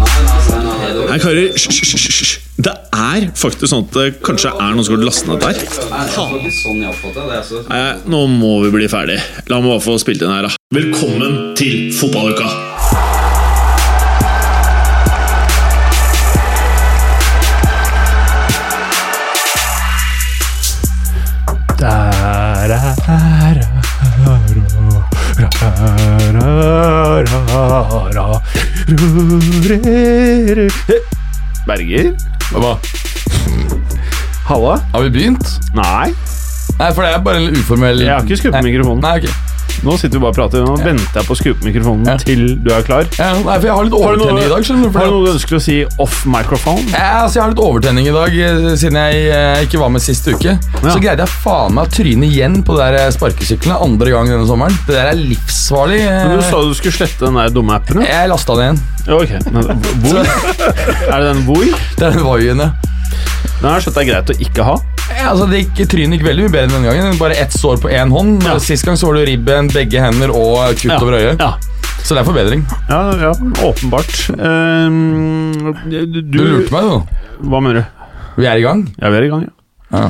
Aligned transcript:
Nei, 0.00 1.18
karer, 1.18 1.50
hysj. 1.56 2.38
Det 2.60 2.72
er 2.94 3.26
faktisk 3.38 3.70
sånn 3.70 3.86
at 3.86 3.96
det 3.96 4.06
kanskje 4.24 4.52
er 4.52 4.74
noen 4.76 4.86
som 4.86 4.94
har 4.96 5.04
lastet 5.08 5.28
ned 5.30 5.40
der. 5.42 5.56
Nei, 7.70 7.86
nå 8.12 8.20
må 8.30 8.52
vi 8.66 8.72
bli 8.76 8.88
ferdig. 8.92 9.18
La 9.50 9.60
meg 9.60 9.72
bare 9.74 9.84
få 9.84 9.96
spilt 10.02 10.22
inn 10.24 10.32
her, 10.32 10.48
da. 10.48 10.54
Velkommen 10.76 11.56
til 11.58 11.90
fotballuka! 11.96 12.48
Der 21.80 22.70
er 22.76 23.70
Berger? 31.66 32.12
Hva? 32.50 32.72
Halla? 34.50 34.74
Har 34.92 35.02
vi 35.06 35.10
begynt? 35.14 35.46
Nei, 35.78 36.10
Nei, 36.80 36.88
for 36.96 37.04
det 37.04 37.10
er 37.12 37.20
bare 37.22 37.42
en 37.42 37.56
uformell 37.60 38.00
jeg 38.00 38.08
har 38.08 38.24
ikke 38.24 38.38
skrudd 38.40 38.54
på 38.56 38.62
mikrofonen. 38.64 39.02
Nei, 39.04 39.18
ok. 39.20 39.26
Nå 39.82 39.94
sitter 39.96 40.18
vi 40.18 40.22
bare 40.22 40.30
og 40.32 40.36
prater. 40.36 40.64
Nå 40.66 40.74
venter 40.84 41.20
jeg 41.20 41.26
på 41.28 41.32
å 41.34 41.38
skru 41.38 41.52
på 41.56 41.64
mikrofonen 41.68 42.06
Ja. 42.10 42.16
til 42.20 42.42
du 42.60 42.68
er 42.74 42.82
klar. 42.84 43.06
Ja, 43.18 43.30
nei, 43.38 43.56
for 43.58 43.66
jeg 43.66 43.74
har 43.76 43.84
litt 43.86 43.96
overtenning 43.96 44.44
i 44.44 44.48
dag. 44.52 44.62
skjønner 44.66 44.90
du 44.92 44.98
Har 44.98 45.06
du 45.06 45.14
noe 45.14 45.24
du 45.26 45.32
ønsker 45.32 45.56
å 45.56 45.60
si 45.64 45.76
off 45.98 46.18
microphone? 46.26 46.84
ja, 46.92 47.22
altså, 47.24 47.34
Jeg 47.40 47.42
har 47.44 47.50
litt 47.54 47.62
overtenning 47.64 48.06
i 48.10 48.12
dag, 48.12 48.36
eh, 48.36 48.76
siden 48.76 48.98
jeg 49.00 49.30
eh, 49.32 49.62
ikke 49.64 49.80
var 49.80 49.88
med 49.94 50.02
sist 50.04 50.28
uke. 50.28 50.58
Så 50.84 50.98
greide 51.00 51.24
jeg 51.24 51.32
faen 51.44 51.74
meg 51.74 51.88
å 51.88 51.94
tryne 51.96 52.28
igjen 52.28 52.62
på 52.66 52.76
det 52.76 52.90
der 52.90 52.98
eh, 53.06 53.10
sparkesyklene 53.16 53.80
andre 53.80 54.10
gang 54.10 54.28
denne 54.28 54.46
sommeren. 54.46 54.76
Det 54.86 54.94
der 54.98 55.10
er 55.14 55.16
livsfarlig. 55.16 56.00
eh. 56.04 56.28
Men 56.28 56.38
du 56.38 56.44
sa 56.44 56.60
du 56.60 56.74
skulle 56.74 56.92
slette 57.00 57.24
den 57.24 57.34
der 57.40 57.48
dumme 57.50 57.74
appen. 57.80 58.02
ja? 58.04 58.20
Jeg 58.20 58.28
lasta 58.34 58.56
den 58.60 58.76
igjen. 58.76 58.86
Ja, 59.06 59.16
Ok, 59.16 59.30
men 59.50 59.64
hvor? 60.04 60.24
Er 61.10 61.18
det 61.20 61.26
den 61.34 61.42
hvor? 61.48 61.64
Det 61.96 62.04
er 62.06 62.10
den 62.12 62.24
Voien, 62.24 62.58
ja. 62.60 62.70
Den 63.60 63.68
har 63.68 63.76
jeg 63.76 63.84
skjønt 63.88 63.98
er 64.00 64.08
greit 64.08 64.30
å 64.32 64.36
ikke 64.46 64.64
ha. 64.64 64.74
Ja, 65.10 65.24
altså, 65.32 65.46
det 65.50 65.58
gikk, 65.64 65.82
Trynet 65.90 66.16
gikk 66.16 66.26
veldig 66.28 66.44
mye 66.46 66.52
bedre 66.54 66.70
denne 66.72 66.86
gangen. 66.88 67.18
Bare 67.20 67.36
ett 67.42 67.52
sår 67.52 67.80
på 67.82 67.90
én 67.92 68.12
hånd. 68.14 68.44
Ja. 68.46 68.54
Sist 68.62 68.86
gang 68.86 68.96
så 68.96 69.10
var 69.10 69.18
det 69.20 69.26
ribben, 69.28 69.68
begge 69.74 70.00
hender 70.00 70.32
og 70.32 70.76
kutt 70.80 70.96
over 71.02 71.18
øyet. 71.18 71.42
Ja, 71.42 71.50
Så 72.00 72.14
det 72.16 72.22
er 72.22 72.28
forbedring. 72.30 72.62
ja, 72.88 73.00
ja 73.20 73.32
åpenbart. 73.66 74.14
Um, 74.38 75.74
du, 75.90 76.22
Du 76.22 76.38
lurte 76.40 76.72
meg, 76.72 76.88
du. 76.88 77.48
Hva 77.50 77.60
mener 77.60 77.82
du? 77.82 78.06
Vi 78.40 78.46
er 78.48 78.60
i 78.60 78.64
gang. 78.64 78.86
Ja, 79.00 79.10
vi 79.12 79.18
er 79.20 79.26
i 79.26 79.32
gang, 79.32 79.42
ja. 79.48 79.52
Ja. 79.90 80.04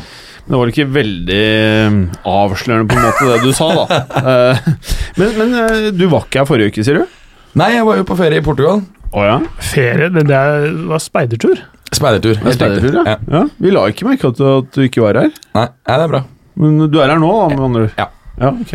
Men 0.44 0.54
det 0.54 0.58
var 0.60 0.70
ikke 0.72 0.86
veldig 0.92 1.40
eh, 1.40 1.96
avslørende 2.26 2.88
på 2.90 2.96
en 2.98 3.04
måte 3.06 3.26
det 3.30 3.40
du 3.44 3.52
sa, 3.56 3.68
da. 3.76 4.00
Eh, 4.30 4.70
men 5.18 5.34
men 5.38 5.54
eh, 5.64 5.90
du 5.96 6.06
var 6.12 6.24
ikke 6.28 6.42
her 6.42 6.48
forrige 6.48 6.70
uke, 6.74 6.84
sier 6.86 7.00
du? 7.00 7.04
Nei, 7.58 7.72
jeg 7.76 7.86
var 7.86 7.98
jo 7.98 8.06
på 8.06 8.16
ferie 8.18 8.38
i 8.42 8.44
Portugal. 8.46 8.82
Å 9.10 9.24
ja? 9.26 9.36
Ferie, 9.72 10.10
det, 10.14 10.22
det 10.30 10.36
er- 10.38 10.74
var 10.90 11.02
speidertur. 11.02 11.62
Speidertur. 11.92 12.38
Speidertur, 12.54 13.00
ja. 13.06 13.16
ja. 13.30 13.42
Vi 13.58 13.72
la 13.74 13.86
ikke 13.90 14.06
merke 14.06 14.30
til 14.36 14.46
at 14.60 14.70
du 14.76 14.82
ikke 14.86 15.02
var 15.02 15.18
her. 15.24 15.30
Nei, 15.56 15.66
ja, 15.66 15.96
det 15.96 16.04
er 16.06 16.12
bra. 16.12 16.22
Men 16.60 16.78
du 16.92 16.98
er 17.02 17.10
her 17.14 17.18
nå, 17.22 17.30
da, 17.40 17.46
med 17.56 17.64
andre 17.66 17.84
ord. 17.88 17.94
Ja. 17.98 18.08
ja 18.40 18.50
ok. 18.54 18.74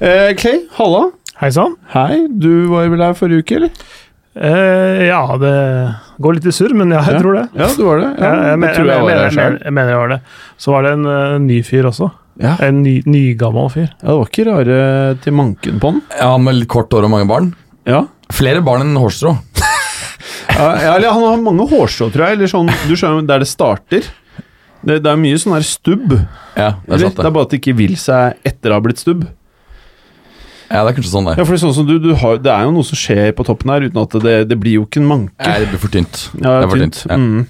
Eh, 0.00 0.32
Clay, 0.38 0.60
halla. 0.78 1.04
Hei 1.40 1.50
sann. 1.52 1.74
Hei. 1.92 2.26
Du 2.30 2.50
var 2.72 2.86
vel 2.92 3.02
her 3.04 3.16
forrige 3.18 3.42
uke, 3.44 3.58
eller? 3.58 3.72
Eh, 4.36 5.06
ja, 5.08 5.20
det 5.40 5.52
går 6.20 6.36
litt 6.38 6.46
i 6.50 6.52
surr, 6.52 6.74
men 6.76 6.92
ja, 6.92 7.00
jeg 7.06 7.16
Ja. 7.16 7.20
tror 7.24 7.38
det. 7.38 7.44
Ja, 7.56 7.66
du 7.76 7.82
var 7.86 8.00
det. 8.02 8.10
Ja, 8.20 8.30
jeg, 8.30 8.46
jeg, 8.50 8.60
det 8.62 8.70
tror 8.76 8.86
jeg, 8.86 8.94
jeg, 8.96 9.02
var 9.06 9.10
her 9.10 9.24
jeg, 9.26 9.36
mener- 9.40 9.62
jeg 9.64 9.76
mener 9.78 9.90
jeg 9.94 10.00
var 10.02 10.08
det. 10.14 10.20
Så 10.60 10.72
var 10.74 10.82
det 10.86 10.92
en 10.98 11.06
eh, 11.12 11.38
ny 11.46 11.58
fyr 11.64 11.88
også. 11.90 12.10
Ja. 12.36 12.54
En 12.66 12.82
ny, 12.84 12.98
nygammal 13.08 13.70
fyr. 13.72 13.86
ja, 13.88 14.06
det 14.10 14.16
var 14.20 14.26
ikke 14.28 14.44
rare 14.50 14.80
til 15.24 15.32
manken 15.32 15.78
på 15.80 15.92
den. 15.94 16.02
Ja, 16.18 16.30
Han 16.34 16.44
med 16.44 16.58
litt 16.60 16.68
kort 16.68 16.92
hår 16.92 17.06
og 17.08 17.10
mange 17.14 17.28
barn. 17.30 17.54
Ja. 17.88 18.02
Flere 18.34 18.60
barn 18.66 18.82
enn 18.84 18.96
hårstrå. 19.00 19.36
Ja, 20.56 20.94
eller 20.96 21.12
han 21.12 21.24
har 21.26 21.42
mange 21.42 21.66
hårstrå, 21.70 22.10
tror 22.14 22.26
jeg. 22.26 22.38
Eller 22.38 22.50
sånn, 22.50 22.70
du 22.88 22.94
skjønner, 22.96 23.26
der 23.28 23.44
det 23.44 23.50
starter. 23.50 24.06
Det, 24.86 25.00
det 25.02 25.10
er 25.10 25.18
mye 25.18 25.38
sånn 25.40 25.56
her 25.56 25.66
stubb. 25.66 26.14
Ja, 26.56 26.76
det 26.86 26.94
er 26.98 27.02
sant 27.08 27.18
Det 27.18 27.26
er 27.26 27.34
bare 27.34 27.48
at 27.48 27.54
det 27.54 27.60
ikke 27.62 27.76
vil 27.78 27.96
seg 28.00 28.38
etter 28.46 28.72
å 28.72 28.78
ha 28.78 28.84
blitt 28.84 29.02
stubb. 29.02 29.26
Ja, 30.66 30.82
det 30.82 30.90
er 30.90 30.96
kanskje 30.96 31.12
sånn 31.12 31.28
det 31.28 31.36
Ja, 31.38 31.44
for 31.44 31.54
det 31.54 31.58
er 31.60 31.62
sånn 31.62 31.74
som 31.76 31.86
du, 31.86 31.94
du 32.02 32.08
har, 32.18 32.40
det 32.42 32.50
er 32.50 32.64
jo 32.66 32.72
noe 32.74 32.86
som 32.86 32.98
skjer 32.98 33.30
på 33.38 33.44
toppen 33.46 33.70
her, 33.70 33.84
uten 33.86 34.00
at 34.02 34.16
det, 34.24 34.36
det 34.50 34.56
blir 34.58 34.80
jo 34.80 34.86
ikke 34.88 34.98
en 35.02 35.10
manke. 35.10 35.36
Nei, 35.46 35.60
det 35.62 35.68
blir 35.70 35.82
for 35.82 35.94
tynt. 35.94 36.22
Ja, 36.40 36.56
det 36.56 36.56
er 36.56 36.72
for 36.72 36.82
tynt. 36.82 37.02
tynt. 37.02 37.12
Ja. 37.12 37.18
Mm. 37.22 37.44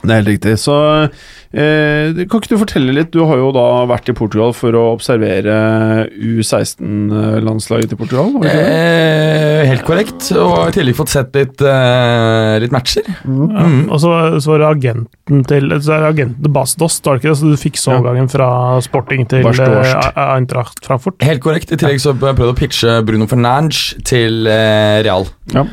Det 0.00 0.10
er 0.12 0.20
helt 0.22 0.30
riktig. 0.32 0.54
Så 0.60 0.74
eh, 1.04 2.22
kan 2.24 2.40
ikke 2.40 2.54
du 2.54 2.60
fortelle 2.62 2.94
litt? 2.96 3.10
Du 3.12 3.24
har 3.28 3.40
jo 3.40 3.50
da 3.52 3.64
vært 3.90 4.08
i 4.08 4.14
Portugal 4.16 4.54
for 4.56 4.76
å 4.76 4.84
observere 4.94 6.06
U16-landslaget 6.16 7.92
til 7.92 8.00
Portugal. 8.00 8.32
Eh, 8.48 9.66
helt 9.68 9.84
korrekt. 9.88 10.30
Og 10.40 10.70
i 10.70 10.74
tillegg 10.78 10.96
fått 10.98 11.12
sett 11.12 11.36
litt, 11.36 11.60
eh, 11.60 12.56
litt 12.64 12.74
matcher. 12.74 13.04
Ja. 13.26 13.66
Og 13.90 14.00
så, 14.02 14.14
så 14.40 14.54
var 14.54 14.64
det 14.64 14.70
agenten 14.70 15.44
til 15.50 15.68
så 15.80 15.96
er 15.96 16.06
det 16.06 16.10
agenten 16.14 16.46
til 16.46 16.54
Bas 16.54 16.76
var 16.80 17.16
det 17.16 17.20
ikke 17.20 17.30
det? 17.30 17.38
Så 17.40 17.52
du 17.52 17.60
fikk 17.60 17.78
så 17.80 17.94
overgangen 17.98 18.30
fra 18.32 18.50
sporting 18.84 19.26
til 19.30 19.46
eh, 19.46 20.10
Eintracht 20.24 20.84
Frankfurt. 20.86 21.20
Helt 21.26 21.44
korrekt. 21.44 21.72
I 21.72 21.80
tillegg 21.80 22.00
så 22.02 22.16
har 22.16 22.32
jeg 22.34 22.50
å 22.50 22.56
pitche 22.56 22.98
Bruno 23.06 23.28
Fernandes 23.30 23.90
til 24.08 24.48
eh, 24.48 25.00
Real. 25.06 25.28
Ja. 25.54 25.66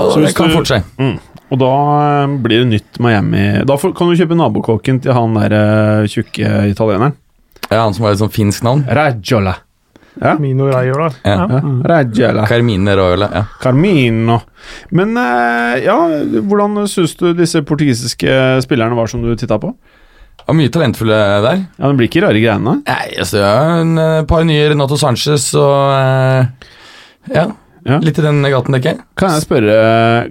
Og 0.00 0.14
Så 0.16 0.22
det 0.22 0.34
kan 0.36 0.52
fortsette. 0.54 0.56
fort 0.56 0.72
skje. 0.72 0.82
Mm. 1.02 1.35
Og 1.52 1.60
da 1.60 1.72
eh, 2.24 2.34
blir 2.42 2.64
det 2.64 2.70
nytt 2.72 2.98
Miami. 3.02 3.44
Da 3.68 3.76
får, 3.78 3.94
kan 3.96 4.10
du 4.10 4.18
kjøpe 4.18 4.38
nabokåken 4.38 4.98
til 5.04 5.14
han 5.14 5.36
der 5.38 5.54
eh, 5.54 6.08
tjukke 6.10 6.66
italieneren. 6.72 7.14
Ja, 7.70 7.82
han 7.84 7.94
som 7.94 8.06
har 8.06 8.14
et 8.14 8.22
sånn 8.22 8.34
finsk 8.34 8.64
navn. 8.66 8.84
Raggiola. 8.86 9.56
Ja. 10.16 10.32
Mino 10.40 10.70
Raiola. 10.70 11.10
Ja. 11.26 11.34
Ja. 11.44 11.58
Mm. 11.60 11.82
Raggiola. 11.84 12.46
Carmine 12.48 12.94
Rajola. 12.96 13.28
Ja. 13.34 13.44
Carmino. 13.62 14.40
Men 14.96 15.12
eh, 15.20 15.84
ja, 15.86 15.98
hvordan 16.48 16.86
syns 16.90 17.14
du 17.20 17.28
disse 17.36 17.62
portugisiske 17.66 18.38
spillerne 18.64 18.96
var 18.98 19.12
som 19.12 19.22
du 19.22 19.34
titta 19.38 19.60
på? 19.62 19.74
Ja, 20.46 20.54
mye 20.54 20.70
talentfulle 20.72 21.18
der. 21.44 21.62
Ja, 21.76 21.90
Det 21.90 21.96
blir 21.98 22.08
ikke 22.08 22.22
rare 22.22 22.40
greiene? 22.40 22.78
Nei, 22.86 23.06
altså, 23.18 23.42
ja, 23.42 23.54
en 23.82 24.26
par 24.30 24.44
nye 24.46 24.68
Renato 24.70 24.98
Sanchez 24.98 25.48
og 25.58 27.32
ja, 27.34 27.48
Ja. 27.86 28.00
litt 28.02 28.18
i 28.18 28.24
den 28.24 28.42
gaten, 28.42 28.74
tenker 28.74 28.94
jeg. 28.94 29.02
Kan 29.18 29.34
jeg, 29.36 29.44
spørre, 29.46 29.74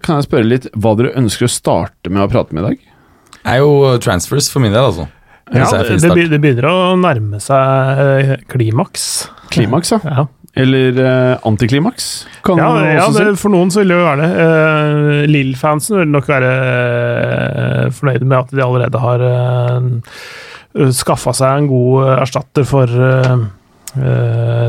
kan 0.03 0.19
jeg 0.19 0.27
spørre 0.27 0.47
litt 0.47 0.69
hva 0.75 0.95
dere 0.99 1.13
ønsker 1.19 1.47
å 1.47 1.51
starte 1.51 2.11
med 2.11 2.25
å 2.25 2.29
prate 2.31 2.55
med 2.55 2.63
i 2.63 2.67
dag? 2.69 2.87
Det 3.35 3.53
er 3.53 3.61
jo 3.61 3.93
transfers 4.03 4.49
for 4.51 4.63
min 4.63 4.73
del, 4.75 4.89
altså. 4.89 5.05
Ja, 5.53 5.67
det, 5.69 6.25
det 6.31 6.39
begynner 6.41 6.65
å 6.71 6.77
nærme 6.97 7.37
seg 7.43 7.99
eh, 8.01 8.31
klimaks. 8.49 9.27
Klimaks, 9.53 9.93
ja. 9.93 9.99
Ja, 10.09 10.23
Eller 10.57 10.97
eh, 10.97 11.33
antiklimaks? 11.45 12.07
Kan 12.47 12.57
ja, 12.59 12.71
ja 12.95 13.05
det, 13.13 13.27
for 13.37 13.53
noen 13.53 13.69
så 13.71 13.83
vil 13.83 13.93
det 13.93 13.99
jo 13.99 14.07
være 14.07 14.25
det. 14.25 14.31
Uh, 14.41 15.21
Lill-fansen 15.29 16.01
vil 16.01 16.09
nok 16.15 16.31
være 16.31 16.49
uh, 16.49 17.93
fornøyde 17.93 18.25
med 18.25 18.39
at 18.39 18.55
de 18.57 18.65
allerede 18.65 19.03
har 19.05 19.25
uh, 19.29 20.89
skaffa 20.95 21.33
seg 21.35 21.61
en 21.61 21.69
god 21.69 22.01
eh, 22.03 22.21
erstatter 22.25 22.65
for 22.67 22.89
uh, 22.89 23.45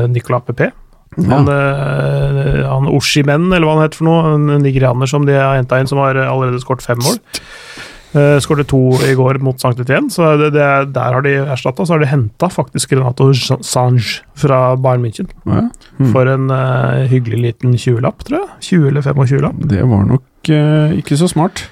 Nicolas 0.07 0.45
Pepe. 0.47 0.71
Han, 1.17 1.47
eh, 1.49 2.63
han 2.69 2.87
Oshimen, 2.93 3.47
eller 3.51 3.65
hva 3.65 3.77
han 3.77 3.85
heter 3.87 3.97
for 4.01 4.05
noe, 4.09 4.33
en 4.35 4.61
nigerianer 4.61 5.09
som 5.09 5.25
de 5.25 5.33
har 5.33 5.55
henta 5.57 5.79
inn, 5.81 5.89
som 5.89 5.97
har 6.03 6.19
allerede 6.27 6.61
skåret 6.61 6.85
fem 6.85 6.99
mål. 7.01 7.17
Uh, 8.15 8.37
Skåret 8.41 8.69
to 8.71 8.79
i 9.03 9.11
går 9.19 9.37
mot 9.43 9.59
Sankt 9.59 9.81
Etienne, 9.83 10.07
så 10.09 10.29
det, 10.39 10.53
det, 10.55 10.67
der 10.95 11.13
har 11.17 11.21
de 11.25 11.33
erstatta. 11.43 11.83
Så 11.85 11.93
har 11.93 11.99
de 12.01 12.07
henta 12.09 12.47
faktisk 12.49 12.93
Renato 12.95 13.27
Sange 13.35 14.21
fra 14.39 14.61
Bayern 14.79 15.03
München 15.03 15.27
Ja, 15.45 15.65
Mm. 15.99 16.11
for 16.13 16.29
en 16.29 16.49
uh, 16.53 17.03
hyggelig 17.09 17.39
liten 17.41 17.73
20-lapp, 17.75 18.23
tror 18.25 18.39
jeg. 18.39 18.49
20 18.79 18.87
eller 18.87 19.01
25-lapp. 19.01 19.59
det 19.67 19.81
var 19.89 20.05
nok 20.05 20.49
uh, 20.53 20.93
ikke 20.97 21.17
så 21.19 21.27
smart. 21.29 21.65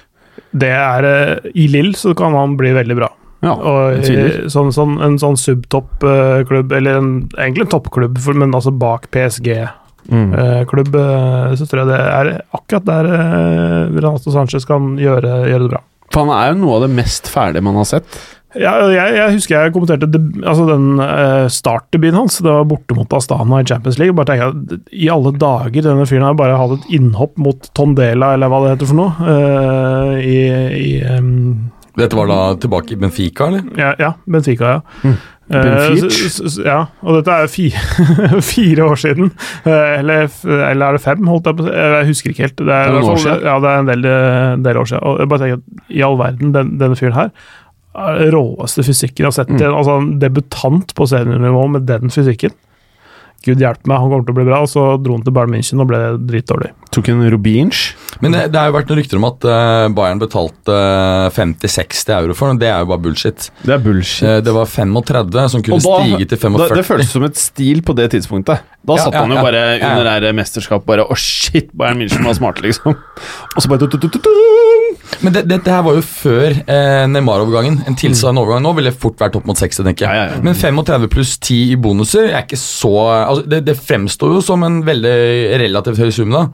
Det 0.52 0.70
er 0.70 1.06
I 1.54 1.66
Lill 1.72 1.94
så 1.94 2.14
kan 2.18 2.34
han 2.36 2.56
bli 2.60 2.72
veldig 2.76 2.96
bra. 2.98 3.08
Ja, 3.44 3.52
Og 3.52 3.98
eh, 4.00 4.46
sånn, 4.48 4.70
sånn, 4.72 4.94
en 5.04 5.18
sånn 5.20 5.36
subtopp-klubb, 5.36 6.72
eller 6.72 6.96
en, 7.00 7.10
egentlig 7.36 7.66
en 7.66 7.74
toppklubb, 7.74 8.16
men 8.34 8.54
altså 8.56 8.72
bak 8.72 9.10
PSG-klubb, 9.14 9.74
Mm. 10.06 11.56
så 11.58 11.66
tror 11.66 11.80
jeg 11.82 11.88
det 11.90 11.98
er 11.98 12.28
akkurat 12.54 12.84
der 12.86 13.08
eh, 13.10 13.88
Renato 13.96 14.30
Sanchez 14.30 14.64
kan 14.68 14.94
gjøre, 15.02 15.48
gjøre 15.50 15.64
det 15.66 15.72
bra. 15.72 15.80
For 16.14 16.22
han 16.22 16.30
er 16.36 16.52
jo 16.52 16.60
noe 16.62 16.76
av 16.78 16.84
det 16.86 16.92
mest 16.94 17.26
ferdige 17.28 17.64
man 17.66 17.74
har 17.80 17.88
sett. 17.90 18.06
Ja, 18.56 18.76
jeg, 18.88 19.16
jeg 19.18 19.32
husker 19.34 19.58
jeg 19.66 19.72
kommenterte 19.74 20.06
de, 20.08 20.20
altså 20.46 20.64
den 20.70 20.84
uh, 21.02 21.44
startdebuten 21.52 22.16
hans. 22.16 22.38
Det 22.40 22.48
var 22.48 22.64
borte 22.70 22.94
mot 22.96 23.10
Astana 23.18 23.58
i 23.60 23.66
Champions 23.68 23.98
League. 24.00 24.14
Bare 24.16 24.30
tenkte 24.30 24.46
jeg, 24.46 24.78
I 25.02 25.10
alle 25.12 25.34
dager, 25.36 25.82
denne 25.84 26.06
fyren 26.08 26.24
har 26.24 26.38
bare 26.38 26.56
hatt 26.56 26.72
et 26.78 26.86
innhopp 26.96 27.34
mot 27.42 27.68
Tondela, 27.76 28.30
eller 28.38 28.48
hva 28.48 28.62
det 28.62 28.70
heter 28.76 28.88
for 28.88 29.00
noe. 29.02 29.12
uh, 29.26 30.14
I, 30.22 30.38
i 30.78 30.88
em, 31.04 31.34
Dette 31.96 32.18
var 32.18 32.28
da 32.28 32.42
tilbake 32.60 32.94
i 32.94 33.00
Benfica, 33.00 33.48
eller? 33.48 33.64
ja, 33.80 33.94
ja, 34.00 34.12
Benfica, 34.26 34.76
ja. 34.76 34.80
Mm. 35.02 35.16
Uh, 35.46 36.00
ja, 36.66 36.78
og 37.06 37.20
dette 37.20 37.34
er 37.38 37.50
fire, 37.50 37.82
fire 38.54 38.86
år 38.88 38.98
siden. 38.98 39.28
Eh, 39.62 39.92
eller, 40.00 40.26
eller 40.42 40.86
er 40.88 40.96
det 40.96 41.02
fem, 41.04 41.28
holdt 41.30 41.46
jeg 41.46 41.58
på? 41.60 41.68
Jeg 41.70 42.08
husker 42.08 42.32
ikke 42.32 42.48
helt. 42.48 42.58
Det 42.58 42.66
er, 42.66 42.90
Det 42.90 42.98
er 42.98 43.10
år 43.12 43.20
siden. 43.22 43.44
Ja, 43.46 43.54
det 43.62 43.70
er 43.70 43.84
en 43.84 43.92
del, 43.92 44.08
del 44.64 44.80
år 44.80 44.90
siden. 44.90 45.04
Og 45.06 45.20
jeg 45.22 45.30
bare 45.30 45.44
tenker 45.44 45.60
at 45.60 45.94
i 45.94 46.02
all 46.02 46.18
verden, 46.18 46.50
den, 46.56 46.74
denne 46.82 46.98
fyren 46.98 47.14
her 47.14 47.30
er 47.96 48.18
den 48.20 48.34
råeste 48.34 48.84
fysikken 48.84 49.24
jeg 49.24 49.30
har 49.30 49.36
sett. 49.38 49.52
Mm. 49.54 49.62
Altså 49.70 49.98
en 50.00 50.10
debutant 50.20 50.94
på 50.98 51.06
seniornivå 51.08 51.66
med 51.76 51.86
den 51.88 52.12
fysikken. 52.12 52.54
Gud 53.46 53.62
hjelpe 53.62 53.86
meg, 53.86 54.00
han 54.02 54.10
kommer 54.10 54.26
til 54.26 54.34
å 54.34 54.38
bli 54.40 54.46
bra. 54.48 54.60
Og 54.66 54.70
så 54.72 54.84
dro 55.02 55.16
han 55.16 55.22
til 55.26 55.34
Bayern 55.36 55.54
München 55.54 55.82
og 55.82 55.88
ble 55.90 56.00
dritdårlig. 56.28 56.72
Tok 56.96 57.10
en 57.12 57.22
Rubinsch. 57.30 57.94
Men 58.24 58.32
det, 58.34 58.46
det 58.52 58.58
har 58.60 58.70
jo 58.70 58.76
vært 58.78 58.90
noen 58.90 59.00
rykter 59.02 59.20
om 59.20 59.26
at 59.28 59.46
eh, 59.52 59.86
Bayern 59.96 60.20
betalte 60.22 60.76
eh, 60.76 61.28
50-60 61.36 62.14
euro 62.16 62.36
for 62.38 62.50
den. 62.52 62.60
Det 62.62 62.70
er 62.72 62.82
jo 62.84 62.90
bare 62.92 63.02
bullshit. 63.06 63.48
Det 63.62 63.74
er 63.76 63.82
bullshit. 63.84 64.24
Eh, 64.26 64.38
det 64.46 64.54
var 64.56 64.66
35 64.70 65.50
som 65.54 65.64
kunne 65.66 65.80
da- 65.84 65.98
stige 66.02 66.30
til 66.32 66.36
Da, 66.36 66.42
45. 66.48 66.76
det 66.80 66.86
føltes 66.90 67.12
som 67.16 67.26
et 67.28 67.40
stil 67.40 67.82
på 67.86 67.96
det 67.98 68.10
tidspunktet. 68.16 68.64
Da 68.86 68.94
Ja, 68.94 69.02
satt 69.02 69.16
ja, 69.16 69.22
han 69.24 69.32
jo 69.34 69.42
bare 69.42 69.60
Ja, 69.60 69.76
ja. 69.80 69.88
under 69.90 70.04
det 70.06 70.12
her 70.28 70.34
mesterskapet 70.38 70.86
bare 70.86 71.02
Å, 71.10 71.16
shit, 71.18 71.72
Bayern 71.74 71.98
München 71.98 72.22
var 72.24 72.36
smarte, 72.38 72.62
liksom. 72.62 72.94
Og 72.94 73.62
så 73.64 73.68
bare. 73.72 73.88
Men 75.24 75.32
det, 75.32 75.42
dette 75.48 75.70
her 75.72 75.82
var 75.86 75.96
jo 75.96 76.02
før 76.04 76.54
eh, 76.66 77.04
Neymar-overgangen. 77.10 77.80
En 77.88 77.96
tilsvarende 77.98 78.42
overgang 78.42 78.62
nå 78.64 78.72
ville 78.78 78.92
fort 78.94 79.18
vært 79.22 79.38
opp 79.38 79.46
mot 79.48 79.58
60, 79.58 79.86
tenker 79.88 80.06
jeg. 80.06 80.10
Ja, 80.18 80.26
ja, 80.28 80.36
ja. 80.36 80.42
Men 80.44 80.54
35 80.58 81.08
pluss 81.12 81.34
10 81.38 81.72
i 81.72 81.78
bonuser 81.80 82.28
er 82.32 82.42
ikke 82.44 82.58
så 82.60 82.92
altså, 83.36 83.50
det, 83.52 83.60
det 83.68 83.76
fremstår 83.78 84.34
jo 84.36 84.40
som 84.44 84.62
en 84.66 84.80
veldig 84.86 85.14
relativt 85.60 85.98
høy 86.02 86.10
sum, 86.12 86.30
da. 86.34 86.46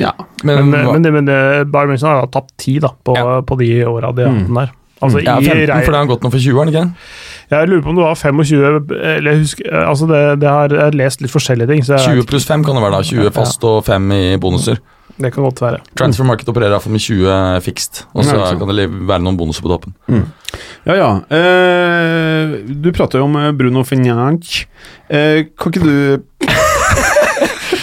Ja. 0.00 0.12
Men, 0.44 0.70
Men, 0.70 0.86
men, 0.92 1.02
det, 1.06 1.12
men 1.12 1.28
det, 1.28 1.38
Bayern 1.72 1.92
München 1.94 2.08
har 2.08 2.24
da 2.24 2.30
tapt 2.40 2.54
ti 2.58 2.78
da, 2.82 2.88
på, 3.04 3.14
Ja. 3.16 3.40
på 3.46 3.58
de 3.60 3.70
åra 3.86 4.12
de 4.16 4.24
har 4.26 4.32
hatt 4.32 4.46
den 4.48 4.54
der. 4.62 4.72
Altså, 5.02 5.18
ja, 5.18 5.36
i 5.40 5.44
15, 5.50 5.66
rei- 5.66 5.84
for 5.84 5.90
det 5.92 5.98
har 5.98 6.06
gått 6.12 6.22
nå 6.22 6.30
for 6.30 6.38
20, 6.38 6.58
har 6.58 6.68
den 6.68 6.74
ikke? 6.74 6.90
Jeg 7.50 7.68
lurer 7.68 7.82
på 7.82 7.92
om 7.92 7.98
det 7.98 8.04
var 8.06 8.14
25 8.14 8.94
eller 9.02 9.30
jeg 9.32 9.42
husker, 9.42 9.74
altså 9.82 10.06
det, 10.10 10.22
det 10.40 10.48
har 10.48 10.72
jeg 10.72 10.84
har 10.86 10.96
lest 10.96 11.22
litt 11.24 11.32
forskjellige 11.32 11.68
ting. 11.72 11.84
Så 11.86 11.98
jeg, 11.98 12.22
20 12.22 12.28
pluss 12.30 12.46
5 12.48 12.64
kan 12.66 12.78
det 12.78 12.84
være, 12.84 12.98
da. 13.00 13.02
20 13.10 13.32
fast 13.36 13.64
og 13.68 13.84
5 13.88 14.10
i 14.16 14.24
bonuser. 14.40 14.80
Det 15.20 15.28
kan 15.34 15.44
godt 15.44 15.60
være. 15.60 15.80
Transfer 15.98 16.24
Market 16.24 16.48
opererer 16.48 16.72
i 16.72 16.76
hvert 16.76 16.86
fall 16.86 16.94
med 16.94 17.04
20 17.04 17.60
fikst, 17.66 18.04
og 18.14 18.24
så 18.24 18.36
Ja, 18.38 18.52
kan 18.58 18.70
det 18.72 18.86
være 18.88 19.22
noen 19.22 19.36
bonuser 19.36 19.64
på 19.64 19.72
toppen. 19.72 19.94
Ja, 20.86 20.94
ja. 20.96 21.10
Eh, 21.30 22.56
du 22.66 22.90
prater 22.96 23.20
jo 23.20 23.28
om 23.28 23.36
eh, 23.36 23.52
Bruno 23.52 23.84
Fignac. 23.84 24.64
Eh, 25.08 25.44
kan 25.58 25.72
ikke 25.72 25.84
du 25.84 26.22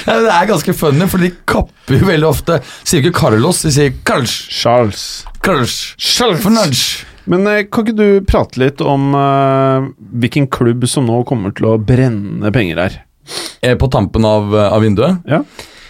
Ja, 0.09 0.15
det 0.25 0.31
er 0.33 0.47
ganske 0.50 0.73
funny, 0.73 1.06
for 1.09 1.21
de 1.21 1.29
kapper 1.47 2.00
jo 2.00 2.07
veldig 2.09 2.27
ofte. 2.27 2.59
Sier 2.81 3.03
ikke 3.03 3.13
Carlos, 3.19 3.61
de 3.61 3.71
sier 3.75 3.94
Carlos. 4.07 4.33
Charles. 4.50 5.03
Carlos. 5.45 5.75
Fernandes. 6.41 7.06
Men 7.30 7.48
eh, 7.50 7.66
kan 7.70 7.86
ikke 7.86 7.98
du 7.98 8.08
prate 8.28 8.62
litt 8.62 8.81
om 8.81 9.12
uh, 9.14 9.90
hvilken 10.22 10.48
klubb 10.52 10.88
som 10.90 11.06
nå 11.10 11.22
kommer 11.30 11.54
til 11.56 11.70
å 11.70 11.78
brenne 11.78 12.50
penger 12.56 12.81
her? 12.81 13.02
Eh, 13.62 13.76
På 13.78 13.90
tampen 13.92 14.26
av, 14.26 14.56
av 14.56 14.81
vinduet. 14.81 15.22
Ja. 15.30 15.44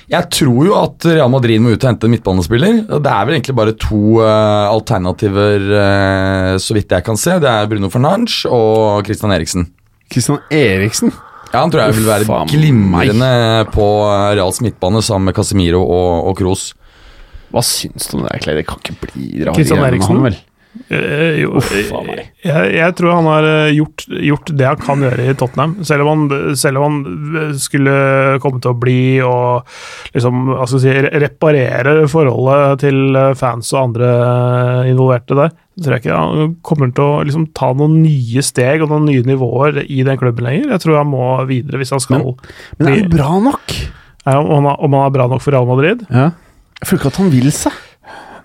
Jeg 0.10 0.26
tror 0.34 0.66
jo 0.66 0.74
at 0.74 1.06
Real 1.06 1.30
Madrid 1.30 1.62
må 1.62 1.70
ut 1.70 1.84
og 1.84 1.86
hente 1.86 2.08
en 2.10 2.14
midtbanespiller. 2.16 2.80
Det 2.90 3.12
er 3.14 3.28
vel 3.28 3.36
egentlig 3.38 3.56
bare 3.60 3.76
to 3.78 4.18
uh, 4.18 4.66
alternativer, 4.72 5.68
uh, 5.70 6.54
så 6.58 6.76
vidt 6.76 6.96
jeg 6.98 7.06
kan 7.06 7.20
se. 7.20 7.38
Det 7.40 7.50
er 7.50 7.70
Bruno 7.70 7.92
Fernandes 7.94 8.42
og 8.50 9.06
Christian 9.06 9.36
Eriksen. 9.36 9.70
Christian 10.10 10.42
Eriksen. 10.50 11.14
Ja, 11.54 11.64
Han 11.64 11.72
tror 11.74 11.88
jeg 11.88 11.98
vil 11.98 12.10
være 12.10 12.28
faen 12.30 12.50
glimrende 12.50 13.30
på 13.74 13.86
eh, 14.06 14.26
Reals 14.38 14.60
midtbane 14.62 15.02
sammen 15.06 15.32
med 15.32 15.38
Casemiro 15.38 15.82
og, 15.82 16.28
og 16.30 16.38
Kroos. 16.38 16.68
Hva 17.50 17.64
syns 17.66 18.06
du 18.10 18.20
om 18.20 18.28
det, 18.28 18.38
Clay? 18.44 18.60
Det 18.60 18.68
kan 18.70 18.82
ikke 18.84 18.98
bli 19.08 19.30
rart 19.48 19.58
Christian 19.58 19.80
greier 19.80 19.88
med 19.88 19.96
Eriksen? 19.96 20.20
han, 20.20 20.28
vel? 20.28 20.38
Eh, 20.89 21.42
jo, 21.42 21.56
Uff, 21.57 21.71
meg. 22.06 22.27
jeg, 22.45 22.74
jeg 22.77 22.94
tror 22.98 23.16
han 23.16 23.27
har 23.27 23.45
eh, 23.48 23.71
gjort, 23.74 24.04
gjort 24.21 24.51
det 24.54 24.68
han 24.68 24.81
kan 24.81 25.01
gjøre 25.01 25.25
i 25.31 25.36
Tottenham. 25.38 25.74
Selv 25.86 26.06
om 26.06 26.10
han, 26.30 26.56
selv 26.62 26.80
om 26.80 26.86
han 26.86 27.39
eh, 27.42 27.56
skulle 27.57 27.95
komme 28.44 28.62
til 28.62 28.71
å 28.71 28.77
bli 28.77 29.00
og 29.25 29.66
liksom, 30.13 30.54
si, 30.69 30.94
reparere 30.94 31.95
forholdet 32.12 32.83
til 32.86 33.18
eh, 33.18 33.33
fans 33.39 33.74
og 33.74 33.81
andre 33.81 34.12
eh, 34.13 34.92
involverte 34.94 35.38
der, 35.39 35.56
tror 35.80 35.98
jeg 35.98 36.06
ikke 36.06 36.21
han 36.21 36.56
kommer 36.66 36.94
til 36.94 37.06
å 37.06 37.19
liksom, 37.25 37.50
ta 37.57 37.71
noen 37.74 38.00
nye 38.04 38.45
steg 38.45 38.86
og 38.86 38.94
noen 38.94 39.10
nye 39.10 39.25
nivåer 39.25 39.83
i 39.88 40.04
den 40.06 40.21
klubben 40.21 40.45
lenger. 40.48 40.75
Jeg 40.75 40.86
tror 40.86 41.01
han 41.01 41.12
må 41.12 41.31
videre 41.50 41.81
hvis 41.81 41.95
han 41.98 42.04
skal 42.04 42.30
Men 42.77 42.94
er 42.94 43.01
han 43.01 43.13
bra 43.13 43.33
nok? 43.50 43.77
Ja, 44.27 44.38
om, 44.38 44.69
han, 44.69 44.75
om 44.77 44.98
han 45.00 45.07
er 45.07 45.18
bra 45.18 45.30
nok 45.31 45.42
for 45.42 45.56
Real 45.56 45.66
Madrid. 45.69 46.06
Ja. 46.13 46.30
Jeg 46.80 46.88
føler 46.92 47.01
ikke 47.01 47.16
at 47.16 47.24
han 47.24 47.31
vil 47.33 47.54
seg. 47.56 47.86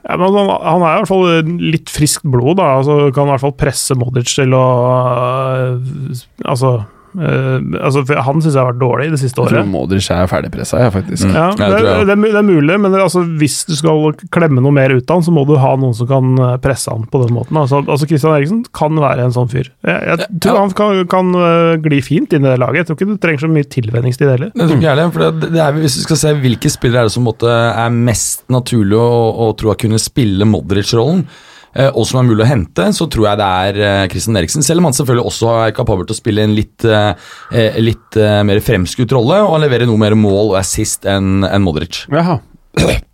Ja, 0.05 0.19
men 0.21 0.35
han, 0.37 0.51
han 0.53 0.83
er 0.85 0.99
i 0.99 1.01
hvert 1.01 1.09
fall 1.09 1.55
litt 1.73 1.93
friskt 1.93 2.27
blod, 2.29 2.59
da. 2.61 2.75
Altså, 2.81 3.09
kan 3.17 3.29
i 3.29 3.33
hvert 3.33 3.45
fall 3.47 3.55
presse 3.57 3.97
Modric 3.97 4.29
til 4.37 4.53
å 4.57 4.65
uh, 4.93 6.25
Altså, 6.45 6.77
altså 7.15 8.03
for 8.09 8.21
Han 8.27 8.41
syns 8.43 8.55
jeg 8.57 8.61
har 8.63 8.71
vært 8.73 8.81
dårlig 8.81 9.07
det 9.13 9.19
siste 9.23 9.39
Jeg 9.41 9.49
tror 9.51 9.59
året. 9.61 9.69
Modric 9.71 10.09
er 10.11 10.27
ferdigpressa, 10.31 10.81
jeg, 10.83 10.93
faktisk. 10.95 11.29
Ja, 11.31 11.45
Mm, 11.55 11.59
det, 11.61 11.69
jeg 11.69 11.85
det, 12.09 12.15
er, 12.17 12.33
det 12.35 12.41
er 12.41 12.47
mulig, 12.47 12.77
men 12.81 12.93
det, 12.95 13.01
altså, 13.05 13.23
hvis 13.41 13.61
du 13.69 13.75
skal 13.79 14.15
klemme 14.35 14.63
noe 14.65 14.73
mer 14.75 14.91
ut 14.97 15.09
av 15.11 15.21
han, 15.21 15.25
så 15.27 15.35
må 15.35 15.45
du 15.47 15.55
ha 15.61 15.75
noen 15.79 15.95
som 15.95 16.09
kan 16.11 16.33
øh, 16.39 16.57
presse 16.65 16.91
han 16.91 17.05
på 17.11 17.21
den 17.25 17.35
måten. 17.37 17.57
Altså, 17.61 17.83
altså 17.85 18.09
Christian 18.11 18.35
Eriksen 18.35 18.65
kan 18.75 18.99
være 19.01 19.25
en 19.29 19.35
sånn 19.37 19.51
fyr. 19.53 19.71
Jeg, 19.87 20.01
jeg 20.11 20.41
tror 20.43 20.59
Ja. 20.59 20.65
han 20.65 20.75
kan, 20.79 21.01
kan 21.15 21.33
øh, 21.39 21.77
gli 21.85 22.01
fint 22.05 22.33
inn 22.35 22.45
i 22.45 22.51
det 22.51 22.59
laget. 22.63 22.83
Jeg 22.83 22.91
tror 22.91 22.99
ikke 23.01 23.11
du 23.13 23.23
trenger 23.23 23.45
så 23.47 23.53
mye 23.55 23.71
tilvenningstid 23.79 24.29
heller. 24.35 24.53
Det 24.55 24.67
tror 24.67 24.77
ikke 24.77 24.89
jeg 24.89 24.97
heller, 24.97 25.39
det, 25.41 25.53
det 25.55 25.65
er, 25.69 25.73
Hvis 25.85 25.99
du 26.01 26.05
skal 26.09 26.21
se 26.25 26.35
hvilke 26.45 26.71
spillere 26.73 27.05
er 27.05 27.11
det 27.11 27.15
som 27.17 27.27
måtte, 27.29 27.49
er 27.51 27.91
mest 27.95 28.45
naturlig 28.53 28.99
å, 28.99 29.11
å 29.47 29.51
tro 29.59 29.73
å 29.75 29.79
kunne 29.79 30.01
spille 30.03 30.45
Modric-rollen, 30.49 31.25
eh, 31.29 31.51
og 31.95 32.05
som 32.07 32.21
er 32.21 32.29
mulig 32.29 32.45
å 32.45 32.49
hente, 32.49 32.87
så 32.95 33.09
tror 33.11 33.29
jeg 33.31 33.41
det 33.41 33.49
er 33.69 33.81
eh, 33.83 34.05
Christian 34.13 34.39
Eriksen. 34.39 34.65
Selv 34.67 34.83
om 34.83 34.89
han 34.89 34.97
selvfølgelig 34.97 35.31
også 35.31 35.55
er 35.65 35.75
kapabel 35.77 36.07
til 36.09 36.17
å 36.17 36.21
spille 36.21 36.45
en 36.47 36.55
litt, 36.57 36.85
eh, 36.87 37.31
eh, 37.55 37.81
litt 37.83 38.21
eh, 38.21 38.43
mer 38.47 38.63
fremskutt 38.65 39.15
rolle 39.17 39.41
og 39.47 39.59
levere 39.65 39.89
noe 39.91 40.01
mer 40.01 40.17
mål 40.19 40.55
og 40.55 40.61
assist 40.61 41.09
enn 41.11 41.47
enn 41.49 41.65
Modric. 41.65 42.05
Jaha. 42.13 42.39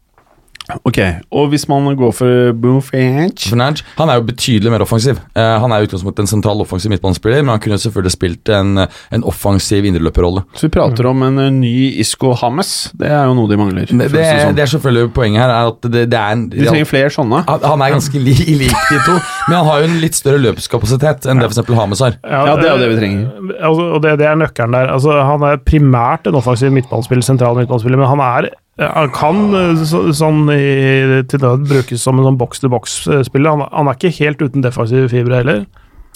Ok, 0.88 0.98
og 1.32 1.48
hvis 1.52 1.66
man 1.70 1.88
går 1.98 2.12
for 2.16 2.52
Fernandes, 2.90 3.82
han 3.98 4.10
er 4.10 4.18
jo 4.20 4.24
betydelig 4.28 4.72
mer 4.72 4.84
offensiv. 4.84 5.18
Uh, 5.36 5.56
han 5.62 5.72
er 5.72 5.82
i 5.82 5.88
utgangspunktet 5.88 6.24
en 6.24 6.30
sentral 6.30 6.60
offensiv 6.62 6.92
midtbanespiller, 6.92 7.42
men 7.44 7.54
han 7.54 7.62
kunne 7.64 7.78
selvfølgelig 7.80 8.14
spilt 8.14 8.52
en, 8.54 8.84
en 8.86 9.24
offensiv 9.28 9.84
indreløperrolle. 9.88 10.44
Så 10.56 10.68
vi 10.68 10.72
prater 10.76 11.08
om 11.10 11.22
en 11.26 11.40
ny 11.60 11.72
Isco 12.02 12.32
Hames. 12.40 12.90
Det 12.98 13.10
er 13.10 13.28
jo 13.30 13.34
noe 13.38 13.50
de 13.50 13.58
mangler. 13.60 13.88
Det, 13.90 13.98
det, 14.12 14.24
det 14.24 14.54
det 14.60 14.64
er 14.66 14.72
selvfølgelig 14.74 15.12
poenget 15.16 15.42
her, 15.42 15.52
er 15.54 15.70
at 15.72 15.90
det, 15.90 16.04
det 16.12 16.18
er 16.20 16.34
en 16.36 16.46
De 16.52 16.64
trenger 16.66 16.88
flere 16.90 17.12
sånne. 17.14 17.42
Han 17.48 17.66
han 17.70 17.84
er 17.86 17.94
ganske 17.96 18.20
li, 18.22 18.34
lik 18.64 18.76
de 18.90 19.00
to, 19.06 19.16
men 19.48 19.56
han 19.60 19.68
har 19.70 19.82
jo 19.84 19.90
en 19.90 19.98
litt 20.02 20.18
større 20.18 20.40
løpskapasitet 20.42 21.28
enn 21.30 21.40
det 21.42 21.50
f.eks. 21.50 21.62
Hames 21.80 22.02
har. 22.04 22.18
Ja, 22.24 22.56
det 22.58 22.68
er 22.68 22.74
jo 22.74 22.80
det 22.82 22.90
vi 22.94 22.98
trenger. 23.00 23.28
eh, 23.28 23.68
Altså, 23.70 23.84
og 23.94 24.02
det, 24.02 24.16
det 24.20 24.26
er 24.26 24.38
nøkkelen 24.40 24.74
der. 24.74 24.90
Altså, 24.94 25.14
han 25.24 25.44
er 25.46 25.60
primært 25.62 26.26
en 26.26 26.38
offensiv 26.40 26.72
midtbanespiller, 26.74 27.22
sentral 27.24 27.56
midtbanespiller, 27.60 28.00
men 28.00 28.10
han 28.10 28.22
er 28.24 28.50
han 28.80 29.10
kan 29.12 29.40
eh, 29.56 29.84
så, 29.84 30.02
sånn 30.16 30.48
i, 30.54 31.22
til 31.28 31.42
nød 31.44 31.66
brukes 31.68 32.04
som 32.04 32.20
en 32.20 32.28
sånn 32.30 32.40
boks-til-boks-spiller. 32.40 33.52
Han, 33.52 33.66
han 33.68 33.90
er 33.90 33.98
ikke 33.98 34.14
helt 34.22 34.44
uten 34.44 34.64
defensive 34.64 35.10
fibre 35.12 35.42
heller. 35.42 35.64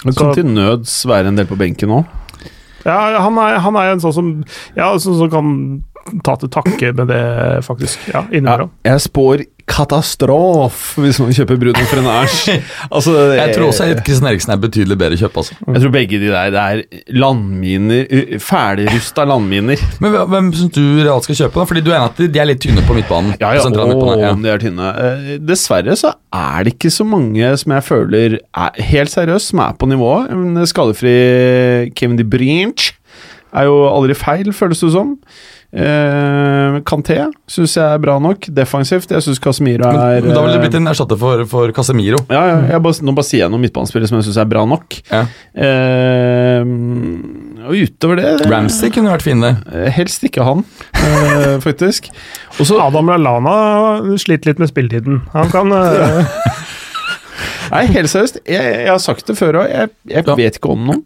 Men 0.04 0.16
kan 0.16 0.34
til 0.36 0.48
nøds 0.48 0.94
være 1.08 1.32
en 1.32 1.40
del 1.40 1.48
på 1.48 1.58
benken 1.60 1.92
òg. 1.98 2.08
Ja, 2.84 3.16
han 3.24 3.38
er, 3.40 3.58
han 3.64 3.76
er 3.80 3.94
en 3.94 4.02
sånn 4.02 4.12
som 4.12 4.30
Ja, 4.76 4.90
sånn 5.00 5.16
som 5.16 5.30
kan 5.32 5.52
ta 6.24 6.36
til 6.40 6.52
takke 6.52 6.92
med 6.96 7.10
det, 7.12 7.64
faktisk. 7.64 8.08
Ja, 8.12 8.24
Ja, 8.32 8.66
jeg 8.84 9.00
spår 9.00 9.44
katastrofe 9.64 11.00
hvis 11.00 11.18
man 11.22 11.32
kjøper 11.34 11.56
Bruno 11.60 11.84
Frenage. 11.88 12.58
altså, 12.94 13.14
Jeg 13.38 13.54
tror 13.56 13.70
også 13.70 13.86
at 13.94 14.02
Christian 14.04 14.28
Eriksen 14.28 14.52
er 14.52 14.60
betydelig 14.60 14.98
bedre 15.00 15.18
kjøp. 15.18 15.38
Altså. 15.40 15.56
Jeg 15.66 15.82
tror 15.82 15.94
begge 15.94 16.20
de 16.20 16.28
der 16.32 16.50
det 16.54 16.60
er 16.60 16.82
landminer 17.16 18.38
Ferdigrusta 18.44 19.24
landminer. 19.28 19.80
Men 20.04 20.16
hvem 20.32 20.50
syns 20.56 20.74
du 20.76 20.82
Real 21.00 21.22
skal 21.24 21.38
kjøpe? 21.40 21.60
da? 21.62 21.68
Fordi 21.70 21.84
du 21.84 21.92
er 21.92 21.98
enig 21.98 22.10
at 22.12 22.34
de- 22.34 22.42
er 22.44 22.50
litt 22.50 22.60
tynne 22.60 22.84
på 22.84 22.96
midtbanen. 22.98 23.36
Ja, 23.40 23.54
ja, 23.54 23.62
på 23.62 23.70
sentral 23.70 24.20
ja. 24.20 24.34
de 24.34 24.52
er 24.52 24.60
tynne. 24.66 24.90
Eh, 25.06 25.38
dessverre 25.40 25.96
så 25.96 26.12
er 26.34 26.66
det 26.66 26.74
ikke 26.76 26.92
så 26.92 27.06
mange 27.08 27.54
som 27.60 27.72
jeg 27.72 27.88
føler 27.88 28.38
er 28.42 28.82
helt 28.90 29.14
seriøst, 29.14 29.54
som 29.54 29.64
er 29.64 29.72
på 29.80 29.88
nivået. 29.88 30.28
En 30.34 30.60
skadefri 30.68 31.16
Kevin 31.96 32.20
De 32.20 32.28
Brinch 32.28 32.92
er 33.54 33.68
jo 33.70 33.84
aldri 33.88 34.16
feil, 34.18 34.52
føles 34.52 34.82
det 34.82 34.92
som. 34.92 35.16
Eh, 35.74 36.76
Kanté 36.86 37.16
syns 37.50 37.72
jeg 37.74 37.82
er 37.82 37.98
bra 37.98 38.14
nok. 38.22 38.46
Defensivt. 38.54 39.10
Jeg 39.10 39.24
syns 39.26 39.40
Casemiro 39.42 39.88
er 39.90 40.20
men 40.22 40.30
da 40.36 40.44
ville 40.44 40.54
det 40.54 40.62
blitt 40.62 40.76
eh, 40.78 40.82
en 40.84 40.90
erstatter 40.92 41.18
for, 41.18 41.42
for 41.50 41.72
Casemiro. 41.74 42.20
ja, 42.30 42.42
ja, 42.52 42.58
jeg 42.74 42.82
bare, 42.84 43.02
Nå 43.02 43.14
bare 43.16 43.26
sier 43.26 43.42
jeg 43.44 43.50
noen 43.50 43.64
midtbanespillere 43.66 44.06
som 44.12 44.20
jeg 44.20 44.28
syns 44.28 44.38
er 44.44 44.50
bra 44.52 44.62
nok. 44.70 44.94
Ja. 45.10 45.24
Eh, 45.58 46.62
og 47.64 47.74
utover 47.80 48.20
det 48.20 48.32
Ramsey 48.50 48.92
kunne 48.94 49.10
vært 49.14 49.24
fin, 49.26 49.40
det. 49.42 49.54
eh, 49.72 49.90
Helst 49.96 50.22
ikke 50.28 50.44
han, 50.46 50.62
eh, 51.00 51.56
faktisk. 51.64 52.10
Også, 52.60 52.78
Adam 52.84 53.10
Lallana 53.10 53.56
sliter 54.20 54.52
litt 54.52 54.62
med 54.62 54.70
spilletiden. 54.70 55.22
Han 55.34 55.50
kan 55.50 55.72
eh, 55.74 56.22
Nei, 57.74 57.86
helt 57.96 58.10
seriøst. 58.12 58.42
Jeg, 58.46 58.74
jeg 58.84 58.90
har 58.92 59.00
sagt 59.02 59.26
det 59.26 59.34
før 59.40 59.62
òg. 59.64 59.70
Jeg, 59.72 59.90
jeg 60.12 60.26
Ja. 60.28 60.34
vet 60.38 60.58
ikke 60.60 60.70
om 60.76 60.84
noen. 60.86 61.00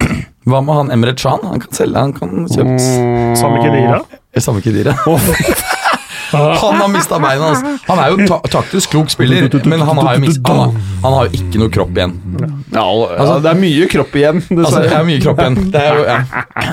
Hva 0.48 0.58
med 0.64 0.74
han 0.76 0.90
Emre 0.92 1.12
Chan? 1.16 1.40
Han 1.46 1.60
kan 1.62 1.72
selge, 1.76 1.96
han 2.02 2.12
kan 2.16 2.44
kjøpes. 2.50 2.88
Samme 3.38 3.60
Khedira. 3.62 4.00
Mm. 4.38 4.40
Samme 4.40 4.60
Kedira. 4.62 4.96
Han 6.62 6.74
har 6.82 6.88
mista 6.92 7.18
beina 7.22 7.50
hans. 7.52 7.82
Han 7.88 7.98
er 8.02 8.12
jo 8.14 8.26
ta 8.28 8.38
taktisk 8.58 8.90
klok 8.94 9.10
spiller, 9.12 9.48
men 9.68 9.80
han 9.80 9.98
har 10.02 10.16
jo, 10.18 10.20
mist, 10.26 10.40
han 10.46 10.58
har, 10.60 10.72
han 11.04 11.14
har 11.16 11.28
jo 11.28 11.38
ikke 11.40 11.60
noe 11.62 11.72
kropp 11.72 11.96
igjen. 11.96 12.14
Ja, 12.74 12.82
altså, 12.84 13.38
det 13.42 13.50
er 13.50 13.58
mye 13.58 13.86
kropp 13.90 14.14
igjen, 14.18 14.42
Altså, 14.52 14.82
det 14.84 14.92
er 14.94 15.06
mye 15.08 15.20
kropp 15.24 15.40
igjen. 15.42 15.56
Det 15.72 15.80
er 15.82 15.96
jo, 15.98 16.04
ja. 16.06 16.18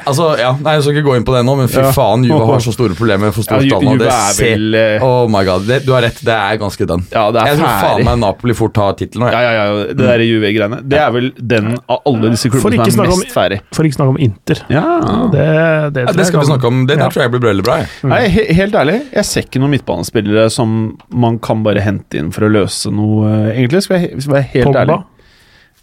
Altså, 0.05 0.25
ja, 0.39 0.51
nei, 0.61 0.73
Jeg 0.75 0.83
skal 0.85 0.95
ikke 0.97 1.05
gå 1.07 1.15
inn 1.19 1.25
på 1.27 1.33
det 1.35 1.41
nå, 1.47 1.55
men 1.61 1.69
fy 1.71 1.85
faen, 1.95 2.25
Juve 2.27 2.45
har 2.49 2.63
så 2.65 2.73
store 2.75 2.97
problemer 2.97 3.31
for 3.35 3.47
Ja, 3.47 3.61
tall 3.77 3.85
nå. 3.87 3.93
Juve 3.95 4.03
Det 4.03 4.11
er 4.11 4.37
vel 4.41 4.77
eh, 4.79 5.05
Oh 5.05 5.29
my 5.31 5.41
god, 5.47 5.65
det, 5.69 5.79
du 5.87 5.93
har 5.95 6.03
rett, 6.05 6.19
det 6.25 6.35
er 6.35 6.59
ganske 6.61 6.87
done. 6.89 7.07
Ja, 7.13 7.25
det 7.33 7.41
er 7.41 7.51
jeg 7.53 7.61
tror 7.61 7.79
faen 7.85 8.05
meg 8.09 8.19
Napoli 8.25 8.57
fort 8.57 8.75
tar 8.75 8.97
tittelen. 8.99 9.29
Ja, 9.31 9.41
ja, 9.45 9.53
ja, 9.55 9.87
det 9.95 10.09
der 10.11 10.25
Juve-greiene. 10.25 10.81
Det 10.83 10.99
er 11.01 11.13
vel 11.15 11.31
den 11.39 11.71
av 11.85 12.03
alle 12.11 12.33
disse 12.35 12.51
klubbene 12.53 12.89
som 12.91 13.05
er 13.05 13.11
mest 13.13 13.33
ferdig. 13.35 13.61
For 13.75 13.87
ikke 13.87 13.99
snakke 14.01 14.15
om 14.17 14.21
Inter. 14.27 14.61
Ja. 14.73 14.83
Det, 15.31 15.47
det, 15.95 16.05
Ja, 16.09 16.15
det 16.19 16.27
skal 16.29 16.43
vi 16.43 16.49
snakke 16.51 16.69
om. 16.69 16.83
Det 16.89 16.97
der 16.99 17.05
Ja. 17.05 17.09
tror 17.13 17.25
jeg 17.25 17.33
blir 17.37 17.45
veldig 17.47 17.65
bra. 17.65 17.77
jeg. 17.81 17.89
Nei, 18.11 18.21
he 18.35 18.45
helt 18.59 18.75
ærlig, 18.75 18.99
jeg 19.15 19.25
ser 19.31 19.44
ikke 19.45 19.61
noen 19.63 19.73
midtbanespillere 19.77 20.47
som 20.53 20.75
man 21.13 21.39
kan 21.39 21.63
bare 21.65 21.81
hente 21.85 22.19
inn 22.19 22.31
for 22.35 22.45
å 22.47 22.51
løse 22.51 22.91
noe, 22.93 23.29
eh, 23.47 23.51
egentlig. 23.59 23.83
Skal 23.87 24.01
jeg, 24.01 24.15
skal 24.21 24.33
jeg 24.33 24.37
være 24.39 24.51
helt 24.53 24.69
Pogba. 24.71 24.85
ærlig. 24.85 25.01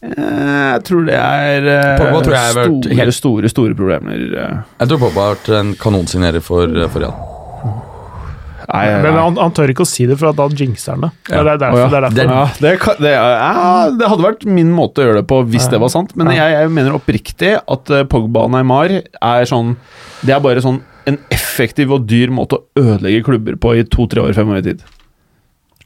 Eh, 0.02 0.70
Jeg 0.72 0.82
tror 0.88 1.04
det 1.06 1.14
er 1.14 1.66
eh, 1.70 1.98
Pogba 2.00 2.22
tror 2.26 2.34
jeg 2.34 2.46
har 2.48 2.56
vært 2.58 2.72
store, 2.82 2.96
helt- 2.98 3.14
store, 3.18 3.48
store 3.52 3.74
problemer. 3.78 4.24
Jeg 4.34 4.88
tror 4.90 4.98
Pogba 5.04 5.28
har 5.28 5.36
vært 5.36 5.52
en 5.60 5.74
kanonsignerer 5.78 6.42
for, 6.42 6.66
for 6.90 7.04
Real. 7.06 7.28
Nei, 8.72 8.86
Men 9.02 9.10
nei. 9.12 9.20
han, 9.20 9.36
han 9.36 9.52
tør 9.52 9.68
ikke 9.72 9.84
å 9.84 9.88
si 9.90 10.06
det, 10.08 10.14
for 10.20 10.30
at 10.30 10.36
da 10.38 10.46
jinxer 10.48 10.94
han 10.94 11.02
det. 11.04 11.08
Det 11.26 11.34
er 11.40 11.48
derfor. 11.60 11.80
ja. 11.82 11.88
Det, 11.90 11.96
er 11.98 12.04
derfor. 12.06 12.22
Ja, 12.22 12.44
det, 12.62 13.00
det, 13.02 13.10
er- 13.10 13.34
ja, 13.34 13.90
det 13.98 14.08
hadde 14.12 14.24
vært 14.24 14.46
min 14.48 14.70
måte 14.72 15.02
å 15.02 15.08
gjøre 15.08 15.18
det 15.20 15.26
på 15.28 15.40
hvis 15.50 15.66
det 15.72 15.80
var 15.82 15.90
sant, 15.92 16.14
men 16.16 16.30
jeg, 16.32 16.54
jeg 16.54 16.70
mener 16.72 16.94
oppriktig 16.96 17.50
at 17.60 17.92
Pogba 18.08 18.46
og 18.46 18.54
Neymar 18.54 18.94
er 19.02 19.50
sånn 19.50 19.74
Det 20.22 20.32
er 20.36 20.40
bare 20.44 20.62
sånn 20.64 20.78
en 21.10 21.18
effektiv 21.34 21.92
og 21.94 22.06
dyr 22.08 22.32
måte 22.34 22.58
å 22.58 22.82
ødelegge 22.82 23.24
klubber 23.26 23.56
på 23.60 23.76
i 23.78 23.86
to-tre 23.86 24.24
år, 24.24 24.34
fem 24.36 24.50
år 24.52 24.60
i 24.60 24.66
tid. 24.70 24.84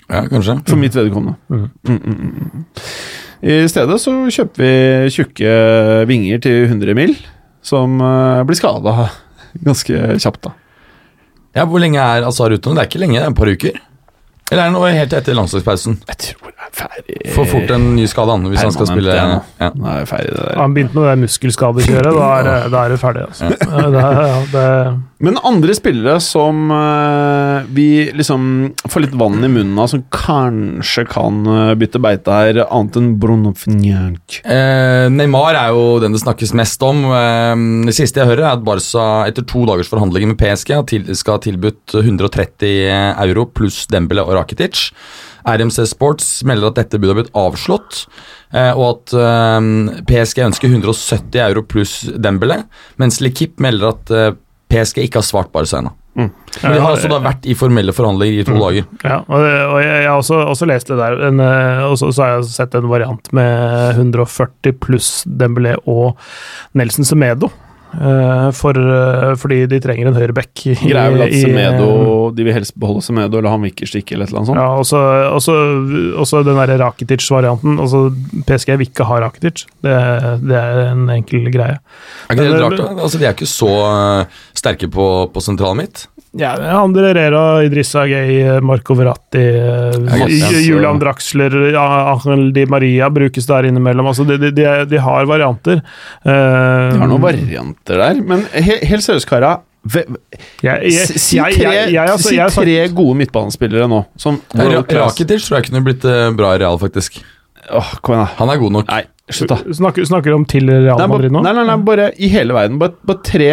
Ja, 0.06 0.23
kanskje. 0.30 0.61
For 0.68 0.78
mitt 0.78 0.96
vedkommende. 0.96 1.37
Mm. 1.50 1.68
Mm, 1.88 2.00
mm, 2.02 2.50
mm. 2.52 2.66
I 3.46 3.56
stedet 3.70 3.99
så 4.00 4.14
kjøper 4.32 4.62
vi 4.62 5.11
tjukke 5.12 5.56
vinger 6.08 6.40
til 6.46 6.62
100 6.68 6.96
mil, 6.99 7.16
som 7.66 7.99
uh, 8.00 8.44
blir 8.46 8.58
skada 8.58 9.11
ganske 9.66 10.16
kjapt, 10.23 10.49
da. 10.49 10.54
Ja, 11.56 11.64
Hvor 11.64 11.80
lenge 11.80 12.02
er 12.02 12.26
Azar 12.28 12.52
ute 12.52 12.68
nå? 12.68 12.76
Det 12.76 12.85
er 12.85 12.90
ikke 12.90 13.00
lenge, 13.00 13.18
det 13.18 13.25
er 13.25 13.32
et 13.32 13.38
par 13.38 13.50
uker. 13.50 13.78
Eller 14.50 14.62
er 14.62 14.68
det 14.68 14.76
noe 14.76 14.92
helt 14.94 15.14
etter 15.16 15.37
landslagspausen? 15.37 15.99
Jeg 16.06 16.23
tror 16.23 16.55
ferdig 16.76 17.33
Får 17.35 17.49
fort 17.50 17.71
en 17.76 17.87
ny 17.97 18.04
skade 18.11 18.35
han 18.37 18.47
hvis 18.52 18.62
han 18.62 18.75
skal 18.75 18.88
spille 18.90 19.16
ja. 19.16 19.26
ja. 19.62 19.71
Nå 19.75 19.88
er 19.95 20.06
ferdig 20.11 20.33
det 20.37 20.45
der. 20.47 20.56
Han 20.61 20.75
begynte 20.76 20.99
med 21.00 21.09
det 21.11 21.16
muskelskadekjøret, 21.25 22.12
da 22.21 22.30
er, 22.38 22.49
det- 22.50 22.71
da 22.75 22.85
er 22.87 22.95
det 22.95 22.99
ferdig. 23.02 23.26
Altså. 23.30 23.50
Ja, 23.50 23.90
Det, 23.97 24.04
er- 24.04 24.26
ja, 24.26 24.40
det, 24.52 24.66
Men 25.26 25.38
andre 25.49 25.75
spillere 25.78 26.16
som 26.21 26.71
eh, 26.76 27.66
vi 27.73 27.87
liksom 28.12 28.49
får 28.92 29.06
litt 29.06 29.14
vann 29.16 29.38
i 29.45 29.49
munnen 29.49 29.78
av, 29.80 29.88
som 29.88 30.02
kanskje 30.12 31.06
kan 31.09 31.40
eh, 31.47 31.73
bytte 31.80 32.00
beite 32.04 32.37
her, 32.37 32.61
annet 32.66 32.99
enn 33.00 33.11
Bruno 33.23 33.54
Fnjank. 33.56 34.40
Eh, 34.45 35.06
Neymar 35.12 35.56
er 35.56 35.73
jo 35.73 35.87
den 36.04 36.12
det 36.16 36.21
snakkes 36.23 36.52
mest 36.59 36.83
om. 36.85 37.00
Eh, 37.16 37.54
det 37.88 37.97
siste 37.97 38.21
jeg 38.21 38.28
hører, 38.35 38.45
er 38.50 38.59
at 38.59 38.66
Barca 38.66 39.06
etter 39.30 39.47
to 39.49 39.64
dagers 39.68 39.88
forhandlinger 39.92 40.35
med 40.35 40.40
PSG 40.40 40.75
skal 41.16 41.38
ha 41.38 41.42
tilbudt 41.47 41.97
130 42.02 43.16
euro 43.25 43.47
pluss 43.56 43.87
Dembele 43.90 44.25
og 44.26 44.37
Rakitic. 44.37 44.90
RMC 45.46 45.84
Sports 45.90 46.30
melder 46.46 46.72
at 46.72 46.80
dette 46.80 47.00
budet 47.00 47.12
har 47.14 47.20
blitt 47.20 47.36
avslått, 47.38 48.02
eh, 48.52 48.72
og 48.72 48.86
at 48.88 49.14
eh, 49.20 49.68
PSG 50.08 50.42
ønsker 50.48 50.72
170 50.72 51.38
euro 51.44 51.62
pluss 51.66 52.00
Dembélé, 52.14 52.62
mens 53.00 53.20
Lekip 53.22 53.60
melder 53.62 53.94
at 53.94 54.12
eh, 54.12 54.34
PSG 54.72 55.04
ikke 55.06 55.22
har 55.22 55.28
svart 55.28 55.54
Barca 55.54 55.80
ennå. 55.80 55.94
Men 56.16 56.30
de 56.72 56.78
har 56.80 56.94
altså 56.94 57.10
da 57.12 57.18
vært 57.20 57.44
i 57.44 57.52
formelle 57.52 57.92
forhandlinger 57.92 58.40
i 58.40 58.44
to 58.48 58.54
dager. 58.56 58.86
ja, 59.04 59.18
og, 59.20 59.34
og 59.36 59.74
jeg, 59.84 59.98
jeg 60.00 60.08
har 60.08 60.22
også, 60.22 60.38
også 60.48 60.68
lest 60.70 60.88
det 60.88 60.96
der, 60.96 61.18
en, 61.28 61.42
og 61.90 61.98
så, 62.00 62.08
så 62.08 62.24
har 62.24 62.30
jeg 62.38 62.46
sett 62.54 62.76
en 62.78 62.88
variant 62.88 63.28
med 63.36 63.98
140 64.00 64.78
pluss 64.80 65.10
Dembélé 65.28 65.76
og 65.84 66.16
Nelson 66.72 67.04
Semedo. 67.04 67.52
Eh, 67.96 68.48
for, 68.56 68.76
eh, 68.76 69.32
fordi 69.40 69.62
de 69.70 69.80
trenger 69.82 70.10
en 70.10 70.16
høyreback. 70.16 70.52
Greier 70.82 71.14
vel 71.14 71.24
at 71.26 71.34
Semedo 71.34 71.88
De 72.36 72.46
vil 72.46 72.56
helst 72.56 72.74
beholde 72.78 73.04
Semedo, 73.04 73.40
eller 73.40 73.52
han 73.52 73.64
vil 73.64 73.72
ikke 73.72 73.88
stikke, 73.90 74.16
eller 74.16 74.28
et 74.28 74.32
eller 74.32 74.42
annet 74.42 74.50
sånt. 74.52 74.60
Ja, 74.60 74.68
også, 75.36 75.60
også, 76.22 76.42
den 76.46 76.60
der 76.60 76.76
Rakitic-varianten. 76.82 77.78
Altså, 77.82 78.02
PSG 78.48 78.74
vil 78.76 78.90
ikke 78.90 79.08
ha 79.08 79.20
Rakitic. 79.26 79.66
Det, 79.84 79.96
det 80.44 80.58
er 80.60 80.82
en 80.90 81.08
enkel 81.16 81.50
greie. 81.54 81.78
Er 82.28 82.36
ikke 82.36 82.50
det 82.50 82.62
rart? 82.62 82.78
da? 82.80 82.90
Altså, 82.96 83.20
de 83.20 83.28
er 83.28 83.36
ikke 83.36 83.50
så 83.50 83.72
eh, 83.86 84.42
sterke 84.56 84.90
på, 84.92 85.08
på 85.32 85.44
sentralen 85.44 85.84
mitt. 85.84 86.06
Ja, 86.36 86.52
Andre 86.76 87.12
Rera, 87.16 87.42
Idrissa 87.64 88.04
Gay, 88.10 88.60
Marco 88.60 88.94
Verratti, 88.98 89.40
eh, 89.40 90.64
Julian 90.66 90.98
Draxler, 91.00 91.54
Angel 91.80 92.50
Di 92.52 92.66
Maria 92.68 93.08
brukes 93.10 93.48
der 93.48 93.70
innimellom. 93.70 94.10
Altså, 94.12 94.26
de, 94.28 94.36
de, 94.42 94.50
de, 94.52 94.66
de 94.90 95.00
har 95.00 95.28
varianter. 95.28 95.80
Uh, 96.26 96.92
De 96.92 97.00
har 97.00 97.08
noen 97.08 97.24
varianter 97.24 98.02
der. 98.02 98.20
Men 98.26 98.44
he 98.52 98.80
helt 98.90 99.06
seriøst, 99.06 99.30
jeg, 100.66 101.08
Si 101.20 101.38
tre, 101.38 101.72
altså, 102.02 102.62
tre 102.64 102.76
gode 102.90 103.16
midtbanespillere 103.20 103.86
nå. 103.90 104.02
Som. 104.18 104.40
Rakitic 104.56 105.46
tror 105.46 105.60
jeg 105.60 105.68
kunne 105.68 105.84
blitt 105.86 106.06
eh, 106.08 106.30
bra 106.36 106.56
i 106.56 106.62
Real, 106.62 106.78
faktisk. 106.80 107.20
Åh, 107.70 107.92
kom 108.02 108.16
igjen, 108.16 108.26
da. 108.26 108.32
Han 108.40 108.52
er 108.52 108.60
god 108.62 108.74
nok. 108.80 108.90
Nei, 108.90 109.04
slutt, 109.30 109.52
da. 109.52 109.76
Snakker, 109.78 110.06
snakker 110.10 110.34
om 110.36 110.46
til 110.48 110.70
Real 110.70 111.00
Madrid 111.10 111.34
nå? 111.34 111.42
nei, 111.46 111.54
nei, 111.56 111.66
nei, 111.70 111.78
bare 111.86 112.10
i 112.18 112.30
hele 112.32 112.56
verden. 112.56 112.80
Bare, 112.82 112.98
bare 113.06 113.22
tre 113.26 113.50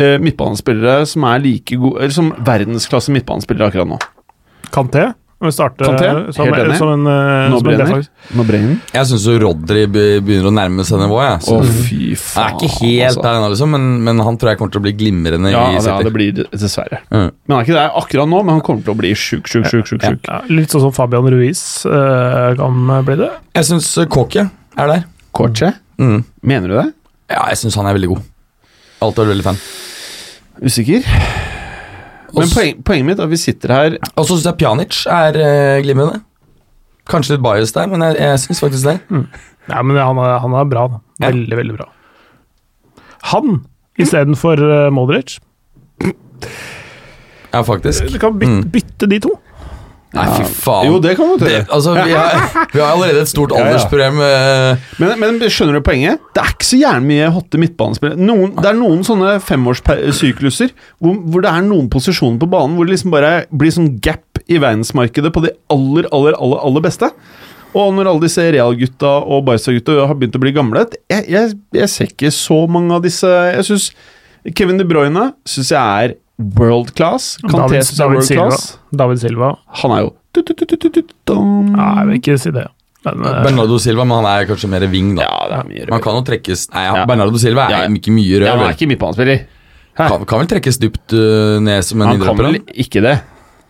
eh, 0.00 0.18
midtbanespillere 0.22 1.06
som 1.06 1.24
er 1.30 1.42
like 1.44 1.76
gode 1.80 2.00
Eller 2.02 2.14
som 2.16 2.32
verdensklasse 2.46 3.12
midtbanespillere 3.14 3.70
akkurat 3.72 3.88
nå. 3.94 3.98
Kanté? 4.70 5.10
Vi 5.40 5.48
starter 5.56 5.86
Kanté, 5.88 6.08
som, 6.36 6.44
helt 6.50 6.58
enig. 6.66 6.74
som 6.76 6.88
en, 6.92 7.06
eh, 7.08 7.46
Nå 7.48 7.58
som 7.62 7.68
en 7.70 7.78
brenner. 7.78 8.02
Nå 8.36 8.44
brenner 8.44 8.68
den. 8.74 8.80
Jeg 8.92 9.08
syns 9.08 9.22
Rodry 9.40 9.86
be- 9.88 10.20
begynner 10.20 10.50
å 10.50 10.52
nærme 10.52 10.84
seg 10.84 11.00
nivået. 11.00 11.46
Jeg. 11.46 11.54
Å, 11.54 11.62
fy 11.86 12.10
faen, 12.12 12.42
jeg 12.44 12.44
er 12.44 12.66
ikke 12.68 12.80
helt 12.82 13.06
altså. 13.06 13.22
der 13.24 13.38
ennå, 13.38 13.48
liksom, 13.54 13.72
men, 13.72 13.86
men 14.04 14.20
han 14.26 14.36
tror 14.36 14.50
jeg 14.52 14.60
kommer 14.60 14.74
til 14.74 14.82
å 14.82 14.84
bli 14.84 14.92
glimrende 15.00 15.54
Ja, 15.54 15.62
i 15.72 15.80
ja, 15.80 15.96
det 16.04 16.12
blir 16.12 16.42
dessverre. 16.52 17.00
Mm. 17.08 17.30
Men 17.32 17.54
han 17.54 17.56
er 17.56 17.64
ikke 17.70 17.78
der 17.78 17.96
akkurat 18.02 18.28
nå, 18.34 18.42
men 18.44 18.58
han 18.58 18.60
kommer 18.68 18.84
til 18.84 18.92
å 18.92 18.98
bli 19.00 19.14
sjuk, 19.16 19.48
sjuk, 19.48 19.64
sjuk. 19.72 19.88
sjuk, 19.88 20.04
sjuk. 20.04 20.28
Ja, 20.28 20.42
litt 20.52 20.76
sånn 20.76 20.84
som 20.84 20.92
Fabian 20.92 21.32
Ruiz 21.32 21.62
øh, 21.88 22.52
kan 22.60 22.84
bli 23.08 23.16
det. 23.24 23.30
Jeg 23.56 23.70
syns 23.72 23.88
Kåke 24.12 24.44
er 24.44 24.92
der. 24.92 25.06
Kåke? 25.32 25.72
Mm. 25.96 26.20
Mener 26.52 26.68
du 26.68 26.76
det? 26.82 26.88
Ja, 27.32 27.46
jeg 27.48 27.62
syns 27.64 27.80
han 27.80 27.88
er 27.88 27.96
veldig 27.96 28.12
god. 28.12 28.28
Alltid 29.00 29.24
vært 29.24 29.32
veldig 29.38 29.48
fan. 29.48 29.64
Usikker. 30.62 31.04
Men 32.34 32.44
Også- 32.44 32.54
poen, 32.60 32.82
poenget 32.86 33.06
mitt 33.06 33.18
er 33.18 33.24
at 33.26 33.30
vi 33.32 33.36
sitter 33.40 33.72
her 33.74 33.94
Og 34.16 34.26
så 34.26 34.36
syns 34.36 34.44
jeg 34.46 34.58
Pjanic 34.60 34.98
er 35.10 35.38
uh, 35.40 35.82
glimrende. 35.82 36.20
Kanskje 37.10 37.34
litt 37.36 37.42
bias 37.42 37.72
der, 37.74 37.88
men 37.90 38.04
jeg, 38.06 38.16
jeg 38.20 38.38
syns 38.44 38.60
faktisk 38.62 38.84
det. 38.86 38.98
Ja, 39.70 39.80
men 39.82 39.96
han 39.98 40.18
er, 40.22 40.38
han 40.44 40.52
er 40.54 40.64
bra. 40.70 40.84
da. 40.92 41.00
Ja. 41.24 41.30
Veldig, 41.32 41.56
veldig 41.58 41.76
bra. 41.80 41.88
Han 43.32 43.64
istedenfor 43.98 44.62
uh, 44.62 44.90
Modric. 44.94 45.38
Ja, 47.52 47.62
faktisk. 47.66 48.06
Du 48.12 48.18
kan 48.22 48.38
bytte, 48.38 48.52
Mm. 48.60 48.70
bytte 48.70 49.06
de 49.10 49.18
to. 49.20 49.30
Nei, 50.10 50.24
fy 50.34 50.42
faen. 50.50 50.88
Jo, 50.88 50.96
det 51.04 51.12
kan 51.14 51.28
du 51.38 51.44
det, 51.44 51.60
altså, 51.70 51.92
vi, 51.94 52.14
har, 52.16 52.66
vi 52.72 52.80
har 52.82 52.96
allerede 52.96 53.20
et 53.22 53.30
stort 53.30 53.52
Ja, 53.54 53.60
ja. 53.60 53.66
aldersproblem. 53.68 54.16
eh, 54.26 54.88
Men, 54.98 55.12
men 55.22 55.38
skjønner 55.46 55.76
du 55.78 55.84
poenget? 55.86 56.18
Det 56.34 56.42
er 56.42 56.50
ikke 56.56 56.66
så 56.66 56.80
gjerne 56.80 57.06
mye 57.06 57.28
hotte 57.36 57.60
midtbanespillere. 57.62 58.18
Det 58.58 58.70
er 58.72 58.78
noen 58.80 59.04
sånne 59.06 59.36
femårssykluser 59.46 60.72
hvor, 60.98 61.14
hvor 61.30 61.44
det 61.44 61.52
er 61.52 61.62
noen 61.68 61.86
posisjoner 61.92 62.40
på 62.42 62.48
banen 62.50 62.74
hvor 62.78 62.88
det 62.88 62.96
liksom 62.96 63.14
bare 63.14 63.32
blir 63.54 63.74
sånn 63.76 63.92
gap 64.02 64.42
i 64.50 64.58
verdensmarkedet 64.58 65.30
på 65.34 65.44
de 65.46 65.52
aller, 65.70 66.08
aller, 66.10 66.34
aller, 66.42 66.58
aller 66.66 66.84
beste. 66.88 67.10
Og 67.70 67.92
når 67.94 68.08
alle 68.10 68.24
disse 68.24 68.42
Real-gutta 68.50 69.12
og 69.30 69.44
Barca-gutta 69.46 70.00
har 70.10 70.16
begynt 70.18 70.34
å 70.34 70.40
bli 70.42 70.50
gamle 70.56 70.88
Jeg, 71.06 71.28
jeg, 71.30 71.52
jeg 71.78 71.92
ser 71.92 72.08
ikke 72.10 72.32
så 72.34 72.64
mange 72.66 72.96
av 72.96 73.04
disse 73.04 73.28
Jeg 73.30 73.62
synes 73.68 73.84
Kevin 74.58 74.80
De 74.80 74.86
Bruyne 74.88 75.28
synes 75.46 75.70
jeg 75.70 75.78
er 76.08 76.16
world 76.58 76.94
class. 76.96 77.36
Kanté 77.44 77.78
David, 77.78 77.96
David, 77.98 78.16
world 78.16 78.26
Silva. 78.28 78.48
class. 78.48 78.78
David 79.02 79.20
Silva. 79.22 79.52
Han 79.82 79.94
er 79.96 80.04
jo. 80.06 80.12
Nei, 80.40 81.88
jeg 82.00 82.06
vil 82.08 82.20
ikke 82.20 82.36
si 82.40 82.52
det. 82.54 82.66
Men, 83.04 83.22
eh, 83.24 83.38
Bernardo 83.46 83.78
Silva, 83.80 84.04
men 84.04 84.20
han 84.20 84.28
er 84.28 84.46
kanskje 84.50 84.68
mer 84.68 84.84
wing, 84.92 85.14
da. 85.16 85.24
Ja, 85.24 85.46
det 85.48 85.56
er 85.58 85.68
mye 85.70 85.86
Man 85.88 86.02
kan 86.04 86.18
jo 86.18 86.24
trekkes 86.26 86.66
Nei, 86.74 86.82
ja, 86.84 86.96
Ja. 86.98 87.04
Bernardo 87.08 87.38
Silva 87.40 87.64
er 87.64 87.70
Ja, 87.72 87.78
ja. 87.86 87.88
ikke 87.96 88.12
mye 88.12 88.40
rød. 88.42 88.44
Ja, 88.44 88.56
han 88.58 88.66
er 88.68 88.74
ikke 88.76 88.88
midtbanespiller. 88.90 89.46
Kan, 89.96 90.24
kan 90.28 90.38
vel 90.42 90.46
trekkes 90.52 90.78
dypt 90.80 91.12
uh, 91.16 91.58
ned 91.64 91.82
som 91.84 92.00
en 92.02 92.08
Han 92.12 92.20
kan 92.20 92.36
vel 92.36 92.58
ikke 92.76 93.00
det. 93.04 93.14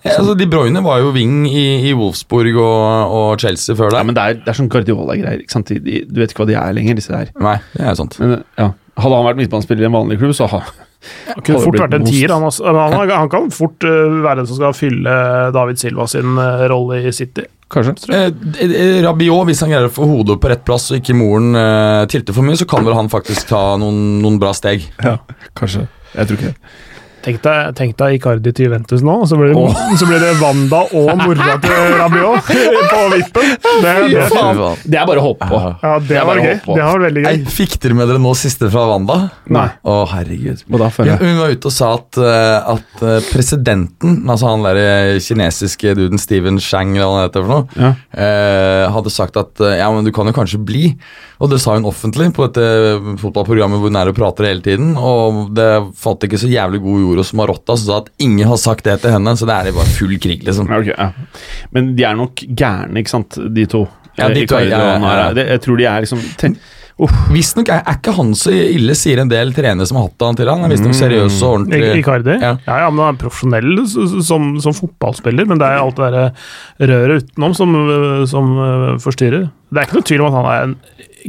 Ja, 0.03 0.17
altså, 0.19 0.35
De 0.35 0.47
Bruyne 0.50 0.83
var 0.83 0.99
jo 0.99 1.12
wing 1.12 1.47
i, 1.47 1.91
i 1.91 1.95
Wolfsburg 1.95 2.57
og, 2.57 3.15
og 3.15 3.39
Chelsea 3.41 3.77
før 3.77 3.93
Ja, 3.95 4.03
men 4.03 4.15
det 4.17 4.23
er, 4.23 4.35
det 4.41 4.49
er 4.49 4.57
sånn 4.59 4.69
Guardiola-greier. 4.73 5.43
ikke 5.45 5.53
sant? 5.53 5.69
De, 5.69 5.79
de, 5.79 6.05
du 6.09 6.21
vet 6.23 6.33
ikke 6.33 6.43
hva 6.45 6.49
de 6.50 6.57
er 6.59 6.73
lenger, 6.75 6.95
disse 6.99 7.12
der. 7.12 7.31
Nei, 7.39 7.59
det 7.77 7.87
er 7.87 7.95
sant. 7.99 8.17
Men, 8.19 8.43
ja. 8.59 8.71
Hadde 9.00 9.15
han 9.21 9.27
vært 9.31 9.37
midtbanespiller 9.43 9.85
i 9.87 9.91
en 9.91 9.95
vanlig 9.95 10.19
klubb, 10.19 10.33
så 10.37 10.49
ha, 10.50 10.62
Han 11.30 11.45
kunne 11.47 11.62
fort 11.64 11.78
vært 11.80 11.95
en 11.97 12.04
tier. 12.07 12.33
Han, 12.35 12.45
han, 12.76 13.12
han 13.14 13.30
kan 13.33 13.49
fort 13.54 13.87
eh, 13.88 14.19
være 14.21 14.42
den 14.42 14.50
som 14.50 14.59
skal 14.61 14.76
fylle 14.76 15.14
David 15.57 15.80
Silva 15.80 16.07
sin 16.11 16.37
eh, 16.38 16.66
rolle 16.71 17.00
i 17.09 17.12
City. 17.16 17.47
kanskje. 17.73 17.95
Eh, 18.12 18.28
eh, 18.66 18.99
Rabiot, 19.04 19.47
hvis 19.49 19.62
han 19.64 19.73
greier 19.73 19.88
å 19.88 19.95
få 19.95 20.09
hodet 20.11 20.37
på 20.42 20.50
rett 20.52 20.64
plass 20.66 20.90
og 20.90 20.99
ikke 21.00 21.16
moren 21.16 21.54
eh, 21.57 22.04
tilter 22.12 22.37
for 22.37 22.45
mye, 22.47 22.59
så 22.61 22.69
kan 22.69 22.85
vel 22.85 22.99
han 22.99 23.09
faktisk 23.12 23.49
ta 23.52 23.62
noen, 23.80 24.21
noen 24.25 24.38
bra 24.42 24.52
steg. 24.57 24.85
Ja, 25.00 25.16
kanskje. 25.59 25.87
Jeg 26.16 26.26
tror 26.28 26.40
ikke 26.40 26.52
det. 26.52 26.76
Tenk 27.21 27.43
deg, 27.45 27.75
tenk 27.77 27.97
deg 28.00 28.15
Icardi 28.17 28.53
til 28.57 28.69
Juventus 28.71 29.03
nå, 29.05 29.15
så 29.29 29.37
blir 29.37 29.50
det, 29.53 29.65
så 30.00 30.07
blir 30.09 30.23
det 30.23 30.31
Wanda 30.41 30.79
og 30.97 31.11
mora 31.21 31.57
til 31.61 31.95
Rabiot 32.00 32.49
på 32.93 33.00
vippen. 33.12 33.50
Det, 33.85 33.95
det. 34.15 34.25
Det 34.89 35.00
er 35.03 35.09
bare 35.11 35.21
å 35.21 35.27
håpe 35.27 35.49
på. 35.50 35.61
ja, 35.83 35.93
det 36.00 36.09
det 36.15 36.23
var 36.31 36.41
gøy. 36.41 36.55
Det 36.65 36.79
var 36.87 37.03
veldig 37.05 37.25
gøy. 37.27 37.43
fikk 37.59 37.77
dere 37.85 37.99
med 37.99 38.09
dere 38.09 38.23
nå 38.25 38.33
siste 38.41 38.71
fra 38.73 38.87
Wanda? 38.89 39.19
Nei. 39.53 39.67
Å, 39.85 39.99
herregud. 40.15 40.65
Og 40.71 40.81
da 40.81 40.89
føler 40.95 41.12
Ja, 41.12 41.19
hun 41.21 41.43
var 41.43 41.53
ute 41.53 41.69
og 41.71 41.77
sa 41.77 41.91
at, 41.99 42.21
eh, 42.25 42.73
at 42.75 43.05
eh, 43.05 43.19
presidenten, 43.31 44.17
altså 44.31 44.50
han 44.55 44.65
der 44.65 44.81
eh, 44.81 45.19
kinesiske 45.25 45.95
duden 45.99 46.21
Steven 46.21 46.61
Shang, 46.62 46.95
eller 46.97 47.05
hva 47.09 47.19
han 47.21 47.27
heter 47.29 47.45
for 47.45 47.53
noe, 47.53 47.81
Ja. 47.81 47.93
eh, 48.17 48.87
hadde 48.97 49.12
sagt 49.12 49.37
at 49.41 49.61
ja, 49.77 49.91
men 49.93 50.09
du 50.09 50.12
kan 50.17 50.29
jo 50.29 50.33
kanskje 50.37 50.61
bli. 50.65 50.87
Og 51.41 51.49
det 51.53 51.61
sa 51.62 51.73
hun 51.77 51.87
offentlig 51.89 52.31
på 52.37 52.45
dette 52.49 52.65
fotballprogrammet 53.21 53.81
hvor 53.81 53.89
hun 53.89 53.97
er 53.97 54.11
og 54.11 54.17
prater 54.19 54.49
hele 54.50 54.61
tiden. 54.65 54.91
Og 54.97 55.47
det 55.57 55.69
falt 56.00 56.25
ikke 56.27 56.41
så 56.41 56.49
jævlig 56.50 56.81
god 56.85 57.00
jord 57.00 57.10
hos 57.19 57.33
Marotta, 57.35 57.76
som 57.76 57.87
sa 57.87 57.99
at 57.99 58.11
ingen 58.19 58.47
har 58.49 58.57
sagt 58.57 58.85
det 58.85 59.00
til 59.02 59.11
henne. 59.11 59.37
Så 59.37 59.47
det 59.47 59.55
er 59.57 59.73
bare 59.73 59.87
full 59.97 60.19
krig, 60.19 60.45
liksom. 60.47 60.71
Okay, 60.71 60.95
ja. 60.97 61.11
Men 61.73 61.95
de 61.97 62.05
er 62.05 62.14
nok 62.14 62.35
gærne, 62.55 62.99
ikke 63.02 63.09
sant, 63.11 63.38
de 63.55 63.67
to. 63.67 63.88
Ja, 64.19 64.29
de 64.29 64.43
Eh, 64.43 64.47
to, 64.47 64.57
Icardi 64.57 64.71
ja, 64.71 64.79
ja, 64.99 65.33
ja. 65.33 65.45
Jeg 65.55 65.61
tror 65.62 65.76
de 65.79 65.85
er 65.85 66.00
liksom 66.05 66.19
te- 66.37 66.57
Visstnok 67.33 67.71
er, 67.73 67.79
er 67.88 67.95
ikke 67.97 68.12
han 68.12 68.35
så 68.37 68.50
ille, 68.52 68.93
sier 68.99 69.23
en 69.23 69.29
del 69.31 69.55
trenere 69.57 69.87
som 69.88 69.97
har 69.97 70.11
hatt 70.11 70.21
han 70.21 70.37
til 70.37 70.50
han. 70.50 70.64
Er 70.67 70.69
visstnok 70.69 70.93
seriøs 70.99 71.38
og 71.38 71.47
I- 71.47 71.52
ordentlig. 71.55 71.93
Icardi? 72.02 72.35
Ja. 72.43 72.50
Ja. 72.67 72.75
ja, 72.83 72.90
men 72.90 73.00
han 73.07 73.14
er 73.14 73.21
profesjonell 73.23 73.87
som, 74.26 74.50
som 74.61 74.76
fotballspiller, 74.76 75.47
men 75.49 75.59
det 75.62 75.64
er 75.71 75.81
alt 75.81 75.97
det 75.97 76.11
der 76.12 76.90
røret 76.93 77.23
utenom 77.31 77.55
som, 77.57 77.73
som 78.29 78.52
øh, 78.59 78.99
forstyrrer. 79.00 79.49
Det 79.71 79.81
er 79.81 79.88
ikke 79.88 79.97
noe 80.00 80.09
tvil 80.11 80.21
om 80.26 80.29
at 80.29 80.37
han 80.37 80.50
er 80.52 80.67
en 80.69 80.76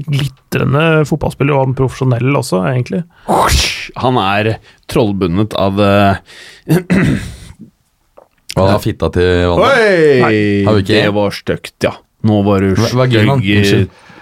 glitrende 0.07 0.83
fotballspiller, 1.09 1.55
og 1.57 1.65
han 1.67 1.75
profesjonell 1.77 2.35
også, 2.39 2.61
egentlig. 2.71 3.03
Han 4.01 4.17
er 4.21 4.53
trollbundet 4.91 5.55
av 5.59 5.79
eh, 5.81 6.15
Og 8.59 8.67
da 8.67 8.79
fitta 8.83 9.07
til. 9.15 9.53
Oi! 9.55 10.81
Det 10.83 11.05
var 11.15 11.31
stygt, 11.35 11.77
ja. 11.85 11.93
Nå 12.27 12.41
var 12.45 12.61
du 12.65 12.73
Hva- 12.75 13.07
stygg 13.07 13.45
i, 13.47 13.61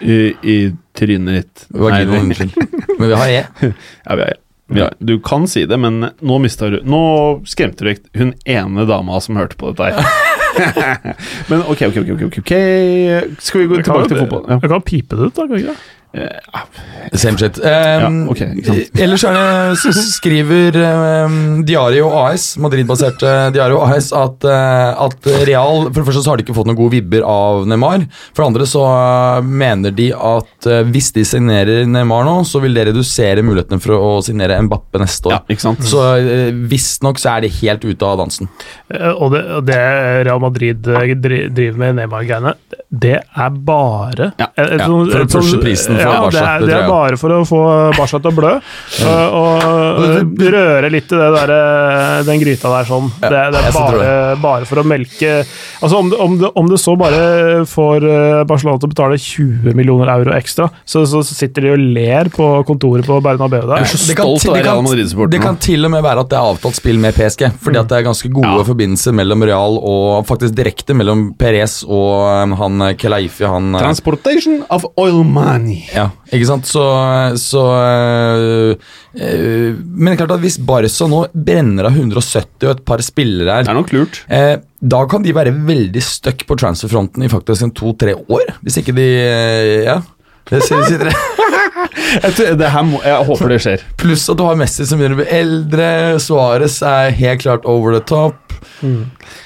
i, 0.05 0.19
i 0.53 0.57
trynet 0.95 1.39
ditt. 1.39 1.63
Vaginaen, 1.73 2.29
unnskyld. 2.29 2.53
Men 2.99 3.09
vi 3.09 3.17
har 3.17 3.33
E. 3.33 3.41
Ja, 4.05 4.15
vi 4.15 4.21
har 4.27 4.35
vi 4.35 4.37
er. 4.77 4.95
Du 4.99 5.15
kan 5.25 5.47
si 5.49 5.65
det, 5.65 5.77
men 5.81 6.01
nå 6.05 6.39
mista 6.43 6.69
du 6.69 6.79
Nå 6.85 7.01
skremte 7.49 7.85
du 7.85 7.93
ikke 7.93 8.21
hun 8.21 8.33
ene 8.45 8.85
dama 8.89 9.19
som 9.23 9.39
hørte 9.39 9.57
på 9.59 9.71
dette 9.73 9.89
her. 9.89 10.27
men 11.49 11.63
ok, 11.65 11.87
ok, 11.89 12.01
ok, 12.03 12.11
ok, 12.15 12.25
ok, 12.27 12.37
ok. 12.43 12.53
Skal 13.41 13.63
vi 13.63 13.69
gå 13.69 13.79
Jeg 13.79 13.85
kan, 13.85 13.93
tilbake 13.93 14.11
til 14.11 14.21
fotball? 14.23 14.45
Ja. 14.49 14.59
jeg 14.61 14.73
kan 14.73 14.85
pipe 14.85 15.17
det 15.19 15.29
ut, 15.29 15.35
da. 15.35 15.47
kan 15.47 15.57
jeg 15.57 15.65
ikke 15.65 15.75
det? 15.75 15.98
Same 17.13 17.37
shit. 17.37 17.59
Um, 17.59 17.69
Ja, 17.69 18.09
okay, 18.31 18.53
ellers 18.97 19.23
er 19.27 19.35
det, 19.35 19.93
skriver 20.09 20.77
um, 21.25 21.35
Diario 21.67 22.07
AS, 22.23 22.55
Madrid-baserte 22.61 23.29
Diario 23.53 23.79
AS, 23.85 24.07
at, 24.15 24.43
eh, 24.47 25.03
at 25.05 25.29
Real 25.47 25.83
For 25.89 25.99
det 25.99 26.05
første 26.07 26.23
så 26.25 26.31
har 26.33 26.39
de 26.41 26.45
ikke 26.47 26.55
fått 26.57 26.69
noen 26.69 26.77
gode 26.79 26.93
vibber 26.95 27.25
av 27.29 27.67
Neymar. 27.69 28.07
For 28.33 28.41
det 28.43 28.47
andre 28.51 28.67
så 28.69 28.83
eh, 28.89 29.49
mener 29.61 29.93
de 29.95 30.09
at 30.15 30.69
eh, 30.69 30.81
hvis 30.89 31.11
de 31.15 31.25
signerer 31.29 31.85
Neymar 31.89 32.25
nå, 32.27 32.35
så 32.49 32.61
vil 32.63 32.73
det 32.77 32.87
redusere 32.89 33.43
mulighetene 33.45 33.81
for 33.83 33.97
å 33.99 34.11
signere 34.25 34.57
Mbappe 34.65 35.01
neste 35.03 35.29
år. 35.29 35.37
ja, 35.37 35.41
ikke 35.55 35.65
sant? 35.67 35.85
Så 35.89 36.01
uh, 36.01 36.49
visstnok 36.71 37.21
så 37.21 37.35
er 37.35 37.45
de 37.45 37.53
helt 37.59 37.85
ute 37.85 38.05
av 38.09 38.17
dansen. 38.23 38.49
Eh, 38.89 39.11
Og 39.13 39.33
det, 39.35 39.43
og 39.59 39.65
det 39.69 39.79
Real 40.27 40.41
Madrid 40.41 40.89
eh, 40.89 41.13
driver 41.19 41.79
med 41.85 41.99
Neymar-greiene, 42.01 42.55
det 42.89 43.17
er 43.21 43.49
bare 43.69 44.31
Ja, 44.41 44.47
ja, 44.57 44.85
for 44.87 45.05
sånn- 45.13 45.29
pushe 45.37 45.59
prisen 45.61 45.98
for 46.03 46.13
ja, 46.13 46.21
Barca, 46.21 46.31
Det 46.31 46.43
er, 46.49 46.59
det 46.59 46.67
det 46.69 46.77
er 46.79 46.87
bare 46.89 47.17
for 47.19 47.35
å 47.35 47.39
få 47.47 47.61
Barca 47.97 48.19
til 48.19 48.31
å 48.31 48.35
blø. 48.39 48.53
Og, 49.09 49.29
og 49.39 50.03
eh, 50.05 50.49
røre 50.53 50.89
litt 50.91 51.11
i 51.13 51.17
det 51.19 51.29
der, 51.35 51.51
eh, 51.55 52.23
den 52.27 52.39
gryta 52.41 52.71
der 52.73 52.87
sånn. 52.89 53.09
Det, 53.21 53.29
det 53.53 53.61
er 53.69 53.75
bare, 53.75 54.09
bare 54.41 54.67
for 54.69 54.81
å 54.81 54.85
melke 54.87 55.31
Altså 55.79 55.99
Om 55.99 56.09
om 56.19 56.35
om 56.59 56.67
det 56.69 56.79
så 56.81 56.93
bare 56.99 57.65
får 57.69 58.05
eh, 58.09 58.43
Barcelona 58.49 58.79
til 58.81 58.89
å 58.89 58.93
betale 58.93 59.17
20 59.19 59.75
millioner 59.77 60.11
euro 60.13 60.33
ekstra, 60.35 60.67
så, 60.87 61.03
så 61.07 61.21
sitter 61.25 61.67
de 61.67 61.71
og 61.75 61.83
ler 61.95 62.29
på 62.33 62.47
kontoret 62.67 63.05
på 63.07 63.19
Bernabeu 63.23 63.61
der. 63.69 63.83
Det 63.85 64.15
kan 64.17 64.33
til- 64.39 64.53
det 64.55 64.63
kan- 64.65 65.29
Det 65.29 65.41
kan 65.43 65.57
til 65.61 65.85
og 65.85 65.91
med 65.93 66.03
være 66.03 66.23
at 66.25 66.29
det 66.31 66.37
er 66.39 66.49
avtalt 66.53 66.75
spill 66.79 66.99
med 66.99 67.15
PSG. 67.15 67.47
Fordi 67.63 67.79
at 67.79 67.87
det 67.91 67.97
er 67.99 68.07
ganske 68.09 68.29
gode 68.31 68.47
Ja. 68.59 68.63
forbindelser 68.67 69.13
mellom 69.15 69.43
Real 69.47 69.77
og 69.79 70.25
faktisk 70.27 70.55
direkte 70.57 70.95
mellom 70.95 71.33
Perez 71.39 71.83
og 71.87 72.55
han 72.59 72.81
eh, 72.81 72.93
Kelaifi. 72.99 73.45
Han, 73.47 73.73
eh, 73.75 73.81
Transportation 73.83 74.63
of 74.69 74.85
oil 74.97 75.23
money. 75.23 75.83
Ja, 75.95 76.05
ikke 76.31 76.47
sant? 76.49 76.67
Så, 76.69 76.83
så 77.41 77.63
øh, 79.15 79.75
Men 79.79 80.13
det 80.13 80.19
klart 80.21 80.35
at 80.35 80.43
hvis 80.43 80.59
Barca 80.61 81.07
nå 81.09 81.23
brenner 81.33 81.89
av 81.89 81.97
170 81.97 82.67
og 82.67 82.71
et 82.75 82.83
par 82.87 83.03
spillere 83.05 83.59
Det 83.63 83.69
her 83.69 83.73
er 83.73 83.79
nok 83.79 83.93
lurt. 83.95 84.21
eh, 84.29 84.55
da 84.79 85.01
kan 85.11 85.25
de 85.25 85.33
være 85.35 85.51
veldig 85.53 86.03
stuck 86.05 86.45
på 86.47 86.55
transferfronten 86.59 87.25
i 87.25 87.31
faktisk 87.31 87.65
en 87.67 87.75
to-tre 87.75 88.13
år. 88.15 88.53
Hvis 88.63 88.79
ikke 88.83 88.95
de 88.95 89.09
eh, 89.25 89.83
Ja. 89.89 89.99
Det 90.49 90.63
sier, 90.65 90.81
de 90.87 90.97
dere. 90.97 91.11
Jeg, 92.09 92.57
det 92.59 92.69
her 92.73 92.85
må, 92.87 92.99
jeg 93.05 93.25
håper 93.29 93.53
det 93.53 93.59
skjer. 93.63 93.83
Pluss 93.99 94.27
at 94.31 94.39
du 94.39 94.45
har 94.47 94.59
Messi 94.59 94.85
som 94.87 94.99
begynner 94.99 95.17
å 95.17 95.21
bli 95.21 95.29
eldre. 95.39 95.89
Suárez 96.23 96.79
er 96.85 97.13
helt 97.17 97.43
klart 97.43 97.67
over 97.69 97.95
the 97.95 98.03
top. 98.09 98.37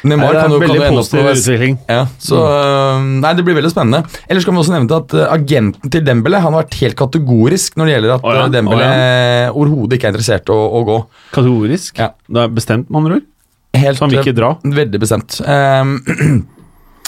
Neymar 0.03 0.33
er 0.33 0.45
kan 0.45 0.53
jo 0.53 0.59
ende 0.61 1.01
opp 1.01 1.87
ja, 1.89 1.99
så 2.21 2.39
mm. 2.39 3.09
Nei, 3.23 3.33
det 3.37 3.45
blir 3.45 3.57
veldig 3.57 3.71
spennende. 3.71 4.03
Ellers 4.27 4.45
kan 4.47 4.55
vi 4.55 4.61
også 4.63 4.73
nevne 4.75 4.99
at 4.99 5.15
øh, 5.17 5.25
agenten 5.33 5.93
til 5.93 6.05
Dembele 6.05 6.41
Han 6.43 6.53
har 6.53 6.65
vært 6.65 6.77
helt 6.81 6.97
kategorisk 6.99 7.77
når 7.79 7.89
det 7.89 7.95
gjelder 7.95 8.15
at 8.15 8.25
oh, 8.25 8.33
ja, 8.33 8.45
øh, 8.45 8.53
Dembele 8.53 8.87
å 8.87 9.61
overhodet 9.63 9.97
ikke 9.97 10.09
er 10.09 10.15
interessert 10.15 10.49
i 10.49 10.55
å, 10.55 10.63
å 10.79 10.81
gå. 10.87 10.97
Kategorisk. 11.35 12.01
Ja. 12.01 12.11
Det 12.27 12.45
er 12.45 12.57
bestemt, 12.57 12.89
med 12.89 13.01
andre 13.01 13.19
ord. 13.19 13.29
Helt, 13.73 13.97
Så 13.97 14.05
han 14.05 14.13
vil 14.13 14.21
ikke 14.21 14.37
dra. 14.37 14.51
øh, 14.61 14.75
Veldig 14.81 15.01
bestemt. 15.01 15.39
Um, 15.45 15.95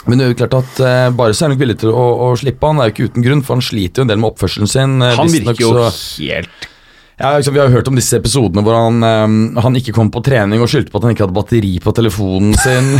men 0.07 0.17
det 0.17 0.25
er 0.25 0.31
jo 0.33 0.37
klart 0.45 0.53
at 0.59 0.79
uh, 0.85 1.09
Baris 1.17 1.41
er 1.41 1.49
nok 1.49 1.59
villig 1.59 1.77
til 1.81 1.89
å, 1.89 2.05
å 2.27 2.31
slippe 2.37 2.67
han. 2.67 2.77
Det 2.77 2.83
er 2.83 2.89
jo 2.91 2.95
ikke 2.95 3.09
uten 3.11 3.25
grunn, 3.25 3.41
for 3.43 3.55
han 3.57 3.65
sliter 3.65 4.01
jo 4.01 4.05
en 4.05 4.11
del 4.13 4.21
med 4.21 4.31
oppførselen 4.33 4.67
sin. 4.69 5.01
eh, 5.01 5.15
Han 5.17 5.27
virker 5.33 5.61
jo 5.61 5.73
så- 5.73 5.91
helt 6.21 6.71
Ja, 7.17 7.29
liksom, 7.37 7.53
Vi 7.55 7.59
har 7.61 7.69
jo 7.69 7.77
hørt 7.77 7.87
om 7.87 7.95
disse 7.95 8.17
episodene 8.19 8.61
hvor 8.61 8.75
han, 8.75 8.97
eh, 9.03 9.61
han 9.61 9.75
ikke 9.79 9.93
kom 9.95 10.11
på 10.11 10.21
trening 10.23 10.59
og 10.61 10.67
skyldte 10.67 10.91
på 10.91 10.99
at 10.99 11.03
han 11.07 11.15
ikke 11.15 11.25
hadde 11.27 11.37
batteri 11.37 11.79
på 11.79 11.93
telefonen 11.95 12.53
sin. 12.59 12.89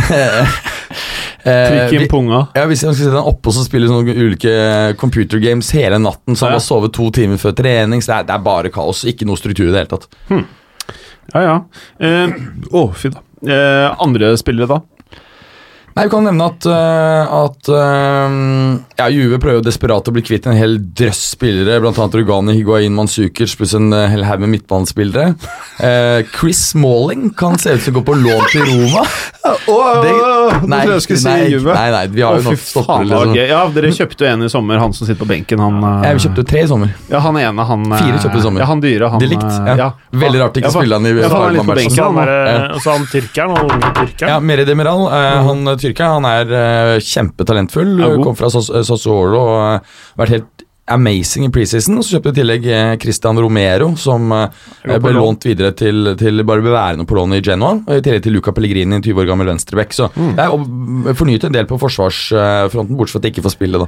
Trykk 1.46 1.92
inn 1.94 2.08
punga. 2.10 2.40
ja, 2.56 2.64
Hvis 2.66 2.82
jeg 2.82 2.94
skal 2.96 3.04
sette 3.04 3.20
han 3.20 3.28
oppe 3.30 3.50
og 3.52 3.54
så 3.54 3.62
spille 3.66 3.86
sånne 3.90 4.16
ulike 4.16 4.96
computer 4.98 5.38
games 5.38 5.70
hele 5.76 5.98
natten, 6.02 6.34
så 6.34 6.46
han 6.48 6.56
Ja. 6.56 6.58
har 6.58 6.64
sovet 6.64 6.92
to 6.96 7.10
timer 7.14 7.38
før 7.38 7.54
trening, 7.54 8.00
så 8.02 8.06
det 8.06 8.16
er, 8.16 8.22
det 8.32 8.34
er 8.34 8.44
bare 8.48 8.72
kaos. 8.74 9.04
Ikke 9.06 9.26
noe 9.28 9.36
struktur 9.38 9.68
i 9.68 9.72
det 9.74 9.84
hele 9.84 9.92
tatt. 9.94 10.08
Ja, 11.34 11.40
ja. 11.42 11.56
Å, 12.00 12.82
eh, 12.88 12.92
fy 12.98 13.10
da. 13.14 13.20
Uh, 13.46 13.94
andre 14.02 14.32
spillere, 14.40 14.66
da? 14.66 14.80
Nei, 15.96 16.04
Vi 16.04 16.10
kan 16.12 16.26
nevne 16.28 16.44
at, 16.50 16.66
øh, 16.68 17.34
at 17.40 17.68
øh, 17.72 18.34
ja, 18.98 19.06
Juve 19.08 19.38
prøver 19.40 19.62
jo 19.62 19.64
desperat 19.64 20.08
å 20.10 20.12
bli 20.12 20.20
kvitt 20.26 20.44
en 20.50 20.56
hel 20.58 20.74
drøss 20.98 21.22
spillere, 21.32 21.78
Blant 21.80 21.96
annet 22.02 22.18
Rugani, 22.20 22.52
Higuain, 22.58 22.92
Manzukic 22.92 23.54
pluss 23.56 23.72
en 23.78 23.88
øh, 23.96 24.04
hel 24.12 24.26
haug 24.28 24.42
med 24.44 24.52
midtbanespillere. 24.58 25.30
Eh, 25.80 26.20
Chris 26.36 26.60
Smalling 26.74 27.30
kan 27.38 27.56
se 27.58 27.72
ut 27.78 27.80
til 27.86 27.94
å 27.94 28.00
gå 28.00 28.04
på 28.10 28.16
lån 28.20 28.44
til 28.52 28.68
Roma. 28.68 29.06
Det- 29.46 30.12
Nå 30.66 30.76
jeg 30.82 30.88
jeg 30.90 31.02
skulle 31.04 31.20
si 31.20 31.26
nei, 31.28 31.46
Juve. 31.52 31.72
nei, 31.74 31.90
nei, 31.94 32.06
vi 32.10 32.22
har 32.24 32.34
Å, 32.34 32.38
jo 32.40 32.42
fy 32.42 32.50
nok 32.50 32.60
stoppere. 32.62 32.86
faen, 32.86 33.08
det 33.08 33.16
Liksom. 33.16 33.34
Ja, 33.50 33.60
dere 33.76 33.90
kjøpte 33.94 34.26
en 34.30 34.42
i 34.42 34.48
sommer, 34.50 34.78
han 34.82 34.92
som 34.96 35.06
sitter 35.06 35.20
på 35.22 35.28
benken. 35.30 35.60
Han, 35.62 35.76
eh, 35.86 36.06
Ja, 36.08 36.12
vi 36.16 36.22
kjøpte 36.26 36.44
tre 36.50 36.62
i 36.64 36.68
sommer. 36.70 36.92
Ja, 37.10 37.20
han 37.24 37.38
ene, 37.40 37.64
han 37.70 37.84
eh, 37.92 37.98
Fire 38.02 38.20
kjøpte 38.24 38.40
i 38.40 38.44
sommer. 38.46 38.60
Ja, 38.62 38.66
han 38.70 38.82
dyre, 38.82 39.10
han 39.12 39.22
De 39.22 39.28
likt, 39.30 39.44
eh, 39.46 39.72
ja. 39.80 39.88
Veldig 40.12 40.40
rart 40.42 40.58
ikke 40.60 40.68
Ja, 40.70 40.74
spille 40.76 40.98
han 40.98 41.06
i 41.06 41.12
ja, 41.14 41.28
han 41.30 41.46
er 41.46 41.56
litt 41.56 41.62
på 41.62 41.72
Og 41.72 41.78
så 41.78 41.80
benken, 41.80 42.20
Ja. 42.26 42.56
og 42.74 42.80
så 42.84 42.96
han 42.96 43.06
tyrkeren, 43.12 43.56
han 43.56 43.70
unge 43.76 43.92
tyrkeren. 44.00 44.28
Ja, 44.34 44.38
Meri 44.50 44.64
Demiral, 44.68 45.06
eh, 45.08 45.42
han 45.50 45.64
eh, 45.86 45.92
tyrkeren, 45.92 46.18
han 46.18 46.28
er 46.28 46.54
eh, 46.58 47.04
kjempetalentfull. 47.04 47.94
Kom 48.24 48.36
fra 48.38 48.50
Sassuolo 48.50 49.42
og 49.42 49.58
eh, 49.62 49.96
vært 50.20 50.36
helt 50.36 50.55
amazing 50.88 51.46
i 51.46 51.50
preseason. 51.52 51.98
Så 52.02 52.16
kjøpte 52.16 52.32
i 52.32 52.36
tillegg 52.40 52.66
eh, 52.70 52.92
Christian 53.02 53.38
Romero, 53.42 53.88
som 53.98 54.30
eh, 54.32 54.48
ble 55.02 55.12
lånt 55.16 55.46
videre 55.48 55.72
til, 55.76 56.12
til 56.20 56.44
bare 56.46 56.62
ble 56.64 56.70
værende 56.74 57.06
på 57.08 57.16
lånet 57.18 57.40
i 57.42 57.46
Genoa. 57.50 57.80
I 57.96 58.02
tillegg 58.04 58.22
til 58.26 58.36
Luca 58.38 58.52
Pellegrini, 58.56 58.98
en 59.00 59.02
20 59.04 59.22
år 59.24 59.30
gammel 59.32 59.50
venstreback. 59.52 59.92
Så 59.96 60.10
Mm. 60.16 60.32
det 60.38 60.44
er 60.46 61.16
fornyet 61.18 61.44
en 61.44 61.52
del 61.52 61.66
på 61.68 61.76
forsvarsfronten, 61.82 62.96
bortsett 62.96 63.16
fra 63.18 63.20
at 63.20 63.26
de 63.26 63.30
ikke 63.34 63.42
får 63.44 63.52
spille, 63.56 63.80
da. 63.82 63.86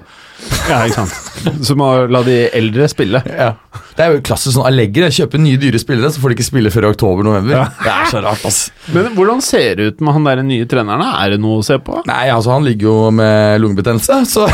Ja, 0.69 0.81
ikke 0.87 1.05
sant. 1.07 1.65
Så 1.67 1.75
må 1.79 1.87
la 2.11 2.21
de 2.27 2.37
eldre 2.55 2.89
spille. 2.91 3.23
Ja. 3.27 3.53
Det 3.99 4.05
er 4.05 4.13
jo 4.15 4.21
klassisk 4.27 4.55
sånn 4.59 4.67
Allegre. 4.69 5.09
Kjøper 5.15 5.41
nye, 5.43 5.59
dyre 5.59 5.79
spillere, 5.83 6.11
så 6.15 6.21
får 6.23 6.31
de 6.31 6.37
ikke 6.39 6.47
spille 6.51 6.71
før 6.75 6.87
i 6.87 6.91
oktober-november. 6.93 7.55
Ja. 7.57 7.65
Det 7.83 7.91
er 7.95 8.11
så 8.13 8.23
rart, 8.27 8.45
ass. 8.47 8.61
Men 8.95 9.09
hvordan 9.17 9.41
ser 9.43 9.79
det 9.79 9.89
ut 9.95 10.03
med 10.05 10.15
han 10.19 10.29
der 10.29 10.43
nye 10.47 10.67
treneren? 10.71 11.03
Er 11.09 11.35
det 11.35 11.41
noe 11.43 11.63
å 11.63 11.65
se 11.67 11.79
på? 11.83 12.03
Nei, 12.11 12.27
altså, 12.35 12.53
han 12.55 12.67
ligger 12.69 12.91
jo 12.91 12.99
med 13.19 13.63
lungebetennelse, 13.65 14.21
så 14.31 14.47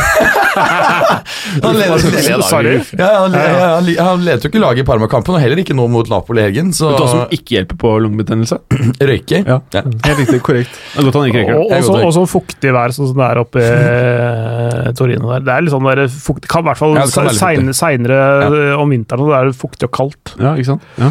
Han 0.54 1.76
leder 1.76 1.98
Sorry. 2.42 2.74
Ja, 2.98 3.08
han, 3.22 3.32
han, 3.32 3.88
han 3.98 4.24
ledet 4.26 4.44
jo 4.44 4.50
ikke 4.50 4.60
laget 4.62 4.82
i 4.82 4.86
Parma-kampen, 4.88 5.34
og 5.36 5.40
heller 5.40 5.60
ikke 5.62 5.76
nå 5.76 5.86
mot 5.92 6.08
Napoli 6.10 6.42
i 6.42 6.44
helgen. 6.48 6.72
Så 6.74 6.90
Vet 6.90 6.98
du 6.98 7.04
hva 7.04 7.10
som 7.12 7.34
ikke 7.38 7.56
hjelper 7.58 7.78
på 7.80 7.92
lungebetennelse? 8.04 8.58
røyker. 9.10 9.44
Ja. 9.46 9.58
Helt 9.74 10.18
riktig, 10.24 10.40
korrekt. 10.46 10.74
Det 10.94 11.00
er 11.02 11.08
godt 11.08 11.18
han 11.20 11.28
ikke 11.30 11.42
røyker. 11.44 11.60
Og, 11.62 11.72
også, 11.78 11.98
også 12.10 12.26
fuktig 12.34 12.74
vær, 12.74 12.94
sånn 12.96 13.10
som 13.12 13.20
det 13.22 13.28
er 13.30 13.42
oppe 13.44 13.62
i 13.62 13.68
eh, 13.68 14.92
Torino 14.98 15.30
der. 15.34 15.44
Det 15.46 15.54
er 15.56 15.66
litt 15.66 15.74
sånn 15.74 15.88
der 15.90 16.04
fukt, 16.10 16.48
kan, 16.50 16.64
I 16.64 16.70
hvert 16.70 16.82
fall 16.82 16.96
Ja, 16.98 17.06
seinere 17.10 17.36
sein- 17.38 17.74
seinere 17.74 18.76
om 18.80 18.90
vinteren, 18.90 19.28
Det 19.30 19.38
er 19.40 19.52
fuktig 19.58 19.88
og 19.88 19.94
kaldt. 19.94 20.34
Ja, 20.40 20.54
ikke 20.58 20.72
sant? 20.74 20.82
Ja. 20.98 21.10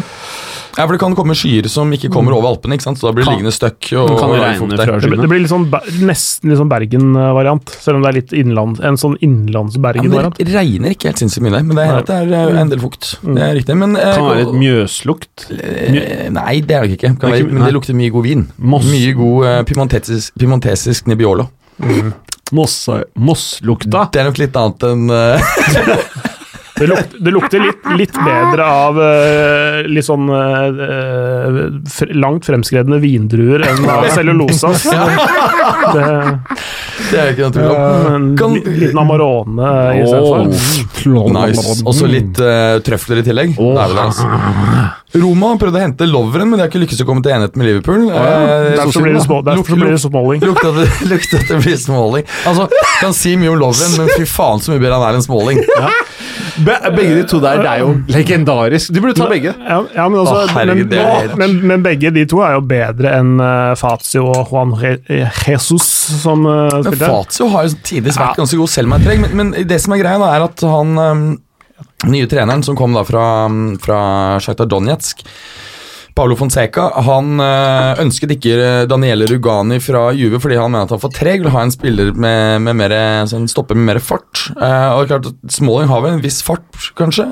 Ja, 0.74 0.84
for 0.88 0.92
det 0.96 1.00
kan 1.04 1.14
komme 1.14 1.36
skyer 1.38 1.68
som 1.70 1.90
ikke 1.94 2.08
kommer 2.10 2.34
over 2.34 2.50
Alpene, 2.50 2.74
ikke 2.74 2.82
sant? 2.88 2.98
så 2.98 3.06
da 3.06 3.12
blir 3.14 3.24
det 3.26 3.30
liggende 3.36 3.52
støkk. 3.54 3.92
Og, 4.00 4.14
Kan 4.18 4.32
det 4.34 4.40
regne 4.42 4.78
fra. 4.80 4.96
Det, 4.98 5.08
blir- 5.10 5.20
det 5.22 5.28
blir 5.30 5.42
litt 5.44 5.52
sånn, 5.52 5.66
nesten 6.08 6.50
litt 6.50 6.58
sånn 6.58 6.70
Bergen-variant, 6.72 7.74
selv 7.84 7.96
om 8.00 8.02
det 8.02 8.10
er 8.10 8.18
litt 8.18 8.34
innland, 8.34 8.80
en 8.82 8.98
sånn 8.98 9.14
innlands-Bergen-variant. 9.22 10.36
det 10.40 10.48
regner 10.50 10.96
ikke 10.96 11.12
helt 11.12 11.22
sinnssykt 11.22 11.46
mye 11.46 11.62
men 11.62 11.76
det 11.78 11.86
er, 11.86 12.02
det 12.08 12.18
er 12.18 12.34
eh, 12.56 12.60
en 12.64 12.72
del 12.74 12.82
fukt. 12.82 13.12
Det 13.22 13.42
er 13.46 13.54
riktig. 13.60 13.76
Men, 13.78 13.94
kan 13.94 14.18
Kan 14.18 14.28
være 14.32 14.42
litt 14.44 14.58
mjøslukt. 14.64 15.46
eh, 15.54 16.28
Nei, 16.34 16.60
det 16.60 16.74
er 16.76 16.82
det 16.88 16.98
ikke. 16.98 17.14
Kan 17.20 17.30
Det 17.30 17.30
er 17.30 17.44
være, 17.44 17.52
men 17.54 17.64
det 17.68 17.74
lukter 17.78 17.94
mye 17.94 18.10
god 18.10 18.24
vin. 18.26 18.46
Moss. 18.58 18.84
Mye 18.90 19.14
god 19.14 19.46
uh, 19.46 19.62
pimentesisk, 19.68 20.34
pimentesisk 20.38 21.06
Nebbiolo. 21.06 21.46
Mm. 21.78 22.12
Mosslukta. 22.54 24.08
Det 24.12 24.20
er 24.20 24.28
nok 24.28 24.38
litt 24.42 24.56
annet 24.58 24.84
enn 24.90 25.10
eh, 25.10 25.40
Det, 26.74 26.86
lukter, 26.90 27.18
det 27.22 27.30
lukter 27.30 27.60
litt, 27.62 27.84
litt 28.00 28.16
bedre 28.18 28.64
av 28.66 28.96
uh, 28.98 29.76
litt 29.86 30.06
sånn 30.08 30.26
uh, 30.26 31.60
fr 31.86 32.10
langt 32.18 32.48
fremskredne 32.48 32.98
vindruer 33.02 33.62
enn 33.68 33.84
av 33.90 34.08
cellulosa. 34.10 34.72
Det, 35.94 36.08
Det 37.10 37.20
er 37.20 37.30
ikke 37.30 37.46
noe 37.46 37.54
tvil 37.54 37.70
om. 37.70 38.26
Kan- 38.38 38.56
liten 38.80 38.98
Amarone 39.04 39.70
istedenfor. 40.02 41.30
Nice. 41.36 41.78
Og 41.86 41.94
så 41.94 42.10
litt 42.10 42.42
uh, 42.42 42.80
trøfler 42.86 43.22
i 43.22 43.26
tillegg. 43.30 43.54
Det 43.54 43.70
er 43.70 43.94
vel 43.94 43.98
det, 44.00 44.04
altså. 44.08 44.90
Roma 45.14 45.52
prøvde 45.60 45.78
å 45.78 45.82
hente 45.84 46.06
Lovren, 46.10 46.48
men 46.50 46.58
de 46.58 46.64
har 46.64 46.70
ikke 46.72 46.80
lykkes 46.82 47.04
å 47.04 47.06
komme 47.06 47.22
til 47.22 47.36
enighet 47.36 47.54
med 47.60 47.68
Liverpool. 47.68 48.08
Eh, 48.10 48.72
Derfor 48.80 49.04
blir 49.04 49.14
det, 49.14 49.20
små, 49.22 49.36
derfor 49.46 49.78
blir 49.78 49.92
det 49.94 50.00
småling. 50.02 50.42
Lukter 50.42 50.72
at 50.72 50.80
det, 50.80 50.88
lukte 51.12 51.38
at 51.38 51.52
det 51.52 51.58
blir 51.62 51.76
Smalling. 51.78 52.26
Altså, 52.50 52.66
kan 52.98 53.14
si 53.14 53.36
mye 53.38 53.52
om 53.52 53.60
Lovren, 53.62 53.94
men 54.00 54.10
fy 54.16 54.26
faen 54.26 54.58
så 54.64 54.74
mye 54.74 54.82
bedre 54.82 54.98
han 54.98 55.06
er 55.12 55.20
enn 55.20 55.26
Smalling. 55.28 55.60
Be 56.62 56.74
begge 56.94 57.14
de 57.18 57.22
to 57.26 57.40
der, 57.42 57.58
det 57.64 57.70
er 57.70 57.80
jo 57.82 57.88
legendarisk. 58.14 58.92
Du 58.94 59.00
burde 59.02 59.16
ta 59.18 59.26
begge. 59.30 59.54
Ja, 59.58 59.78
ja 59.96 60.04
men, 60.08 60.20
altså, 60.20 60.36
Å, 60.44 60.52
herregud, 60.54 60.92
men, 60.92 61.08
helt- 61.18 61.36
men, 61.40 61.56
men 61.72 61.82
begge 61.82 62.12
de 62.14 62.22
to 62.30 62.38
er 62.46 62.54
jo 62.54 62.60
bedre 62.70 63.14
enn 63.18 63.32
uh, 63.42 63.72
Fazio 63.80 64.28
og 64.30 64.52
Juan 64.52 64.74
Re 64.78 64.92
Jesus, 65.08 65.88
som 66.22 66.46
uh, 66.46 66.68
Men 66.70 66.86
spilte. 66.86 67.08
Fazio 67.10 67.48
har 67.54 67.66
jo 67.66 67.74
tidvis 67.82 68.20
vært 68.20 68.36
Ja. 68.36 68.42
ganske 68.44 68.60
god, 68.60 68.70
selv 68.70 68.86
om 68.90 68.96
han 68.96 69.02
er 69.02 69.10
treg. 69.10 69.24
Men, 69.24 69.34
men 69.54 69.68
det 69.68 69.80
som 69.82 69.96
er 69.96 70.02
greia, 70.04 70.20
da, 70.22 70.30
er 70.36 70.46
at 70.46 70.64
han 70.68 70.94
um, 71.00 71.26
nye 72.12 72.28
treneren 72.30 72.62
som 72.62 72.76
kom 72.78 72.94
da 72.94 73.02
fra, 73.08 73.26
fra 73.82 74.00
Shakhtar 74.44 74.68
Donetsk 74.70 75.24
Paolo 76.14 76.36
Fonseca 76.38 76.86
han 77.08 77.40
øh, 77.42 78.02
ønsket 78.04 78.36
ikke 78.36 78.58
Daniele 78.90 79.26
Rugani 79.26 79.80
fra 79.82 80.06
Juve 80.14 80.38
fordi 80.42 80.58
han 80.60 80.70
mener 80.70 80.86
at 80.86 80.92
han 80.94 81.00
er 81.00 81.02
for 81.02 81.14
treg. 81.14 81.42
Vil 81.42 81.54
ha 81.54 81.64
en 81.66 81.74
spiller 81.74 82.12
med, 82.14 82.62
med 82.66 82.78
mer, 82.78 82.94
sånn, 83.30 83.48
stopper 83.50 83.78
med 83.78 83.88
mer 83.92 84.02
fart. 84.04 84.44
og 84.54 84.60
det 84.60 85.02
er 85.02 85.10
klart 85.10 85.30
at 85.32 85.56
Smalling 85.56 85.90
har 85.90 86.04
vel 86.04 86.16
en 86.18 86.22
viss 86.22 86.38
fart, 86.46 86.92
kanskje? 86.98 87.26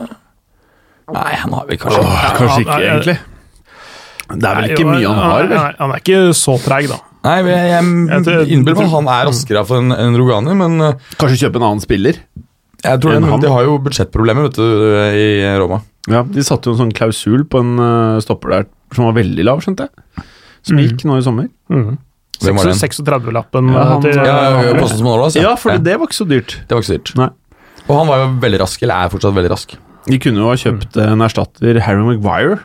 Nei, 1.13 1.31
han 1.45 1.55
har 1.55 1.69
vel 1.69 1.79
kanskje 1.79 2.03
ikke. 2.03 2.35
Kanskje 2.41 2.61
ikke, 2.65 2.81
egentlig. 2.83 3.17
Det 4.33 4.49
er 4.49 4.59
vel 4.59 4.71
ikke 4.73 4.89
mye 4.89 5.07
han 5.07 5.23
har, 5.23 5.41
vel? 5.45 5.57
Nei, 5.57 5.73
han 5.79 5.95
er 5.95 6.03
ikke 6.03 6.21
så 6.39 6.59
treg, 6.63 6.91
da. 6.91 6.99
Nei, 7.23 7.37
jeg, 7.47 7.83
innbiller 8.51 8.81
meg 8.81 8.89
at 8.89 8.97
han 8.97 9.11
er 9.15 9.29
raskere 9.29 9.63
for 9.69 9.79
en, 9.79 10.19
Rugani, 10.19 10.57
men 10.59 10.89
Kanskje 11.21 11.45
kjøpe 11.45 11.63
en 11.63 11.69
annen 11.69 11.85
spiller? 11.85 12.19
jeg 12.83 12.99
tror 12.99 13.39
de 13.43 13.51
har 13.53 13.67
jo 13.67 13.77
budsjettproblemer 13.85 14.49
vet 14.49 14.59
du, 14.59 14.65
i 15.15 15.27
Roma. 15.61 15.79
Ja, 16.11 16.23
De 16.27 16.43
satte 16.43 16.67
jo 16.67 16.75
en 16.75 16.81
sånn 16.89 16.95
klausul 16.97 17.45
på 17.47 17.61
en 17.63 17.77
uh, 17.79 18.21
stopper 18.25 18.51
der 18.57 18.65
som 18.93 19.07
var 19.07 19.15
veldig 19.21 19.45
lav, 19.47 19.61
skjønte 19.63 19.87
jeg. 19.87 20.25
Som 20.63 20.77
Mm. 20.77 20.83
gikk 20.87 21.05
nå 21.09 21.19
i 21.19 21.23
sommer. 21.23 21.49
Mm. 21.71 21.99
Hvem 22.43 22.57
var 22.59 22.65
den? 22.65 22.75
36-lappen 22.79 23.71
Ja, 23.73 23.85
han- 23.85 24.03
til 24.03 24.15
Ja, 24.15 24.25
ja, 24.63 24.87
som 24.89 25.07
altså. 25.07 25.41
Ja, 25.43 25.55
for 25.57 25.79
det 25.79 25.99
var 25.99 26.07
ikke 26.07 26.19
så 26.25 26.29
dyrt. 26.29 26.57
Det 26.67 26.75
var 26.75 26.83
ikke 26.83 26.91
så 26.91 26.99
dyrt. 26.99 27.15
Nei. 27.17 27.29
Og 27.89 27.97
han 27.99 28.07
var 28.07 28.19
jo 28.19 28.29
veldig 28.41 28.61
rask, 28.61 28.83
eller 28.83 28.95
er 28.95 29.09
fortsatt 29.11 29.35
veldig 29.35 29.51
rask. 29.51 29.77
De 30.07 30.19
kunne 30.19 30.39
jo 30.43 30.49
ha 30.49 30.55
kjøpt 30.59 30.97
en 31.03 31.21
erstatter, 31.23 31.81
Harry 31.81 32.03
Maguire, 32.03 32.61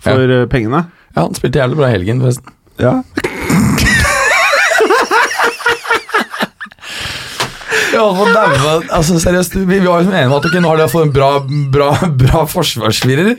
for 0.00 0.26
ja. 0.26 0.46
pengene. 0.46 0.86
Ja, 1.16 1.22
Han 1.22 1.34
spilte 1.34 1.60
jævlig 1.62 1.76
bra 1.76 1.86
i 1.86 1.92
helgen, 1.98 2.20
forresten. 2.20 2.52
Ja. 2.78 3.02
Altså, 8.92 9.18
seriøst, 9.22 9.58
vi, 9.60 9.66
vi 9.68 9.86
var 9.86 10.02
jo 10.02 10.10
enige 10.10 10.28
om 10.30 10.36
at 10.38 10.48
okay, 10.48 10.62
nå 10.62 10.72
har 10.72 10.82
de 10.82 10.88
fått 10.92 11.08
en 11.08 11.14
bra, 11.14 11.32
bra, 11.74 11.90
bra 12.24 12.44
forsvarsfirer. 12.50 13.36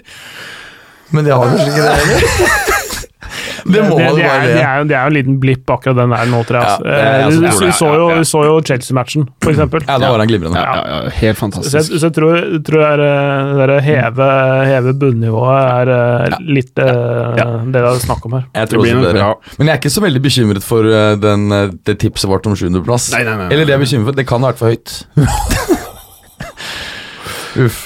Men 1.13 1.25
de 1.27 1.33
har 1.33 1.49
kanskje 1.49 1.71
ikke 1.71 1.85
det 1.85 1.95
heller. 2.01 2.62
Det 3.73 3.81
må 3.87 3.93
det, 3.97 4.05
det, 4.17 4.23
er, 4.27 4.31
det, 4.43 4.63
er, 4.63 4.75
jo- 4.81 4.87
det 4.89 4.95
er 4.97 5.01
jo 5.05 5.09
en 5.11 5.15
liten 5.17 5.35
blipp, 5.39 5.65
akkurat 5.71 5.95
den 6.01 6.11
der 6.15 6.23
nå, 6.31 6.39
tror 6.49 6.57
jeg. 6.59 6.67
Ja, 6.67 6.71
Eh, 6.93 6.99
jeg 7.23 7.29
så 7.77 7.87
jo, 7.95 8.05
ja, 8.09 8.15
ja. 8.19 8.23
så 8.27 8.39
jo 8.47 8.53
Chelsea-matchen, 8.67 9.23
eksempel. 9.53 9.79
Ja, 9.87 9.95
da 10.01 10.05
var 10.13 10.19
han 10.23 10.29
glimrende. 10.31 10.57
Ja, 10.59 10.63
ja, 10.75 10.81
ja, 10.83 10.87
helt 11.09 11.13
Så 11.13 11.25
jeg, 11.27 11.35
fantastisk. 11.39 11.87
så 11.99 12.03
jeg 12.09 12.15
tror, 12.17 12.31
tror 12.67 12.79
jeg 12.83 12.91
er, 12.97 13.01
det 13.73 13.79
heve, 13.87 14.27
heve 14.69 14.91
bunnivået 14.99 15.63
er 15.63 15.87
eh, 15.95 16.23
litt 16.49 16.75
eh, 16.83 16.89
det 17.37 17.45
det 17.73 17.79
er 17.83 17.87
snakk 18.03 18.21
om 18.27 18.31
her. 18.39 18.43
Jeg 18.53 18.59
Det 18.67 18.71
tror 18.73 18.81
blir 18.83 18.93
også 18.99 19.13
det. 19.13 19.21
Men 19.59 19.65
jeg 19.67 19.73
er 19.75 19.79
ikke 19.81 19.93
så 19.95 20.01
veldig 20.03 20.21
bekymret 20.27 20.63
for 20.65 20.81
eh, 20.89 21.13
den, 21.23 21.41
eh, 21.51 21.69
det 21.87 21.95
tipset 22.03 22.27
vårt 22.29 22.45
om 22.49 22.55
sjuendeplass. 22.59 23.05
Eller 23.17 23.63
det 23.63 23.71
jeg 23.73 23.79
er 23.79 23.83
bekymret 23.85 24.07
for, 24.11 24.15
det 24.19 24.25
kan 24.29 24.39
ha 24.43 24.47
vært 24.53 24.61
for 24.63 24.69
høyt. 24.73 24.89
Uff. 27.63 27.79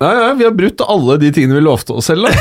Ja. 0.00 0.12
Ja, 0.14 0.26
vi 0.38 0.44
har 0.46 0.52
brutt 0.54 0.78
alle 0.86 1.16
de 1.18 1.32
tingene 1.34 1.56
vi 1.58 1.62
lovte 1.66 1.92
oss 1.98 2.06
selv, 2.06 2.28
da. 2.28 2.32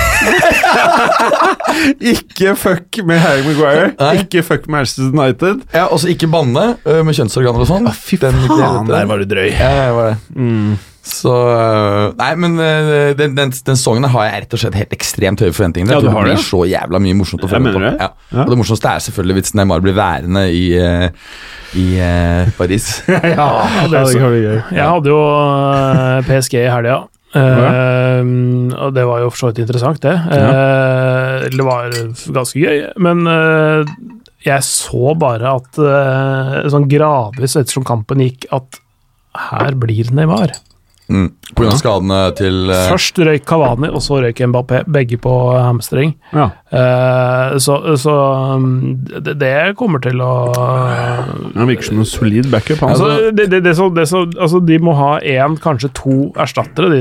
ikke 2.13 2.53
fuck 2.59 2.99
med 3.07 3.17
Harry 3.23 3.41
Maguire. 3.47 3.87
Nei. 3.99 4.11
Ikke 4.21 4.43
fuck 4.45 4.67
med 4.67 4.75
Manchester 4.79 5.07
United. 5.09 5.63
Ja, 5.73 5.87
også 5.93 6.11
ikke 6.13 6.29
banne 6.31 6.67
uh, 6.85 6.99
med 7.07 7.17
kjønnsorganer 7.17 7.63
og 7.65 7.69
sånn. 7.69 7.89
Fy 7.97 8.19
Den- 8.21 8.37
faen, 8.45 8.85
den, 8.85 8.93
der 8.93 9.09
var 9.09 9.23
du 9.23 9.25
drøy. 9.31 9.49
Ja, 9.55 9.71
jeg 9.87 9.95
var 9.97 10.11
det. 10.13 10.19
Mm. 10.37 10.77
Så 11.07 11.31
Nei, 12.19 12.33
men 12.35 12.57
den, 12.59 13.35
den, 13.37 13.51
den 13.63 13.77
songen 13.79 14.03
har 14.11 14.25
jeg 14.27 14.41
rett 14.43 14.55
og 14.57 14.59
slett 14.59 14.75
helt 14.75 14.91
ekstremt 14.97 15.39
høye 15.39 15.53
forventninger 15.55 15.87
til. 15.87 15.95
Ja, 15.95 16.01
du 16.03 16.09
har 16.11 16.25
det 16.27 16.33
blir 16.33 16.41
det? 16.41 16.49
så 16.49 16.59
jævla 16.67 16.99
mye 16.99 17.15
morsomt 17.15 17.45
å 17.47 17.49
følge 17.51 17.71
på. 17.77 17.83
det? 17.85 17.93
Ja. 17.95 18.09
Ja. 18.33 18.43
Og 18.43 18.51
det 18.51 18.57
morsomste 18.59 18.91
er 18.91 18.99
selvfølgelig 19.05 19.37
hvis 19.39 19.53
Neymar 19.55 19.79
blir 19.85 19.95
værende 19.95 20.43
i, 20.51 20.65
i 21.79 21.85
Paris. 22.59 22.89
Ja, 23.07 23.47
det 23.87 24.03
så- 24.11 24.19
kan 24.19 24.35
gøy. 24.35 24.59
Jeg 24.75 24.83
hadde 24.83 25.15
jo 25.15 25.21
PSG 26.27 26.59
i 26.65 26.67
helga. 26.75 27.05
Eh, 27.37 28.21
og 28.77 28.93
det 28.95 29.05
var 29.07 29.23
jo 29.23 29.31
for 29.31 29.41
så 29.41 29.51
vidt 29.51 29.63
interessant, 29.65 30.01
det. 30.03 30.15
Uh, 30.27 31.47
det 31.53 31.65
var 31.65 31.93
ganske 32.35 32.61
gøy, 32.61 32.83
men 33.03 33.23
uh, 33.29 33.87
jeg 34.45 34.65
så 34.65 35.13
bare 35.19 35.57
at 35.59 35.79
sånn 36.71 36.87
gradvis 36.91 37.57
ettersom 37.59 37.85
kampen 37.87 38.23
gikk, 38.23 38.47
at 38.55 38.79
her 39.51 39.75
blir 39.79 40.09
Neymar. 40.15 40.53
Mm. 41.11 41.29
Av 41.55 41.77
skadene 41.79 42.19
til 42.35 42.67
uh... 42.67 42.89
Først 42.91 43.19
røyk 43.23 43.45
Kavani, 43.47 43.87
og 43.87 44.01
så 44.03 44.19
røyk 44.19 44.41
Mbappé, 44.51 44.81
begge 44.91 45.19
på 45.21 45.31
hamstring. 45.55 46.11
Ja. 46.35 46.49
Uh, 46.67 47.55
så 47.63 47.77
så 47.95 48.13
um, 48.57 48.97
det, 49.07 49.37
det 49.39 49.53
kommer 49.79 50.01
til 50.03 50.19
å 50.19 50.31
Han 50.51 51.69
virker 51.69 51.87
som 51.87 52.01
en 52.01 52.09
solid 52.09 52.49
backup. 52.51 52.81
Han. 52.83 52.91
Altså, 52.91 53.31
det, 53.31 53.45
det, 53.53 53.61
det 53.63 53.75
så, 53.77 53.87
det 53.95 54.09
så, 54.11 54.25
altså, 54.35 54.59
de 54.59 54.79
må 54.83 54.95
ha 54.99 55.13
én, 55.23 55.55
kanskje 55.63 55.91
to 55.95 56.17
erstattere 56.35 56.91
de, 56.91 56.99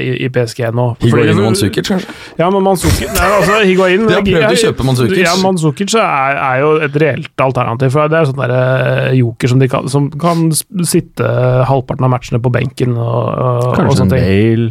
i, 0.00 0.08
i 0.24 0.30
PSG 0.32 0.70
nå. 0.72 0.88
Higuain 1.04 1.34
og 1.36 1.50
Manzukic, 1.50 1.84
kanskje? 1.90 2.16
Ja, 2.40 2.48
men 2.52 2.64
Manzukic 2.64 3.12
Nei, 3.12 3.28
altså, 3.42 3.60
Higuain 3.68 4.08
De 4.08 4.16
har 4.16 4.24
prøvd 4.24 4.48
å 4.48 4.62
kjøpe 4.62 4.88
Manzukic. 4.88 5.20
Ja, 5.20 5.36
Manzukic 5.42 5.98
er, 6.00 6.40
er 6.40 6.64
jo 6.64 6.72
et 6.88 6.98
reelt 7.04 7.44
alternativ. 7.44 7.92
For 7.92 8.12
det 8.12 8.22
er 8.22 8.30
sånn 8.30 8.40
der 8.40 8.56
eh, 8.56 9.12
joker 9.20 9.52
som, 9.52 9.60
de 9.60 9.70
kan, 9.70 9.92
som 9.92 10.08
kan 10.16 10.48
sitte 10.88 11.28
halvparten 11.68 12.08
av 12.08 12.12
matchene 12.16 12.40
på 12.42 12.52
benken 12.54 12.96
og, 12.96 13.65
og, 13.66 13.74
og 13.74 13.78
Kanskje 13.82 14.06
en. 14.06 14.12
Bale. 14.14 14.68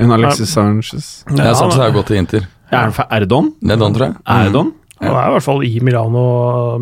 En 0.00 0.14
Alexis 0.14 0.52
Sanchez. 0.54 1.10
Ja, 1.34 1.54
Sanchez 1.58 1.80
har 1.82 1.94
gått 1.94 2.10
til 2.12 2.20
Inter. 2.20 2.46
Er 2.70 2.84
han 2.86 2.94
fra 2.94 3.08
Erdon? 3.16 3.54
Det 3.58 3.74
er 3.74 3.82
tror 3.82 4.06
jeg. 4.06 4.16
Erdon? 4.30 4.72
Han 5.00 5.16
er 5.16 5.30
i 5.30 5.34
hvert 5.34 5.46
fall 5.46 5.62
i 5.64 5.76
Milano 5.82 6.24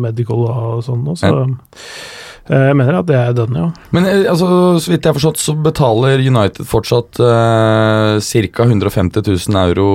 Medical 0.01 0.41
og 0.51 0.81
sånn 0.83 1.05
nå, 1.07 1.15
så 1.19 1.31
eh, 1.39 2.65
jeg 2.67 2.75
mener 2.75 2.99
at 2.99 3.07
det 3.07 3.15
er 3.15 3.35
den, 3.37 3.55
ja. 3.55 3.69
Men 3.95 4.09
eh, 4.09 4.25
altså, 4.27 4.49
så 4.75 4.91
vidt 4.91 5.05
jeg 5.05 5.13
har 5.13 5.15
forstått, 5.15 5.39
så 5.39 5.55
betaler 5.55 6.19
United 6.19 6.67
fortsatt 6.67 7.21
eh, 7.23 8.19
ca. 8.19 8.67
150 8.67 9.23
000 9.23 9.61
euro 9.63 9.89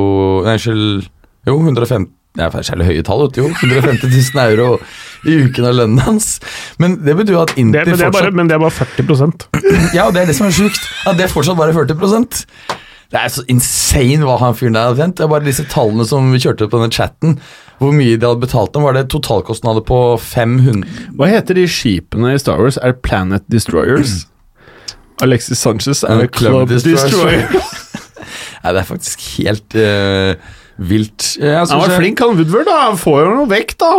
Nei, 0.46 0.56
unnskyld 0.56 1.10
Jo, 1.44 1.58
150 1.60 2.08
det 2.34 2.42
er 2.42 2.64
jævlig 2.66 2.86
høye 2.88 3.02
tall, 3.06 3.20
vet 3.22 3.36
du. 3.36 3.44
Jo, 3.44 3.50
150 3.62 4.08
000 4.34 4.40
euro 4.42 4.78
i 5.22 5.36
uken 5.46 5.66
av 5.68 5.76
lønnen 5.78 6.00
hans. 6.02 6.40
Men 6.82 6.96
det 7.06 7.14
betyr 7.14 7.36
jo 7.36 7.42
at 7.44 7.52
Det, 7.54 7.62
men, 7.62 7.70
det 7.72 7.84
er 7.84 8.00
bare, 8.00 8.10
fortsatt 8.10 8.38
men 8.40 8.48
det 8.50 8.56
er 8.56 8.62
bare 8.64 8.74
40% 8.74 9.44
Ja, 9.94 10.08
det 10.10 10.24
er 10.24 10.32
det 10.32 10.34
som 10.34 10.48
er 10.48 10.56
sjukt. 10.56 10.88
At 11.06 11.20
det 11.20 11.28
er 11.28 11.30
fortsatt 11.30 11.60
bare 11.60 11.76
40% 11.76 12.40
Det 13.14 13.20
er 13.20 13.30
så 13.30 13.44
insane 13.46 14.26
hva 14.26 14.40
han 14.42 14.56
fyren 14.58 14.74
der 14.74 14.88
hadde 14.88 14.98
tjent. 14.98 15.16
Det 15.20 15.26
er 15.28 15.30
bare 15.30 15.46
disse 15.46 15.66
tallene 15.70 16.08
som 16.10 16.32
vi 16.34 16.42
kjørte 16.42 16.66
på 16.66 16.80
denne 16.82 16.96
chatten. 16.96 17.38
Hvor 17.78 17.94
mye 17.94 18.18
de 18.18 18.26
hadde 18.26 18.42
betalt 18.42 18.74
dem. 18.74 18.82
Var 18.88 18.98
det 18.98 19.06
totalkostnader 19.14 19.86
på 19.86 20.00
500 20.18 21.14
Hva 21.14 21.30
heter 21.30 21.60
de 21.60 21.68
skipene 21.70 22.34
i 22.34 22.42
Star 22.42 22.58
Wars? 22.58 22.80
Er 22.82 22.96
det 22.96 23.04
Planet 23.06 23.46
Destroyers? 23.46 24.24
Alexis 25.22 25.62
Sanchez 25.62 26.02
er 26.02 26.26
Club, 26.26 26.66
Club, 26.66 26.68
Destroyers. 26.74 27.06
Destroyer. 27.06 27.46
Nei, 28.64 28.72
det 28.74 28.80
er 28.80 28.86
faktisk 28.88 29.22
helt 29.36 29.78
eh, 29.78 30.34
vilt. 30.78 31.36
Jeg 31.40 31.54
Han 31.70 31.80
var 31.80 31.94
flink, 31.98 32.18
han 32.20 32.36
Woodward. 32.38 32.66
da 32.66 32.78
Han 32.90 32.96
får 33.00 33.20
jo 33.24 33.34
noe 33.38 33.50
vekk, 33.50 33.76
da. 33.78 33.92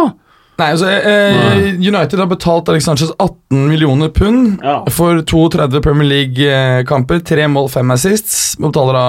Nei, 0.56 0.70
altså 0.72 0.88
eh, 0.88 1.74
United 1.84 2.16
har 2.22 2.28
betalt 2.32 2.70
Alex 2.72 2.86
Sanchez 2.88 3.10
18 3.20 3.66
millioner 3.68 4.08
pund 4.16 4.62
Ja. 4.64 4.78
for 4.90 5.20
32 5.22 5.82
Premier 5.84 6.08
League-kamper. 6.08 7.20
Tre 7.28 7.48
mål, 7.52 7.68
fem 7.74 7.92
assists. 7.92 8.56
Betaler 8.64 8.96
da 8.96 9.08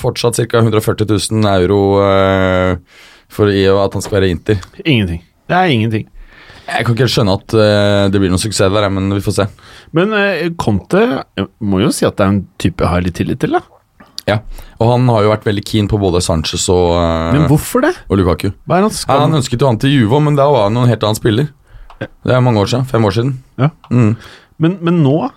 fortsatt 0.00 0.40
ca. 0.50 0.58
140 0.64 1.06
000 1.30 1.46
euro 1.62 1.78
eh, 2.02 2.76
for 3.30 3.46
i 3.54 3.62
at 3.70 3.92
han 3.94 4.02
skal 4.02 4.18
være 4.20 4.30
Inter. 4.34 4.58
Ingenting. 4.84 5.22
Det 5.46 5.54
er 5.60 5.70
ingenting. 5.70 6.08
Jeg 6.70 6.84
kan 6.86 6.94
ikke 6.94 7.02
helt 7.06 7.14
skjønne 7.14 7.32
at 7.38 7.54
eh, 7.54 8.08
det 8.10 8.18
blir 8.22 8.30
noen 8.30 8.42
suksess 8.42 8.70
der, 8.74 8.88
men 8.90 9.10
vi 9.14 9.22
får 9.22 9.34
se. 9.40 9.46
Men 9.94 10.12
eh, 10.14 10.48
Conte 10.58 11.00
jeg 11.38 11.46
må 11.62 11.80
jo 11.82 11.90
si 11.94 12.06
at 12.06 12.18
det 12.18 12.26
er 12.26 12.34
en 12.34 12.42
type 12.62 12.82
jeg 12.82 12.90
har 12.92 13.02
litt 13.06 13.14
tillit 13.18 13.40
til, 13.42 13.54
da. 13.58 13.62
Ja, 14.30 14.38
Og 14.80 14.92
han 14.94 15.08
har 15.12 15.26
jo 15.26 15.32
vært 15.34 15.46
veldig 15.48 15.64
keen 15.66 15.88
på 15.90 15.98
både 16.00 16.22
Sanchez 16.24 16.68
og, 16.72 16.94
eh, 16.96 17.32
Men 17.36 17.48
hvorfor 17.50 17.82
det? 17.84 17.94
og 18.08 18.20
Lukaku. 18.20 18.50
Hva 18.66 18.78
er 18.78 18.86
han 18.86 18.94
Ja, 18.94 19.18
han 19.26 19.36
ønsket 19.40 19.60
jo 19.60 19.68
han 19.70 19.80
til 19.82 19.90
Juvo, 19.96 20.20
men 20.22 20.38
da 20.38 20.48
var 20.50 20.68
han 20.68 20.78
jo 20.78 20.86
en 20.86 20.92
helt 20.92 21.04
annen 21.06 21.18
spiller. 21.18 21.50
Det 22.00 22.32
er 22.32 22.40
mange 22.40 22.62
år 22.62 22.68
siden. 22.70 22.86
Fem 22.88 23.04
år 23.04 23.12
siden. 23.12 23.34
Ja. 23.60 23.68
Mm. 23.90 24.16
men, 24.58 24.78
men 24.80 25.02
nå? 25.04 25.30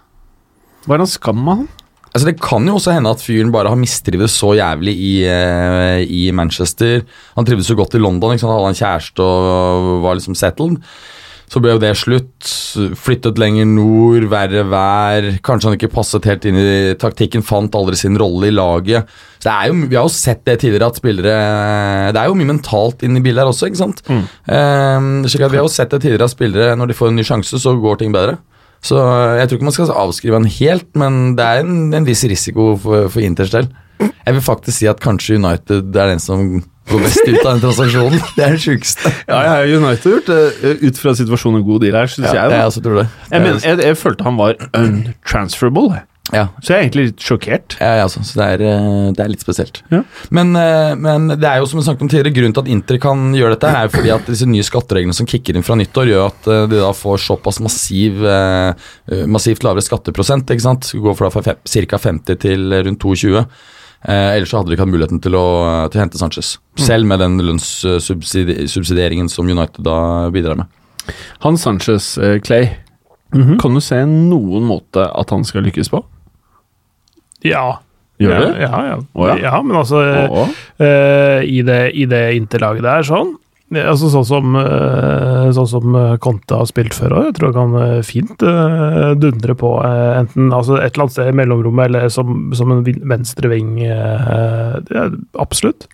Hva 0.85 0.95
er 0.95 1.03
han 1.03 1.07
skam 1.11 1.41
med 1.43 1.57
han? 1.63 1.67
Altså 2.13 2.27
Det 2.29 2.35
kan 2.43 2.65
jo 2.69 2.75
også 2.77 2.93
hende 2.93 3.09
at 3.09 3.23
fyren 3.23 3.51
bare 3.51 3.71
har 3.73 3.79
mistrivdes 3.79 4.35
så 4.37 4.51
jævlig 4.53 4.93
i, 4.93 5.13
eh, 5.25 6.03
i 6.05 6.27
Manchester. 6.31 7.01
Han 7.35 7.45
trivdes 7.47 7.65
så 7.71 7.75
godt 7.75 7.95
i 7.97 8.01
London, 8.03 8.35
ikke 8.35 8.43
sant? 8.45 8.53
hadde 8.53 8.69
han 8.69 8.77
kjæreste 8.77 9.25
og 9.25 10.03
var 10.03 10.19
liksom 10.19 10.37
settled. 10.37 10.77
Så 11.53 11.61
ble 11.61 11.75
jo 11.75 11.81
det 11.81 11.91
slutt. 11.99 12.47
Flyttet 12.97 13.37
lenger 13.37 13.67
nord, 13.69 14.23
verre 14.31 14.63
vær. 14.65 15.27
Kanskje 15.45 15.69
han 15.69 15.75
ikke 15.77 15.91
passet 15.93 16.25
helt 16.25 16.47
inn 16.49 16.57
i 16.57 16.95
taktikken, 16.97 17.43
fant 17.45 17.75
aldri 17.77 17.99
sin 17.99 18.17
rolle 18.17 18.49
i 18.49 18.55
laget. 18.55 19.11
Så 19.37 19.45
det 19.45 19.53
er 19.53 19.69
jo, 19.69 19.75
Vi 19.91 19.99
har 19.99 20.07
jo 20.07 20.13
sett 20.15 20.41
det 20.49 20.55
tidligere, 20.63 20.87
at 20.89 20.97
spillere 20.97 21.35
Det 22.15 22.21
er 22.21 22.31
jo 22.31 22.39
mye 22.39 22.49
mentalt 22.55 23.03
inn 23.05 23.19
i 23.19 23.21
bildet 23.21 23.43
her 23.43 23.51
også, 23.51 23.69
ikke 23.69 23.83
sant. 23.83 24.01
Eh, 24.09 25.05
slik 25.29 25.45
at 25.45 25.53
Vi 25.53 25.61
har 25.61 25.67
jo 25.67 25.75
sett 25.75 25.93
det 25.93 26.01
tidligere 26.01 26.25
at 26.31 26.33
spillere, 26.33 26.73
når 26.79 26.89
de 26.89 26.97
får 26.97 27.11
en 27.11 27.21
ny 27.21 27.27
sjanse, 27.27 27.61
så 27.61 27.75
går 27.77 28.01
ting 28.01 28.15
bedre. 28.15 28.39
Så 28.83 28.97
jeg 29.37 29.47
tror 29.47 29.59
ikke 29.59 29.69
man 29.69 29.77
skal 29.77 29.93
avskrive 29.95 30.39
han 30.41 30.49
helt, 30.57 30.89
men 30.99 31.35
det 31.37 31.45
er 31.45 31.61
en, 31.61 31.93
en 31.93 32.07
viss 32.07 32.25
risiko 32.27 32.73
for, 32.81 33.07
for 33.13 33.23
Inters 33.23 33.53
del. 33.53 33.69
Jeg 34.01 34.33
vil 34.35 34.43
faktisk 34.43 34.77
si 34.81 34.89
at 34.89 34.99
kanskje 35.03 35.37
United 35.37 35.93
er 35.95 36.15
den 36.15 36.19
som 36.19 36.63
går 36.91 37.03
best 37.05 37.21
ut 37.27 37.39
av 37.41 37.51
den 37.51 37.61
transaksjonen. 37.63 38.23
Det 38.37 38.45
er 38.45 38.55
det 38.57 38.63
sjukeste. 38.63 39.11
Ja, 39.27 39.41
ja, 39.47 39.77
United 39.77 40.07
har 40.09 40.17
gjort 40.17 40.31
det 40.31 40.73
ut 40.83 41.03
fra 41.03 41.13
situasjonen 41.17 41.61
en 41.61 41.67
god 41.67 41.85
deal 41.85 41.99
her, 41.99 42.09
syns 42.11 42.29
Ja, 42.29 42.43
jeg. 42.43 42.55
Da. 42.55 42.63
Jeg, 42.63 42.87
tror 42.87 42.97
det. 43.01 43.05
Jeg, 43.29 43.45
mener, 43.45 43.61
jeg, 43.63 43.83
jeg 43.87 43.99
følte 43.99 44.27
han 44.27 44.39
var 44.39 44.57
untransferable, 44.71 46.03
ja, 46.31 46.45
så 46.63 46.71
jeg 46.71 46.77
er 46.77 46.85
egentlig 46.85 47.03
litt 47.09 47.23
sjokkert. 47.23 47.75
ja, 47.81 47.97
ja, 47.99 48.05
altså, 48.07 48.21
så 48.23 48.37
det 48.39 48.45
er, 48.55 48.61
eh, 48.69 49.09
det 49.13 49.21
er 49.25 49.31
litt 49.33 49.43
spesielt. 49.43 49.81
Ja. 49.91 49.99
Men, 50.33 50.55
eh, 50.55 50.93
men 50.95 51.27
det 51.35 51.49
er 51.49 51.59
jo 51.59 51.67
som 51.67 51.81
vi 51.81 51.83
snakket 51.83 52.05
om 52.05 52.11
tidligere, 52.13 52.35
grunnen 52.37 52.55
til 52.55 52.63
at 52.63 52.71
Inter 52.71 52.99
kan 53.03 53.25
gjøre 53.35 53.57
dette, 53.57 53.67
er 53.69 53.89
jo 53.89 53.93
fordi 53.97 54.13
at 54.15 54.31
disse 54.31 54.47
nye 54.47 54.63
skattereglene 54.63 55.17
som 55.17 55.27
kicker 55.29 55.59
inn 55.59 55.67
fra 55.67 55.75
nyttår, 55.77 56.13
gjør 56.13 56.31
at 56.31 56.47
eh, 56.47 56.63
de 56.71 56.79
da 56.79 56.93
får 56.95 57.21
såpass 57.25 57.59
massiv, 57.65 58.23
eh, 58.23 58.87
eh, 59.11 59.25
massivt 59.27 59.67
lavere 59.67 59.83
skatteprosent. 59.83 60.47
ikke 60.47 60.65
sant? 60.65 60.89
Går 60.95 61.19
fra 61.19 61.29
ca. 61.35 62.01
50 62.07 62.41
til 62.47 62.79
rundt 62.87 63.03
22. 63.03 63.45
Eh, 64.03 64.29
ellers 64.35 64.51
så 64.51 64.59
hadde 64.59 64.71
de 64.71 64.75
ikke 64.75 64.83
hatt 64.83 64.91
muligheten 64.91 65.21
til 65.23 65.37
å, 65.39 65.47
til 65.91 65.99
å 65.99 66.03
hente 66.03 66.19
Sanchez. 66.19 66.57
Selv 66.79 67.07
med 67.07 67.21
den 67.23 67.37
lønnssubsidieringen 67.39 69.29
som 69.31 69.47
United 69.47 69.85
da 69.85 69.97
bidrar 70.33 70.59
med. 70.59 70.81
Han 71.45 71.59
Sanchez 71.59 72.17
eh, 72.19 72.39
Clay, 72.43 72.69
kan 73.33 73.73
du 73.73 73.81
se 73.83 74.03
noen 74.07 74.67
måte 74.67 75.07
at 75.07 75.31
han 75.33 75.45
skal 75.47 75.65
lykkes 75.67 75.89
på? 75.93 76.03
Ja. 77.47 77.79
Gjør 78.21 78.35
ja, 78.35 78.41
det? 78.43 78.51
Ja, 78.61 78.81
ja. 78.91 78.97
Oh, 79.17 79.27
ja. 79.27 79.37
ja, 79.41 79.55
men 79.65 79.79
altså 79.79 80.03
Å, 80.03 80.43
eh, 80.83 81.41
i, 81.49 81.63
det, 81.65 81.79
I 81.97 82.05
det 82.11 82.25
interlaget 82.37 82.85
der, 82.85 83.07
sånn 83.07 83.33
Altså 83.81 84.09
Sånn 84.13 84.25
som, 84.27 84.55
eh, 84.59 85.47
sånn 85.57 85.67
som 85.71 85.95
eh, 85.97 86.15
Conte 86.23 86.59
har 86.59 86.67
spilt 86.69 86.93
før 86.93 87.15
òg. 87.17 87.25
Jeg 87.31 87.35
tror 87.39 87.53
han 87.53 87.57
kan 87.73 87.81
eh, 87.81 88.01
fint 88.05 88.45
dundre 89.23 89.55
på 89.57 89.71
enten 89.83 90.53
altså 90.53 90.77
et 90.79 90.93
eller 90.93 91.05
annet 91.07 91.15
sted 91.17 91.31
i 91.31 91.35
mellomrommet 91.41 91.89
eller 91.89 92.09
som, 92.13 92.51
som 92.53 92.71
en 92.75 92.83
vin- 92.85 93.01
venstre 93.09 93.49
ving. 93.51 93.75
det 93.81 94.97
er 94.97 95.11
absolutt. 95.41 95.87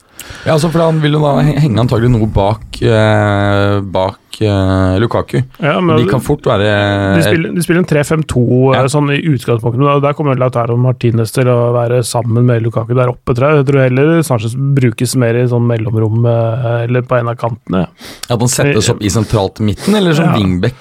Ja, 0.46 0.54
altså 0.56 0.70
for 0.72 0.80
Han 0.86 1.02
vil 1.04 1.14
jo 1.18 1.20
da 1.24 1.36
henge 1.44 1.80
antagelig 1.84 2.10
noe 2.14 2.28
bak, 2.32 2.78
eh, 2.82 3.80
bak 3.82 4.40
eh, 4.40 4.96
Lukaku. 5.02 5.42
Ja, 5.60 5.80
men 5.84 5.98
De 6.00 6.06
kan 6.10 6.22
fort 6.24 6.46
være 6.48 6.70
de 7.18 7.24
spiller, 7.26 7.54
de 7.58 7.64
spiller 7.66 7.82
en 7.84 7.90
3-5-2 7.90 8.44
Ja. 8.74 8.84
eh, 8.84 8.88
sånn 8.88 9.12
i 9.12 9.20
utgangspunktet. 9.34 9.80
men 9.84 10.02
Der 10.06 10.14
kommer 10.16 10.40
Lautaro 10.40 10.78
Martinez 10.80 11.32
til 11.36 11.50
å 11.52 11.58
være 11.76 12.00
sammen 12.08 12.46
med 12.48 12.64
Lukaku 12.64 12.94
der 12.96 13.12
oppe, 13.12 13.36
tror 13.36 13.50
jeg. 13.52 13.64
Jeg 13.64 13.68
tror 13.74 13.84
heller 13.84 14.24
Sanchez 14.24 14.56
brukes 14.56 15.16
mer 15.20 15.36
i 15.36 15.48
sånn 15.52 15.68
mellomrom 15.68 16.26
eh, 16.26 16.84
eller 16.88 17.02
på 17.04 17.20
en 17.20 17.28
av 17.34 17.36
kantene. 17.36 17.88
At 18.30 18.40
han 18.40 18.48
settes 18.48 18.90
opp 18.94 19.02
i 19.04 19.10
sentralt 19.12 19.60
midten, 19.60 19.96
eller 19.96 20.14
som 20.14 20.26
Ja. 20.32 20.36
wingback. 20.38 20.76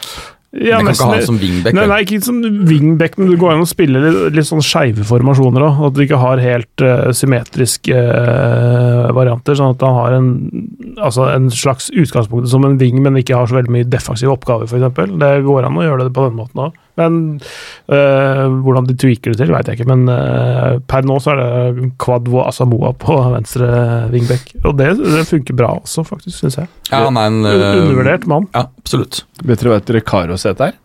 Ja, 0.57 0.79
men 0.81 0.95
kan 0.97 0.97
nesten 0.97 1.05
ikke 1.05 1.09
ha 1.09 1.17
han 1.19 1.27
som 1.27 1.39
wingback. 1.43 1.75
Nei, 1.77 1.85
nei, 1.91 1.99
ikke 2.07 2.19
som 2.25 2.39
wingback, 2.71 3.19
men 3.21 3.29
du 3.29 3.35
går 3.37 3.53
an 3.53 3.67
å 3.67 3.69
spille 3.69 4.01
litt, 4.01 4.21
litt 4.39 4.49
sånn 4.49 4.65
skeive 4.65 5.05
formasjoner 5.05 5.67
òg. 5.67 5.83
At 5.91 5.99
du 5.99 6.01
ikke 6.07 6.21
har 6.23 6.41
helt 6.41 6.85
uh, 6.85 7.11
symmetriske 7.17 7.93
uh, 7.93 9.11
varianter. 9.17 9.59
Sånn 9.59 9.77
at 9.77 9.85
han 9.85 9.99
har 9.99 10.17
en, 10.17 10.31
altså 10.97 11.29
en 11.35 11.51
slags 11.53 11.91
utgangspunkt 11.93 12.49
som 12.49 12.65
en 12.65 12.81
wing, 12.81 13.03
men 13.05 13.21
ikke 13.21 13.37
har 13.37 13.51
så 13.51 13.59
veldig 13.59 13.77
mye 13.77 13.91
defensive 13.93 14.33
oppgaver, 14.33 14.71
f.eks. 14.71 15.13
Det 15.21 15.33
går 15.45 15.69
an 15.69 15.77
å 15.77 15.85
gjøre 15.85 16.09
det 16.09 16.17
på 16.17 16.25
den 16.31 16.41
måten 16.41 16.65
òg. 16.65 16.81
Men 16.99 17.19
eh, 17.89 18.43
hvordan 18.65 18.89
de 18.89 18.97
tweaker 18.99 19.33
det 19.35 19.39
til, 19.45 19.53
veit 19.55 19.69
jeg 19.71 19.79
ikke. 19.79 19.87
Men 19.93 20.09
eh, 20.13 20.79
per 20.91 21.07
nå 21.07 21.21
så 21.23 21.33
er 21.37 21.41
det 21.41 21.93
Kwadwo 22.03 22.43
Asamoa 22.45 22.91
på 22.99 23.17
venstre 23.37 23.69
wingback. 24.13 24.51
Og 24.65 24.75
det, 24.81 24.91
det 24.99 25.23
funker 25.31 25.57
bra 25.59 25.71
også, 25.79 26.03
faktisk, 26.09 26.41
syns 26.43 26.59
jeg. 26.61 26.69
Ja, 26.91 27.05
han 27.07 27.17
er 27.23 27.31
en 27.31 27.41
eh, 27.47 27.65
Undervurdert 27.85 28.27
mann. 28.31 28.51
Ja, 28.57 28.67
absolutt. 28.83 29.23
Vet 29.45 29.63
dere 29.63 29.77
hva 29.77 29.81
et 29.85 29.95
Recaro-sete 30.01 30.69
er? 30.73 30.77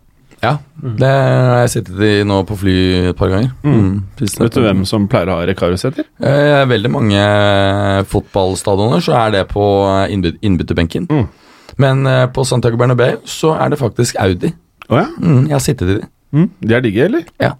Ja, 0.44 0.58
det 1.00 1.08
har 1.08 1.62
jeg 1.62 1.70
sittet 1.72 2.00
i 2.04 2.08
nå 2.28 2.42
på 2.44 2.56
fly 2.60 2.72
et 3.08 3.16
par 3.16 3.30
ganger. 3.32 3.54
Mm. 3.64 4.02
siste- 4.18 4.42
Vet 4.44 4.52
du 4.58 4.60
hvem 4.66 4.82
som 4.84 5.06
pleier 5.08 5.30
å 5.32 5.38
ha 5.38 5.46
Recaro-seter? 5.48 6.04
Eh, 6.20 6.64
veldig 6.68 6.90
mange 6.92 7.22
fotballstadioner 8.10 9.00
så 9.04 9.14
er 9.22 9.32
det 9.38 9.44
på 9.52 9.64
innbytterbenken. 10.44 11.06
Mm. 11.08 11.24
Men 11.80 12.04
eh, 12.06 12.26
på 12.34 12.44
Santiago 12.46 12.76
Bernabeu 12.80 13.16
så 13.28 13.54
er 13.56 13.72
det 13.72 13.80
faktisk 13.80 14.18
Audi. 14.20 14.52
Å 14.90 15.00
ja? 15.00 15.06
Mm, 15.20 15.46
jeg 15.48 15.56
har 15.56 15.64
sittet 15.64 15.88
i 15.88 15.96
de. 15.98 16.10
Mm. 16.34 16.50
De 16.60 16.76
er 16.76 16.84
digge, 16.84 17.08
eller? 17.08 17.24
Ja. 17.42 17.54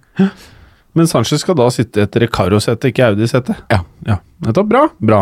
Men 0.94 1.08
Sanchez 1.10 1.42
skal 1.42 1.56
da 1.58 1.66
sitte 1.74 2.04
etter 2.04 2.22
et 2.22 2.28
Recaro-sete, 2.28 2.90
ikke 2.90 3.08
Audi-sete. 3.08 3.56
Ja. 3.72 3.80
ja. 4.06 4.18
Nettopp. 4.46 4.70
Bra. 4.70 4.84
Bra. 5.02 5.20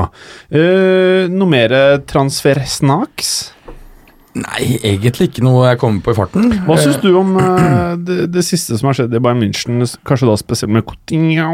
Eh, 0.53 1.31
noe 1.33 1.49
mer 1.49 1.75
transfer-snacks? 2.09 3.33
Nei, 4.33 4.79
egentlig 4.81 5.29
ikke 5.29 5.45
noe 5.45 5.67
jeg 5.69 5.81
kommer 5.81 6.05
på 6.05 6.15
i 6.15 6.17
farten. 6.17 6.53
Hva 6.65 6.79
syns 6.81 7.01
du 7.03 7.11
om 7.21 7.35
eh, 7.41 7.97
det, 8.01 8.19
det 8.33 8.45
siste 8.47 8.79
som 8.81 8.89
har 8.89 8.97
skjedd 8.97 9.17
i 9.17 9.21
Bayern 9.21 9.43
München, 9.45 9.85
kanskje 10.09 10.29
da 10.31 10.37
spesielt 10.41 10.73
med 10.73 10.87
Coutinho? 10.89 11.51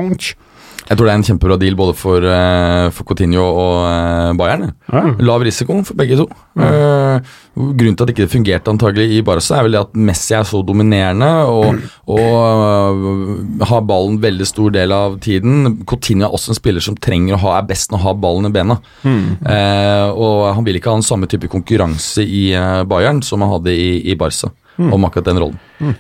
Jeg 0.89 0.97
tror 0.97 1.05
det 1.05 1.13
er 1.13 1.19
en 1.19 1.27
kjempebra 1.27 1.57
deal 1.61 1.75
både 1.77 1.93
for, 1.99 2.25
eh, 2.25 2.87
for 2.97 3.05
Coutinho 3.09 3.43
og 3.45 3.75
eh, 3.85 4.31
Bayern. 4.39 4.71
Ja. 4.89 5.03
Lav 5.21 5.43
risiko 5.45 5.77
for 5.85 5.99
begge 5.99 6.17
to. 6.17 6.25
Eh, 6.57 7.19
grunnen 7.59 7.97
til 7.99 8.05
at 8.05 8.09
det 8.09 8.15
ikke 8.15 8.31
fungerte 8.33 8.73
antagelig 8.73 9.19
i 9.19 9.23
Barca, 9.27 9.59
er 9.59 9.67
vel 9.67 9.77
det 9.77 9.83
at 9.83 9.99
Messi 10.09 10.33
er 10.39 10.47
så 10.49 10.63
dominerende 10.65 11.29
og, 11.53 11.83
og 12.09 13.67
har 13.69 13.85
ballen 13.89 14.17
veldig 14.23 14.49
stor 14.49 14.73
del 14.73 14.95
av 14.97 15.19
tiden. 15.25 15.83
Coutinho 15.89 16.29
er 16.29 16.39
også 16.39 16.55
en 16.55 16.61
spiller 16.61 16.85
som 16.85 16.97
trenger 16.97 17.37
å 17.37 17.43
ha, 17.45 17.59
er 17.59 17.69
best 17.69 17.93
å 17.93 18.01
ha 18.01 18.15
ballen 18.17 18.49
i 18.49 18.55
bena. 18.55 18.79
Eh, 19.05 20.09
og 20.09 20.55
han 20.55 20.65
vil 20.65 20.81
ikke 20.81 20.95
ha 20.95 21.03
den 21.03 21.09
samme 21.09 21.29
type 21.29 21.53
konkurranse 21.53 22.25
i 22.25 22.49
Bayern 22.89 23.21
som 23.27 23.45
han 23.45 23.53
hadde 23.59 23.77
i, 23.77 23.91
i 24.09 24.17
Barca. 24.17 24.55
Om 24.79 25.05
akkurat 25.09 25.27
den 25.27 25.41
rollen. 25.43 25.59
Mm. 25.83 25.95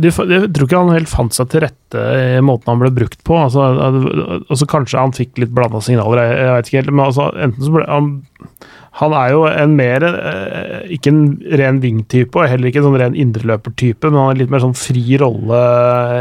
jeg 0.00 0.12
tror 0.54 0.66
ikke 0.68 0.78
han 0.80 0.92
helt 0.94 1.10
fant 1.10 1.34
seg 1.34 1.48
til 1.50 1.64
rette 1.64 2.02
i 2.38 2.42
måten 2.46 2.70
han 2.70 2.78
ble 2.82 2.90
brukt 2.94 3.18
på. 3.26 3.34
Altså, 3.42 3.64
al- 3.66 4.44
altså 4.46 4.66
Kanskje 4.70 5.00
han 5.02 5.14
fikk 5.16 5.38
litt 5.42 5.50
blanda 5.54 5.80
signaler, 5.82 6.22
jeg, 6.22 6.36
jeg 6.38 6.54
vet 6.56 6.68
ikke 6.70 6.80
helt. 6.84 6.92
Men 6.94 7.06
altså, 7.08 7.30
enten 7.42 7.66
så 7.66 7.74
ble 7.74 7.86
han 7.90 8.12
Han 9.00 9.12
er 9.14 9.28
jo 9.30 9.44
en 9.46 9.74
mer 9.78 10.02
eh, 10.02 10.80
Ikke 10.96 11.12
en 11.12 11.20
ren 11.56 11.76
wing-type, 11.80 12.34
og 12.36 12.48
heller 12.50 12.68
ikke 12.68 12.80
en 12.82 12.86
sånn 12.88 12.96
ren 13.00 13.14
indreløpertype, 13.18 14.10
men 14.10 14.18
han 14.18 14.26
har 14.32 14.40
litt 14.40 14.50
mer 14.50 14.62
sånn 14.64 14.74
fri 14.76 15.16
rolle 15.22 15.60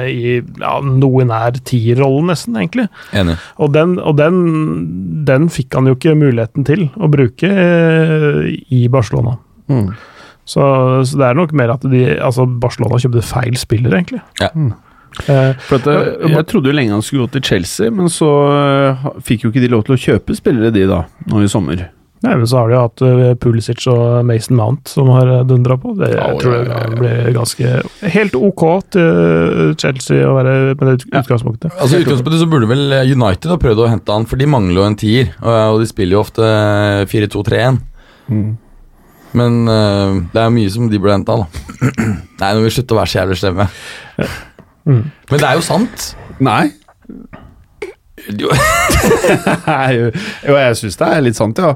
i 0.09 0.35
ja, 0.37 0.75
noe 0.85 1.25
nær 1.27 1.57
tierrollen, 1.65 2.29
nesten, 2.29 2.55
egentlig. 2.61 2.85
Enig. 3.17 3.35
Og, 3.57 3.73
den, 3.73 3.97
og 3.99 4.15
den, 4.21 4.37
den 5.27 5.49
fikk 5.53 5.73
han 5.79 5.89
jo 5.89 5.97
ikke 5.97 6.13
muligheten 6.21 6.65
til 6.69 6.85
å 7.01 7.09
bruke 7.11 7.49
eh, 7.49 8.39
i 8.69 8.85
Barcelona. 8.93 9.35
Mm. 9.69 9.89
Så, 10.49 10.61
så 11.05 11.19
det 11.19 11.27
er 11.27 11.37
nok 11.37 11.53
mer 11.57 11.75
at 11.75 11.83
de, 11.85 12.05
altså 12.17 12.47
Barcelona 12.49 12.97
kjøpte 13.01 13.25
feil 13.29 13.57
spiller, 13.59 13.99
egentlig. 13.99 14.23
Ja. 14.41 14.49
Mm. 14.55 14.71
For 15.19 15.77
at, 15.79 15.87
eh, 15.89 16.31
jeg 16.31 16.47
trodde 16.49 16.71
jo 16.71 16.75
lenge 16.75 16.95
han 16.95 17.05
skulle 17.05 17.27
gå 17.27 17.37
til 17.37 17.47
Chelsea, 17.51 17.93
men 17.93 18.11
så 18.13 18.29
eh, 18.53 19.07
fikk 19.25 19.45
jo 19.45 19.53
ikke 19.53 19.63
de 19.63 19.71
lov 19.73 19.87
til 19.87 19.97
å 19.97 20.03
kjøpe 20.03 20.37
spillere, 20.37 20.73
de 20.73 20.85
da, 20.89 21.05
nå 21.29 21.41
i 21.43 21.49
sommer. 21.51 21.89
nei, 22.25 22.33
men 22.35 22.47
så 22.49 22.59
har 22.59 22.69
de 22.69 22.75
jo 22.75 22.83
hatt 22.83 23.03
eh, 23.05 23.33
Pulisic 23.41 23.85
og 23.91 24.23
Mason 24.27 24.57
Mount 24.59 24.89
som 24.91 25.09
har 25.13 25.29
eh, 25.33 25.43
dundra 25.49 25.77
på. 25.81 25.93
Det, 25.99 26.11
jeg 26.13 26.39
tror 26.41 26.55
ja, 26.55 26.61
det 26.63 26.71
ja, 26.71 26.79
ja. 26.79 27.25
kan 27.25 27.35
ganske 27.39 28.13
helt 28.15 28.39
ok 28.39 28.65
til 28.95 29.75
Chelsea 29.81 30.29
å 30.29 30.37
være 30.37 30.55
med 30.71 30.85
det 30.85 30.97
utgangspunktet. 31.09 31.73
Altså 31.75 31.99
I 31.99 32.05
utgangspunktet 32.05 32.41
så 32.43 32.49
burde 32.49 32.71
vel 32.71 32.97
United 33.09 33.53
ha 33.53 33.59
prøvd 33.61 33.85
å 33.85 33.91
hente 33.91 34.17
han, 34.17 34.29
for 34.29 34.41
de 34.41 34.49
mangler 34.49 34.81
jo 34.81 34.87
en 34.87 34.99
tier. 34.99 35.35
Og, 35.41 35.77
de 35.83 35.89
spiller 35.89 36.17
jo 36.17 36.25
ofte 36.25 36.49
4-2-3-1. 37.11 37.83
Men 39.37 39.61
uh, 39.69 40.19
det 40.33 40.41
er 40.41 40.53
mye 40.53 40.69
som 40.73 40.89
de 40.89 40.99
burde 41.01 41.19
henta, 41.19 41.37
da. 41.43 41.87
Nei, 42.41 42.51
nå 42.53 42.61
må 42.61 42.67
vi 42.67 42.75
slutte 42.77 42.95
å 42.95 42.99
være 43.01 43.11
så 43.11 43.21
jævlig 43.21 43.39
slemme. 43.41 43.67
Mm. 44.89 45.03
Men 45.05 45.35
det 45.35 45.45
er 45.45 45.59
jo 45.59 45.65
sant. 45.65 46.07
Nei. 46.41 46.63
Jo, 48.29 48.49
jo, 49.95 50.09
jeg 50.53 50.77
syns 50.77 50.97
det 50.99 51.07
er 51.07 51.21
litt 51.23 51.37
sant, 51.37 51.59
ja. 51.61 51.71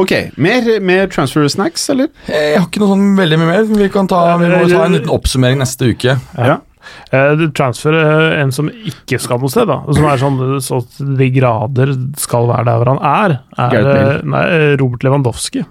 Ok, 0.00 0.14
mer, 0.40 0.66
mer 0.82 1.10
transfer 1.12 1.46
snacks, 1.52 1.84
eller? 1.92 2.08
Jeg 2.26 2.56
har 2.56 2.66
ikke 2.66 2.82
noe 2.82 2.94
sånn 2.94 3.10
veldig 3.18 3.40
mye 3.40 3.50
mer. 3.50 3.66
Vi 3.68 3.90
kan 3.92 4.08
ta, 4.10 4.22
vi 4.40 4.48
må 4.50 4.64
ta 4.70 4.86
en 4.86 4.96
liten 4.96 5.12
oppsummering 5.12 5.60
neste 5.60 5.92
uke. 5.92 6.16
Ja. 6.38 6.62
Eh, 7.10 7.32
det 7.38 7.50
transfer 7.56 7.94
eh, 7.96 8.40
en 8.42 8.52
som 8.54 8.68
ikke 8.68 9.18
skal 9.22 9.40
noe 9.42 9.52
sted, 9.52 9.68
da. 9.70 9.80
Som 9.94 10.08
er 10.08 10.20
sånn 10.20 10.40
så 10.64 10.80
de 10.98 11.30
grader 11.34 11.94
skal 12.20 12.48
være 12.50 12.68
der 12.68 12.80
hvor 12.80 12.92
han 12.94 13.02
er, 13.10 13.36
er 13.68 13.90
eh, 13.94 14.18
nei, 14.28 14.44
Robert 14.80 15.06
Lewandowski. 15.06 15.64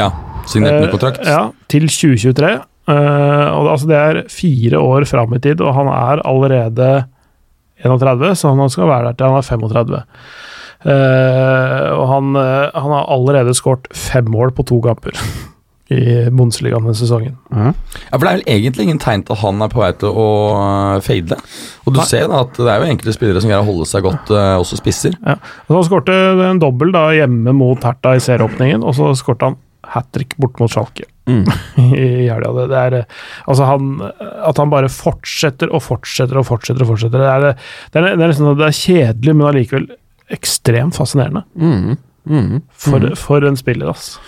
Ja, 0.00 0.10
Signert 0.50 0.80
ny 0.82 0.92
kontrakt. 0.92 1.22
Eh, 1.24 1.32
ja, 1.32 1.48
til 1.72 1.88
2023. 1.88 2.54
Eh, 2.84 3.46
og 3.56 3.70
altså 3.72 3.88
det 3.88 4.00
er 4.00 4.22
fire 4.32 4.80
år 4.80 5.06
fram 5.08 5.36
i 5.36 5.42
tid, 5.44 5.62
og 5.64 5.76
han 5.76 5.88
er 5.92 6.24
allerede 6.28 6.90
31, 7.84 8.34
så 8.38 8.52
han 8.54 8.72
skal 8.72 8.90
være 8.90 9.10
der 9.10 9.18
til 9.18 9.32
han 9.32 9.40
er 9.40 9.48
35. 9.48 10.02
Uh, 10.84 11.96
og 11.96 12.04
han, 12.10 12.34
eh, 12.36 12.74
han 12.76 12.92
har 12.92 13.06
allerede 13.08 13.54
skåret 13.56 13.86
fem 13.96 14.26
mål 14.28 14.50
på 14.52 14.66
to 14.68 14.82
kamper 14.84 15.16
i 15.94 16.26
Bundesligaen 16.28 16.84
denne 16.84 16.96
sesongen. 16.96 17.38
Mm. 17.48 17.70
Ja, 17.72 18.18
for 18.18 18.24
Det 18.24 18.28
er 18.28 18.36
vel 18.36 18.44
egentlig 18.52 18.84
ingen 18.84 19.00
tegn 19.00 19.24
til 19.24 19.32
at 19.32 19.40
han 19.40 19.64
er 19.64 19.72
på 19.72 19.80
vei 19.80 19.90
til 20.00 20.12
å 20.12 20.28
fade. 21.04 21.38
Og 21.86 21.92
du 21.92 22.00
Nei. 22.02 22.06
ser 22.08 22.28
da 22.28 22.42
at 22.44 22.56
det 22.56 22.68
er 22.68 22.84
jo 22.84 22.90
enkelte 22.92 23.16
spillere 23.16 23.40
som 23.40 23.52
greier 23.52 23.64
å 23.64 23.68
holde 23.68 23.88
seg 23.88 24.04
godt, 24.04 24.32
uh, 24.32 24.60
også 24.60 24.80
spisser. 24.80 25.16
Ja. 25.24 25.38
Og 25.64 25.72
så 25.72 25.78
han 25.78 25.88
skårte 25.88 26.18
en 26.50 26.60
dobbel 26.60 26.92
da 26.92 27.06
hjemme 27.16 27.56
mot 27.56 27.84
Hertha 27.84 28.16
i 28.18 28.24
serieåpningen, 28.24 28.84
og 28.84 28.96
så 28.98 29.12
skårte 29.16 29.52
han 29.52 29.60
hat 29.94 30.10
trick 30.14 30.36
bort 30.40 30.60
mot 30.62 30.72
Schalke 30.72 31.08
Mm. 31.24 31.46
i 31.96 32.28
helga. 32.28 32.50
Det, 32.52 32.64
det 32.68 32.76
er 32.78 32.94
eh, 32.98 33.20
altså 33.48 33.64
han, 33.64 33.94
At 34.44 34.58
han 34.60 34.68
bare 34.68 34.90
fortsetter 34.92 35.70
og 35.72 35.80
fortsetter 35.80 36.36
og 36.36 36.44
fortsetter. 36.44 36.84
og 36.84 36.90
fortsetter. 36.92 37.22
Det 37.22 37.30
er, 37.30 37.62
det 37.94 38.00
er, 38.02 38.08
det 38.10 38.26
er, 38.26 38.28
liksom, 38.28 38.50
det 38.58 38.66
er 38.66 38.76
kjedelig, 38.76 39.34
men 39.34 39.48
allikevel 39.48 39.86
ekstremt 40.36 40.98
fascinerende. 40.98 41.44
Mm. 41.56 41.96
Mm. 42.28 42.60
For, 42.76 43.08
for 43.20 43.48
en 43.48 43.56
spiller, 43.56 43.88
ass. 43.92 44.18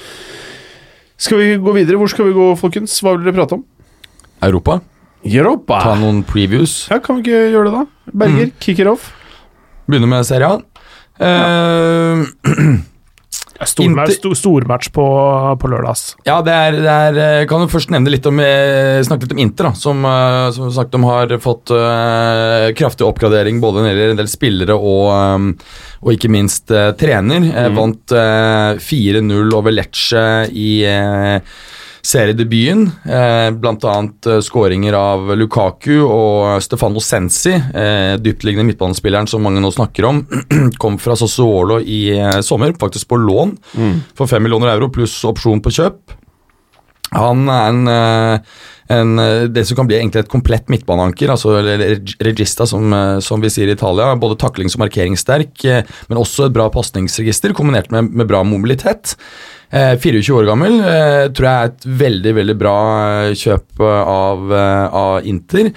Skal 1.20 1.40
vi 1.40 1.52
gå 1.60 1.76
videre? 1.76 2.00
Hvor 2.00 2.08
skal 2.12 2.30
vi 2.30 2.34
gå, 2.36 2.48
folkens? 2.60 2.96
Hva 3.04 3.14
vil 3.16 3.28
dere 3.28 3.36
prate 3.42 3.56
om? 3.56 3.64
Europa. 4.44 4.80
Europa. 5.24 5.80
Ta 5.84 5.94
noen 6.00 6.24
previews. 6.28 6.86
Ja, 6.92 7.00
Kan 7.04 7.20
vi 7.20 7.26
ikke 7.26 7.44
gjøre 7.54 7.70
det, 7.70 7.76
da? 7.76 8.12
Berger, 8.24 8.50
mm. 8.52 8.58
kicker 8.62 8.92
off. 8.92 9.08
Begynner 9.88 10.10
med 10.16 10.28
Serie 10.28 10.48
A. 10.48 10.60
Eh, 11.16 12.24
Stormatch, 13.64 14.16
Inter- 14.18 14.34
stor, 14.36 14.66
på, 14.92 15.06
på 15.60 15.70
lørdag, 15.72 15.96
ja, 16.26 16.40
det 16.44 16.52
er, 16.52 16.76
det 16.82 16.96
er 17.06 17.20
eh, 17.22 17.44
Kan 17.48 17.64
jo 17.64 17.70
først 17.72 17.92
nevne 17.94 18.12
litt 18.12 18.26
om 18.28 18.40
eh, 18.42 19.00
snakke 19.06 19.24
litt 19.24 19.36
om 19.36 19.42
Inter, 19.42 19.70
da, 19.70 19.72
som, 19.78 20.04
eh, 20.04 20.48
som 20.56 20.72
sagt 20.74 20.92
de 20.92 21.00
har 21.06 21.32
fått 21.42 21.72
uh, 21.72 22.68
kraftig 22.76 23.06
oppgradering 23.06 23.60
både 23.62 23.82
når 23.82 23.88
det 23.88 23.94
gjelder 23.94 24.14
en 24.16 24.20
del 24.20 24.30
spillere 24.30 24.76
og, 24.76 25.06
um, 25.12 25.48
og 26.04 26.12
ikke 26.14 26.32
minst 26.32 26.72
uh, 26.74 26.90
trener. 26.98 27.40
Mm. 27.46 27.78
Vant 27.78 28.16
uh, 28.16 28.76
4-0 28.82 29.56
over 29.56 29.74
Lecce 29.74 30.26
i 30.52 30.70
eh, 30.88 31.38
seriedebuten. 32.06 32.84
Eh, 33.04 33.48
annet 33.90 34.26
eh, 34.26 34.40
skåringer 34.44 34.96
av 34.98 35.32
Lukaku 35.36 36.00
og 36.04 36.62
Stefano 36.62 37.02
Sensi, 37.02 37.54
eh, 37.54 38.14
dyptliggende 38.22 38.66
midtbanespilleren 38.70 39.28
som 39.30 39.42
mange 39.42 39.62
nå 39.62 39.72
snakker 39.74 40.08
om, 40.08 40.22
kom 40.82 41.00
fra 41.02 41.16
Sassuolo 41.18 41.80
i 41.80 42.00
eh, 42.18 42.40
sommer, 42.46 42.76
faktisk 42.78 43.10
på 43.10 43.18
lån 43.22 43.56
for 44.16 44.30
5 44.30 44.42
millioner 44.42 44.74
euro 44.74 44.90
pluss 44.92 45.18
opsjon 45.28 45.62
på 45.64 45.74
kjøp. 45.80 46.16
Han 47.14 47.46
er 47.48 47.68
en, 47.70 47.88
eh, 47.88 48.38
en, 48.88 49.18
eh, 49.18 49.44
det 49.48 49.66
som 49.66 49.76
kan 49.76 49.86
bli 49.86 49.96
egentlig 49.98 50.24
et 50.24 50.32
komplett 50.32 50.68
midtbaneanker, 50.68 51.30
altså 51.30 51.60
regista, 52.22 52.66
som, 52.66 52.92
eh, 52.92 53.20
som 53.20 53.40
vi 53.40 53.48
sier 53.48 53.68
i 53.68 53.76
Italia. 53.76 54.14
Både 54.16 54.38
taklings- 54.38 54.74
og 54.74 54.86
markeringssterk, 54.86 55.86
men 56.08 56.18
også 56.18 56.46
et 56.46 56.52
bra 56.52 56.68
pasningsregister, 56.68 57.54
kombinert 57.54 57.90
med, 57.90 58.12
med 58.12 58.26
bra 58.26 58.42
mobilitet. 58.42 59.16
Eh, 59.72 59.96
24 59.96 60.34
år 60.34 60.46
gammel, 60.46 60.80
tror 61.34 61.46
jeg 61.46 61.62
er 61.62 61.64
et 61.64 61.86
veldig, 61.86 62.34
veldig 62.34 62.58
bra 62.58 62.76
kjøp 63.34 63.80
av, 63.80 64.52
av 64.52 65.24
Inter. 65.26 65.72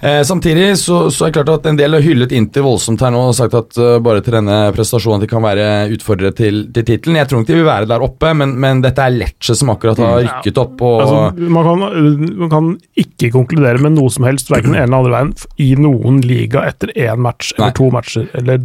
Eh, 0.00 0.22
samtidig 0.22 0.78
så, 0.78 1.10
så 1.10 1.26
er 1.26 1.32
det 1.32 1.40
klart 1.40 1.48
at 1.56 1.66
en 1.66 1.78
del 1.78 1.96
har 1.96 2.04
hyllet 2.04 2.32
Inter 2.36 2.62
voldsomt 2.62 3.02
her 3.02 3.10
nå 3.10 3.22
og 3.32 3.34
sagt 3.34 3.56
at 3.58 3.78
uh, 3.82 3.96
bare 4.02 4.22
til 4.22 4.36
denne 4.36 4.58
prestasjonen 4.74 5.18
at 5.18 5.26
de 5.26 5.30
kan 5.32 5.42
være 5.42 5.66
utfordrere 5.96 6.36
til, 6.38 6.60
til 6.74 6.86
tittelen. 6.86 7.18
Jeg 7.18 7.30
tror 7.30 7.42
ikke 7.42 7.50
de 7.50 7.58
vil 7.58 7.66
være 7.66 7.88
der 7.90 8.04
oppe, 8.06 8.30
men, 8.38 8.54
men 8.62 8.84
dette 8.84 9.02
er 9.02 9.16
Lecce 9.16 9.56
som 9.58 9.72
akkurat 9.74 9.98
har 10.04 10.22
rykket 10.22 10.62
opp. 10.62 10.76
Og, 10.86 10.96
Altså, 11.02 11.50
man, 11.50 11.66
kan, 11.66 12.22
man 12.44 12.52
kan 12.52 12.70
ikke 12.98 13.32
konkludere 13.34 13.82
med 13.82 13.96
noe 13.96 14.12
som 14.12 14.26
helst, 14.28 14.52
verken 14.52 14.74
den 14.74 14.84
ene 14.84 14.86
eller 14.86 15.00
andre 15.00 15.14
veien, 15.16 15.34
i 15.62 15.68
noen 15.78 16.22
liga 16.22 16.62
etter 16.68 16.94
én 16.94 17.18
match 17.22 17.54
eller 17.56 17.72
Nei. 17.72 17.76
to 17.78 17.90
matcher, 17.94 18.28
eller 18.38 18.62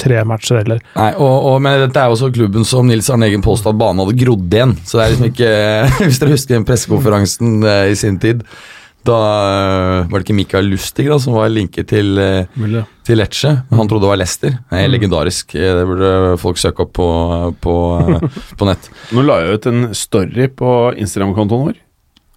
tre 0.00 0.24
matcher, 0.28 0.62
eller 0.62 0.82
Nei, 0.94 1.12
og, 1.16 1.34
og, 1.50 1.60
men 1.64 1.80
dette 1.82 1.98
er 1.98 2.10
jo 2.10 2.18
også 2.18 2.30
klubben 2.34 2.66
som 2.68 2.86
Nils 2.90 3.10
Arne 3.10 3.26
Eggen 3.26 3.42
påstod 3.44 3.74
at 3.74 3.80
banen 3.80 4.04
hadde 4.04 4.18
grodd 4.22 4.54
igjen. 4.54 4.78
Så 4.86 4.98
det 4.98 5.06
er 5.06 5.14
liksom 5.16 5.30
ikke 5.32 5.54
Hvis 6.06 6.20
dere 6.22 6.36
husker 6.36 6.56
den 6.60 6.68
pressekonferansen 6.68 7.64
eh, 7.66 7.88
i 7.90 7.98
sin 7.98 8.20
tid, 8.22 8.44
da 9.06 9.16
eh, 9.16 10.08
var 10.10 10.18
det 10.20 10.26
ikke 10.26 10.36
Mikael 10.36 10.68
Lustig 10.70 11.06
da, 11.08 11.16
som 11.22 11.34
var 11.38 11.48
linket 11.52 11.88
til, 11.92 12.18
eh, 12.20 12.82
til 13.06 13.18
Lecce. 13.20 13.52
Han 13.72 13.88
trodde 13.90 14.04
det 14.04 14.10
var 14.12 14.20
Leicester. 14.20 14.56
Det 14.70 14.80
er 14.84 14.90
legendarisk. 14.92 15.54
Eh, 15.56 15.72
Det 15.80 15.86
burde 15.88 16.10
folk 16.42 16.60
søke 16.60 16.84
opp 16.84 16.92
på, 16.98 17.08
på, 17.64 17.74
på 18.60 18.68
nett. 18.68 18.90
Nå 19.16 19.24
la 19.24 19.40
jeg 19.44 19.58
ut 19.60 19.70
en 19.72 19.82
story 19.96 20.48
på 20.52 20.74
Instagram-kontoen 21.00 21.68
vår. 21.70 21.78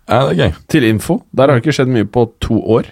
Ja, 0.07 0.25
det 0.27 0.33
er 0.33 0.39
gøy. 0.41 0.55
Til 0.71 0.87
info. 0.89 1.21
Der 1.35 1.47
har 1.47 1.55
det 1.59 1.63
ikke 1.65 1.75
skjedd 1.79 1.91
mye 1.91 2.07
på 2.11 2.25
to 2.43 2.57
år. 2.77 2.89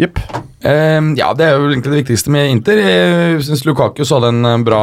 Jepp. 0.00 0.20
Uh, 0.60 1.12
ja, 1.16 1.30
det 1.36 1.46
er 1.46 1.54
jo 1.56 1.68
egentlig 1.70 1.92
det 1.92 2.00
viktigste 2.02 2.32
med 2.32 2.50
Inter. 2.52 2.78
Jeg 2.80 3.42
syns 3.46 3.62
Lukaku 3.64 4.02
så 4.04 4.18
hadde 4.18 4.30
en 4.34 4.48
eh, 4.48 4.62
bra, 4.64 4.80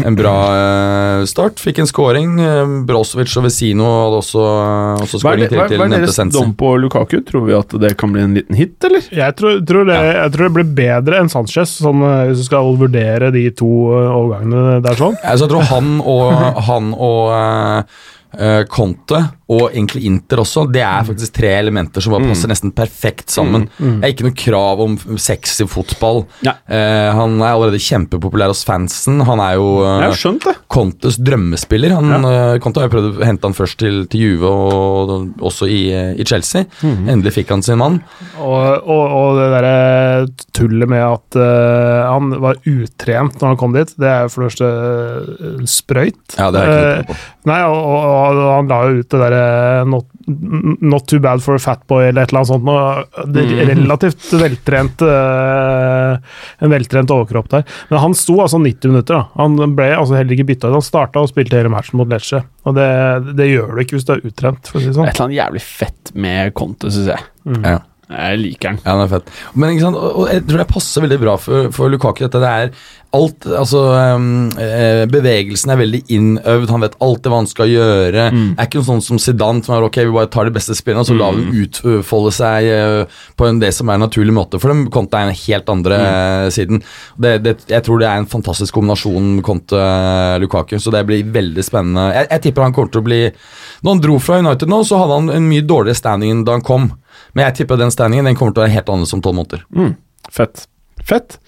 en 0.00 0.18
bra 0.18 0.34
eh, 0.54 1.24
start. 1.30 1.62
Fikk 1.62 1.82
en 1.82 1.90
scoring. 1.90 2.36
Eh, 2.42 2.74
Brozovic 2.86 3.34
og 3.38 3.46
Vesino 3.46 3.86
hadde 3.86 4.20
også, 4.22 4.46
også 5.04 5.20
Hva 5.22 5.34
er, 5.34 5.44
scoring 5.44 5.60
hva, 5.60 5.68
til, 5.70 5.82
hva 5.82 5.88
er 5.88 6.06
deres 6.06 6.20
dom 6.34 6.54
på 6.58 6.72
Lukaku? 6.82 7.20
Tror 7.26 7.46
vi 7.48 7.56
at 7.58 7.76
det 7.84 7.94
kan 8.00 8.14
bli 8.14 8.24
en 8.26 8.34
liten 8.38 8.58
hit, 8.58 8.76
eller? 8.86 9.06
Jeg 9.14 9.38
tror, 9.38 9.60
tror, 9.66 9.86
det, 9.90 10.00
jeg 10.00 10.34
tror 10.34 10.48
det 10.48 10.54
blir 10.58 10.72
bedre 10.82 11.22
enn 11.22 11.30
Sanchez, 11.32 11.76
sånn, 11.82 12.02
hvis 12.30 12.42
du 12.42 12.48
skal 12.48 12.74
vurdere 12.78 13.30
de 13.34 13.46
to 13.54 13.70
overgangene 13.94 14.80
der 14.84 14.98
sånn. 14.98 15.18
Altså, 15.22 15.46
jeg 15.46 15.54
tror 15.54 15.70
han 15.70 15.94
og, 16.02 16.34
han 16.70 16.90
og 16.94 17.94
Conte, 18.70 19.20
og 19.54 19.66
egentlig 19.68 20.06
Inter 20.08 20.40
også, 20.40 20.64
det 20.72 20.80
er 20.84 21.04
faktisk 21.04 21.34
tre 21.36 21.50
elementer 21.58 22.02
som 22.04 22.14
bare 22.14 22.30
passer 22.30 22.48
nesten 22.50 22.72
perfekt 22.74 23.32
sammen. 23.32 23.66
Det 23.76 24.06
er 24.06 24.14
ikke 24.14 24.26
noe 24.26 24.36
krav 24.38 24.80
om 24.84 24.96
sexy 25.20 25.66
fotball. 25.68 26.22
Ja. 26.46 26.56
Uh, 26.64 27.10
han 27.18 27.36
er 27.42 27.50
allerede 27.50 27.82
kjempepopulær 27.82 28.52
hos 28.52 28.64
fansen. 28.66 29.20
Han 29.28 29.42
er 29.44 29.58
jo 29.58 29.68
uh. 29.84 30.54
Contes 30.72 31.18
drømmespiller. 31.20 31.92
Han, 31.94 32.24
eh, 32.28 32.56
Conte 32.62 32.80
har 32.80 32.88
jo 32.88 32.94
prøvd 32.94 33.20
å 33.20 33.26
hente 33.28 33.46
han 33.46 33.56
først 33.56 33.78
til, 33.82 34.00
til 34.10 34.24
Juve 34.24 34.50
og 34.50 35.12
også 35.44 35.68
i, 35.70 35.80
eh, 35.92 36.12
i 36.18 36.26
Chelsea. 36.26 36.64
Endelig 36.82 37.34
fikk 37.38 37.52
han 37.54 37.62
sin 37.64 37.80
mann. 37.80 38.00
Og, 38.40 38.64
og, 38.80 39.04
og 39.04 39.38
det 39.38 39.48
derre 39.54 39.74
tullet 40.56 40.90
med 40.90 41.02
at 41.04 41.38
uh, 41.38 42.10
han 42.10 42.34
var 42.42 42.60
utrent 42.68 43.38
når 43.40 43.52
han 43.52 43.60
kom 43.60 43.74
dit, 43.76 43.94
det 44.00 44.10
er 44.10 44.26
jo 44.26 44.32
for 44.32 44.44
det 44.44 44.50
første 44.50 44.70
eh, 44.70 45.64
sprøyt. 45.70 46.36
Ja, 46.38 46.50
det 46.54 46.62
har 46.62 46.72
jeg 46.72 47.04
ikke 47.04 47.18
uh. 47.18 47.24
Nei, 47.44 47.60
og, 47.68 47.76
og, 47.76 48.04
og 48.08 48.20
han 48.32 48.68
la 48.70 48.78
jo 48.88 49.00
ut 49.02 49.08
det 49.12 49.20
derre 49.20 49.84
not, 49.90 50.06
not 50.80 51.06
too 51.10 51.20
bad 51.22 51.42
for 51.44 51.58
a 51.58 51.62
fat 51.62 51.82
boy, 51.90 52.06
eller 52.08 52.24
et 52.24 52.32
eller 52.32 52.40
annet 52.40 52.50
sånt. 52.52 52.64
Noe, 52.64 53.26
det 53.34 53.44
er 53.44 53.70
relativt 53.74 54.26
veltrent 54.40 55.04
uh, 55.04 56.16
En 56.64 56.72
veltrent 56.72 57.12
overkropp 57.14 57.50
der. 57.52 57.64
Men 57.90 58.02
han 58.06 58.14
sto 58.18 58.38
altså 58.44 58.60
90 58.62 58.92
minutter. 58.94 59.14
da. 59.20 59.28
Han 59.42 59.76
ble 59.76 59.90
altså 59.96 60.16
heller 60.18 60.36
ikke 60.36 60.48
bytta 60.54 60.70
ut. 60.70 60.78
Han 60.80 60.86
starta 60.86 61.22
og 61.24 61.30
spilte 61.32 61.58
hele 61.60 61.72
matchen 61.72 61.98
mot 62.00 62.08
Lecce. 62.10 62.42
Og 62.64 62.76
det, 62.78 62.88
det 63.38 63.50
gjør 63.52 63.74
du 63.76 63.82
ikke 63.84 63.98
hvis 63.98 64.06
du 64.08 64.14
er 64.16 64.24
utrent, 64.24 64.70
for 64.70 64.80
å 64.80 64.84
si 64.84 64.88
det 64.88 64.94
Et 64.94 65.00
sånn. 65.00 65.10
eller 65.10 65.26
annet 65.28 65.40
jævlig 65.42 65.64
fett 65.66 66.14
med 66.14 66.54
Conte, 66.56 66.92
syns 66.94 67.10
jeg. 67.14 67.26
Ja. 67.60 67.80
Jeg 68.08 68.40
liker 68.42 68.74
den. 68.74 68.82
Ja, 68.84 68.96
den 68.96 69.06
er 69.06 69.12
fett. 69.14 69.32
Men 69.54 69.72
ikke 69.72 69.86
sant, 69.86 69.96
og 69.96 70.28
jeg 70.28 70.44
tror 70.44 70.60
det 70.60 70.68
passer 70.70 71.04
veldig 71.06 71.22
bra 71.22 71.38
for, 71.40 71.70
for 71.74 71.92
Lukaku. 71.92 72.26
Dette 72.26 72.42
det 72.42 72.50
er 72.50 72.74
alt 73.14 73.46
Altså, 73.46 73.80
um, 74.16 74.48
eh, 74.58 75.04
bevegelsen 75.10 75.70
er 75.70 75.78
veldig 75.78 76.00
innøvd. 76.12 76.72
Han 76.72 76.84
vet 76.84 76.96
alltid 77.04 77.30
hva 77.30 77.40
han 77.40 77.48
skal 77.50 77.70
gjøre. 77.70 78.24
Det 78.34 78.58
er 78.58 78.68
ikke 78.68 78.80
noe 78.80 78.88
sånn 78.88 79.04
som 79.06 79.20
Zidane, 79.22 79.62
som 79.64 79.76
er 79.76 79.86
ok, 79.86 80.00
vi 80.02 80.14
bare 80.16 80.30
tar 80.34 80.48
de 80.48 80.54
beste 80.56 80.74
spillene 80.76 81.04
og 81.04 81.08
så 81.08 81.16
lar 81.16 81.36
vi 81.36 81.44
dem 81.44 81.60
utfolde 82.00 82.32
seg 82.34 82.68
uh, 82.72 83.20
på 83.38 83.48
en, 83.48 83.60
det 83.62 83.70
som 83.76 83.90
er 83.90 84.00
en 84.00 84.04
naturlig 84.06 84.34
måte. 84.34 84.60
For 84.62 84.72
dem 84.72 84.88
Conte 84.94 85.20
er 85.20 85.30
en 85.30 85.38
helt 85.44 85.70
andre 85.70 86.00
mm. 86.00 86.50
siden. 86.56 86.82
Det, 87.14 87.36
det, 87.44 87.56
jeg 87.70 87.86
tror 87.86 88.02
det 88.02 88.10
er 88.10 88.20
en 88.20 88.30
fantastisk 88.30 88.74
kombinasjon 88.74 89.38
Conte-Lukaku, 89.46 90.76
så 90.82 90.92
det 90.94 91.06
blir 91.08 91.30
veldig 91.34 91.64
spennende. 91.64 92.10
Jeg, 92.18 92.30
jeg 92.34 92.46
tipper 92.48 92.66
han 92.66 92.74
kommer 92.74 92.92
til 92.92 93.04
å 93.04 93.06
bli 93.06 93.22
Når 93.30 93.90
han 93.92 94.02
dro 94.02 94.18
fra 94.22 94.40
United 94.42 94.70
nå, 94.70 94.82
så 94.86 94.98
hadde 95.00 95.20
han 95.20 95.32
en 95.38 95.48
mye 95.48 95.64
dårligere 95.64 96.02
standing 96.02 96.34
enn 96.34 96.44
da 96.46 96.58
han 96.58 96.66
kom. 96.66 96.90
Men 97.34 97.48
jeg 97.48 97.56
tipper 97.60 97.80
den 97.80 97.90
standingen 97.94 98.24
den 98.28 98.36
kommer 98.38 98.54
til 98.54 98.62
å 98.62 98.66
være 98.66 98.76
helt 98.76 98.88
annerledes 98.92 99.14
om 99.16 99.22
tolv 99.24 99.38
måneder. 99.40 99.64
Mm. 99.74 99.94
Fett. 100.32 100.66
Fett. 101.04 101.38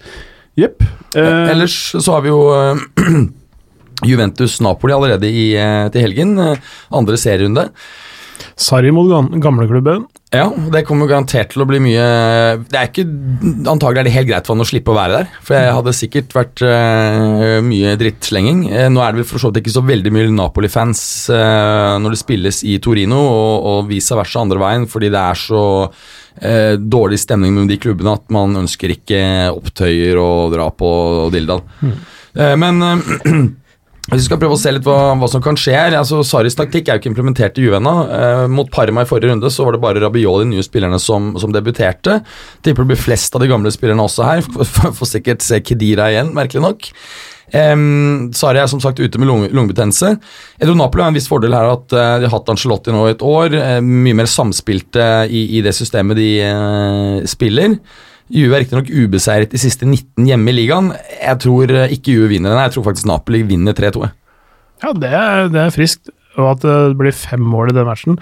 Jepp. 0.59 0.83
Eh, 1.15 1.51
Ellers 1.53 1.77
så 1.95 2.11
har 2.17 2.21
vi 2.25 2.31
jo 2.33 2.41
eh, 2.53 2.81
Juventus-Napoli 4.09 4.93
allerede 4.93 5.29
i, 5.29 5.47
eh, 5.57 5.87
til 5.93 6.01
helgen. 6.05 6.37
eh, 6.39 6.57
Andre 6.91 7.17
serierunde. 7.17 7.69
Sarri 8.57 8.91
mot 8.93 9.09
gamleklubben. 9.41 10.05
Ja, 10.35 10.49
det 10.73 10.81
kommer 10.83 11.07
garantert 11.07 11.53
til 11.53 11.63
å 11.63 11.65
bli 11.69 11.77
mye 11.79 12.03
Det 12.67 12.75
er 12.75 12.89
ikke 12.89 13.05
Antagelig 13.71 14.01
er 14.01 14.07
det 14.09 14.11
helt 14.11 14.27
greit 14.27 14.49
for 14.49 14.57
han 14.57 14.65
å 14.65 14.67
slippe 14.67 14.91
å 14.91 14.97
være 14.97 15.21
der. 15.21 15.29
For 15.45 15.55
jeg 15.55 15.75
hadde 15.77 15.93
sikkert 15.95 16.35
vært 16.35 16.63
uh, 16.67 17.57
mye 17.63 17.95
drittslenging. 17.99 18.65
Eh, 18.67 18.89
nå 18.91 19.03
er 19.03 19.15
det 19.15 19.21
vel 19.21 19.29
for 19.29 19.41
så 19.41 19.51
vidt 19.51 19.63
ikke 19.63 19.77
så 19.77 19.85
veldig 19.87 20.13
mye 20.13 20.33
Napoli-fans 20.35 21.01
uh, 21.31 21.95
når 22.03 22.15
det 22.15 22.21
spilles 22.21 22.61
i 22.67 22.75
Torino, 22.83 23.21
og, 23.23 23.69
og 23.71 23.91
vice 23.91 24.17
versa 24.19 24.43
andre 24.43 24.59
veien, 24.61 24.89
fordi 24.91 25.11
det 25.13 25.21
er 25.21 25.39
så 25.39 25.63
uh, 25.87 26.73
dårlig 26.75 27.21
stemning 27.23 27.55
mellom 27.55 27.71
de 27.71 27.79
klubbene 27.81 28.17
at 28.19 28.27
man 28.35 28.63
ønsker 28.65 28.97
ikke 28.97 29.21
opptøyer 29.55 30.19
og 30.21 30.51
drap 30.55 30.83
og, 30.85 31.23
og 31.27 31.33
dilldall. 31.35 31.63
Eh, 32.37 32.55
men 32.59 32.83
Hvis 34.07 34.21
vi 34.21 34.25
skal 34.29 34.39
prøve 34.39 34.55
å 34.55 34.59
se 34.59 34.71
litt 34.71 34.85
hva, 34.87 35.17
hva 35.19 35.27
som 35.27 35.41
kan 35.43 35.57
skje 35.59 35.73
her 35.75 35.95
altså 35.99 36.21
Saris 36.23 36.55
taktikk 36.55 36.87
er 36.87 36.95
jo 36.95 37.01
ikke 37.01 37.09
implementert 37.11 37.57
i 37.59 37.65
Juve 37.65 37.81
ennå. 37.81 37.95
Eh, 38.07 38.43
mot 38.47 38.69
Parma 38.71 39.03
i 39.03 39.09
forrige 39.09 39.33
runde 39.33 39.51
så 39.51 39.65
var 39.67 39.75
det 39.75 39.81
bare 39.83 40.03
Rabiol, 40.03 40.45
de 40.45 40.53
nye 40.53 40.63
spillerne, 40.63 40.99
som, 41.03 41.33
som 41.41 41.51
debuterte. 41.51 42.21
Tipper 42.63 42.85
det 42.85 42.93
blir 42.93 43.01
flest 43.01 43.35
av 43.35 43.43
de 43.43 43.51
gamle 43.51 43.73
spillerne 43.75 44.05
også 44.07 44.29
her. 44.29 44.47
Får 44.47 45.11
sikkert 45.11 45.43
se 45.43 45.59
Kedira 45.59 46.07
igjen, 46.13 46.31
merkelig 46.37 46.63
nok. 46.63 46.87
Um, 47.51 48.31
Sari 48.35 48.59
er 48.59 48.71
som 48.71 48.79
sagt 48.83 48.99
ute 48.99 49.19
med 49.19 49.27
lunge, 49.27 49.51
lungebetennelse. 49.55 50.15
Tror 50.63 50.79
Napoli 50.79 51.03
har 51.03 51.11
en 51.11 51.19
viss 51.19 51.29
fordel 51.31 51.55
her 51.55 51.69
at 51.75 51.91
uh, 51.95 52.15
de 52.19 52.27
har 52.27 52.33
hatt 52.33 52.51
Angelotti 52.51 52.95
nå 52.95 53.05
i 53.07 53.13
et 53.13 53.23
år. 53.27 53.59
Uh, 53.59 53.77
mye 53.83 54.17
mer 54.19 54.31
samspilte 54.31 55.27
i, 55.27 55.49
i 55.59 55.63
det 55.67 55.75
systemet 55.75 56.19
de 56.19 56.31
uh, 56.47 57.27
spiller. 57.27 57.75
Juve 58.33 58.57
er 58.57 58.63
riktignok 58.65 58.91
ubeseiret 58.91 59.53
de 59.53 59.61
siste 59.61 59.87
19 59.87 60.27
hjemme 60.27 60.51
i 60.51 60.55
ligaen. 60.57 60.91
Jeg 61.21 61.39
tror 61.45 61.71
eh, 61.71 61.95
ikke 61.95 62.17
Juve 62.17 62.31
vinner 62.33 62.53
den. 62.53 62.63
Jeg 62.65 62.75
tror 62.75 62.87
faktisk 62.89 63.07
Napoli 63.07 63.43
vinner 63.47 63.77
3-2. 63.77 64.09
Ja, 64.83 64.93
det 64.93 65.11
er, 65.11 65.47
det 65.53 65.61
er 65.63 65.73
friskt. 65.73 66.11
Og 66.37 66.51
at 66.51 66.61
det 66.61 66.97
blir 66.99 67.15
fem 67.17 67.41
mål 67.41 67.71
i 67.71 67.73
den 67.73 67.87
matchen 67.87 68.19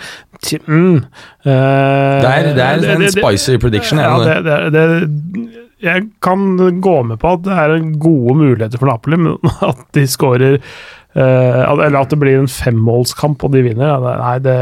mm, 0.69 0.93
uh, 0.95 1.49
Det 1.49 2.29
er, 2.29 2.45
det 2.55 2.63
er 2.63 2.93
en 2.93 3.09
spicy 3.11 3.57
prediction. 3.59 3.99
Ja, 3.99 4.13
det? 4.23 4.37
det, 4.45 4.59
det, 4.71 4.83
det, 4.95 5.63
jeg 5.83 6.05
kan 6.23 6.55
gå 6.81 6.95
med 7.09 7.19
på 7.19 7.33
at 7.35 7.43
det 7.43 7.57
er 7.59 7.75
gode 7.99 8.37
muligheter 8.39 8.79
for 8.79 8.87
Napoli, 8.89 9.19
men 9.19 9.35
at 9.69 9.83
de 9.97 10.05
skårer 10.07 10.61
Eller 11.15 11.95
at 11.95 12.11
det 12.11 12.17
blir 12.19 12.41
en 12.41 12.49
femmålskamp 12.51 13.43
og 13.47 13.53
de 13.53 13.61
vinner, 13.63 13.87
ja, 13.87 13.99
det- 14.03 14.15
nei, 14.19 14.33
det, 14.43 14.55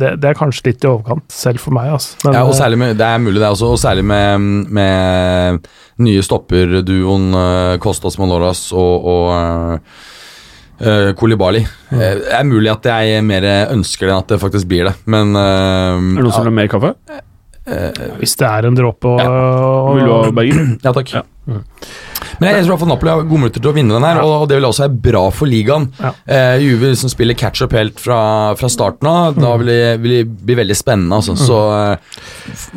det, 0.00 0.12
det 0.22 0.30
er 0.30 0.38
kanskje 0.38 0.70
litt 0.70 0.84
i 0.86 0.88
overkant, 0.88 1.26
selv 1.32 1.60
for 1.60 1.76
meg. 1.76 1.90
Altså. 1.98 2.14
Men, 2.24 2.38
Ja, 2.38 2.44
og 2.46 2.54
eh, 2.54 2.58
særlig 2.62 2.78
med, 2.80 2.96
Det 2.96 3.06
er 3.06 3.18
mulig, 3.20 3.40
det 3.42 3.48
også. 3.50 3.72
Og 3.74 3.78
særlig 3.82 4.04
med, 4.08 4.46
med 4.72 5.68
nye 5.98 6.22
stopperduoen 6.24 7.28
uh, 7.34 7.76
Kostas 7.82 8.16
Manoras 8.20 8.62
og, 8.72 9.04
og 9.12 9.28
uh, 9.34 9.78
eh, 10.80 11.12
Koulibaly. 11.18 11.64
Mm. 11.90 12.00
Eh, 12.00 12.14
det 12.24 12.34
er 12.40 12.44
mulig 12.48 12.72
at 12.72 12.88
jeg 12.88 13.24
mer 13.28 13.48
ønsker 13.74 14.06
det 14.08 14.14
enn 14.14 14.22
at 14.24 14.32
det 14.32 14.40
faktisk 14.40 14.68
blir 14.70 14.88
det, 14.88 14.96
men 15.06 15.36
uh, 15.36 15.42
Er 15.42 16.00
det 16.00 16.24
noen 16.24 16.32
som 16.32 16.46
vil 16.46 16.54
ha 16.54 16.60
mer 16.62 16.70
kaffe? 16.72 16.94
hvis 17.68 18.32
det 18.40 18.46
er 18.48 18.64
en 18.64 18.76
dråpe 18.78 19.04
og, 19.04 19.90
Vil 19.98 20.06
du 20.08 20.12
ha 20.14 20.30
Berger? 20.38 20.70
Ja, 20.86 20.92
takk. 20.96 21.10
Ja. 21.18 21.58
Men 22.38 22.48
jeg, 22.50 22.56
jeg 22.58 22.64
tror 22.64 22.70
i 22.70 22.74
hvert 22.76 22.82
fall 22.84 22.88
Napoli 22.92 23.10
har 23.12 23.22
gode 23.26 23.40
muligheter 23.42 23.62
til 23.64 23.70
å 23.72 23.74
vinne 23.76 23.94
den 23.96 24.06
her, 24.06 24.20
Ja. 24.22 24.24
og 24.38 24.48
det 24.48 24.56
vil 24.58 24.66
også 24.68 24.84
være 24.86 25.00
bra 25.08 25.22
for 25.34 25.46
ligaen. 25.50 25.88
Ja. 26.00 26.12
Eh, 26.26 26.58
Juve 26.62 26.94
som 26.96 27.10
spiller 27.10 27.34
catch-up 27.34 27.72
helt 27.72 27.98
fra, 28.00 28.54
fra 28.58 28.68
starten 28.72 29.08
av, 29.10 29.34
da 29.38 29.54
Mm. 29.54 29.58
vil 29.58 29.66
det, 29.72 30.00
vil 30.02 30.10
det 30.16 30.46
bli 30.46 30.54
veldig 30.62 30.76
spennende. 30.76 31.14
Altså. 31.18 31.36
Så 31.36 31.58
eh, 31.74 31.96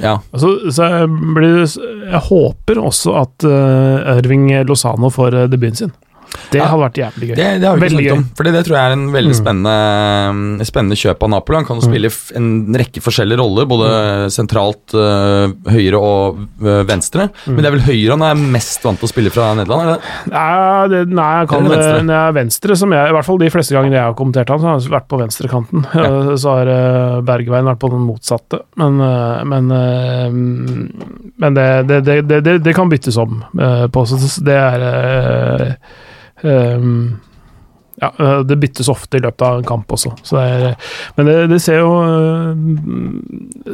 ja. 0.02 0.18
Altså, 0.34 0.54
så 0.72 0.90
jeg, 0.90 1.10
blir, 1.36 1.62
jeg 2.12 2.24
håper 2.30 2.82
også 2.82 3.16
at 3.22 3.46
uh, 3.46 4.18
Erving 4.18 4.50
Lozano 4.68 5.10
får 5.14 5.34
uh, 5.44 5.48
debuten 5.52 5.76
sin. 5.76 5.92
Det 6.52 6.62
hadde 6.62 6.82
vært 6.82 7.00
jævlig 7.00 7.30
gøy. 7.30 7.36
Det, 7.36 7.48
det 7.62 7.68
har 7.68 7.76
vi 7.76 7.80
ikke 7.80 7.86
Veldig 7.86 7.98
snakket 7.98 8.18
om. 8.18 8.24
Fordi 8.38 8.52
det 8.56 8.62
tror 8.68 8.76
jeg 8.78 8.86
er 8.86 8.96
en 8.98 9.06
veldig 9.14 9.32
Mm. 9.32 9.40
spennende, 9.40 10.66
spennende 10.68 10.98
kjøp 11.00 11.24
av 11.24 11.30
Napoli. 11.32 11.58
Han 11.58 11.66
kan 11.66 11.80
jo 11.80 11.88
spille 11.88 12.12
en 12.36 12.50
rekke 12.82 13.04
forskjellige 13.04 13.40
roller, 13.40 13.68
både 13.70 13.92
sentralt, 14.34 14.96
øh, 14.96 15.54
høyre 15.72 16.02
og 16.02 16.42
øh, 16.62 16.84
venstre. 16.88 17.30
Men 17.48 17.62
det 17.62 17.70
er 17.70 17.76
vel 17.78 17.86
høyre 17.88 18.18
han 18.18 18.26
er 18.28 18.44
mest 18.58 18.84
vant 18.84 19.00
til 19.00 19.08
å 19.08 19.12
spille 19.12 19.32
fra 19.34 19.52
Nederland? 19.58 19.82
Eller? 19.82 20.12
Nei, 20.32 20.88
det, 20.92 21.02
nei, 21.12 21.30
jeg 21.40 21.52
kan 21.52 21.64
det 21.64 21.72
venstre? 21.72 21.94
venstre. 21.96 22.06
Nei, 22.12 22.32
venstre 22.40 22.78
som 22.84 22.96
jeg, 22.98 23.10
I 23.12 23.16
hvert 23.16 23.30
fall 23.30 23.42
de 23.42 23.52
fleste 23.54 23.78
gangene 23.78 23.98
jeg 23.98 24.08
har 24.10 24.18
kommentert 24.20 24.52
han, 24.54 24.62
så 24.62 24.70
har 24.70 24.78
han 24.78 24.96
vært 24.98 25.10
på 25.12 25.22
venstrekanten. 25.22 25.88
Ja. 25.96 26.10
Så 26.42 26.54
har 26.54 26.70
uh, 26.70 27.22
Bergveien 27.26 27.68
vært 27.68 27.82
på 27.82 27.90
den 27.92 28.06
motsatte. 28.06 28.62
Men, 28.80 29.00
eh, 29.04 29.42
men, 29.46 29.68
eh, 29.76 30.30
men 31.44 31.58
det, 31.58 31.68
det, 31.90 32.00
det, 32.30 32.58
det, 32.64 32.74
kan 32.76 32.90
byttes 32.90 33.18
om 33.22 33.44
på. 33.92 34.06
Så 34.10 34.18
det 34.46 34.56
er 34.58 34.86
eh, 36.48 36.88
ja, 38.02 38.14
eh, 38.20 38.40
det 38.40 38.58
byttes 38.62 38.90
ofte 38.90 39.20
i 39.20 39.24
løpet 39.24 39.46
av 39.46 39.60
en 39.60 39.68
kamp 39.68 39.92
også. 39.94 40.14
Så 40.26 40.38
det 40.38 40.46
er, 40.50 40.92
men 41.18 41.30
det, 41.30 41.38
det 41.52 41.60
ser 41.62 41.82
jo 41.84 41.92
eh, 42.02 42.62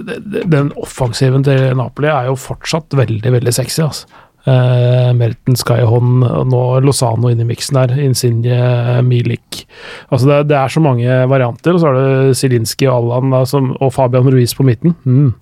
det, 0.10 0.44
Den 0.52 0.74
offensiven 0.80 1.46
til 1.48 1.70
Napoli 1.80 2.12
er 2.12 2.32
jo 2.32 2.40
fortsatt 2.40 2.98
veldig, 2.98 3.32
veldig 3.38 3.54
sexy. 3.56 3.84
Altså. 3.86 4.08
Eh, 4.48 5.10
Melton, 5.18 5.58
Skyhånd 5.60 6.24
og 6.24 6.46
nå 6.48 6.62
Lozano 6.86 7.28
inn 7.32 7.42
i 7.44 7.48
miksen 7.48 7.76
der. 7.82 7.96
Insigne, 8.00 9.02
Milik. 9.04 9.66
Altså 10.08 10.30
det, 10.30 10.38
det 10.54 10.56
er 10.60 10.72
så 10.72 10.84
mange 10.84 11.18
varianter. 11.28 11.76
Og 11.76 11.82
så 11.82 11.90
har 11.90 11.98
du 11.98 12.38
Zielinski 12.38 12.88
og 12.88 13.12
Allan 13.18 13.50
som, 13.50 13.74
og 13.84 13.92
Fabian 13.96 14.30
Ruiz 14.32 14.56
på 14.56 14.66
midten. 14.68 14.96
Mm. 15.04 15.34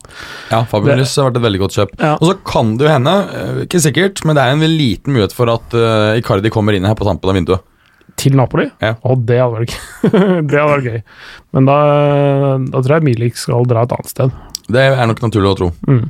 Ja, 0.50 0.64
Fabian 0.72 0.98
Ruiz 0.98 1.14
har 1.20 1.30
vært 1.30 1.40
et 1.42 1.46
veldig 1.46 1.62
godt 1.66 1.78
kjøp. 1.78 1.96
Ja. 2.02 2.16
Og 2.18 2.32
så 2.32 2.38
kan 2.50 2.74
det 2.80 2.88
jo 2.88 2.92
hende, 2.96 3.16
øh, 3.38 3.62
ikke 3.68 3.84
sikkert, 3.86 4.26
men 4.26 4.40
det 4.40 4.46
er 4.46 4.56
en 4.56 4.66
liten 4.66 5.14
mulighet 5.14 5.38
for 5.38 5.54
at 5.54 5.78
uh, 5.78 6.18
Icardi 6.18 6.50
kommer 6.54 6.74
inn 6.74 6.88
her 6.90 6.98
på 6.98 7.06
tampen 7.06 7.30
av 7.30 7.38
vinduet. 7.38 7.72
Til 8.18 8.38
Napoli? 8.40 8.70
Ja. 8.82 8.96
Og 9.06 9.26
det 9.28 9.38
hadde 9.42 9.60
vært 9.60 9.76
gøy. 9.76 10.12
det 10.50 10.58
hadde 10.58 10.68
vært 10.72 10.90
gøy. 10.90 11.00
Men 11.54 11.70
da, 11.70 11.80
da 12.72 12.82
tror 12.82 12.98
jeg 12.98 13.10
Milik 13.12 13.38
skal 13.38 13.68
dra 13.70 13.86
et 13.86 13.94
annet 13.94 14.14
sted. 14.14 14.38
Det 14.72 14.82
er 14.82 15.08
nok 15.08 15.22
naturlig 15.22 15.52
å 15.52 15.58
tro. 15.60 15.72
Mm. 15.88 16.06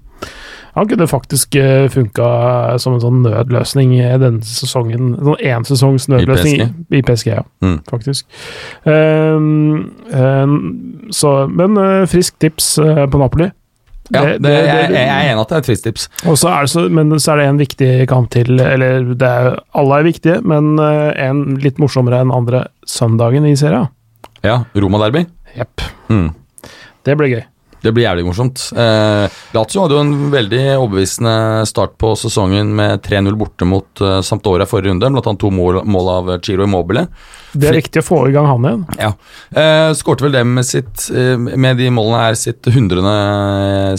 Han 0.76 0.88
kunne 0.92 1.06
faktisk 1.08 1.56
uh, 1.56 1.86
funka 1.88 2.26
som 2.84 2.98
en 2.98 3.00
sånn 3.04 3.22
nødløsning 3.24 3.94
i 3.96 4.08
denne 4.20 4.44
sesongen. 4.44 5.14
Sånn 5.24 5.38
ensesongs 5.40 6.10
nødløsning 6.12 6.74
i 6.92 7.02
PSG, 7.08 7.30
ja, 7.32 7.44
Mm. 7.64 7.78
faktisk. 7.88 8.26
Um, 8.84 9.92
um, 10.12 10.58
så, 11.16 11.32
men 11.52 11.78
eh, 11.80 12.06
frisk 12.12 12.36
tips 12.44 12.74
eh, 12.84 13.06
på 13.08 13.22
Napoli. 13.22 13.48
Ja, 14.14 14.22
Det- 14.22 14.42
det, 14.42 14.50
det- 14.52 14.68
jeg, 14.68 14.92
jeg 14.92 15.08
er 15.08 15.32
enig 15.32 15.42
at 15.42 15.48
det 15.50 15.56
er 15.56 15.64
et 15.64 15.70
tvisttips. 15.70 16.10
Og 16.28 16.36
så 16.38 16.50
er 16.52 16.62
det 16.62 16.70
så, 16.76 16.90
men 16.92 17.10
så 17.20 17.32
er 17.34 17.38
det 17.38 17.48
en 17.50 17.58
viktig 17.64 18.08
kamp 18.12 18.30
til, 18.36 18.60
eller 18.60 19.14
det 19.16 19.22
er, 19.32 19.60
alle 19.74 20.00
er 20.00 20.04
viktige, 20.12 20.42
men 20.44 20.78
eh, 20.78 21.14
en 21.30 21.56
litt 21.64 21.80
morsommere 21.82 22.20
enn 22.22 22.32
andre 22.36 22.68
søndagen 22.86 23.46
i 23.48 23.56
serien. 23.56 23.88
Ja, 24.44 24.66
Roma-derby. 24.76 25.26
Jepp. 25.58 25.82
Mm. 26.12 26.34
Det 27.06 27.16
blir 27.18 27.32
gøy. 27.32 27.44
Det 27.86 27.94
blir 27.94 28.08
jævlig 28.08 28.26
morsomt. 28.26 28.64
Eh, 28.74 29.36
Lazio 29.54 29.84
hadde 29.84 29.98
jo 29.98 30.02
en 30.02 30.14
veldig 30.34 30.62
overbevisende 30.74 31.36
start 31.70 31.94
på 32.02 32.16
sesongen 32.18 32.72
med 32.78 33.04
3-0 33.06 33.38
borte 33.38 33.68
mot 33.70 34.02
eh, 34.02 34.22
Sampdoria 34.26 34.66
forrige 34.70 34.94
runde, 34.94 35.12
blant 35.14 35.30
annet 35.30 35.44
to 35.44 35.52
mål, 35.54 35.84
mål 35.86 36.10
av 36.16 36.32
Chiro 36.46 36.66
Immobile. 36.66 37.06
Det 37.54 37.70
er 37.70 37.78
viktig 37.78 38.02
å 38.02 38.08
få 38.08 38.24
i 38.30 38.34
gang 38.36 38.50
han 38.50 38.66
igjen. 38.68 38.88
Ja. 39.00 39.12
Eh, 39.54 39.92
Skårte 39.98 40.26
vel 40.26 40.34
det 40.36 40.44
med, 40.50 40.66
sitt, 40.68 41.06
eh, 41.14 41.38
med 41.38 41.78
de 41.80 41.92
målene 41.94 42.26
er 42.32 42.40
sitt 42.40 42.68
hundrende 42.74 43.16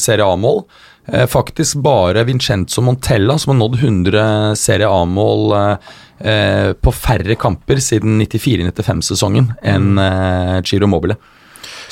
Serie 0.02 0.26
A-mål. 0.26 0.64
Eh, 1.06 1.28
faktisk 1.30 1.78
bare 1.86 2.24
Vincenzo 2.26 2.82
Montella 2.82 3.38
som 3.38 3.54
har 3.54 3.60
nådd 3.60 3.78
100 3.78 4.56
Serie 4.58 4.90
A-mål 4.90 5.54
eh, 5.60 5.94
eh, 6.32 6.72
på 6.74 6.92
færre 6.92 7.38
kamper 7.38 7.78
siden 7.82 8.18
94-95-sesongen 8.24 9.52
enn 9.62 9.94
eh, 10.02 10.58
Chiro 10.66 10.90
Immobile. 10.90 11.16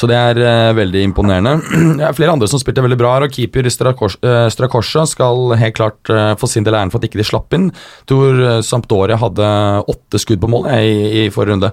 Så 0.01 0.09
det 0.11 0.19
er 0.19 0.41
uh, 0.41 0.75
veldig 0.77 1.05
imponerende. 1.11 1.59
Det 1.99 2.07
er 2.09 2.17
flere 2.17 2.35
andre 2.35 2.49
som 2.51 2.61
spilte 2.61 2.83
veldig 2.85 2.99
bra 3.01 3.15
her, 3.17 3.29
og 3.29 3.35
keeper 3.35 3.69
Strakos- 3.73 4.19
uh, 4.25 4.47
Strakosha 4.53 5.05
skal 5.09 5.55
helt 5.61 5.77
klart 5.79 6.13
uh, 6.13 6.35
få 6.41 6.51
sin 6.51 6.67
del 6.67 6.75
av 6.75 6.83
æren 6.85 6.95
for 6.95 7.01
at 7.01 7.09
ikke 7.09 7.21
de 7.21 7.27
slapp 7.29 7.55
inn. 7.57 7.71
Tror 8.11 8.41
eh, 8.43 8.61
Sampdoria 8.65 9.19
hadde 9.21 9.49
åtte 9.91 10.21
skudd 10.23 10.43
på 10.43 10.51
mål 10.51 10.69
eh, 10.73 10.85
i, 10.85 11.25
i 11.25 11.31
forrige 11.33 11.57
runde. 11.57 11.71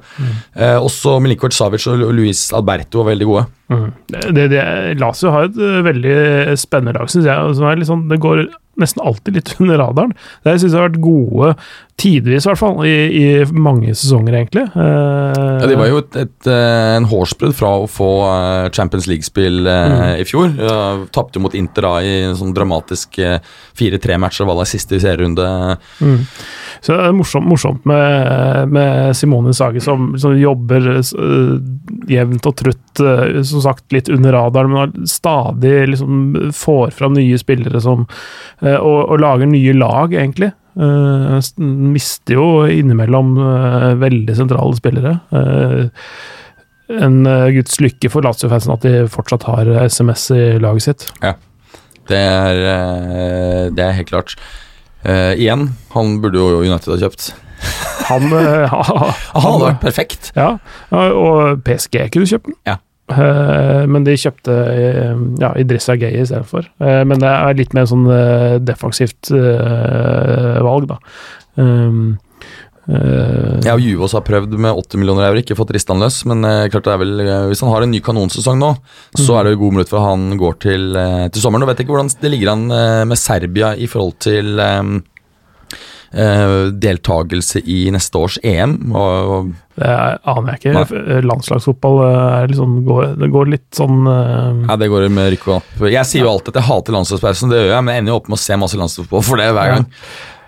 Eh, 0.55 0.77
også 0.77 1.17
Milinkovic 1.23 1.57
Savic 1.57 1.87
og 1.91 2.03
Luis 2.15 2.47
Alberto 2.55 3.01
var 3.01 3.11
veldig 3.11 3.29
gode. 3.29 3.45
Mm. 3.71 3.85
Det, 4.11 4.47
det, 4.51 4.63
Lazio 4.99 5.31
har 5.33 5.47
et 5.49 5.59
eh, 5.59 5.79
veldig 5.87 6.17
spennende 6.59 6.97
lag, 6.97 7.11
syns 7.11 7.29
jeg. 7.29 7.55
Som 7.57 7.69
er 7.69 7.79
litt 7.79 7.91
sånn, 7.91 8.07
det 8.11 8.19
går 8.23 8.45
nesten 8.81 9.03
alltid 9.05 9.37
litt 9.39 9.53
under 9.61 9.81
radaren. 9.81 10.15
Det 10.45 10.57
syns 10.57 10.71
jeg 10.71 10.79
har 10.79 10.89
vært 10.89 11.03
gode, 11.03 11.53
tidvis 12.01 12.45
i 12.45 12.49
hvert 12.49 12.59
fall, 12.59 12.79
i, 12.87 12.95
i 13.21 13.25
mange 13.53 13.93
sesonger, 13.93 14.39
egentlig. 14.39 14.65
Eh, 14.73 15.59
Ja, 15.61 15.67
De 15.69 15.77
var 15.77 15.89
jo 15.91 15.99
et, 16.01 16.15
et, 16.17 16.47
eh, 16.49 16.95
en 16.97 17.05
hårsbredd 17.09 17.53
fra 17.55 17.73
å 17.83 17.87
få 17.89 18.09
eh, 18.25 18.69
Champions 18.73 19.07
League-spill 19.09 19.67
mm. 19.67 20.21
i 20.21 20.25
fjor. 20.27 20.55
Uh, 20.57 21.05
Tapte 21.13 21.41
mot 21.41 21.53
Inter 21.57 21.85
da 21.85 21.93
i 22.01 22.13
en 22.25 22.37
sånn 22.37 22.55
dramatisk 22.57 23.19
eh, 23.21 23.37
4-3-match 23.77 24.41
og 24.41 24.51
var 24.51 24.61
der 24.61 24.71
siste 24.71 24.99
serierunde. 25.01 25.47
Mm. 26.01 26.19
Så 26.81 26.95
det 26.95 27.09
er 27.09 27.15
morsomt, 27.15 27.49
morsomt 27.49 27.85
med, 27.89 28.71
med 28.73 29.17
Simone 29.17 29.53
Sage, 29.57 29.83
som, 29.83 30.13
som 30.21 30.37
jobber 30.37 30.89
uh, 30.97 31.57
jevnt 32.09 32.49
og 32.49 32.57
trutt, 32.63 33.03
uh, 33.03 33.41
som 33.45 33.65
sagt 33.67 33.93
litt 33.93 34.09
under 34.09 34.33
radaren, 34.37 34.73
men 34.73 35.09
stadig 35.09 35.75
liksom 35.93 36.49
får 36.57 36.95
fram 36.97 37.13
nye 37.17 37.37
spillere 37.39 37.81
som 37.81 38.07
og, 38.61 38.99
og 39.09 39.19
lager 39.21 39.49
nye 39.49 39.73
lag, 39.73 40.13
egentlig. 40.13 40.51
S- 41.39 41.53
mister 41.59 42.37
jo 42.37 42.45
innimellom 42.71 43.33
uh, 43.39 43.89
veldig 44.01 44.35
sentrale 44.37 44.77
spillere. 44.77 45.13
Uh, 45.33 45.89
en 46.91 47.21
guds 47.55 47.77
lykke 47.79 48.09
for 48.11 48.25
Lazio-fansen 48.25 48.73
at 48.73 48.83
de 48.83 49.05
fortsatt 49.11 49.45
har 49.47 49.69
SMS 49.87 50.25
i 50.35 50.41
laget 50.59 50.83
sitt. 50.89 51.05
Det 52.11 52.17
er, 52.19 53.69
det 53.71 53.85
er 53.85 53.95
helt 53.95 54.09
klart. 54.09 54.33
Igjen, 55.07 55.69
han 55.93 56.17
burde 56.19 56.41
jo 56.41 56.59
United 56.65 56.91
ha 56.91 56.97
kjøpt. 57.05 57.29
Han, 58.09 58.25
eh, 58.35 58.73
Han 59.37 59.45
hadde 59.45 59.65
vært 59.69 59.81
perfekt. 59.85 60.31
Ja, 60.35 60.57
og 60.91 61.61
PSG 61.63 62.09
kunne 62.11 62.27
kjøpt 62.27 62.49
den. 62.49 62.57
Ja. 62.67 62.75
Eh, 63.11 63.83
men 63.91 64.05
de 64.07 64.17
kjøpte 64.19 64.55
eh, 64.71 65.13
ja, 65.41 65.51
Idrissa 65.59 65.97
Gay 65.99 66.21
istedenfor. 66.23 66.67
Uh, 66.81 67.03
men 67.07 67.21
det 67.21 67.29
er 67.29 67.59
litt 67.59 67.75
mer 67.77 67.87
sånn 67.89 68.07
eh, 68.11 68.57
defensivt 68.63 69.31
eh, 69.35 70.59
valg, 70.63 70.89
da. 70.91 70.99
Uh, 71.59 72.15
eh, 72.91 73.71
og 73.71 73.83
Juve 73.83 74.09
har 74.11 74.25
prøvd 74.25 74.55
med 74.55 74.73
80 74.73 75.01
millioner 75.01 75.27
euro, 75.29 75.41
ikke 75.41 75.57
fått 75.59 75.73
rista 75.75 75.95
han 75.95 76.03
løs. 76.03 76.21
Men 76.29 76.45
eh, 76.47 76.67
klart 76.73 76.87
det 76.87 76.95
er 76.95 77.01
vel, 77.03 77.15
eh, 77.25 77.47
hvis 77.51 77.63
han 77.65 77.73
har 77.73 77.85
en 77.85 77.93
ny 77.93 78.01
kanonsesong 78.03 78.59
nå, 78.61 78.73
så 79.19 79.37
er 79.37 79.47
det 79.47 79.55
jo 79.55 79.63
god 79.65 79.77
mulighet 79.77 79.93
for 79.93 80.01
at 80.01 80.11
han 80.11 80.27
går 80.41 80.59
til, 80.67 80.91
eh, 80.99 81.25
til 81.29 81.45
sommeren. 81.45 81.65
Nå 81.65 81.71
vet 81.71 81.81
jeg 81.81 81.87
ikke 81.87 81.97
hvordan 81.97 82.13
det 82.21 82.33
ligger 82.35 82.53
an 82.55 82.67
eh, 82.77 83.01
med 83.11 83.21
Serbia 83.21 83.73
i 83.75 83.89
forhold 83.91 84.17
til 84.23 84.61
um, 84.61 84.95
eh, 86.13 86.55
deltakelse 86.83 87.63
i 87.65 87.83
neste 87.93 88.23
års 88.23 88.39
EM. 88.43 88.79
Og, 88.91 89.35
og 89.35 89.51
Det 89.77 89.87
er- 89.87 90.17
aner 90.33 90.57
jeg 90.57 90.59
ikke. 90.59 91.21
Landslagsfotball 91.29 92.01
eh, 92.03 92.17
er 92.41 92.51
liksom, 92.51 92.73
går, 92.87 93.13
det 93.21 93.29
går 93.31 93.51
litt 93.53 93.67
sånn 93.77 94.01
uh... 94.07 94.65
Ja, 94.67 94.75
det 94.81 94.89
går 94.91 95.07
med 95.13 95.31
rykk 95.35 95.47
og 95.47 95.55
napp. 95.59 95.85
Jeg 95.95 96.09
sier 96.09 96.25
jo 96.25 96.33
alltid 96.33 96.51
at 96.53 96.59
jeg 96.61 96.69
hater 96.71 96.97
landslagspausen, 96.97 97.53
det 97.53 97.61
gjør 97.61 97.73
jeg, 97.75 97.85
men 97.87 97.95
jeg 97.95 98.03
ender 98.03 98.13
jo 98.15 98.19
opp 98.19 98.29
med 98.33 98.39
å 98.39 98.43
se 98.43 98.59
masse 98.59 98.81
landslagsfotball 98.81 99.25
for 99.29 99.41
det 99.41 99.47
hver 99.55 99.73
gang. 99.75 99.87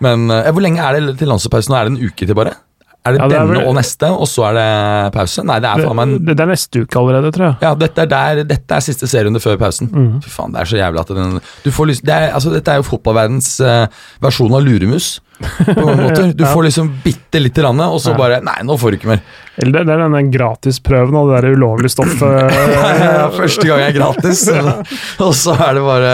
Men 0.03 0.27
uh, 0.33 0.51
hvor 0.51 0.65
lenge 0.65 0.83
er 0.83 0.99
det 0.99 1.17
til 1.21 1.31
landslagspausen? 1.31 1.77
Er 1.79 1.87
det 1.87 1.93
en 1.95 2.03
uke 2.11 2.27
til 2.27 2.37
bare? 2.37 2.57
Er 3.05 3.11
det 3.11 3.19
Ja, 3.19 3.27
det 3.27 3.35
er 3.35 3.41
denne 3.43 3.57
vel- 3.57 3.67
og 3.67 3.75
neste, 3.75 4.07
og 4.15 4.27
så 4.31 4.45
er 4.47 4.53
det 4.55 5.13
pause? 5.13 5.43
Nei, 5.43 5.57
det 5.59 5.67
er 5.67 5.81
faen 5.83 5.95
meg 5.99 6.13
det, 6.23 6.37
det 6.37 6.43
er 6.45 6.51
neste 6.53 6.83
uke 6.85 6.99
allerede, 7.01 7.31
tror 7.35 7.45
jeg. 7.49 7.57
Ja, 7.65 7.73
dette 7.75 8.05
er, 8.05 8.07
der, 8.13 8.43
dette 8.47 8.77
er 8.77 8.85
siste 8.85 9.09
serierunde 9.11 9.41
før 9.43 9.57
pausen. 9.59 9.89
Mm. 9.91 10.21
Fy 10.23 10.29
faen, 10.31 10.53
det 10.55 10.61
er 10.61 10.71
så 10.71 10.79
jævlig 10.79 11.01
at 11.01 11.11
den 11.17 11.35
du 11.65 11.69
får 11.75 11.89
lyst, 11.91 12.05
det 12.07 12.15
er, 12.15 12.29
altså, 12.37 12.53
Dette 12.53 12.71
er 12.71 12.79
jo 12.79 12.87
fotballverdens 12.87 13.49
uh, 13.59 13.87
versjon 14.23 14.55
av 14.55 14.63
luremus. 14.63 15.19
På 15.43 15.83
mange 15.83 16.03
måter. 16.05 16.31
Du 16.39 16.45
får 16.47 16.63
liksom 16.69 16.93
bitte 17.03 17.41
lite 17.43 17.59
grann, 17.65 17.79
og 17.83 17.99
så 17.99 18.13
Ja. 18.13 18.17
bare 18.17 18.39
Nei, 18.45 18.55
nå 18.63 18.77
får 18.79 18.91
du 18.93 18.97
ikke 19.01 19.11
mer. 19.11 19.21
Eller 19.59 19.79
det, 19.81 19.85
det 19.89 19.93
er 19.97 20.03
denne 20.05 20.23
gratisprøven 20.31 21.17
av 21.19 21.27
det 21.33 21.41
der 21.43 21.57
ulovlige 21.59 21.91
stoffet. 21.91 22.53
Ja, 23.03 23.27
Første 23.35 23.67
gang 23.67 23.83
er 23.83 23.91
gratis, 23.99 24.47
og 25.27 25.33
så 25.35 25.57
er 25.59 25.75
det 25.75 25.83
bare 25.83 26.13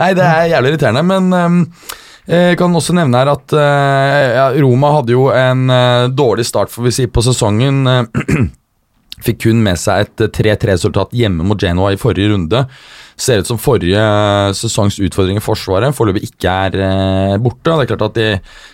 Nei, 0.00 0.14
det 0.16 0.24
er 0.24 0.48
jævlig 0.54 0.72
irriterende, 0.72 1.04
men 1.04 1.32
ehm, 1.36 1.60
jeg 2.30 2.58
kan 2.60 2.74
også 2.76 2.94
nevne 2.94 3.18
her 3.18 3.32
at 3.32 3.52
eh, 3.56 4.36
ja, 4.36 4.46
Roma 4.62 4.92
hadde 4.98 5.14
jo 5.16 5.28
en 5.34 5.66
eh, 5.74 6.06
dårlig 6.14 6.46
start 6.46 6.70
får 6.70 6.86
vi 6.86 6.94
si, 6.94 7.06
på 7.10 7.24
sesongen. 7.26 7.82
eh, 7.90 8.46
Fikk 9.24 9.42
kun 9.42 9.58
med 9.64 9.76
seg 9.80 10.06
et 10.06 10.24
eh, 10.24 10.30
3-3-resultat 10.38 11.16
hjemme 11.16 11.44
mot 11.44 11.60
Genoa 11.60 11.90
i 11.92 12.00
forrige 12.00 12.30
runde. 12.32 12.62
Ser 13.20 13.42
ut 13.42 13.48
som 13.50 13.58
forrige 13.60 14.00
eh, 14.00 14.50
sesongs 14.56 14.96
utfordring 15.02 15.36
i 15.36 15.44
Forsvaret 15.44 15.92
foreløpig 15.96 16.30
ikke 16.30 16.52
er 16.66 16.76
eh, 16.80 17.36
borte. 17.42 17.68
Det 17.68 17.84
er 17.84 17.90
klart 17.90 18.04
at 18.06 18.16
de, 18.16 18.28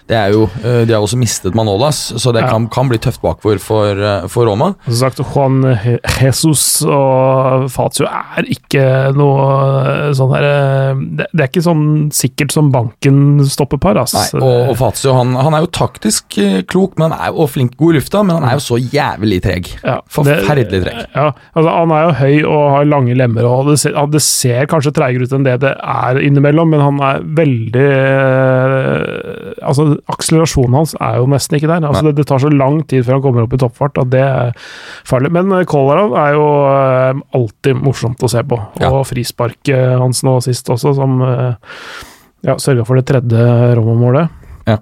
det 0.07 0.19
er 0.19 0.35
jo, 0.35 0.47
eh, 0.63 0.83
de 0.87 0.95
har 0.95 1.03
også 1.03 1.19
mistet 1.19 1.57
Manolas, 1.59 1.99
så 2.23 2.33
det 2.35 2.45
kan, 2.47 2.69
kan 2.73 2.91
bli 2.91 3.01
tøft 3.03 3.23
bakover 3.25 3.59
for, 3.63 4.03
for 4.31 4.47
Roma. 4.47 4.73
Som 4.87 4.99
sagt, 5.01 5.23
Juan 5.33 5.65
Jesus 6.23 6.85
og 6.87 7.67
Fatio 7.75 8.07
er 8.07 8.47
ikke 8.53 8.85
noe 9.17 10.13
sånn 10.17 10.35
her 10.37 10.47
Det, 10.97 11.27
er 11.35 11.49
ikke 11.49 11.65
sånn 11.65 11.85
sikkert 12.15 12.55
som 12.55 12.71
banken 12.75 13.43
stoppepar, 13.51 13.99
ass. 14.05 14.15
Nei, 14.17 14.43
og, 14.43 14.73
og 14.73 14.79
Fatio 14.79 15.17
han, 15.17 15.35
han 15.41 15.57
er 15.57 15.67
jo 15.67 15.73
taktisk 15.75 16.39
klok 16.71 16.97
men 17.01 17.11
han 17.11 17.19
er 17.19 17.33
jo, 17.33 17.43
og 17.45 17.51
flink 17.53 17.75
god 17.81 17.95
i 17.95 17.99
lufta, 17.99 18.23
men 18.27 18.39
han 18.39 18.47
er 18.49 18.57
jo 18.61 18.65
så 18.65 18.79
jævlig 18.81 19.41
treg. 19.45 19.73
Ja, 19.83 19.99
Forferdelig 20.13 20.83
treg. 20.85 21.03
Ja, 21.17 21.31
altså 21.53 21.75
Han 21.77 21.93
er 21.95 22.07
jo 22.07 22.15
høy 22.21 22.35
og 22.47 22.63
har 22.77 22.89
lange 22.89 23.17
lemmer, 23.19 23.49
og 23.51 23.73
det 23.73 23.77
det 24.13 24.23
ser 24.37 24.67
kanskje 24.71 24.93
treigere 24.97 25.25
ut 25.29 25.33
enn 25.37 25.45
det 25.47 25.55
det 25.63 25.73
er 25.81 26.19
innimellom, 26.27 26.69
men 26.75 26.83
han 26.85 27.01
er 27.07 27.23
veldig 27.39 27.85
eh, 27.87 29.63
Altså, 29.67 29.87
akselerasjonen 30.13 30.77
hans 30.77 30.93
er 31.03 31.17
jo 31.21 31.29
nesten 31.33 31.57
ikke 31.59 31.71
der. 31.71 31.85
Altså, 31.89 32.05
det, 32.07 32.17
det 32.21 32.27
tar 32.29 32.43
så 32.43 32.51
lang 32.53 32.81
tid 32.89 33.07
før 33.07 33.17
han 33.19 33.25
kommer 33.25 33.47
opp 33.47 33.55
i 33.57 33.61
toppfart 33.63 33.99
at 34.03 34.11
det 34.13 34.23
er 34.23 34.53
farlig. 35.09 35.33
Men 35.35 35.51
eh, 35.57 35.65
Kolarov 35.69 36.15
er 36.21 36.35
jo 36.37 36.45
eh, 36.71 37.23
alltid 37.39 37.81
morsomt 37.83 38.23
å 38.27 38.31
se 38.31 38.45
på, 38.47 38.59
Ja. 38.83 38.91
og 38.93 39.07
frisparket 39.09 39.97
hans 40.01 40.23
nå 40.27 40.37
sist 40.45 40.69
også, 40.73 40.93
som 40.99 41.17
eh, 41.27 41.79
ja, 42.47 42.59
sørga 42.63 42.85
for 42.87 43.01
det 43.01 43.07
tredje 43.09 43.47
Roma-målet. 43.79 44.43
Ja. 44.69 44.79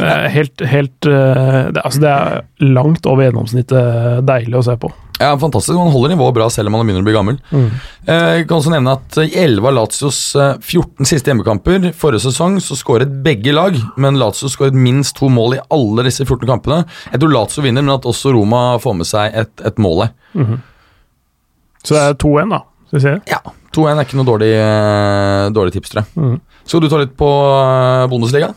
Eh, 0.00 0.26
Helt, 0.34 0.64
helt 0.66 1.06
eh, 1.06 1.60
det, 1.70 1.82
altså 1.84 2.02
det 2.02 2.12
er 2.14 2.70
langt 2.72 3.06
over 3.06 3.28
gjennomsnittet 3.28 4.24
deilig 4.26 4.58
å 4.58 4.64
se 4.66 4.78
på. 4.80 4.90
Ja, 5.20 5.30
fantastisk. 5.40 5.78
Han 5.80 5.88
holder 5.94 6.12
nivået 6.12 6.34
bra 6.36 6.46
selv 6.52 6.68
om 6.68 6.74
han 6.76 6.84
begynner 6.86 7.00
å 7.00 7.06
bli 7.06 7.14
gammel. 7.16 7.36
Eh, 7.52 8.32
Jeg 8.36 8.48
kan 8.50 8.58
også 8.58 8.72
nevne 8.74 8.92
at 8.98 9.16
i 9.22 9.30
11 9.40 9.64
av 9.70 9.74
Lazios 9.78 10.18
eh, 10.36 10.58
14 10.60 11.08
siste 11.08 11.30
hjemmekamper 11.32 11.86
forrige 11.96 12.26
sesong 12.26 12.58
så 12.60 12.76
skåret 12.76 13.14
begge 13.24 13.54
lag, 13.56 13.78
men 13.96 14.18
Lazio 14.20 14.50
skåret 14.52 14.76
minst 14.76 15.16
to 15.16 15.30
mål 15.32 15.56
i 15.56 15.62
alle 15.72 16.04
disse 16.04 16.26
14 16.26 16.44
kampene. 16.50 16.82
Jeg 17.14 17.22
tror 17.22 17.32
Lazio 17.32 17.64
vinner, 17.64 17.82
men 17.86 17.94
at 17.96 18.04
også 18.08 18.34
Roma 18.36 18.64
får 18.82 18.98
med 19.00 19.08
seg 19.08 19.32
et, 19.44 19.54
et 19.64 19.78
mål 19.80 20.04
her. 20.04 20.12
Så 21.86 21.94
det 21.96 22.02
er 22.02 22.18
2-1, 22.20 22.50
da. 22.52 22.60
Skal 22.90 22.98
vi 22.98 23.04
se. 23.06 23.14
Ja, 23.32 23.40
2-1 23.76 23.96
er 24.00 24.04
ikke 24.06 24.18
noe 24.20 24.28
dårlig, 24.28 24.52
eh, 24.60 25.48
dårlig 25.56 25.72
tips, 25.78 25.90
tror 25.94 26.02
jeg. 26.04 26.12
Mm. 26.20 26.36
Skal 26.66 26.82
du 26.84 26.88
ta 26.92 27.00
litt 27.00 27.16
på 27.18 27.28
eh, 27.56 28.06
Bundesliga? 28.12 28.52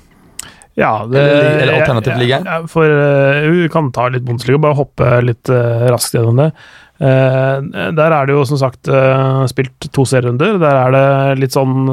Ja, 0.80 0.92
det, 1.12 1.20
Eller- 1.20 1.62
eller 1.64 1.80
alternativ 1.82 2.16
liga? 2.22 2.38
Ja, 2.46 2.60
for 2.72 2.88
uh, 2.88 3.50
vi 3.52 3.66
kan 3.72 3.92
ta 3.92 4.08
litt 4.10 4.24
Bundesliga, 4.24 4.62
bare 4.64 4.78
hoppe 4.80 5.10
litt 5.26 5.50
uh, 5.52 5.90
raskt 5.92 6.16
gjennom 6.16 6.40
det. 6.40 6.52
Uh, 7.00 7.64
der 7.96 8.12
er 8.12 8.28
det 8.28 8.34
jo 8.36 8.42
som 8.48 8.60
sagt 8.60 8.88
uh, 8.92 9.46
spilt 9.52 9.88
to 9.96 10.04
serierunder. 10.08 10.58
Der 10.60 10.80
er 10.86 10.96
det 10.96 11.40
litt 11.44 11.56
sånn 11.56 11.88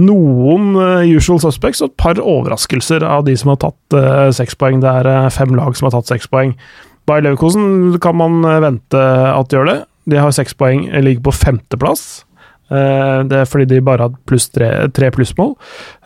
noen 0.00 0.66
usual 1.08 1.40
suspects 1.44 1.80
og 1.84 1.92
et 1.92 1.96
par 2.00 2.20
overraskelser 2.20 3.04
av 3.06 3.24
de 3.28 3.36
som 3.36 3.52
har 3.54 3.60
tatt 3.64 3.98
seks 4.36 4.56
poeng. 4.60 4.80
Det 4.84 4.92
er 4.92 5.30
fem 5.32 5.56
lag 5.56 5.76
som 5.76 5.88
har 5.88 5.96
tatt 5.98 6.12
seks 6.12 6.28
poeng. 6.32 6.56
Bayer 7.06 7.22
Leverkosen 7.22 7.98
kan 8.02 8.16
man 8.18 8.40
vente 8.64 8.98
at 9.00 9.48
de 9.52 9.56
gjør 9.60 9.70
det. 9.70 9.78
De 10.10 10.18
har 10.20 10.30
seks 10.34 10.54
poeng, 10.54 10.84
ligger 11.02 11.24
på 11.28 11.34
femteplass. 11.34 12.25
Eh, 12.66 13.18
det 13.30 13.40
er 13.40 13.48
fordi 13.48 13.68
de 13.70 13.82
bare 13.84 14.08
hadde 14.08 14.22
pluss 14.28 14.48
tre, 14.50 14.70
tre 14.94 15.10
plussmål. 15.14 15.54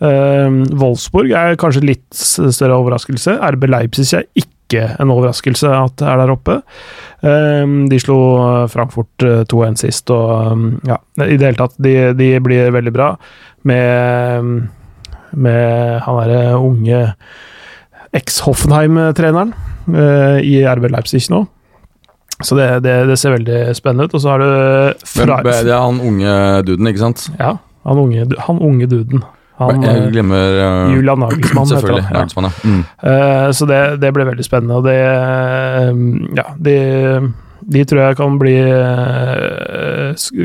Uh, 0.02 0.62
Wolfsburg 0.80 1.32
er 1.36 1.58
kanskje 1.60 1.84
litt 1.86 2.08
større 2.16 2.78
overraskelse. 2.80 3.38
RB 3.54 3.68
Leipzig 3.70 4.10
er 4.18 4.26
ikke 4.36 4.84
en 5.00 5.10
overraskelse 5.10 5.70
at 5.74 6.04
er 6.06 6.20
der 6.20 6.32
oppe. 6.34 6.60
Eh, 7.26 7.76
de 7.90 8.00
slo 8.02 8.18
Frankfurt 8.72 9.26
eh, 9.26 9.44
2-1 9.50 9.80
sist, 9.84 10.12
og 10.14 10.84
ja, 10.88 11.00
i 11.26 11.36
det 11.36 11.50
hele 11.50 11.60
tatt, 11.60 11.78
de, 11.82 11.94
de 12.16 12.32
blir 12.44 12.72
veldig 12.74 12.92
bra 12.94 13.14
med, 13.68 14.68
med 15.36 16.04
han 16.06 16.20
derre 16.22 16.60
unge 16.60 17.00
eks-Hoffenheim-treneren 18.16 19.54
eh, 19.94 20.38
i 20.46 20.60
RB 20.66 20.90
Leipzig 20.90 21.26
nå. 21.32 21.44
Så 22.46 22.56
det, 22.58 22.68
det, 22.86 22.94
det 23.10 23.18
ser 23.20 23.36
veldig 23.36 23.58
spennende 23.76 24.08
ut. 24.08 24.14
Og 24.16 24.22
så 24.22 24.32
har 24.32 24.42
du 24.42 24.48
fra, 25.04 25.42
Men, 25.42 25.50
det 25.50 25.74
er 25.74 25.82
han 25.82 26.00
unge 26.00 26.38
duden, 26.68 26.90
ikke 26.92 27.04
sant? 27.04 27.26
ja, 27.38 27.56
han 27.88 28.00
unge, 28.00 28.26
han 28.46 28.64
unge 28.70 28.88
duden. 28.90 29.22
Han, 29.60 29.82
jeg 29.84 30.06
eh, 30.06 30.08
glemmer 30.14 30.54
uh, 30.56 30.94
Julian 30.94 31.20
Nagelsmann 31.20 31.68
heter 31.68 31.92
han. 31.92 32.06
Nagelsmann, 32.14 32.48
ja. 32.48 32.52
Mm. 32.64 32.82
Uh, 33.04 33.48
så 33.52 33.68
det, 33.68 33.80
det 34.00 34.12
ble 34.16 34.24
veldig 34.30 34.46
spennende, 34.46 34.78
og 34.80 34.86
det 34.88 34.96
uh, 35.04 35.92
Ja, 36.38 36.46
de, 36.56 36.76
de 37.76 37.84
tror 37.84 38.00
jeg 38.06 38.16
kan 38.16 38.38
bli 38.40 38.56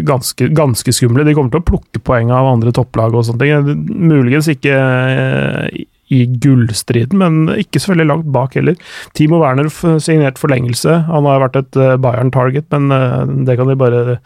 ganske, 0.06 0.50
ganske 0.52 0.94
skumle. 0.94 1.24
De 1.24 1.36
kommer 1.38 1.54
til 1.54 1.64
å 1.64 1.68
plukke 1.72 2.04
poeng 2.04 2.34
av 2.36 2.52
andre 2.58 2.76
topplag 2.76 3.16
og 3.16 3.24
sånne 3.30 3.48
ting. 3.48 3.88
Muligens 4.12 4.52
ikke 4.52 4.76
i- 6.14 6.26
gullstriden, 6.28 7.18
men 7.18 7.48
ikke 7.58 7.80
så 7.82 7.94
veldig 7.94 8.08
langt 8.10 8.28
bak 8.32 8.54
heller. 8.60 8.76
Timo 9.18 9.40
Werner 9.42 9.70
signert 10.00 10.38
forlengelse. 10.42 11.06
Han 11.08 11.26
har 11.26 11.42
vært 11.48 11.56
et 11.64 11.76
eh, 11.82 11.96
Bayern-target, 11.98 12.70
men 12.76 12.92
eh, 12.92 13.26
det 13.48 13.58
kan 13.58 13.68
de 13.72 13.76
bare 13.76 14.20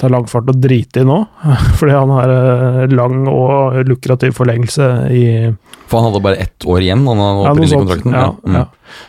ta 0.00 0.08
langfart 0.08 0.48
og 0.48 0.56
drite 0.62 1.02
i 1.02 1.04
nå. 1.04 1.16
Fordi 1.78 1.92
han 1.92 2.12
har 2.14 2.30
eh, 2.32 2.86
lang 2.94 3.26
og 3.28 3.80
lukrativ 3.88 4.32
forlengelse 4.38 4.86
i 5.12 5.24
For 5.90 5.98
han 6.00 6.06
hadde 6.12 6.22
bare 6.24 6.38
ett 6.46 6.64
år 6.64 6.80
igjen, 6.86 7.02
han 7.04 7.18
ja, 7.20 7.26
noe 7.34 7.50
opprinnelig 7.50 7.72
sånt. 7.74 7.88
kontrakten. 7.88 8.14
Ja, 8.16 8.30
Mm. 8.40 8.54
ja. 8.56 8.62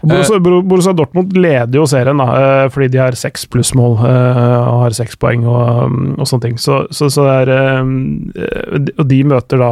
Og 0.03 0.09
Borussia, 0.11 0.37
Borussia 0.41 0.91
Dortmund 0.93 1.31
leder 1.37 1.73
jo 1.79 1.85
serien, 1.89 2.17
da, 2.21 2.67
fordi 2.69 2.87
de 2.93 2.99
har 3.01 3.15
seks 3.17 3.47
plussmål 3.49 3.95
og 4.01 4.75
har 4.83 4.93
seks 4.93 5.15
poeng 5.17 5.45
og, 5.49 5.87
mm, 5.89 6.11
og 6.21 6.27
sånne 6.29 6.41
ting. 6.49 6.57
Så, 6.61 6.83
så, 6.93 7.07
så 7.09 7.25
er 7.31 7.49
Og 7.81 9.07
de 9.09 9.21
møter 9.25 9.57
da 9.61 9.71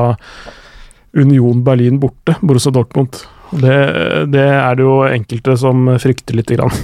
Union 1.18 1.64
Berlin 1.66 2.00
borte, 2.00 2.38
Borussia 2.42 2.72
Dortmund. 2.74 3.26
Det, 3.50 4.30
det 4.30 4.44
er 4.46 4.76
det 4.78 4.84
jo 4.86 5.02
enkelte 5.10 5.56
som 5.58 5.90
frykter 6.02 6.36
lite 6.38 6.56
grann. 6.60 6.74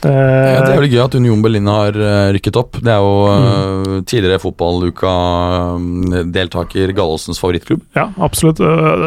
Ja, 0.00 0.08
det 0.08 0.16
er 0.16 0.70
Eh, 0.70 0.78
veldig 0.78 0.94
gøy 0.94 1.02
at 1.02 1.16
Union 1.18 1.42
Berlin 1.44 1.66
har 1.68 1.92
eh, 1.92 2.32
rykket 2.32 2.56
opp. 2.56 2.78
Det 2.80 2.88
er 2.88 3.04
jo 3.04 3.28
mm. 3.28 4.00
tidligere 4.08 4.40
fotballuka-deltaker 4.40 6.88
Gallossens 6.96 7.36
favorittklubb. 7.42 7.82
Ja, 7.98 8.06
absolutt. 8.16 8.56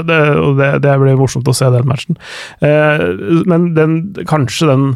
Det, 0.06 0.20
det, 0.60 0.68
det 0.86 0.94
blir 1.02 1.18
morsomt 1.18 1.50
å 1.50 1.58
se 1.58 1.66
den 1.74 1.90
matchen. 1.90 2.14
Eh, 2.62 3.02
men 3.50 3.74
den, 3.74 4.14
kanskje 4.30 4.70
den 4.70 4.94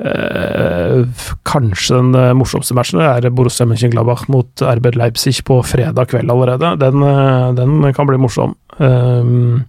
eh, 0.00 1.04
Kanskje 1.44 1.92
den 1.98 2.16
eh, 2.16 2.32
morsomste 2.38 2.72
matchen 2.78 3.02
er 3.04 3.28
Borussia 3.28 3.68
Mönchengladbach 3.68 4.32
mot 4.32 4.48
RB 4.64 4.96
Leipzig 4.96 5.44
på 5.44 5.60
fredag 5.60 6.08
kveld 6.14 6.32
allerede. 6.32 6.72
Den, 6.80 7.04
eh, 7.04 7.52
den 7.58 7.84
kan 7.92 8.08
bli 8.08 8.16
morsom. 8.22 8.56
Um, 8.78 9.64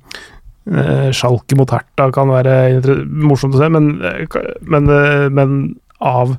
Sjalke 1.15 1.57
mot 1.57 1.71
Hertha 1.73 2.09
kan 2.13 2.29
være 2.29 2.99
morsomt 3.09 3.55
å 3.57 3.61
se, 3.61 3.69
men, 3.73 3.87
eh, 4.05 4.35
men, 4.69 4.89
eh, 4.93 5.29
men 5.33 5.55
av 5.99 6.35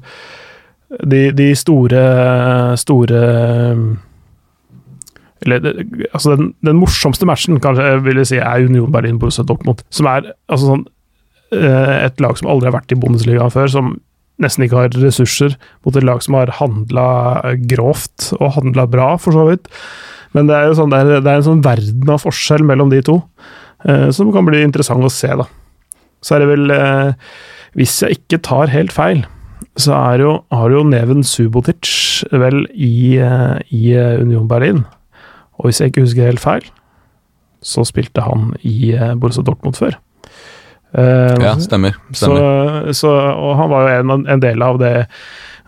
de, 1.02 1.30
de 1.34 1.48
store, 1.58 2.02
store 2.78 3.22
eller 5.40 5.66
altså 6.12 6.36
den, 6.36 6.50
den 6.66 6.78
morsomste 6.78 7.26
matchen 7.28 7.60
kanskje 7.64 7.86
jeg 7.86 8.04
vil 8.04 8.22
si 8.28 8.38
er 8.42 8.66
Union 8.68 8.92
Berlin-Borussia 8.92 9.46
Dortmund. 9.48 9.80
Som 9.88 10.10
er 10.10 10.28
altså 10.52 10.74
sånn, 10.74 10.84
eh, 11.56 11.96
et 12.04 12.20
lag 12.20 12.36
som 12.38 12.50
aldri 12.52 12.68
har 12.68 12.76
vært 12.76 12.92
i 12.92 13.00
Bundesligaen 13.00 13.54
før, 13.54 13.70
som 13.72 13.94
nesten 14.40 14.66
ikke 14.66 14.84
har 14.84 15.00
ressurser, 15.00 15.56
mot 15.84 15.96
et 15.96 16.06
lag 16.06 16.20
som 16.24 16.36
har 16.36 16.52
handla 16.60 17.08
grovt 17.70 18.30
og 18.38 18.54
handla 18.58 18.86
bra, 18.92 19.14
for 19.20 19.36
så 19.36 19.48
vidt. 19.48 19.72
Men 20.36 20.46
det 20.46 20.54
er 20.56 20.68
jo 20.70 20.76
sånn, 20.78 20.92
det 20.92 21.00
er, 21.02 21.20
det 21.24 21.30
er 21.32 21.40
en 21.40 21.46
sånn 21.48 21.62
verden 21.64 22.12
av 22.14 22.22
forskjell 22.22 22.62
mellom 22.66 22.90
de 22.92 23.00
to, 23.06 23.16
eh, 23.88 24.08
som 24.14 24.30
kan 24.34 24.46
bli 24.46 24.60
interessant 24.62 25.02
å 25.04 25.10
se, 25.10 25.30
da. 25.40 25.46
Så 26.22 26.36
er 26.36 26.42
det 26.44 26.50
vel 26.52 26.70
eh, 26.74 27.12
Hvis 27.78 27.94
jeg 28.02 28.18
ikke 28.18 28.40
tar 28.44 28.70
helt 28.72 28.92
feil, 28.92 29.22
så 29.78 29.94
er 29.96 30.22
jo, 30.24 30.32
har 30.52 30.72
jo 30.74 30.82
Neven 30.84 31.22
Subotic 31.26 31.88
vel 32.32 32.64
i, 32.74 33.16
eh, 33.22 33.58
i 33.70 33.92
eh, 33.94 34.18
Union 34.20 34.48
Berlin. 34.50 34.84
Og 35.60 35.68
hvis 35.68 35.80
jeg 35.80 35.92
ikke 35.92 36.02
husker 36.06 36.26
helt 36.30 36.42
feil, 36.42 36.66
så 37.62 37.84
spilte 37.86 38.24
han 38.24 38.54
i 38.66 38.92
eh, 38.96 39.14
Borussia 39.20 39.44
Dortmund 39.46 39.78
før. 39.78 39.96
Eh, 40.96 41.36
Ja, 41.44 41.54
stemmer. 41.62 41.94
stemmer. 42.12 42.90
så, 42.96 43.12
og 43.36 43.54
han 43.60 43.70
var 43.70 43.86
jo 43.88 43.98
en, 44.02 44.26
en 44.26 44.42
del 44.42 44.62
av 44.66 44.80
det, 44.82 44.94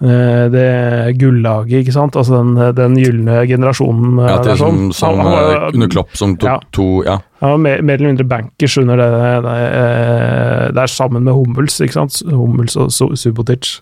det 0.03 1.15
gullaget, 1.21 1.85
ikke 1.85 1.93
sant? 1.95 2.17
Altså 2.19 2.41
den, 2.41 2.57
den 2.75 2.97
gylne 2.99 3.47
generasjonen. 3.47 4.17
eh, 4.19 4.31
Ja, 4.33 4.57
som, 4.57 4.59
sånn. 4.59 4.93
som 4.93 5.19
Han- 5.19 5.27
han 5.27 5.33
var 5.33 5.53
eh, 5.69 5.71
under 5.75 5.89
Klopp, 5.93 6.17
som 6.19 6.37
tok 6.37 6.49
Ja. 6.51 6.59
to 6.73 7.05
Ja. 7.07 7.19
han 7.41 7.51
var 7.51 7.59
mer, 7.59 7.83
mer 7.83 7.95
eller 8.01 8.09
mindre 8.13 8.27
bankers 8.29 8.77
under 8.79 8.97
det, 8.97 9.11
det, 9.47 9.55
eh, 9.79 10.73
der 10.73 10.87
sammen 10.91 11.23
med 11.23 11.35
Hummels, 11.35 11.79
ikke 11.81 11.93
sant? 12.01 12.23
Hummels 12.29 12.77
og 12.77 12.91
Subotic. 12.91 13.81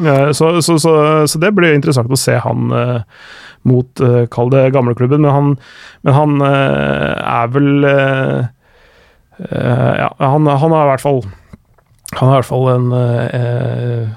Eh, 0.00 0.32
Så, 0.32 0.60
så, 0.62 0.78
så, 0.80 1.26
så 1.28 1.38
det 1.38 1.54
blir 1.54 1.74
interessant 1.74 2.10
å 2.10 2.16
se 2.18 2.38
han 2.40 2.72
eh, 2.72 3.02
mot, 3.64 4.00
eh, 4.00 4.26
kall 4.26 4.50
det 4.50 4.72
gamleklubben, 4.72 5.20
men 5.20 5.30
han, 5.30 5.58
men 6.02 6.14
han 6.14 6.40
eh, 6.42 7.22
er 7.22 7.46
vel 7.54 7.84
eh, 7.84 8.46
eh, 9.38 9.94
Ja, 10.00 10.08
han, 10.18 10.46
han 10.46 10.70
har 10.74 10.86
i 10.86 10.90
hvert 10.90 11.00
fall 11.04 11.22
Han 12.18 12.28
er 12.28 12.32
i 12.32 12.40
hvert 12.40 12.50
fall 12.50 12.68
en 12.72 12.92
eh, 12.92 14.08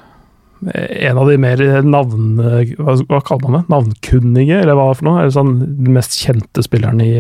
en 0.74 1.18
av 1.22 1.28
de 1.30 1.38
mer 1.38 1.61
navn... 1.86 2.39
Hva, 2.80 2.95
hva 3.05 3.20
kaller 3.26 3.45
man 3.49 3.57
det? 3.59 3.70
Navnkunnige, 3.74 4.61
eller 4.63 4.78
hva 4.80 4.88
for 4.97 5.05
noe? 5.07 5.20
Er 5.22 5.30
det 5.30 5.36
sånn 5.36 5.53
Den 5.61 5.91
mest 5.93 6.16
kjente 6.18 6.63
spilleren 6.66 7.01
i, 7.05 7.11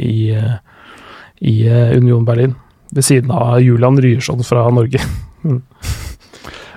i, 0.00 0.30
i 1.44 1.54
eh, 1.68 1.92
Union 1.98 2.24
Berlin. 2.24 2.54
Ved 2.94 3.04
siden 3.04 3.32
av 3.34 3.58
Julian 3.64 3.98
Ryerson 4.00 4.44
fra 4.46 4.66
Norge. 4.72 5.02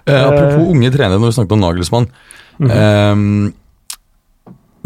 Eh, 0.07 0.15
apropos 0.23 0.69
unge 0.71 0.88
trenere, 0.93 1.17
når 1.19 1.34
vi 1.34 1.36
snakket 1.36 1.51
om 1.57 1.59
Nagelsmann. 1.65 2.05
Mhm. 2.63 2.69
Eh, 2.71 3.51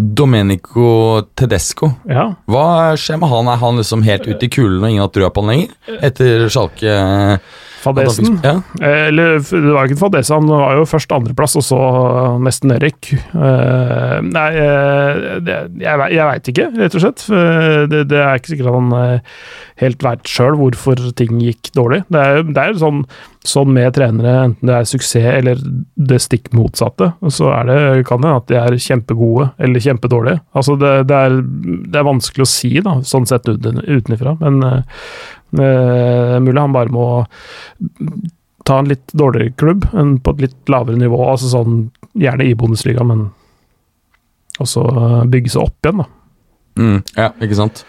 Domenico 0.02 1.22
Tedesco, 1.38 1.92
Ja. 2.10 2.24
hva 2.50 2.96
skjer 2.98 3.20
med 3.22 3.30
han? 3.30 3.48
Er 3.48 3.60
han 3.62 3.78
liksom 3.78 4.02
helt 4.02 4.26
ute 4.26 4.48
i 4.48 4.50
kulden 4.50 4.82
og 4.82 4.90
ingen 4.90 5.04
har 5.04 5.12
trua 5.14 5.30
på 5.30 5.44
han 5.44 5.52
lenger? 5.52 5.76
Etter 6.02 6.48
Sjalke 6.50 6.90
eh, 6.90 7.38
Fadesen. 7.82 8.40
Ja. 8.46 8.56
Eller 8.82 9.40
det 9.42 9.74
var 9.74 9.90
ikke 9.90 10.00
fadese, 10.04 10.36
han 10.38 10.50
var 10.50 10.78
jo 10.80 10.88
først 10.90 11.12
andreplass, 11.16 11.58
og 11.60 11.66
så 11.66 11.80
nesten 12.44 12.72
nedrykk. 12.72 13.12
Eh, 13.34 14.18
nei, 14.28 14.48
eh, 14.62 15.24
det, 15.46 15.58
jeg, 15.82 16.06
jeg 16.16 16.30
veit 16.30 16.52
ikke, 16.54 16.70
rett 16.78 17.00
og 17.00 17.06
slett. 17.08 17.26
Eh, 17.30 17.88
Det, 17.92 18.06
det 18.12 18.20
er 18.22 18.38
ikke 18.38 18.52
sikkert 18.54 18.76
han 18.76 19.20
helt 19.82 20.04
veit 20.06 20.30
sjøl 20.30 20.56
hvorfor 20.60 21.00
ting 21.18 21.40
gikk 21.42 21.72
dårlig. 21.76 22.04
Det 22.14 22.22
er, 22.22 22.44
det 22.46 22.62
er 22.62 22.78
sånn, 22.78 23.02
sånn 23.48 23.72
med 23.74 23.96
trenere, 23.98 24.36
enten 24.46 24.70
det 24.70 24.76
er 24.78 24.88
suksess 24.90 25.26
eller 25.32 25.60
det 25.98 26.20
stikk 26.22 26.52
motsatte, 26.56 27.12
så 27.34 27.50
er 27.56 27.70
det, 27.70 27.80
kan 28.10 28.22
det 28.22 28.36
at 28.36 28.48
de 28.52 28.60
er 28.62 28.78
kjempegode 28.78 29.50
eller 29.62 29.84
kjempedårlige. 29.84 30.44
Altså 30.54 30.78
det, 30.80 30.94
er, 31.10 31.40
det 31.42 32.02
er 32.02 32.08
vanskelig 32.08 32.46
å 32.46 32.52
si, 32.54 32.76
da, 32.86 33.00
sånn 33.08 33.28
sett 33.30 33.50
utenfra, 33.50 34.38
men 34.44 34.62
mulig 35.58 36.62
han 36.62 36.76
bare 36.76 36.94
må 36.94 37.06
ta 38.68 38.80
en 38.80 38.90
litt 38.92 39.12
dårligere 39.18 39.56
klubb, 39.60 39.88
enn 39.98 40.18
på 40.24 40.36
et 40.36 40.46
litt 40.48 40.72
lavere 40.72 41.00
nivå. 41.00 41.20
altså 41.28 41.52
sånn, 41.52 41.84
Gjerne 42.12 42.44
i 42.44 42.56
Bundesliga, 42.60 43.06
men 43.08 43.30
også 44.60 44.82
eh, 44.84 45.20
bygge 45.32 45.54
seg 45.54 45.64
opp 45.64 45.88
igjen, 45.88 46.02
da. 46.02 46.08
Mm, 46.82 46.98
ja, 47.16 47.28
ikke 47.44 47.58
sant? 47.58 47.84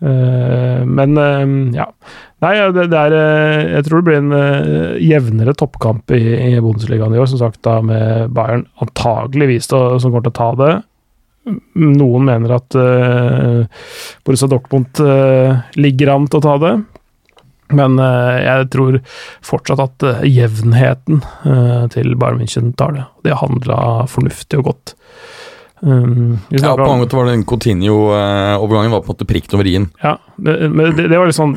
Eh, 0.00 0.82
men 0.86 1.18
eh, 1.18 1.54
ja. 1.76 1.88
Nei, 2.40 2.54
det, 2.72 2.86
det 2.88 2.96
er 2.96 3.14
eh, 3.18 3.64
Jeg 3.74 3.84
tror 3.84 4.00
det 4.00 4.06
blir 4.06 4.20
en 4.22 4.36
eh, 4.36 5.00
jevnere 5.04 5.52
toppkamp 5.58 6.14
i, 6.16 6.22
i 6.54 6.62
Bundesligaen 6.62 7.16
i 7.16 7.20
år, 7.20 7.28
som 7.32 7.42
sagt, 7.42 7.60
da 7.66 7.80
med 7.84 8.30
Bayern 8.36 8.64
antageligvis 8.80 9.68
da, 9.72 9.82
som 9.98 10.14
kommer 10.14 10.28
til 10.28 10.34
å 10.34 10.40
ta 10.40 10.50
det. 10.62 10.72
Noen 11.80 12.26
mener 12.28 12.52
at 12.58 12.76
uh, 12.76 13.64
Borussia 14.26 14.48
Dortmund 14.50 15.00
eh, 15.00 15.62
ligger 15.80 16.12
an 16.12 16.26
til 16.28 16.40
å 16.40 16.44
ta 16.44 16.56
det. 16.60 16.74
Men 17.76 17.98
eh, 18.02 18.36
jeg 18.44 18.68
tror 18.74 18.98
fortsatt 19.46 19.82
at 19.84 20.06
eh, 20.06 20.24
jevnheten 20.30 21.22
eh, 21.46 21.84
til 21.94 22.16
Bayern 22.18 22.42
München 22.42 22.72
tar 22.78 22.96
det. 22.96 23.06
De 23.24 23.34
har 23.34 23.42
handla 23.44 24.06
fornuftig 24.10 24.60
og 24.60 24.72
godt. 24.72 24.94
Um, 25.80 26.38
Ja, 26.52 26.74
på 26.76 26.84
mange 26.84 27.06
måter 27.06 27.16
var 27.16 27.30
den 27.30 27.44
Coutinho-overgangen 27.48 28.92
var 28.92 29.00
på 29.00 29.08
en 29.08 29.14
måte 29.14 29.28
prikken 29.28 29.56
over 29.56 29.68
i-en. 29.70 29.86
Ja, 30.02 30.18
det, 30.36 30.56
men 30.68 30.96
det, 30.96 31.06
det 31.08 31.16
var 31.16 31.30
sånn 31.32 31.54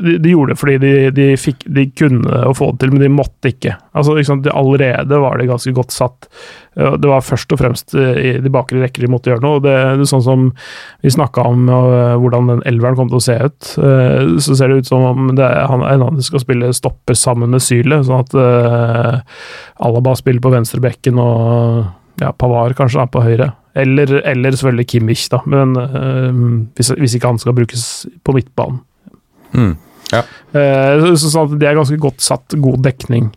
De, 0.00 0.14
de 0.22 0.32
gjorde 0.32 0.54
det 0.54 0.60
fordi 0.60 0.76
de, 0.80 0.92
de, 1.16 1.26
fikk, 1.40 1.66
de 1.68 1.84
kunne 1.92 2.40
å 2.48 2.54
få 2.56 2.70
det 2.72 2.84
til, 2.84 2.94
men 2.94 3.04
de 3.04 3.10
måtte 3.12 3.52
ikke. 3.52 3.74
Altså, 3.96 4.16
liksom, 4.16 4.40
de, 4.46 4.54
Allerede 4.56 5.20
var 5.20 5.36
det 5.36 5.50
ganske 5.50 5.74
godt 5.76 5.92
satt. 5.92 6.30
Det 6.76 7.08
var 7.08 7.24
først 7.24 7.52
og 7.52 7.60
fremst 7.60 7.94
eh, 7.96 8.16
i 8.20 8.32
de 8.40 8.52
bakre 8.52 8.80
rekker 8.82 9.04
de 9.04 9.12
måtte 9.12 9.32
gjøre 9.32 9.44
noe. 9.44 9.60
det, 9.64 9.76
det 9.96 10.04
er 10.04 10.10
Sånn 10.10 10.24
som 10.24 10.48
vi 11.04 11.12
snakka 11.12 11.44
om 11.48 11.68
hvordan 11.68 12.50
den 12.50 12.64
elveren 12.68 12.96
kom 12.98 13.10
til 13.10 13.20
å 13.20 13.24
se 13.24 13.36
ut, 13.40 13.70
eh, 13.80 14.36
så 14.40 14.56
ser 14.56 14.72
det 14.72 14.82
ut 14.84 14.90
som 14.90 15.04
om 15.10 15.30
det 15.36 15.44
er, 15.44 15.66
han, 15.70 15.84
en 15.84 16.06
annen 16.08 16.24
skal 16.24 16.42
spille 16.42 16.72
stopper 16.76 17.16
sammen 17.18 17.52
med 17.52 17.64
Syle, 17.64 18.00
sånn 18.06 18.24
at 18.24 18.34
uh, 18.36 19.20
Alaba 19.84 20.14
spiller 20.18 20.42
på 20.44 20.52
venstrebekken 20.52 21.20
og 21.20 21.86
ja, 22.20 22.32
Pavar 22.32 22.74
kanskje 22.76 23.02
da, 23.02 23.08
på 23.10 23.24
høyre. 23.24 23.50
Eller, 23.76 24.20
eller 24.24 24.56
selvfølgelig 24.56 24.88
Kimmich, 24.88 25.26
da, 25.32 25.42
men 25.44 25.76
eh, 25.76 26.38
hvis, 26.78 26.94
hvis 26.96 27.16
ikke 27.18 27.34
han 27.34 27.40
skal 27.42 27.56
brukes 27.56 27.84
på 28.24 28.34
midtbanen. 28.36 28.80
Mm. 29.52 29.74
Eh, 30.12 31.02
så, 31.02 31.12
så 31.20 31.32
sånn 31.32 31.58
det 31.60 31.68
er 31.68 31.76
ganske 31.78 31.98
godt 32.00 32.24
satt, 32.24 32.56
god 32.62 32.84
dekning. 32.86 33.30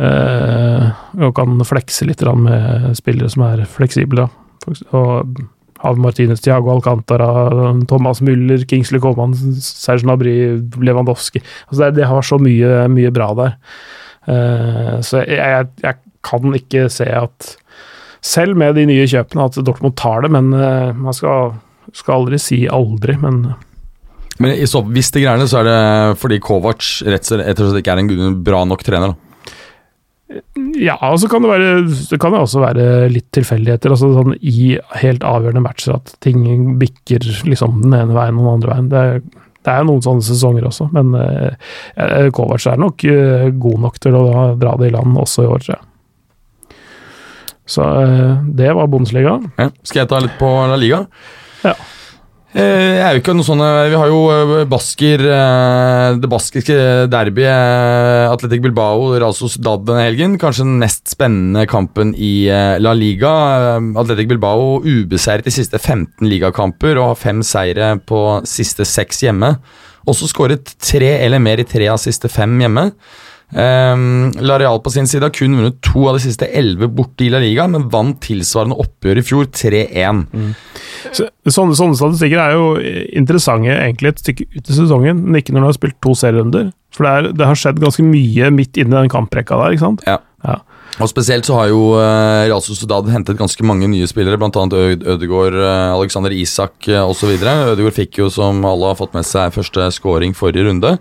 Uh, 0.00 0.86
og 1.20 1.34
kan 1.36 1.60
flekse 1.68 2.06
litt 2.08 2.22
med 2.24 2.94
spillere 2.96 3.28
som 3.28 3.42
er 3.44 3.66
fleksible. 3.68 4.24
da. 4.24 4.76
Og 4.96 5.40
Hav 5.80 5.98
Martinez, 6.00 6.40
Thiago 6.44 6.72
Alcantara, 6.72 7.28
Thomas 7.88 8.22
Müller, 8.24 8.64
Kingsley 8.68 9.00
Coman, 9.00 9.34
Serge 9.60 10.08
Nabry, 10.08 10.56
Lewandowski. 10.80 11.42
Altså 11.68 11.82
det, 11.82 11.98
det 12.00 12.08
har 12.08 12.24
så 12.24 12.38
mye, 12.40 12.86
mye 12.92 13.12
bra 13.12 13.28
der. 13.36 13.56
Uh, 14.24 14.96
så 15.04 15.24
jeg, 15.24 15.36
jeg, 15.36 15.68
jeg 15.84 16.00
kan 16.24 16.56
ikke 16.56 16.88
se 16.92 17.08
at 17.08 17.54
selv 18.24 18.58
med 18.60 18.76
de 18.78 18.86
nye 18.90 19.08
kjøpene 19.08 19.48
at 19.48 19.58
Dortmund 19.64 19.96
tar 20.00 20.26
det, 20.26 20.32
men 20.34 20.52
eh, 20.56 20.92
man 20.96 21.16
skal, 21.16 21.54
skal 21.96 22.20
aldri 22.20 22.40
si 22.42 22.62
aldri. 22.68 23.16
Men 23.20 23.42
Men 24.40 24.54
i 24.54 24.68
så, 24.68 24.82
hvis 24.84 25.10
det 25.14 25.24
greier 25.24 25.40
det, 25.40 25.50
så 25.52 25.60
er 25.62 25.68
det 25.68 26.20
fordi 26.20 26.40
Kovac 26.40 27.02
rett 27.06 27.32
og 27.32 27.42
slett 27.42 27.82
ikke 27.82 27.96
er 27.96 28.04
en 28.04 28.38
bra 28.44 28.64
nok 28.68 28.84
trener. 28.86 29.12
da. 29.14 29.26
Ja, 30.78 30.94
og 31.10 31.18
så 31.18 31.26
kan 31.26 31.42
det 31.42 31.50
være 31.50 31.70
Det 31.90 32.20
kan 32.22 32.30
jo 32.30 32.44
også 32.44 32.60
være 32.62 33.08
litt 33.10 33.32
tilfeldigheter. 33.34 33.90
altså 33.90 34.12
sånn 34.14 34.36
I 34.38 34.78
helt 35.02 35.24
avgjørende 35.26 35.64
matcher 35.64 35.96
at 35.96 36.12
ting 36.22 36.44
bikker 36.78 37.26
liksom 37.50 37.80
den 37.82 37.96
ene 37.98 38.14
veien 38.14 38.38
og 38.38 38.44
den 38.46 38.52
andre 38.54 38.70
veien. 38.76 38.90
Det, 38.92 39.40
det 39.66 39.74
er 39.74 39.84
noen 39.88 40.04
sånne 40.04 40.24
sesonger 40.24 40.68
også, 40.70 40.86
men 40.94 41.10
eh, 41.18 42.28
Kovac 42.32 42.64
er 42.70 42.78
nok 42.80 43.04
eh, 43.04 43.48
god 43.60 43.82
nok 43.88 43.98
til 44.00 44.16
å 44.16 44.24
dra 44.60 44.76
det 44.80 44.88
i 44.88 44.94
land 44.94 45.18
også 45.20 45.44
i 45.44 45.50
år, 45.50 45.64
tror 45.66 45.74
jeg. 45.74 45.86
Så 47.70 47.86
eh, 47.86 48.42
det 48.58 48.74
var 48.74 48.90
Bundesliga. 48.90 49.38
Ja. 49.60 49.70
Skal 49.86 50.04
jeg 50.04 50.10
ta 50.10 50.20
litt 50.24 50.36
på 50.40 50.50
La 50.70 50.78
Liga? 50.80 51.04
Ja. 51.62 51.76
Eh, 52.50 52.96
jeg 52.96 53.02
er 53.06 53.14
jo 53.14 53.20
ikke 53.20 53.34
noe 53.38 53.46
sånne 53.46 53.66
Vi 53.92 53.94
har 53.94 54.08
jo 54.10 54.22
eh, 54.34 54.64
basker 54.66 55.22
eh, 55.22 56.16
Det 56.18 56.26
baskiske 56.32 56.78
derbyet 57.06 57.46
eh, 57.46 58.24
Atletic 58.26 58.64
Bilbao 58.64 59.12
Rasos 59.22 59.54
Dad 59.62 59.84
denne 59.86 60.08
helgen. 60.08 60.34
Kanskje 60.42 60.66
den 60.66 60.80
mest 60.82 61.04
spennende 61.12 61.62
kampen 61.70 62.10
i 62.18 62.48
eh, 62.50 62.74
La 62.82 62.96
Liga. 62.98 63.30
Eh, 63.76 63.92
Atletic 64.02 64.32
Bilbao 64.32 64.80
ubeseiret 64.82 65.46
de 65.46 65.54
siste 65.54 65.78
15 65.78 66.26
ligakamper 66.26 66.98
og 66.98 67.12
har 67.12 67.22
fem 67.22 67.44
seire 67.46 67.92
på 68.10 68.24
siste 68.50 68.88
seks 68.88 69.22
hjemme. 69.28 69.54
Også 70.10 70.26
skåret 70.32 70.74
tre 70.82 71.12
eller 71.20 71.38
mer 71.38 71.62
i 71.62 71.68
tre 71.68 71.86
av 71.92 72.02
siste 72.02 72.26
fem 72.32 72.58
hjemme. 72.64 72.88
Um, 73.50 74.30
La 74.46 74.58
Real 74.60 74.78
på 74.82 74.92
sin 74.94 75.08
side 75.10 75.26
har 75.26 75.34
kun 75.34 75.56
vunnet 75.58 75.80
to 75.82 76.04
av 76.06 76.16
de 76.18 76.22
siste 76.22 76.46
elleve 76.46 76.86
borte 76.94 77.26
i 77.26 77.30
La 77.32 77.40
Liga, 77.42 77.66
men 77.70 77.88
vant 77.90 78.20
tilsvarende 78.22 78.78
oppgjør 78.78 79.20
i 79.20 79.26
fjor 79.26 79.50
3-1. 79.50 80.24
Så, 81.10 81.26
sånne, 81.48 81.74
sånne 81.78 81.98
statistikker 81.98 82.42
er 82.44 82.54
jo 82.54 82.72
interessante 83.18 83.74
egentlig 83.74 84.14
et 84.14 84.24
stykke 84.24 84.48
ut 84.54 84.70
i 84.70 84.76
sesongen, 84.76 85.24
men 85.26 85.40
ikke 85.40 85.56
når 85.56 85.64
du 85.64 85.70
har 85.72 85.78
spilt 85.80 86.00
to 86.04 86.14
serierunder. 86.18 86.70
For 86.94 87.06
det, 87.06 87.12
er, 87.12 87.30
det 87.38 87.46
har 87.50 87.58
skjedd 87.58 87.82
ganske 87.82 88.04
mye 88.06 88.50
midt 88.54 88.78
inni 88.80 88.94
den 88.96 89.12
kamprekka 89.12 89.58
der, 89.58 89.74
ikke 89.74 89.88
sant? 89.88 90.06
Ja. 90.06 90.20
Ja. 90.46 90.60
Og 91.00 91.08
Spesielt 91.08 91.46
så 91.46 91.56
har 91.56 91.68
jo 91.70 91.94
uh, 91.94 92.44
Real 92.44 92.62
Sociedad 92.64 93.06
hentet 93.12 93.38
ganske 93.38 93.64
mange 93.64 93.88
nye 93.88 94.08
spillere, 94.10 94.36
bl.a. 94.40 94.64
Ødegaard, 95.14 95.56
uh, 95.56 95.94
Alexander 95.94 96.34
Isak 96.34 96.88
uh, 96.90 97.04
osv. 97.06 97.30
Ødegaard 97.38 97.96
fikk 97.96 98.20
jo, 98.20 98.30
som 98.32 98.60
alle 98.68 98.90
har 98.90 98.98
fått 98.98 99.14
med 99.16 99.26
seg, 99.28 99.54
første 99.54 99.90
scoring 99.96 100.34
forrige 100.36 100.66
runde. 100.66 100.96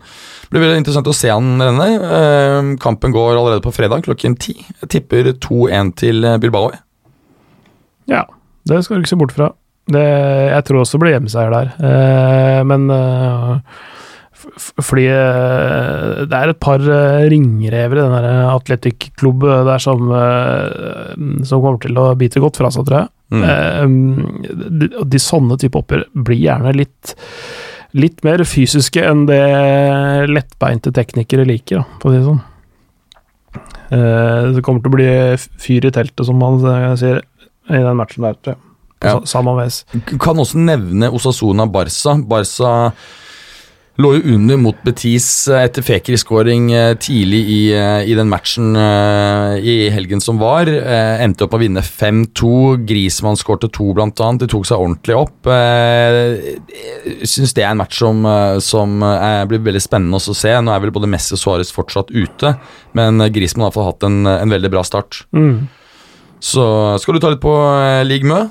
Det 0.49 0.57
blir 0.57 0.65
veldig 0.67 0.81
interessant 0.81 1.09
å 1.09 1.13
se 1.13 1.29
han 1.29 1.61
renne. 1.61 1.87
Uh, 2.01 2.73
kampen 2.81 3.13
går 3.13 3.35
allerede 3.37 3.61
på 3.65 3.73
fredag 3.75 4.07
klokken 4.07 4.37
ti. 4.41 4.55
Jeg 4.81 4.91
tipper 4.95 5.31
2-1 5.37 5.93
til 6.01 6.25
Bilbao. 6.41 6.73
Ja, 8.09 8.25
det 8.65 8.81
skal 8.83 8.97
du 8.97 9.03
ikke 9.05 9.13
se 9.13 9.19
bort 9.21 9.35
fra. 9.37 9.51
Det, 9.89 10.01
jeg 10.53 10.65
tror 10.67 10.83
også 10.83 10.97
det 10.97 11.03
blir 11.03 11.15
hjemmeseier 11.15 11.53
der, 11.53 11.69
eh, 11.81 12.59
men 12.69 12.83
eh, 12.93 13.79
fordi 14.85 15.07
eh, 15.09 16.19
det 16.29 16.37
er 16.37 16.51
et 16.51 16.59
par 16.61 16.83
eh, 16.83 17.25
ringrever 17.31 17.97
i 17.97 18.03
den 18.03 18.13
der 18.13 18.51
Atletic-klubb 18.51 19.47
der 19.65 19.81
som, 19.81 20.11
eh, 20.13 21.15
som 21.47 21.63
kommer 21.63 21.81
til 21.81 21.97
å 21.97 22.11
bite 22.19 22.43
godt 22.43 22.61
fra 22.61 22.69
seg, 22.73 22.85
tror 22.85 22.99
jeg. 23.01 23.11
Mm. 23.33 23.43
Eh, 23.49 24.69
de, 24.83 24.91
de 25.09 25.21
sånne 25.21 25.57
type 25.61 25.81
oppgjør 25.81 26.05
blir 26.13 26.43
gjerne 26.43 26.75
litt 26.77 27.15
Litt 27.97 28.21
mer 28.23 28.43
fysiske 28.45 29.01
enn 29.01 29.23
det 29.25 29.39
lettbeinte 30.29 30.91
teknikere 30.93 31.45
liker, 31.49 31.81
da, 31.81 31.99
for 32.01 32.11
å 32.11 32.13
si 32.13 32.19
det 32.19 32.27
sånn. 32.27 32.41
Eh, 33.89 34.49
det 34.53 34.61
kommer 34.65 34.83
til 34.83 34.91
å 34.91 34.95
bli 34.97 35.07
fyr 35.61 35.87
i 35.89 35.93
teltet, 35.95 36.25
som 36.27 36.37
man 36.37 36.59
eh, 36.61 36.91
sier, 37.01 37.23
i 37.69 37.81
den 37.81 37.97
matchen 37.97 38.27
der, 38.27 38.37
tror 38.43 38.53
jeg. 38.55 38.63
På 38.99 39.07
Ja. 39.07 39.19
Samme 39.31 39.53
ves. 39.55 39.85
Kan 40.19 40.37
også 40.41 40.59
nevne 40.59 41.07
Osasuna 41.15 41.65
Barca. 41.71 42.17
Barca 42.19 42.91
lå 43.99 44.13
jo 44.15 44.35
under 44.35 44.59
mot 44.59 44.77
Betis 44.85 45.27
eh, 45.51 45.65
etter 45.67 45.83
Fekir-skåring 45.83 46.69
eh, 46.75 46.93
tidlig 47.01 47.39
i, 47.51 47.59
eh, 47.75 48.07
i 48.07 48.15
den 48.17 48.29
matchen 48.31 48.71
i 48.79 49.75
helgen 49.91 50.21
som 50.23 50.39
var. 50.39 50.69
Endte 50.69 51.45
opp 51.45 51.55
å 51.57 51.59
vinne 51.61 51.83
5-2. 51.83 52.51
Grismann 52.87 53.39
skårte 53.39 53.69
to, 53.73 53.89
blant 53.97 54.19
annet. 54.23 54.45
De 54.45 54.49
tok 54.51 54.67
seg 54.67 54.79
ordentlig 54.79 55.17
opp. 55.19 55.49
Syns 57.27 57.55
det 57.57 57.65
er 57.65 57.73
en 57.73 57.81
match 57.81 57.99
som, 57.99 58.23
som 58.63 58.99
blir 59.49 59.63
veldig 59.65 59.83
spennende 59.83 60.19
å 60.19 60.37
se. 60.37 60.53
Nå 60.61 60.73
er 60.73 60.83
vel 60.83 60.93
både 60.95 61.09
Messi 61.11 61.35
og 61.35 61.41
Suárez 61.41 61.73
fortsatt 61.75 62.13
ute, 62.13 62.55
men 62.97 63.25
Grismann 63.33 63.67
har 63.67 63.69
i 63.69 63.73
hvert 63.73 63.79
fall 63.79 63.89
hatt 63.91 64.07
en, 64.07 64.19
en 64.31 64.55
veldig 64.55 64.71
bra 64.73 64.85
start. 64.87 65.23
Mm. 65.35 65.67
Så 66.39 66.65
skal 67.03 67.17
du 67.17 67.23
ta 67.23 67.33
litt 67.33 67.43
på 67.43 67.55
Ligue 68.07 68.29
Mø? 68.29 68.45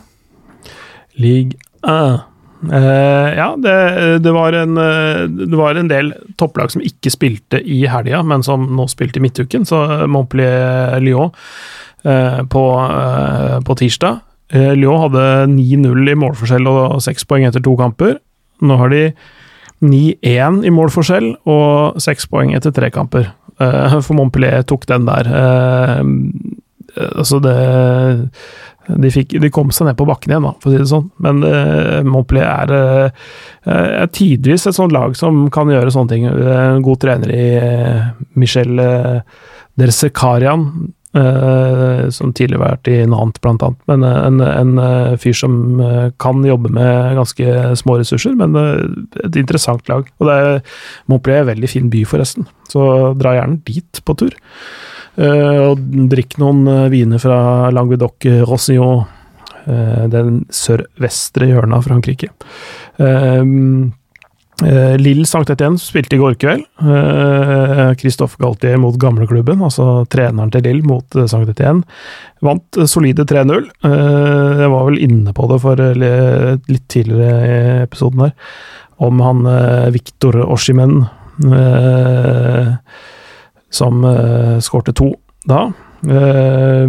Ligue 1.18 1.56
1. 1.80 2.27
Eh, 2.66 3.36
ja, 3.38 3.54
det, 3.58 4.18
det, 4.18 4.32
var 4.32 4.52
en, 4.52 4.76
eh, 4.76 5.22
det 5.28 5.56
var 5.56 5.74
en 5.74 5.90
del 5.90 6.12
topplag 6.40 6.72
som 6.72 6.82
ikke 6.82 7.12
spilte 7.12 7.60
i 7.62 7.84
helga, 7.90 8.22
men 8.26 8.42
som 8.42 8.66
nå 8.76 8.88
spilte 8.90 9.20
i 9.20 9.24
midtuken. 9.24 9.66
Så 9.68 9.80
Montpellier-Lyon 10.10 11.30
uh, 12.06 12.40
på, 12.50 12.64
uh, 12.78 13.58
på 13.64 13.78
tirsdag. 13.78 14.24
Lyon 14.48 15.02
hadde 15.02 15.24
9-0 15.52 16.08
i 16.08 16.16
målforskjell 16.16 16.68
og 16.70 17.02
6 17.04 17.26
poeng 17.28 17.44
etter 17.44 17.60
to 17.64 17.74
kamper. 17.76 18.14
Nå 18.64 18.78
har 18.80 18.94
de 18.94 19.02
9-1 19.84 20.62
i 20.64 20.72
målforskjell 20.72 21.34
og 21.52 21.98
6 22.00 22.30
poeng 22.32 22.54
etter 22.56 22.72
tre 22.74 22.88
kamper. 22.94 23.28
For 23.58 24.16
Montpellier 24.16 24.64
tok 24.64 24.86
den 24.88 25.04
der. 25.04 25.28
Altså 26.96 27.42
det 27.44 27.58
de, 28.96 29.10
fikk, 29.12 29.36
de 29.42 29.50
kom 29.52 29.72
seg 29.74 29.88
ned 29.88 29.98
på 29.98 30.06
bakken 30.08 30.32
igjen, 30.32 30.46
da, 30.48 30.54
for 30.62 30.70
å 30.70 30.74
si 30.74 30.80
det 30.80 30.90
sånn. 30.90 31.08
Men 31.24 31.42
uh, 31.44 32.00
Montpellier 32.06 32.48
er, 32.48 33.10
uh, 33.68 33.72
er 34.02 34.12
tidvis 34.14 34.68
et 34.68 34.76
sånt 34.76 34.94
lag 34.94 35.16
som 35.18 35.46
kan 35.54 35.70
gjøre 35.72 35.92
sånne 35.94 36.14
ting. 36.14 36.28
En 36.28 36.84
god 36.84 37.02
trener 37.04 37.32
i 37.34 37.48
uh, 37.60 38.12
Michel 38.38 38.80
Dersekarian, 39.78 40.70
som 41.08 42.30
tidligere 42.36 42.60
har 42.60 42.74
vært 42.76 42.88
i 42.92 42.96
Nant, 43.08 43.38
annet. 43.48 43.78
Men 43.88 44.04
en, 44.06 44.42
en 44.44 45.16
fyr 45.18 45.34
som 45.34 45.54
kan 46.20 46.44
jobbe 46.46 46.70
med 46.76 47.16
ganske 47.16 47.54
små 47.80 47.96
ressurser, 47.98 48.36
men 48.38 48.54
et 49.24 49.38
interessant 49.40 49.88
lag. 49.90 50.04
Og 50.20 50.28
det 50.28 50.36
er, 50.36 50.60
Montpellier 51.10 51.40
er 51.40 51.46
en 51.46 51.50
veldig 51.54 51.70
fin 51.72 51.88
by, 51.90 52.04
forresten, 52.06 52.46
så 52.70 52.84
dra 53.18 53.34
gjerne 53.38 53.58
dit 53.66 54.02
på 54.04 54.18
tur. 54.20 54.36
Uh, 55.18 55.72
og 55.72 55.80
drikk 56.12 56.36
noen 56.38 56.62
uh, 56.70 56.88
viner 56.92 57.18
fra 57.18 57.68
Languedoc 57.74 58.22
Rossio 58.46 58.88
uh, 59.02 60.04
den 60.12 60.44
sørvestre 60.54 61.48
hjørnet 61.50 61.80
av 61.80 61.88
Frankrike. 61.88 62.30
Lill 64.98 65.20
Sankt 65.30 65.52
Etienne 65.52 65.78
spilte 65.78 66.16
i 66.16 66.18
går 66.18 66.34
kveld. 66.42 66.64
Christophe 68.00 68.40
Galtier 68.42 68.80
mot 68.82 68.96
gamleklubben, 68.98 69.60
altså 69.62 70.02
treneren 70.10 70.50
til 70.50 70.64
Lill 70.66 70.80
mot 70.82 71.18
Sankt 71.30 71.52
Etienne. 71.52 71.86
Vant 72.42 72.80
solide 72.90 73.22
3-0. 73.28 73.68
Uh, 73.86 74.64
jeg 74.64 74.72
var 74.72 74.88
vel 74.88 74.98
inne 75.04 75.34
på 75.36 75.46
det 75.52 75.60
for 75.62 75.84
litt 76.02 76.88
tidligere 76.90 77.38
i 77.44 77.60
episoden 77.84 78.26
her, 78.26 78.34
om 79.06 79.22
han 79.22 79.46
Victor 79.94 80.40
Oshimen. 80.48 81.04
Som 83.70 84.04
uh, 84.04 84.58
skårte 84.64 84.94
to 84.96 85.12
da. 85.48 85.68
Uh, 86.06 86.88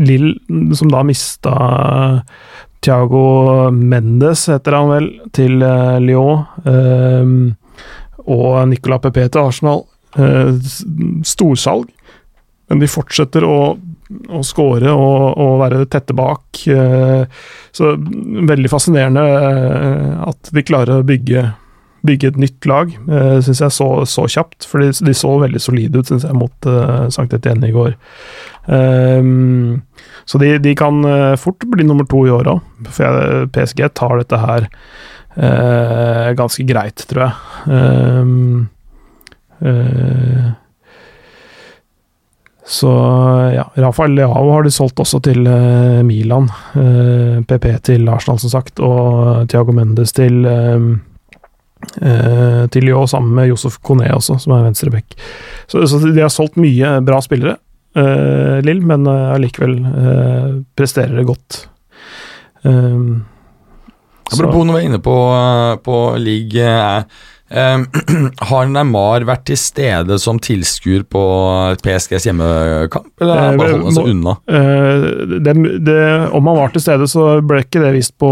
Lill, 0.00 0.30
som 0.74 0.88
da 0.88 1.02
mista 1.04 1.54
Thiago 2.80 3.68
Mendes, 3.76 4.46
heter 4.48 4.72
han 4.72 4.88
vel, 4.88 5.08
til 5.36 5.58
Lyon. 6.00 6.46
Og 8.24 8.54
Nicola 8.70 8.96
Pepe 9.04 9.26
til 9.28 9.42
Arsenal. 9.42 9.82
Storsalg. 11.28 11.92
Men 12.72 12.80
de 12.80 12.88
fortsetter 12.88 13.44
å, 13.44 13.76
å 13.76 14.40
skåre 14.46 14.96
og, 14.96 15.36
og 15.36 15.60
være 15.66 15.84
tette 15.92 16.16
bak. 16.16 16.64
Så 17.76 17.92
veldig 18.00 18.72
fascinerende 18.72 19.26
at 20.30 20.54
de 20.56 20.64
klarer 20.64 21.02
å 21.02 21.08
bygge 21.12 21.44
bygge 22.06 22.32
et 22.32 22.40
nytt 22.40 22.66
lag, 22.68 22.92
uh, 23.08 23.38
syns 23.44 23.60
jeg 23.64 23.76
så, 23.76 23.88
så 24.08 24.26
kjapt. 24.30 24.66
For 24.68 24.82
de, 24.82 24.92
de 25.06 25.16
så 25.16 25.34
veldig 25.42 25.62
solide 25.62 26.00
ut, 26.00 26.08
syns 26.10 26.26
jeg, 26.28 26.36
mot 26.36 26.70
uh, 26.70 27.08
Sankt 27.12 27.36
Etienne 27.36 27.68
i 27.68 27.74
går. 27.74 27.96
Um, 28.70 29.82
så 30.24 30.38
de, 30.38 30.54
de 30.62 30.74
kan 30.78 31.02
uh, 31.04 31.36
fort 31.40 31.64
bli 31.72 31.86
nummer 31.86 32.06
to 32.08 32.24
i 32.26 32.32
år 32.34 32.50
òg. 32.52 32.64
For 32.88 33.06
jeg, 33.06 33.50
PSG 33.54 33.84
tar 33.98 34.20
dette 34.20 34.40
her 34.40 34.68
uh, 34.68 36.30
ganske 36.38 36.66
greit, 36.68 37.04
tror 37.10 37.26
jeg. 37.26 37.34
Um, 37.66 38.68
uh, 39.64 40.50
så 42.70 42.90
ja, 43.50 43.64
Rafael 43.82 44.14
Leao 44.14 44.44
har 44.52 44.62
de 44.62 44.70
solgt 44.70 45.00
også 45.02 45.18
til 45.26 45.42
Milan. 46.06 46.46
PP 47.50 47.64
til 47.82 48.06
Arsenal, 48.06 48.38
som 48.38 48.52
sagt, 48.52 48.78
og 48.78 49.48
Thiago 49.50 49.74
Mendes 49.74 50.14
til 50.14 50.46
um, 50.46 50.92
til 52.70 52.84
Lyon, 52.84 53.08
sammen 53.08 53.32
med 53.34 53.48
Josef 53.48 53.78
Kone 53.82 54.06
også, 54.12 54.36
som 54.42 54.52
er 54.52 54.66
venstreback. 54.66 55.14
Så, 55.66 55.80
så 55.88 55.98
de 56.04 56.20
har 56.20 56.30
solgt 56.32 56.58
mye 56.60 56.92
bra 57.02 57.22
spillere, 57.24 57.56
uh, 57.96 58.60
Lill, 58.62 58.82
men 58.86 59.08
allikevel 59.08 59.78
uh, 59.80 60.52
presterer 60.76 61.16
det 61.16 61.24
godt. 61.30 61.62
Um, 62.62 63.24
Apropos 64.30 64.62
når 64.68 64.76
vi 64.76 64.82
er 64.82 64.90
inne 64.90 65.00
på, 65.02 65.16
på 65.88 65.96
league, 66.20 66.68
Eh, 66.68 67.02
har 68.50 68.68
Neymar 68.70 69.24
vært 69.26 69.44
til 69.50 69.58
stede 69.58 70.18
som 70.22 70.38
tilskuer 70.38 71.02
på 71.10 71.22
PSGs 71.82 72.28
hjemmekamp, 72.28 73.08
eller 73.20 73.34
har 73.34 73.48
han 73.48 73.58
bare 73.58 73.72
Eh, 73.74 73.80
holdt 73.82 73.96
seg 73.96 74.10
unna? 74.12 74.34
Eh, 74.46 75.40
det, 75.42 75.54
det, 75.86 75.96
om 76.36 76.46
han 76.50 76.58
var 76.60 76.70
til 76.74 76.84
stede, 76.84 77.08
så 77.10 77.24
ble 77.42 77.64
ikke 77.64 77.82
det 77.82 77.90
vist 77.96 78.14
på, 78.22 78.30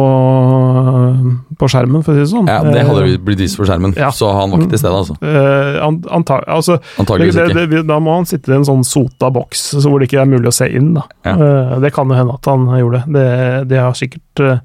på 1.58 1.68
skjermen, 1.70 2.04
for 2.06 2.14
å 2.14 2.18
si 2.18 2.24
det 2.24 2.30
sånn. 2.32 2.48
Ja, 2.50 2.60
Det 2.66 2.84
hadde 2.88 3.18
blitt 3.26 3.42
vist 3.42 3.58
på 3.58 3.66
skjermen, 3.68 3.94
Ja. 3.98 4.10
så 4.14 4.30
han 4.36 4.52
var 4.54 4.62
ikke 4.62 4.74
til 4.76 4.82
stede, 4.84 4.94
altså. 5.02 5.18
Eh, 5.22 5.80
anta, 6.14 6.40
altså, 6.46 6.78
Antageligvis 7.02 7.40
ikke. 7.42 7.66
det, 7.74 7.82
da 7.88 7.98
må 8.02 8.14
han 8.18 8.28
sitte 8.28 8.52
i 8.52 8.58
en 8.58 8.66
sånn 8.68 8.84
sota 8.86 9.30
boks 9.34 9.68
så 9.78 9.84
hvor 9.88 9.98
det 10.00 10.08
ikke 10.10 10.22
er 10.22 10.30
mulig 10.30 10.50
å 10.50 10.54
se 10.54 10.68
inn. 10.70 10.92
Da. 10.96 11.04
Ja. 11.26 11.34
Eh, 11.34 11.78
det 11.84 11.92
kan 11.96 12.08
jo 12.10 12.18
hende 12.18 12.34
at 12.38 12.46
han 12.50 12.66
gjorde 12.78 13.04
det. 13.06 13.28
Det, 13.72 13.78
har 13.82 13.94
sikkert 13.98 14.42
eh, 14.44 14.62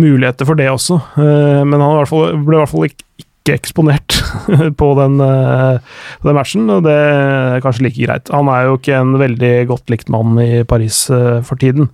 muligheter 0.00 0.48
for 0.48 0.58
det 0.58 0.68
også, 0.72 1.00
Eh, 1.16 1.62
men 1.64 1.80
han 1.80 1.94
i 1.94 2.00
hvert 2.02 2.10
fall, 2.10 2.36
ble 2.44 2.56
i 2.58 2.60
hvert 2.64 2.72
fall 2.72 2.88
ikke, 2.88 3.02
ikke 3.46 3.56
eksponert 3.60 4.16
på 4.80 4.88
den, 4.98 5.20
eh, 5.22 5.78
på 6.20 6.28
den 6.28 6.36
matchen, 6.36 6.64
og 6.72 6.82
det 6.86 6.94
er 6.96 7.62
kanskje 7.64 7.86
like 7.86 8.02
greit. 8.02 8.30
Han 8.34 8.50
er 8.50 8.66
jo 8.66 8.78
ikke 8.80 8.98
en 8.98 9.14
veldig 9.20 9.52
godt 9.70 9.92
likt 9.92 10.10
mann 10.12 10.34
i 10.42 10.64
Paris 10.68 11.04
eh, 11.14 11.38
for 11.46 11.60
tiden. 11.62 11.88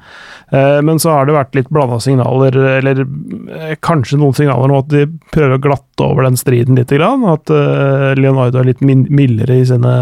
Eh, 0.50 0.80
Men 0.82 1.00
så 1.02 1.12
har 1.12 1.28
det 1.28 1.36
vært 1.36 1.58
litt 1.58 1.68
blanda 1.72 2.00
signaler, 2.02 2.56
eller 2.80 3.04
eh, 3.04 3.74
kanskje 3.84 4.18
noen 4.20 4.36
signaler 4.38 4.72
om 4.72 4.80
at 4.80 4.90
de 4.92 5.04
prøver 5.34 5.58
å 5.58 5.62
glatte 5.68 6.08
over 6.08 6.26
den 6.26 6.40
striden 6.40 6.80
litt. 6.80 6.92
At 6.92 7.52
eh, 7.52 8.08
Leonardo 8.18 8.62
er 8.62 8.70
litt 8.72 8.82
mildere 8.82 9.60
i 9.60 9.66
sine 9.68 9.96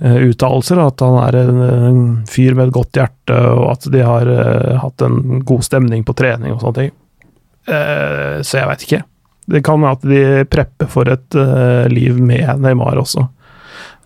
eh, 0.00 0.20
uttalelser. 0.30 0.80
At 0.86 1.02
han 1.04 1.18
er 1.26 1.40
en, 1.42 2.04
fyr 2.30 2.54
med 2.54 2.68
et 2.70 2.76
godt 2.78 3.00
hjerte, 3.00 3.40
og 3.54 3.72
at 3.74 3.90
de 3.92 4.04
har 4.06 4.30
eh, 4.30 4.76
hatt 4.82 5.06
en 5.06 5.42
god 5.46 5.66
stemning 5.66 6.06
på 6.06 6.16
trening 6.18 6.54
og 6.54 6.62
sånne 6.62 6.78
ting. 6.80 6.94
Eh, 7.64 8.38
så 8.44 8.60
jeg 8.60 8.70
veit 8.70 8.86
ikke. 8.88 9.02
Det 9.50 9.62
kan 9.64 9.82
være 9.82 9.98
at 9.98 10.04
de 10.08 10.20
prepper 10.50 10.90
for 10.90 11.10
et 11.12 11.38
uh, 11.38 11.84
liv 11.92 12.20
med 12.20 12.62
Neymar 12.64 13.00
også. 13.00 13.26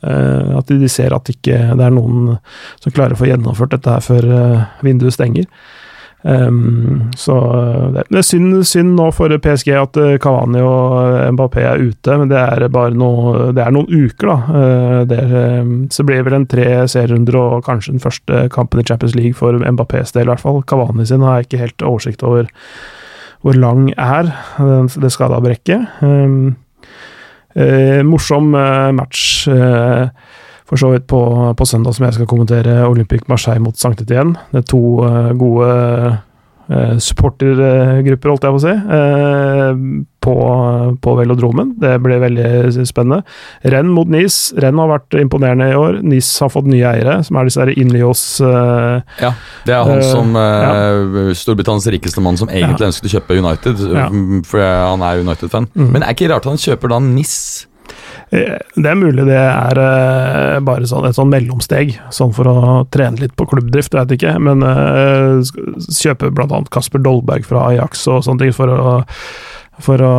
Uh, 0.02 0.58
at 0.58 0.70
de 0.70 0.88
ser 0.90 1.14
at 1.14 1.30
ikke 1.30 1.58
det 1.74 1.84
er 1.84 1.94
noen 1.94 2.36
som 2.78 2.94
klarer 2.94 3.16
å 3.16 3.20
få 3.20 3.30
gjennomført 3.30 3.74
dette 3.74 3.96
her 3.96 4.04
før 4.04 4.30
uh, 4.30 4.64
vinduet 4.86 5.16
stenger. 5.16 5.46
Um, 6.22 7.12
så 7.16 7.34
det, 7.94 8.02
er 8.10 8.24
synd, 8.26 8.56
synd 8.66 8.96
nå 8.98 9.06
for 9.14 9.30
PSG 9.30 9.70
at 9.78 9.98
Cavani 10.22 10.58
og 10.66 11.34
Mbappé 11.36 11.62
er 11.62 11.78
ute, 11.78 12.16
men 12.18 12.30
det 12.32 12.40
er 12.40 12.66
bare 12.74 12.96
noe, 12.98 13.52
det 13.54 13.62
er 13.62 13.74
noen 13.74 13.86
uker, 13.86 14.26
da. 14.26 14.58
Eh, 14.60 14.96
det 15.08 15.20
er, 15.22 15.36
eh, 15.38 15.70
så 15.94 16.04
blir 16.06 16.18
det 16.18 16.26
vel 16.26 16.38
en 16.40 16.48
tre 16.50 16.66
serierunder 16.90 17.38
og 17.38 17.62
kanskje 17.68 17.94
den 17.94 18.02
første 18.02 18.48
kampen 18.54 18.82
i 18.82 18.86
Champions 18.88 19.14
League 19.14 19.38
for 19.38 19.54
Mbappés 19.62 20.12
del, 20.16 20.26
i 20.26 20.32
hvert 20.32 20.42
fall. 20.42 20.60
Cavani 20.66 21.06
sin 21.06 21.22
har 21.22 21.38
jeg 21.38 21.48
ikke 21.48 21.62
helt 21.62 21.86
oversikt 21.86 22.26
over 22.26 22.50
hvor 23.42 23.56
lang 23.58 23.88
er 23.94 24.32
det 24.98 25.12
skada 25.14 25.38
brekket. 25.42 25.86
Um, 26.02 26.56
eh, 27.54 28.02
morsom 28.06 28.54
eh, 28.54 28.90
match. 28.92 29.48
Eh, 29.48 30.08
for 30.68 30.76
så 30.76 30.90
vidt 30.92 31.06
på, 31.08 31.20
på 31.56 31.64
søndag 31.64 31.94
som 31.96 32.04
jeg 32.04 32.18
skal 32.18 32.28
kommentere 32.28 32.82
Olympic 32.84 33.22
Marseille 33.28 33.62
mot 33.64 33.76
Sankt 33.78 34.02
Etienne. 34.04 34.36
Det 34.52 34.60
er 34.60 34.66
to 34.68 34.82
gode 35.40 35.68
supportergrupper, 37.00 38.28
holdt 38.32 38.44
jeg 38.44 38.54
på 38.54 38.58
å 38.58 38.62
si, 38.62 38.72
eh, 38.98 39.78
på, 40.28 40.34
på 41.00 41.14
velodromen. 41.16 41.70
Det 41.80 41.94
ble 42.04 42.18
veldig 42.20 42.84
spennende. 42.88 43.22
Renn 43.72 43.88
mot 43.94 44.10
Nice. 44.12 44.52
Renn 44.60 44.80
har 44.82 44.90
vært 44.90 45.16
imponerende 45.22 45.70
i 45.70 45.78
år. 45.78 46.00
Nice 46.04 46.42
har 46.44 46.52
fått 46.52 46.68
nye 46.68 46.84
eiere, 46.90 47.18
som 47.24 47.38
er 47.40 47.48
disse 47.48 47.68
Inlios 47.78 48.24
uh, 48.44 48.98
Ja, 49.22 49.32
det 49.64 49.76
er 49.76 49.86
han 49.88 49.98
Eh, 49.98 50.04
som 50.10 50.36
ja. 50.36 51.32
Storbritannias 51.38 51.88
rikeste 51.94 52.22
mann 52.24 52.36
som 52.40 52.50
egentlig 52.52 52.90
ønsket 52.90 53.08
å 53.08 53.14
kjøpe 53.16 53.38
United, 53.40 53.80
Ja. 53.94 54.08
for 54.46 54.60
han 54.62 55.02
er 55.02 55.24
United-fan. 55.24 55.70
Mm. 55.74 55.90
Men 55.94 56.04
er 56.04 56.14
ikke 56.14 56.28
rart 56.34 56.44
han 56.50 56.60
kjøper 56.60 56.92
da 56.92 57.00
NIS? 57.00 57.66
Eh, 58.30 58.58
Det 58.76 58.90
er 58.90 58.98
mulig 58.98 59.24
det 59.28 59.38
er 59.38 59.80
eh, 59.82 60.58
bare 60.64 60.88
sånn, 60.88 61.06
et 61.08 61.16
sånn 61.16 61.30
mellomsteg, 61.32 61.94
sånn 62.14 62.34
for 62.36 62.50
å 62.50 62.56
trene 62.92 63.22
litt 63.22 63.36
på 63.38 63.46
klubbdrift, 63.48 63.94
vet 63.96 64.16
ikke. 64.18 64.34
Men 64.42 64.64
uh, 64.64 65.40
kjøpe 65.88 66.32
bl.a. 66.34 66.62
Kasper 66.72 67.02
Dolberg 67.04 67.46
fra 67.48 67.68
Ajax 67.70 68.06
og 68.10 68.24
sånne 68.26 68.46
ting 68.46 68.56
for 68.56 68.72
å, 68.72 68.98
for 69.84 70.02
å 70.04 70.12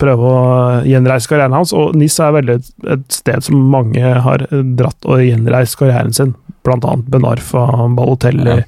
prøve 0.00 0.30
å 0.30 0.44
gjenreise 0.86 1.30
karrieren 1.30 1.56
hans. 1.58 1.74
Og 1.76 1.96
NIS 1.98 2.20
er 2.22 2.36
veldig 2.38 2.58
et 2.94 3.18
sted 3.20 3.46
som 3.46 3.58
mange 3.72 4.14
har 4.26 4.46
dratt 4.50 5.10
og 5.10 5.24
gjenreist 5.24 5.78
karrieren 5.80 6.14
sin. 6.16 6.36
Blant 6.66 6.84
annet 6.84 7.06
Benarfa, 7.08 7.66
Balotelli, 7.96 8.60
Ja. 8.60 8.66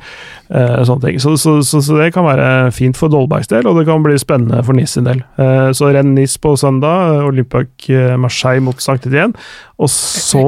Eh, 0.52 0.82
sånne 0.86 1.06
ting. 1.08 1.18
Så, 1.22 1.34
så, 1.40 1.56
så, 1.66 1.80
så 1.82 1.96
det 1.98 2.10
kan 2.14 2.26
være 2.28 2.70
fint 2.76 2.98
for 3.00 3.08
Dolbergs 3.12 3.48
del, 3.50 3.66
og 3.70 3.78
det 3.80 3.86
kan 3.88 4.04
bli 4.04 4.18
spennende 4.20 4.62
for 4.66 4.76
NIS 4.76 4.96
sin 4.98 5.08
del. 5.08 5.22
Eh, 5.40 5.70
så 5.76 5.90
renn 5.96 6.14
NIS 6.16 6.36
på 6.42 6.54
søndag, 6.60 7.22
Olympic 7.26 7.88
eh, 7.90 8.14
Marseille 8.20 8.62
mot 8.64 8.80
Sankt 8.82 9.08
Etienne, 9.10 9.34
og 9.82 9.88
så 9.90 10.42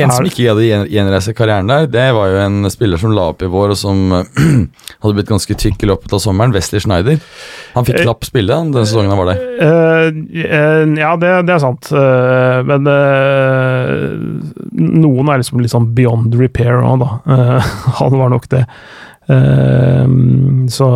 En 0.00 0.08
som 0.14 0.24
er- 0.24 0.30
ikke 0.30 0.46
hadde 0.48 0.62
å 0.64 0.84
gjenreise 0.88 1.34
karrieren 1.36 1.68
der, 1.68 1.88
det 1.92 2.06
var 2.16 2.30
jo 2.32 2.38
en 2.46 2.70
spiller 2.72 2.96
som 3.02 3.12
la 3.12 3.26
opp 3.34 3.42
i 3.44 3.50
vår, 3.52 3.74
og 3.74 3.80
som 3.80 3.98
hadde 5.02 5.14
blitt 5.18 5.28
ganske 5.28 5.58
tykk 5.60 5.82
i 5.84 5.90
løpet 5.90 6.14
av 6.16 6.22
sommeren. 6.24 6.54
Wesley 6.56 6.80
Schneider. 6.80 7.18
Han 7.74 7.84
fikk 7.84 7.98
knapp 8.02 8.06
knapt 8.18 8.30
spille 8.30 8.56
den 8.62 8.72
sesongen 8.86 9.12
han 9.12 9.20
var 9.20 9.28
der. 9.34 9.42
Ja, 10.96 11.10
det, 11.20 11.32
det 11.50 11.54
er 11.54 11.60
sant. 11.62 11.90
Men 11.92 12.88
noen 14.78 15.30
er 15.32 15.40
liksom 15.42 15.60
litt 15.62 15.72
sånn 15.74 15.90
beyond 15.96 16.34
repair 16.38 16.80
òg, 16.82 17.02
da. 17.02 17.10
Han 18.00 18.16
var 18.20 18.32
nok 18.32 18.48
det. 18.52 18.64
Eh, 19.28 20.04
så 20.72 20.88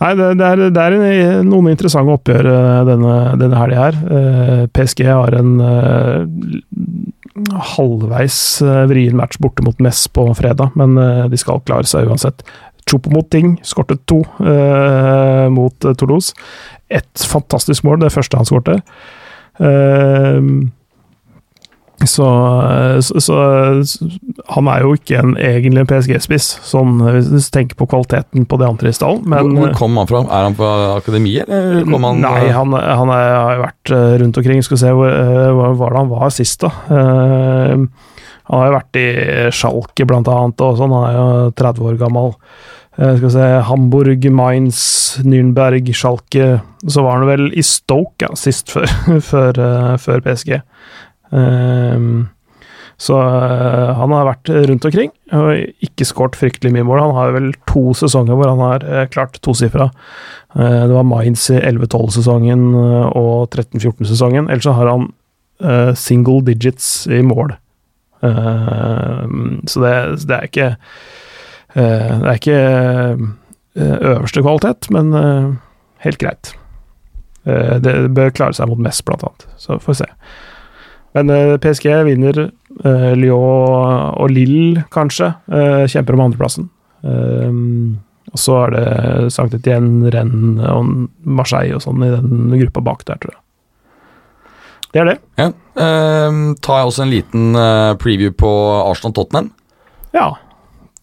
Nei, 0.00 0.14
det, 0.16 0.40
er, 0.40 0.62
det 0.72 0.80
er 0.80 1.42
noen 1.44 1.68
interessante 1.74 2.14
oppgjør 2.14 2.46
eh, 2.48 2.78
denne, 2.88 3.16
denne 3.40 3.58
helga 3.60 3.82
her. 3.82 3.98
Eh, 4.16 4.62
PSG 4.72 5.04
har 5.10 5.36
en 5.36 5.50
eh, 5.60 6.22
halvveis 7.74 8.38
vrien 8.88 9.16
match 9.18 9.36
borte 9.44 9.64
mot 9.66 9.76
Mess 9.84 10.06
på 10.08 10.24
fredag, 10.38 10.72
men 10.80 10.96
de 11.30 11.40
skal 11.40 11.60
klare 11.68 11.88
seg 11.88 12.08
uansett. 12.08 12.44
Chopo 12.88 13.12
mot 13.12 13.28
Ting 13.32 13.54
skortet 13.64 14.02
to 14.08 14.22
mot 15.52 15.88
Toulouse. 16.00 16.34
Et 16.90 17.24
fantastisk 17.30 17.84
mål, 17.86 18.00
det 18.02 18.12
første 18.12 18.40
han 18.40 18.48
skorter. 18.48 18.80
Eh, 19.60 20.40
så, 22.08 22.26
så, 23.04 23.20
så 23.20 23.38
han 24.54 24.68
er 24.72 24.84
jo 24.84 24.94
ikke 24.96 25.18
en 25.20 25.34
egentlig 25.36 25.82
en 25.82 25.88
PSG-spiss, 25.90 26.46
sånn 26.64 27.02
hvis 27.04 27.28
du 27.28 27.50
tenker 27.52 27.76
på 27.76 27.88
kvaliteten 27.90 28.46
på 28.48 28.58
det 28.60 28.68
andre 28.70 28.92
i 28.92 28.96
stallen. 28.96 29.26
Men 29.28 29.50
hvor, 29.52 29.66
hvor 29.66 29.76
kom 29.82 29.98
han 30.00 30.08
fra? 30.08 30.22
Er 30.24 30.46
han 30.48 30.56
på 30.56 30.70
akademiet, 30.94 31.50
eller 31.50 31.84
kom 31.84 32.08
han 32.08 32.22
Nei, 32.24 32.48
han, 32.56 32.72
han 32.72 33.12
er, 33.12 33.26
har 33.36 33.62
vært 33.66 33.92
eh, 33.96 34.14
rundt 34.22 34.40
omkring. 34.40 34.64
Skal 34.64 34.78
vi 34.78 34.82
se, 34.84 34.94
hvor 34.96 35.12
eh, 35.12 35.50
hvor 35.56 35.76
var 35.82 35.92
det 35.92 36.00
han 36.00 36.12
var 36.14 36.34
sist, 36.34 36.64
da? 36.64 36.72
Uh, 36.88 37.86
han 38.50 38.58
har 38.58 38.66
jo 38.66 38.74
vært 38.78 38.98
i 38.98 39.06
Schalke, 39.54 40.06
blant 40.08 40.28
annet, 40.32 40.64
og 40.64 40.80
sånn. 40.80 40.94
Han 40.96 41.06
er 41.06 41.18
jo 41.18 41.54
30 41.60 41.90
år 41.90 42.00
gammel. 42.00 42.32
Uh, 42.96 43.12
skal 43.12 43.26
vi 43.26 43.34
se, 43.36 43.48
Hamburg, 43.68 44.26
Mainz, 44.40 44.82
Nürnberg, 45.26 45.92
Schalke. 45.94 46.48
Så 46.88 47.04
var 47.04 47.20
han 47.20 47.28
vel 47.28 47.50
i 47.52 47.64
Stoke 47.66 48.24
ja, 48.24 48.32
sist, 48.40 48.72
før, 48.72 48.88
før, 49.30 49.60
uh, 49.60 49.94
før 50.00 50.24
PSG. 50.24 50.62
Ehm, 51.36 52.28
så 53.00 53.16
eh, 53.16 53.92
han 53.96 54.12
har 54.12 54.26
vært 54.28 54.50
rundt 54.68 54.84
omkring 54.84 55.12
og 55.32 55.84
ikke 55.86 56.04
skåret 56.04 56.36
fryktelig 56.36 56.74
mye 56.74 56.84
mål. 56.84 57.00
Han 57.00 57.16
har 57.16 57.32
vel 57.36 57.48
to 57.70 57.94
sesonger 57.96 58.36
hvor 58.36 58.50
han 58.50 58.60
har 58.60 58.84
uh, 58.84 59.06
klart 59.08 59.38
tosifra. 59.40 59.88
Uh, 60.52 60.82
det 60.84 60.92
var 60.92 61.06
Mainz 61.08 61.46
i 61.54 61.56
11-12-sesongen 61.56 62.66
og 62.76 63.56
13-14-sesongen. 63.56 64.50
Ellers 64.50 64.68
så 64.68 64.76
har 64.76 64.92
han 64.92 65.08
eh, 65.64 65.94
single 65.94 66.42
digits 66.44 67.06
i 67.06 67.22
mål. 67.22 67.54
Ehm, 68.22 69.60
så 69.66 69.80
det, 69.80 69.94
det 70.28 70.36
er 70.36 70.48
ikke 70.48 70.66
eh, 71.72 72.16
Det 72.20 72.28
er 72.28 72.36
ikke 72.36 72.60
eh, 73.80 73.96
øverste 74.12 74.42
kvalitet, 74.44 74.90
men 74.90 75.14
eh, 75.16 75.52
helt 76.04 76.20
greit. 76.20 76.54
Eh, 77.46 77.78
det 77.80 78.14
bør 78.14 78.34
klare 78.34 78.56
seg 78.56 78.68
mot 78.68 78.80
Mess, 78.82 79.02
blant 79.02 79.24
annet. 79.24 79.48
Så 79.56 79.78
får 79.78 79.94
vi 79.94 80.00
se. 80.02 80.10
Men 81.12 81.30
eh, 81.30 81.56
PSG 81.58 81.88
vinner. 82.06 82.50
Eh, 82.84 83.10
Lyon 83.18 84.14
og 84.14 84.30
Lille, 84.30 84.84
kanskje, 84.94 85.32
eh, 85.50 85.84
kjemper 85.90 86.16
om 86.16 86.24
andreplassen. 86.28 86.70
Og 88.30 88.38
så 88.38 88.56
er 88.60 88.74
det 88.74 89.30
Sankt 89.34 89.56
Etienne, 89.56 90.10
Rennes 90.12 90.66
og 90.68 90.90
Marseille 91.24 91.74
og 91.74 91.80
sånn 91.82 92.04
i 92.04 92.10
den 92.12 92.52
gruppa 92.60 92.82
bak 92.90 93.06
der, 93.08 93.16
tror 93.22 93.32
jeg. 93.32 93.40
Det 94.90 95.00
er 95.00 95.08
det. 95.08 95.16
Ja. 95.38 95.46
Uh, 95.80 96.52
tar 96.60 96.80
jeg 96.80 96.90
også 96.90 97.04
en 97.06 97.12
liten 97.14 97.58
preview 98.02 98.34
på 98.36 98.50
Arsenal-Tottenham. 98.84 99.48
Ja. 100.12 100.28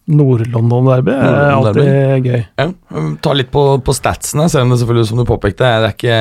Nord-London-derby 0.08 1.12
er 1.12 1.22
Nord-London-derby. 1.22 1.84
alltid 1.84 2.28
gøy. 2.28 2.42
Ja, 2.58 2.66
um, 2.96 3.14
Ta 3.22 3.34
litt 3.36 3.50
på, 3.54 3.64
på 3.84 3.94
statsene, 3.96 4.48
selv 4.50 4.66
om 4.66 4.72
det 4.72 4.80
selvfølgelig 4.82 5.08
som 5.10 5.20
du 5.20 5.26
påpekte, 5.28 5.68
det 5.68 5.88
er 5.90 5.96
ikke 5.96 6.18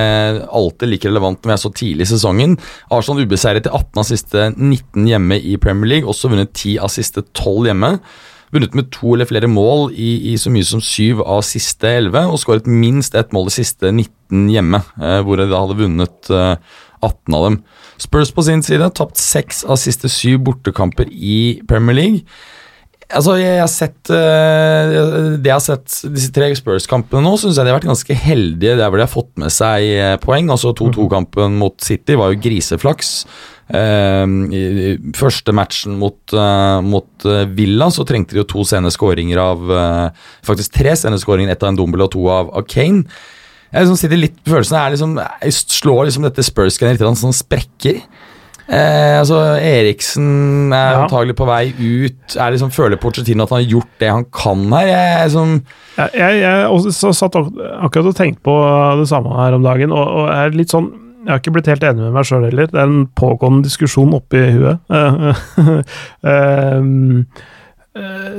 alltid 0.60 0.92
like 0.92 1.10
relevant 1.12 1.42
når 1.42 1.52
vi 1.52 1.56
er 1.56 1.62
så 1.64 1.74
tidlig 1.82 2.08
i 2.08 2.12
sesongen. 2.14 2.58
Arsenal 2.94 3.24
ubeseiret 3.24 3.70
i 3.70 3.74
18 3.74 4.02
av 4.04 4.10
siste 4.10 4.48
19 4.56 5.12
hjemme 5.12 5.38
i 5.40 5.60
Premier 5.62 5.94
League, 5.96 6.10
også 6.10 6.32
vunnet 6.34 6.52
10 6.54 6.82
av 6.84 6.92
siste 6.94 7.24
12 7.32 7.70
hjemme. 7.72 7.94
Vunnet 8.56 8.76
med 8.80 8.92
to 8.96 9.12
eller 9.12 9.28
flere 9.28 9.50
mål 9.52 9.90
i, 9.92 10.32
i 10.32 10.36
så 10.40 10.52
mye 10.54 10.68
som 10.68 10.84
syv 10.84 11.20
av 11.26 11.42
siste 11.44 11.90
11, 12.00 12.30
og 12.32 12.40
skåret 12.40 12.70
minst 12.72 13.16
ett 13.20 13.34
mål 13.36 13.50
de 13.50 13.58
siste 13.58 13.92
19 13.92 14.48
hjemme, 14.54 14.84
eh, 15.02 15.20
hvor 15.24 15.40
de 15.40 15.50
da 15.52 15.64
hadde 15.66 15.80
vunnet 15.82 16.32
eh, 16.32 16.54
18 17.04 17.36
av 17.36 17.44
dem. 17.48 17.58
Spurs 18.02 18.32
på 18.34 18.46
sin 18.48 18.64
side 18.66 18.88
tapt 18.98 19.20
seks 19.20 19.64
av 19.68 19.80
siste 19.82 20.10
syv 20.12 20.40
bortekamper 20.48 21.12
i 21.12 21.60
Premier 21.68 21.98
League. 21.98 22.40
Altså, 23.08 23.38
jeg 23.40 23.62
har 23.62 23.70
sett 23.72 24.10
uh, 24.12 25.38
Det 25.40 25.48
jeg 25.48 25.54
har 25.54 25.64
sett 25.64 25.94
disse 26.12 26.32
tre 26.36 26.50
Spurs-kampene 26.60 27.24
nå, 27.24 27.38
syns 27.40 27.56
jeg 27.56 27.64
de 27.64 27.72
har 27.72 27.78
vært 27.78 27.88
ganske 27.88 28.18
heldige 28.20 28.76
der 28.76 28.90
hvor 28.90 29.00
de 29.00 29.06
har 29.06 29.14
fått 29.14 29.32
med 29.40 29.54
seg 29.54 29.86
uh, 29.96 30.16
poeng. 30.20 30.52
Altså 30.52 30.74
2-2-kampen 30.76 31.56
mot 31.62 31.78
City 31.84 32.18
var 32.20 32.34
jo 32.34 32.42
griseflaks. 32.44 33.14
Uh, 33.72 34.28
I 34.52 34.64
første 35.16 35.56
matchen 35.56 35.96
mot, 36.02 36.36
mot 36.84 37.28
Villa 37.56 37.90
så 37.92 38.04
trengte 38.08 38.36
de 38.36 38.44
jo 38.44 38.48
to 38.48 38.68
sene 38.68 38.92
skåringer 38.92 39.40
av 39.44 39.74
Faktisk 40.48 40.76
tre 40.76 40.94
sene 41.00 41.20
skåringer, 41.20 41.52
ett 41.56 41.64
av 41.64 41.72
en 41.72 41.80
Dumbel 41.80 42.06
og 42.06 42.14
to 42.16 42.28
av, 42.32 42.52
av 42.56 42.68
Kane. 42.68 43.08
Jeg 43.68 43.84
liksom 43.84 44.00
sitter 44.00 44.20
litt 44.20 44.38
følelsen 44.48 44.78
er 44.80 44.94
liksom, 44.94 45.18
Jeg 45.44 45.56
slår 45.58 46.08
liksom 46.08 46.28
dette 46.28 46.44
Spurs-genet 46.48 47.00
litt 47.00 47.24
sånn 47.24 47.36
sprekker. 47.36 48.04
Eh, 48.68 49.16
altså, 49.20 49.40
Eriksen 49.64 50.74
er 50.76 50.92
ja. 50.92 51.02
antagelig 51.06 51.38
på 51.40 51.48
vei 51.48 51.72
ut. 51.72 52.36
Er 52.36 52.52
liksom, 52.52 52.72
føler 52.76 53.00
Porcetino 53.00 53.46
at 53.46 53.54
han 53.56 53.64
har 53.64 53.74
gjort 53.78 53.92
det 54.02 54.12
han 54.12 54.28
kan 54.36 54.66
her? 54.76 54.88
Jeg, 54.90 55.10
jeg, 55.22 55.32
som 55.32 55.54
jeg, 55.98 56.10
jeg, 56.20 56.40
jeg 56.44 56.70
også, 56.76 57.12
satt 57.16 57.38
akkurat 57.40 58.12
og 58.12 58.16
tenkte 58.18 58.44
på 58.48 58.56
det 59.00 59.08
samme 59.10 59.36
her 59.40 59.56
om 59.56 59.64
dagen, 59.66 59.96
og, 59.96 60.08
og 60.22 60.32
er 60.36 60.58
litt 60.58 60.76
sånn 60.76 60.92
jeg 61.28 61.34
har 61.34 61.42
ikke 61.42 61.52
blitt 61.58 61.68
helt 61.68 61.84
enig 61.84 62.06
med 62.06 62.14
meg 62.16 62.28
sjøl 62.28 62.46
heller. 62.48 62.70
Det 62.72 62.80
er 62.80 62.88
en 62.88 63.08
pågående 63.20 63.68
diskusjon 63.68 64.14
oppi 64.16 64.46
huet. 64.56 64.80
Ehm, 66.32 67.26
eh, 67.98 68.38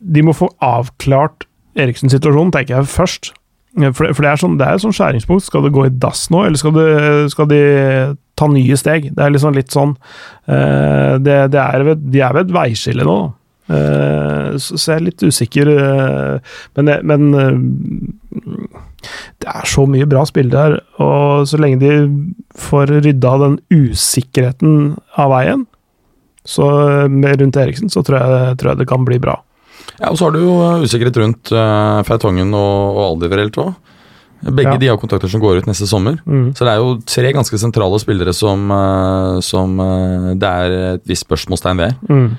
de 0.00 0.24
må 0.24 0.32
få 0.32 0.48
avklart 0.64 1.44
Eriksens 1.76 2.14
situasjon, 2.16 2.52
tenker 2.54 2.78
jeg 2.78 2.88
først. 2.88 3.32
For, 3.92 4.08
for 4.16 4.24
det, 4.24 4.30
er 4.30 4.40
sånn, 4.40 4.56
det 4.58 4.66
er 4.66 4.78
et 4.78 4.82
sånn 4.82 4.96
skjæringspunkt. 4.96 5.44
Skal 5.44 5.66
det 5.66 5.74
gå 5.76 5.84
i 5.86 5.92
dass 6.02 6.24
nå, 6.32 6.46
eller 6.48 6.58
skal, 6.58 6.72
det, 6.74 6.88
skal, 7.34 7.50
de 7.52 7.60
ta 8.40 8.48
nye 8.50 8.78
steg? 8.80 9.10
Det 9.14 9.24
er 9.24 9.34
liksom 9.34 9.56
litt 9.56 9.74
sånn 9.74 9.94
uh, 9.96 11.14
det, 11.20 11.36
det 11.54 11.60
er 11.60 11.86
ved, 11.90 12.08
De 12.10 12.24
er 12.24 12.36
ved 12.36 12.48
et 12.48 12.56
veiskille 12.56 13.06
nå. 13.06 13.18
Uh, 13.70 14.56
så, 14.58 14.74
så, 14.74 14.84
jeg 14.90 14.96
er 14.96 15.06
litt 15.06 15.26
usikker. 15.26 15.70
Uh, 15.70 16.56
men, 16.78 16.94
men 17.06 17.28
det 19.40 19.50
er 19.52 19.68
så 19.68 19.86
mye 19.88 20.08
bra 20.10 20.24
spillere 20.28 20.64
her, 20.64 20.78
og 21.02 21.46
så 21.48 21.60
lenge 21.60 21.80
de 21.80 21.92
får 22.60 22.96
rydda 23.06 23.36
den 23.44 23.60
usikkerheten 23.72 24.96
av 25.20 25.32
veien, 25.32 25.62
så 26.44 26.66
rundt 27.06 27.60
Eriksen, 27.60 27.92
så 27.92 28.02
tror 28.04 28.18
jeg, 28.20 28.58
tror 28.60 28.72
jeg 28.72 28.80
det 28.82 28.88
kan 28.90 29.06
bli 29.06 29.20
bra. 29.22 29.38
Ja, 30.00 30.10
Og 30.10 30.18
så 30.18 30.28
har 30.28 30.34
du 30.34 30.40
jo 30.42 30.56
usikkerhet 30.84 31.18
rundt 31.20 31.52
uh, 31.52 32.00
Feitongen 32.08 32.54
og, 32.56 32.96
og 32.96 33.02
Aldiverelt 33.10 33.58
òg. 33.60 33.74
Begge 34.40 34.76
ja. 34.76 34.80
de 34.80 34.88
har 34.88 35.00
kontrakter 35.00 35.28
som 35.28 35.42
går 35.42 35.60
ut 35.60 35.68
neste 35.68 35.88
sommer. 35.88 36.20
Mm. 36.24 36.52
Så 36.56 36.64
det 36.64 36.72
er 36.72 36.80
jo 36.80 36.94
tre 37.04 37.32
ganske 37.36 37.60
sentrale 37.60 38.00
spillere 38.00 38.32
som, 38.36 38.70
uh, 38.72 39.40
som 39.44 39.76
uh, 39.80 40.30
det 40.38 40.54
er 40.64 40.76
et 40.94 41.04
visst 41.08 41.26
spørsmålstegn 41.26 41.82
ved. 41.84 42.00
Mm. 42.08 42.30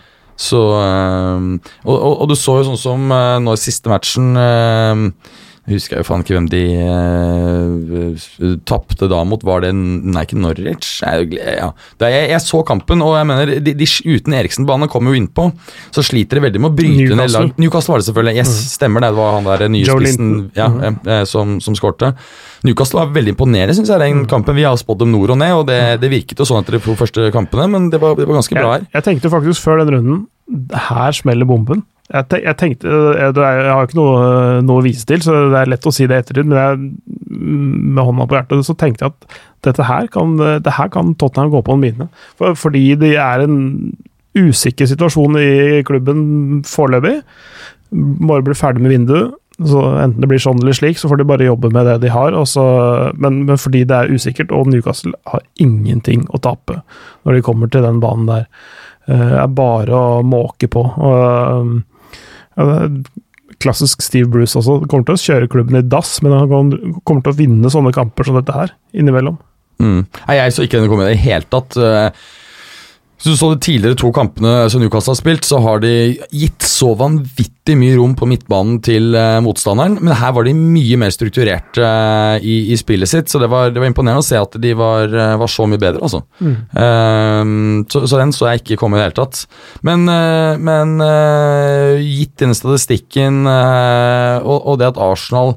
Så 0.41 0.57
og, 0.57 1.91
og, 1.91 2.13
og, 2.15 2.23
du 2.31 2.33
så 2.39 2.55
jo 2.57 2.71
sånn 2.71 2.79
som 2.79 3.11
nå 3.45 3.51
i 3.53 3.59
siste 3.61 3.91
matchen 3.91 4.31
jeg 5.71 6.01
jo 6.01 6.07
faen 6.07 6.23
ikke 6.23 6.35
hvem 6.35 6.47
de 6.51 6.61
uh, 6.85 8.55
tapte 8.67 9.07
da 9.11 9.21
mot. 9.27 9.41
Var 9.45 9.65
det 9.65 9.71
Nei, 9.75 10.23
ikke 10.25 10.39
Norwich? 10.41 10.99
Jeg, 11.01 11.31
ja. 11.37 11.71
jeg, 12.03 12.27
jeg, 12.33 12.41
så 12.45 12.61
kampen, 12.67 13.03
og 13.05 13.15
jeg 13.17 13.29
mener 13.29 13.53
de, 13.63 13.75
de, 13.77 13.87
uten 13.87 14.35
Eriksen-banen 14.37 14.91
kommer 14.91 15.13
jo 15.13 15.21
innpå, 15.21 15.47
så 15.95 16.03
sliter 16.05 16.39
de 16.39 16.45
veldig 16.47 16.61
med 16.61 16.71
å 16.71 16.77
bryte 16.77 17.17
ned 17.17 17.35
lag. 17.35 17.51
Newcastle 17.61 17.95
var 17.95 18.03
det 18.03 18.09
selvfølgelig. 18.09 18.37
Yes, 18.41 18.51
mm. 18.51 18.71
stemmer 18.75 19.05
det. 19.05 19.11
Det 19.11 19.19
var 19.21 19.37
han 19.37 19.49
der 19.49 19.67
nye 19.71 19.87
Joe 19.87 20.01
spissen 20.01 20.33
ja, 20.57 20.67
mm. 20.71 20.99
eh, 21.05 21.23
som, 21.29 21.57
som 21.63 21.77
skårte. 21.77 22.13
Newcastle 22.67 23.01
var 23.01 23.15
veldig 23.15 23.35
imponerende, 23.35 23.77
syns 23.77 23.89
jeg, 23.91 24.01
den 24.03 24.23
mm. 24.23 24.27
kampen. 24.31 24.57
Vi 24.57 24.67
har 24.67 24.77
spådd 24.79 25.05
dem 25.05 25.15
nord 25.15 25.33
og 25.33 25.41
ned, 25.41 25.55
og 25.57 25.65
det, 25.69 25.79
det, 26.03 26.11
virket 26.11 26.43
jo 26.43 26.47
sånn 26.47 26.61
etter 26.61 26.77
de 26.77 26.97
første 26.99 27.31
kampene, 27.33 27.69
men 27.71 27.89
det 27.93 28.01
var, 28.01 28.17
det 28.19 28.27
var 28.29 28.41
ganske 28.41 28.57
bra 28.57 28.75
her. 28.75 28.85
Jeg, 28.85 28.95
jeg 28.99 29.07
tenkte 29.07 29.33
faktisk 29.33 29.65
før 29.65 29.81
den 29.83 29.95
runden 29.97 30.21
her 30.89 31.15
smeller 31.15 31.47
bomben. 31.47 31.85
Jeg, 32.11 32.41
jeg 32.43 32.57
tenkte, 32.59 32.91
jeg, 32.91 33.33
jeg, 33.39 33.71
har 33.71 33.87
ikke 33.87 33.99
noe, 33.99 34.21
noe, 34.67 34.81
å 34.81 34.85
vise 34.85 35.05
til, 35.07 35.21
så 35.23 35.35
det 35.53 35.61
er 35.61 35.71
lett 35.71 35.87
å 35.87 35.93
si 35.95 36.07
det 36.11 36.17
ettertid, 36.19 36.49
men 36.51 36.59
jeg, 36.59 36.89
med 37.31 38.03
hånda 38.03 38.27
på 38.27 38.35
hjertet 38.35 38.67
så 38.67 38.75
tenkte 38.75 39.05
jeg 39.05 39.13
at 39.13 39.37
dette 39.67 39.85
her 39.87 40.09
kan, 40.11 40.35
det 40.37 40.75
her 40.75 40.89
kan 40.91 41.13
Tottenham 41.15 41.53
gå 41.53 41.61
på 41.63 41.77
en 41.77 41.83
mine. 41.83 42.09
For, 42.39 42.57
fordi 42.59 42.83
det 42.99 43.13
er 43.21 43.45
en 43.45 43.59
usikker 44.37 44.89
situasjon 44.89 45.37
i 45.39 45.51
klubben 45.87 46.63
foreløpig. 46.67 47.19
Bare 47.91 48.43
bli 48.47 48.57
ferdig 48.57 48.83
med 48.83 48.95
vinduet. 48.95 49.37
Så 49.61 49.81
Enten 50.01 50.23
det 50.23 50.29
blir 50.31 50.41
sånn 50.41 50.61
eller 50.63 50.73
slik, 50.73 50.97
så 50.97 51.09
får 51.11 51.19
de 51.21 51.27
bare 51.29 51.45
jobbe 51.45 51.69
med 51.73 51.85
det 51.85 51.99
de 52.05 52.11
har. 52.13 52.35
Så, 52.49 52.63
men, 53.21 53.43
men, 53.45 53.59
fordi 53.61 53.83
det 53.87 53.97
er 53.97 54.13
usikkert, 54.15 54.53
og 54.55 54.71
Newcastle 54.71 55.13
har 55.29 55.43
ingenting 55.61 56.25
å 56.33 56.41
tape 56.41 56.79
når 57.25 57.37
de 57.37 57.45
kommer 57.45 57.71
til 57.71 57.85
den 57.85 58.01
banen 58.03 58.29
der. 58.29 58.47
Det 59.05 59.37
er 59.43 59.53
bare 59.53 59.97
å 59.97 60.21
måke 60.25 60.69
på. 60.71 60.81
Og, 60.81 61.71
klassisk 63.61 64.01
Steve 64.03 64.29
Bruce 64.31 64.57
også. 64.59 64.81
Kommer 64.89 65.07
til 65.07 65.17
å 65.17 65.21
kjøre 65.21 65.49
klubben 65.51 65.79
i 65.79 65.85
dass, 65.85 66.17
men 66.25 66.35
han 66.35 66.49
kommer 66.49 67.25
til 67.25 67.33
å 67.33 67.37
vinne 67.37 67.71
sånne 67.73 67.93
kamper 67.95 68.27
som 68.27 68.37
dette 68.39 68.55
her, 68.55 68.75
innimellom. 68.97 69.37
Mm. 69.81 70.03
Nei, 70.05 70.37
jeg 70.37 70.55
så 70.55 70.65
ikke 70.65 70.79
denne 70.79 70.91
komme 70.91 71.07
i 71.07 71.13
det 71.13 71.21
hele 71.23 71.47
tatt. 71.49 71.77
Hvis 73.21 73.35
du 73.35 73.37
så 73.37 73.51
de 73.51 73.61
tidligere 73.61 73.97
to 74.01 74.09
kampene 74.15 74.65
som 74.73 74.81
Newcastle 74.81 75.13
har 75.13 75.19
spilt, 75.19 75.45
så 75.45 75.59
har 75.61 75.81
de 75.83 75.91
gitt 76.33 76.65
så 76.65 76.95
vanvittig 76.97 77.75
mye 77.77 77.93
rom 77.99 78.15
på 78.17 78.25
midtbanen 78.25 78.79
til 78.81 79.13
uh, 79.13 79.37
motstanderen, 79.45 79.99
men 80.01 80.17
her 80.17 80.33
var 80.33 80.47
de 80.47 80.55
mye 80.57 80.97
mer 80.97 81.13
strukturerte 81.13 81.85
uh, 81.85 82.41
i, 82.41 82.73
i, 82.73 82.77
spillet 82.81 83.11
sitt, 83.11 83.29
så 83.29 83.37
det 83.43 83.51
var, 83.51 83.69
det 83.69 83.77
var, 83.77 83.91
imponerende 83.91 84.23
å 84.23 84.25
se 84.25 84.39
at 84.41 84.57
de 84.63 84.71
var, 84.73 85.13
uh, 85.13 85.35
var 85.37 85.51
så 85.53 85.67
mye 85.69 85.81
bedre, 85.83 86.01
altså. 86.01 86.23
Mm. 86.41 87.85
Så, 87.93 88.01
så, 88.07 88.17
den 88.17 88.33
så 88.33 88.49
jeg 88.49 88.63
ikke 88.63 88.79
komme 88.81 88.97
i 88.97 89.01
det 89.01 89.11
hele 89.11 89.17
tatt. 89.19 89.43
Men, 89.85 90.07
men 90.65 90.95
gitt 92.01 92.33
denne 92.41 92.57
statistikken 92.57 93.43
og, 93.45 94.57
og 94.57 94.79
det 94.81 94.89
at 94.91 94.99
Arsenal 95.01 95.55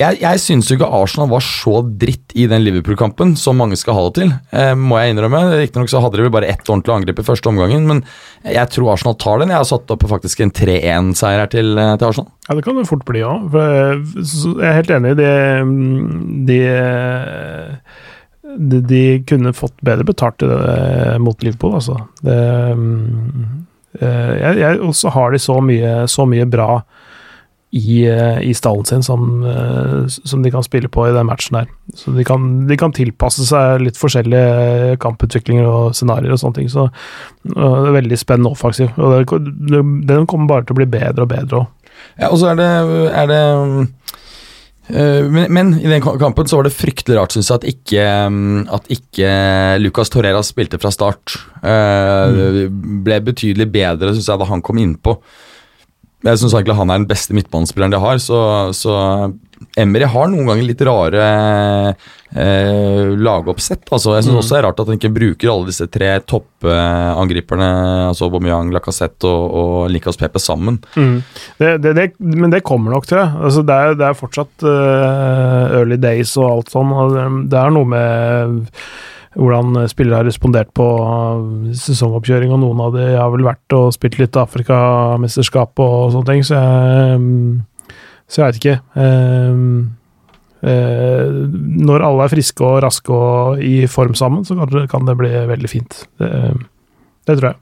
jeg, 0.00 0.16
jeg 0.22 0.40
syns 0.40 0.68
jo 0.70 0.78
ikke 0.78 0.88
Arsenal 0.96 1.28
var 1.30 1.42
så 1.44 1.80
dritt 1.84 2.32
i 2.38 2.46
den 2.48 2.62
Liverpool-kampen 2.64 3.34
som 3.38 3.58
mange 3.60 3.76
skal 3.78 3.96
ha 3.96 4.04
det 4.06 4.14
til, 4.16 4.32
eh, 4.56 4.72
må 4.78 4.96
jeg 5.00 5.14
innrømme. 5.14 5.42
Riktignok 5.60 5.92
hadde 5.92 6.16
de 6.16 6.24
vel 6.24 6.32
bare 6.32 6.48
ett 6.48 6.64
ordentlig 6.64 6.94
angrep 6.94 7.20
i 7.20 7.26
første 7.26 7.50
omgangen, 7.50 7.86
men 7.88 8.02
jeg 8.46 8.72
tror 8.72 8.94
Arsenal 8.94 9.18
tar 9.20 9.42
den. 9.42 9.52
Jeg 9.52 9.60
har 9.60 9.68
satt 9.68 9.92
opp 9.92 10.06
faktisk 10.08 10.40
en 10.44 10.54
3-1-seier 10.56 11.42
her 11.42 11.50
til, 11.52 11.72
eh, 11.76 11.96
til, 12.00 12.08
Arsenal. 12.08 12.30
Ja, 12.48 12.56
det 12.56 12.64
kan 12.66 12.80
det 12.80 12.86
fort 12.88 13.04
bli 13.08 13.20
ja. 13.20 13.34
Jeg 13.52 14.70
er 14.70 14.78
helt 14.78 14.94
enig. 14.96 15.12
De, 15.20 15.32
de, 16.48 16.60
de, 18.56 18.80
de 18.94 19.02
kunne 19.28 19.52
fått 19.56 19.76
bedre 19.84 20.08
betalt 20.08 20.46
mot 21.20 21.44
Liverpool, 21.44 21.76
altså. 21.76 21.98
Det, 22.24 22.40
eh, 24.00 24.32
jeg, 24.40 24.56
jeg, 24.64 24.80
også 24.86 25.12
har 25.12 25.36
de 25.36 25.42
så 25.42 25.60
mye, 25.60 25.94
så 26.08 26.24
mye 26.30 26.48
bra 26.48 26.80
i, 27.70 28.06
eh, 28.06 28.40
i 28.42 28.54
stallen 28.54 28.84
sin 28.84 29.02
som, 29.02 29.42
eh, 29.46 30.06
som, 30.06 30.42
de 30.42 30.50
kan 30.50 30.64
spille 30.66 30.88
på 30.90 31.06
i 31.06 31.12
den 31.14 31.28
matchen 31.28 31.54
der. 31.54 31.68
Så 31.94 32.10
de 32.16 32.24
kan, 32.26 32.66
de 32.66 32.76
kan 32.78 32.92
tilpasse 32.94 33.46
seg 33.46 33.84
litt 33.84 33.98
forskjellige 34.00 34.96
kamputviklinger 35.02 35.68
og 35.70 35.94
scenarioer 35.94 36.34
og 36.34 36.40
sånne 36.42 36.58
ting. 36.58 36.70
Så 36.72 36.88
det 37.46 37.68
er 37.68 37.94
veldig 37.94 38.18
spennende 38.18 38.50
offensiv. 38.50 38.90
Og 38.98 39.22
det, 39.70 39.84
den 40.10 40.26
kommer 40.30 40.50
bare 40.50 40.66
til 40.66 40.74
å 40.74 40.80
bli 40.80 40.88
bedre 40.90 41.26
og 41.26 41.30
bedre 41.30 41.62
òg. 41.62 41.94
Ja, 42.18 42.30
og 42.30 42.40
så 42.40 42.50
er 42.50 42.58
det, 42.58 42.68
er 43.20 43.28
det 43.28 43.40
uh, 44.90 45.26
men, 45.30 45.44
men, 45.52 45.72
i 45.78 45.90
den 45.90 46.02
kampen 46.02 46.48
så 46.48 46.58
var 46.58 46.66
det 46.66 46.72
fryktelig 46.74 47.18
rart, 47.18 47.34
syns 47.36 47.50
jeg, 47.52 47.60
at 47.60 47.68
ikke, 47.68 48.06
at 48.78 48.90
ikke 48.96 49.30
Lucas 49.82 50.10
Torreras 50.10 50.50
spilte 50.50 50.80
fra 50.80 50.90
start. 50.94 51.36
Uh, 51.62 52.34
mm. 52.66 52.82
Ble 53.06 53.20
betydelig 53.30 53.68
bedre, 53.70 54.14
syns 54.16 54.32
jeg, 54.32 54.42
da 54.42 54.48
han 54.50 54.64
kom 54.64 54.80
innpå. 54.80 55.14
Jeg 56.20 56.40
syns 56.40 56.52
egentlig 56.52 56.76
han 56.76 56.90
er 56.92 57.00
den 57.00 57.08
beste 57.08 57.36
midtbanespilleren 57.36 57.94
de 57.94 58.00
har, 58.02 58.18
så, 58.20 58.40
så 58.76 58.96
Emry 59.76 60.06
har 60.08 60.28
noen 60.32 60.48
ganger 60.48 60.64
litt 60.64 60.80
rare 60.84 61.24
eh, 62.32 63.10
lagoppsett. 63.20 63.84
Altså, 63.92 64.14
jeg 64.16 64.24
syns 64.24 64.34
mm. 64.34 64.38
også 64.40 64.54
det 64.54 64.58
er 64.58 64.66
rart 64.66 64.80
at 64.82 64.88
han 64.90 64.98
ikke 65.00 65.12
bruker 65.16 65.52
alle 65.52 65.68
disse 65.68 65.86
tre 65.92 66.10
toppangriperne, 66.32 67.68
eh, 67.68 68.06
altså 68.08 68.28
Aubameyang, 68.28 68.72
Lacassette 68.74 69.28
og, 69.28 69.44
og 69.60 69.92
Likas 69.92 70.20
Pepe 70.20 70.40
sammen. 70.42 70.80
Mm. 70.96 71.20
Det, 71.60 71.74
det, 71.84 71.94
det, 71.98 72.06
men 72.20 72.52
det 72.52 72.64
kommer 72.68 72.96
nok, 72.96 73.08
tror 73.08 73.22
jeg. 73.22 73.36
Altså, 73.50 73.64
det, 73.68 73.76
er, 73.76 74.00
det 74.00 74.08
er 74.08 74.18
fortsatt 74.18 74.66
uh, 74.66 75.78
early 75.80 76.00
days 76.00 76.34
og 76.40 76.50
alt 76.50 76.72
sånn. 76.72 77.48
Det 77.52 77.60
er 77.60 77.76
noe 77.76 77.92
med 77.96 78.60
hvordan 79.38 79.86
spillere 79.90 80.22
har 80.22 80.26
respondert 80.26 80.72
på 80.74 80.86
sesongoppkjøring, 81.78 82.50
og 82.54 82.62
noen 82.64 82.82
av 82.82 82.96
de 82.96 83.06
har 83.14 83.30
vel 83.30 83.46
vært 83.46 83.76
og 83.76 83.92
spilt 83.94 84.18
litt 84.18 84.38
Afrikamesterskap 84.40 85.82
og 85.84 86.10
sånne 86.16 86.32
ting, 86.32 86.44
så 86.46 86.58
jeg, 86.58 87.20
så 88.26 88.42
jeg 88.42 88.46
veit 88.48 88.60
ikke. 88.60 88.76
Eh, 90.60 91.28
når 91.80 92.04
alle 92.04 92.26
er 92.26 92.32
friske 92.34 92.64
og 92.66 92.82
raske 92.84 93.14
og 93.14 93.62
i 93.64 93.86
form 93.88 94.16
sammen, 94.18 94.44
så 94.44 94.58
kan 94.90 95.06
det 95.08 95.16
bli 95.16 95.32
veldig 95.48 95.70
fint. 95.70 96.02
Det, 96.20 96.30
det, 97.26 97.38
tror 97.38 97.52
jeg. 97.52 97.60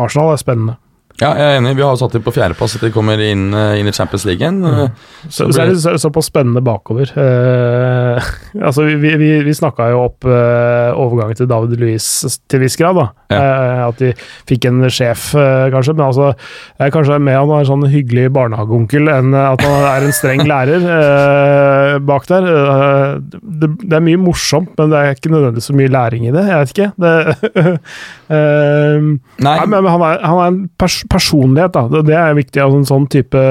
Arsenal 0.00 0.34
er 0.34 0.42
spennende. 0.42 0.76
Ja, 1.20 1.34
jeg 1.36 1.44
er 1.44 1.58
enig. 1.58 1.74
Vi 1.76 1.84
har 1.84 1.98
satt 2.00 2.14
dem 2.16 2.22
på 2.24 2.32
fjerdeplass 2.32 2.78
at 2.78 2.84
de 2.86 2.92
kommer 2.94 3.20
inn, 3.20 3.50
eh, 3.52 3.76
inn 3.80 3.88
i 3.90 3.92
Champions 3.92 4.24
League 4.24 4.40
igjen. 4.40 4.62
Mm. 4.64 4.94
Så, 5.28 5.50
så 5.52 5.62
er 5.62 5.72
det 5.74 5.80
så, 5.82 5.92
såpass 6.00 6.30
spennende 6.30 6.62
bakover. 6.64 7.12
Eh, 7.12 8.30
altså, 8.66 8.86
vi 8.88 9.12
vi, 9.20 9.28
vi 9.44 9.54
snakka 9.56 9.90
jo 9.92 10.04
opp 10.06 10.24
eh, 10.24 10.88
overgangen 10.96 11.36
til 11.36 11.50
David 11.50 11.76
Luiz 11.80 12.06
til 12.48 12.64
viss 12.64 12.78
grad. 12.80 12.96
da. 12.96 13.06
Ja. 13.34 13.40
Eh, 13.40 13.82
at 13.90 14.00
de 14.00 14.12
fikk 14.48 14.70
en 14.70 14.86
sjef, 14.88 15.34
eh, 15.36 15.66
kanskje. 15.74 15.96
Men 15.98 16.06
altså, 16.06 16.30
jeg 16.78 16.88
er 16.88 16.94
kanskje 16.96 17.20
mer 17.20 17.42
han 17.42 17.52
er 17.52 17.66
en 17.66 17.70
sånn 17.74 17.86
hyggelig 17.92 18.30
barnehageonkel 18.36 19.12
enn 19.12 19.36
at 19.36 19.66
han 19.66 19.86
er 19.90 20.08
en 20.08 20.16
streng 20.16 20.44
lærer 20.48 20.88
eh, 20.96 21.98
bak 22.08 22.30
der. 22.32 22.48
Eh, 22.54 23.14
det, 23.60 23.70
det 23.84 24.00
er 24.00 24.06
mye 24.08 24.22
morsomt, 24.24 24.72
men 24.80 24.94
det 24.94 25.04
er 25.04 25.20
ikke 25.20 25.34
nødvendigvis 25.34 25.68
så 25.68 25.76
mye 25.76 25.92
læring 25.92 26.26
i 26.30 26.34
det. 26.34 26.48
Jeg 26.48 26.64
vet 26.64 26.74
ikke. 26.74 26.90
Det, 27.04 27.14
eh, 28.40 29.08
Nei, 29.40 29.54
Nei, 29.60 29.68
men 29.68 29.88
han 29.92 30.08
er, 30.08 30.20
han 30.24 30.40
er 30.40 30.52
en 30.54 30.60
pers 30.80 31.00
personlighet, 31.10 31.74
da. 31.74 32.02
Det- 32.02 32.14
er 32.16 32.36
viktig. 32.38 32.60
Altså 32.62 32.78
en 32.80 32.88
sånn 32.88 33.08
type 33.10 33.42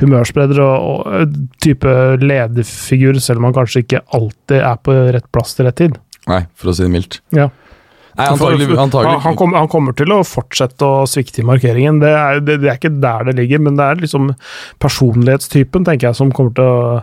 humørspreder 0.00 0.60
og, 0.62 1.06
og 1.06 1.34
type 1.64 1.94
lederfigur, 2.22 3.18
selv 3.20 3.42
om 3.42 3.50
han 3.50 3.56
kanskje 3.58 3.82
ikke 3.84 4.04
alltid 4.14 4.60
er 4.62 4.78
på 4.82 4.94
rett 5.16 5.26
plass 5.34 5.56
til 5.58 5.66
rett 5.66 5.80
tid. 5.82 5.98
nei, 6.30 6.44
for 6.54 6.70
å 6.70 6.76
si 6.76 6.84
det 6.86 6.92
mildt. 6.94 7.20
Ja. 7.34 7.48
Nei, 8.12 8.26
antagelig, 8.28 8.66
antagelig. 8.76 9.08
Han, 9.08 9.20
han, 9.24 9.36
kommer, 9.40 9.58
han 9.58 9.68
kommer 9.72 9.94
til 9.96 10.12
å 10.12 10.18
fortsette 10.28 10.84
å 10.84 11.06
svikte 11.08 11.40
i 11.40 11.46
markeringen. 11.48 11.98
Det 12.02 12.10
er, 12.12 12.40
det, 12.44 12.58
det 12.60 12.68
er 12.68 12.76
ikke 12.76 13.00
der 13.00 13.24
det 13.30 13.36
ligger, 13.38 13.62
men 13.64 13.78
det 13.78 13.86
er 13.88 14.02
liksom 14.02 14.34
personlighetstypen, 14.84 15.86
tenker 15.88 16.10
jeg, 16.10 16.18
som 16.18 16.32
kommer 16.36 16.52
til 16.58 16.68
å, 16.68 17.00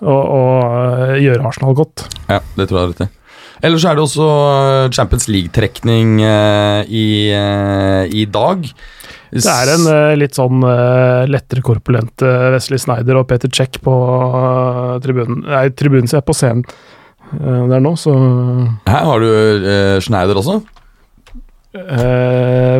å, 0.00 0.14
å 0.16 0.40
gjøre 1.20 1.44
Arsenal 1.44 1.76
godt. 1.76 2.06
Ja, 2.30 2.40
det 2.56 2.70
tror 2.70 2.80
jeg 2.80 2.86
er 2.86 2.94
rett 2.94 3.04
i. 3.04 3.10
Ellers 3.62 3.84
så 3.84 3.90
er 3.92 3.98
det 3.98 4.04
også 4.04 4.26
eh, 4.26 4.90
Champions 4.94 5.28
League-trekning 5.30 6.18
eh, 6.24 6.80
i, 6.90 7.06
eh, 7.34 8.02
i 8.10 8.24
dag. 8.30 8.66
Det 9.34 9.50
er 9.50 9.70
en 9.72 9.86
uh, 9.90 10.12
litt 10.14 10.36
sånn 10.36 10.62
uh, 10.62 11.24
lettere 11.26 11.62
korpulent 11.66 12.22
uh, 12.22 12.52
Wesley 12.54 12.78
Snyder 12.78 13.18
og 13.18 13.26
Peter 13.26 13.50
Check 13.50 13.80
på 13.82 13.90
uh, 13.90 14.92
tribunen 15.02 15.40
Nei, 15.42 15.64
tribunen 15.74 16.06
ser 16.06 16.20
jeg 16.20 16.28
på 16.28 16.36
scenen 16.38 16.62
der 17.34 17.80
nå, 17.82 17.96
så 17.98 18.12
Her 18.86 19.06
har 19.08 19.24
du 19.24 19.64
Schneider 20.04 20.38
også. 20.38 20.60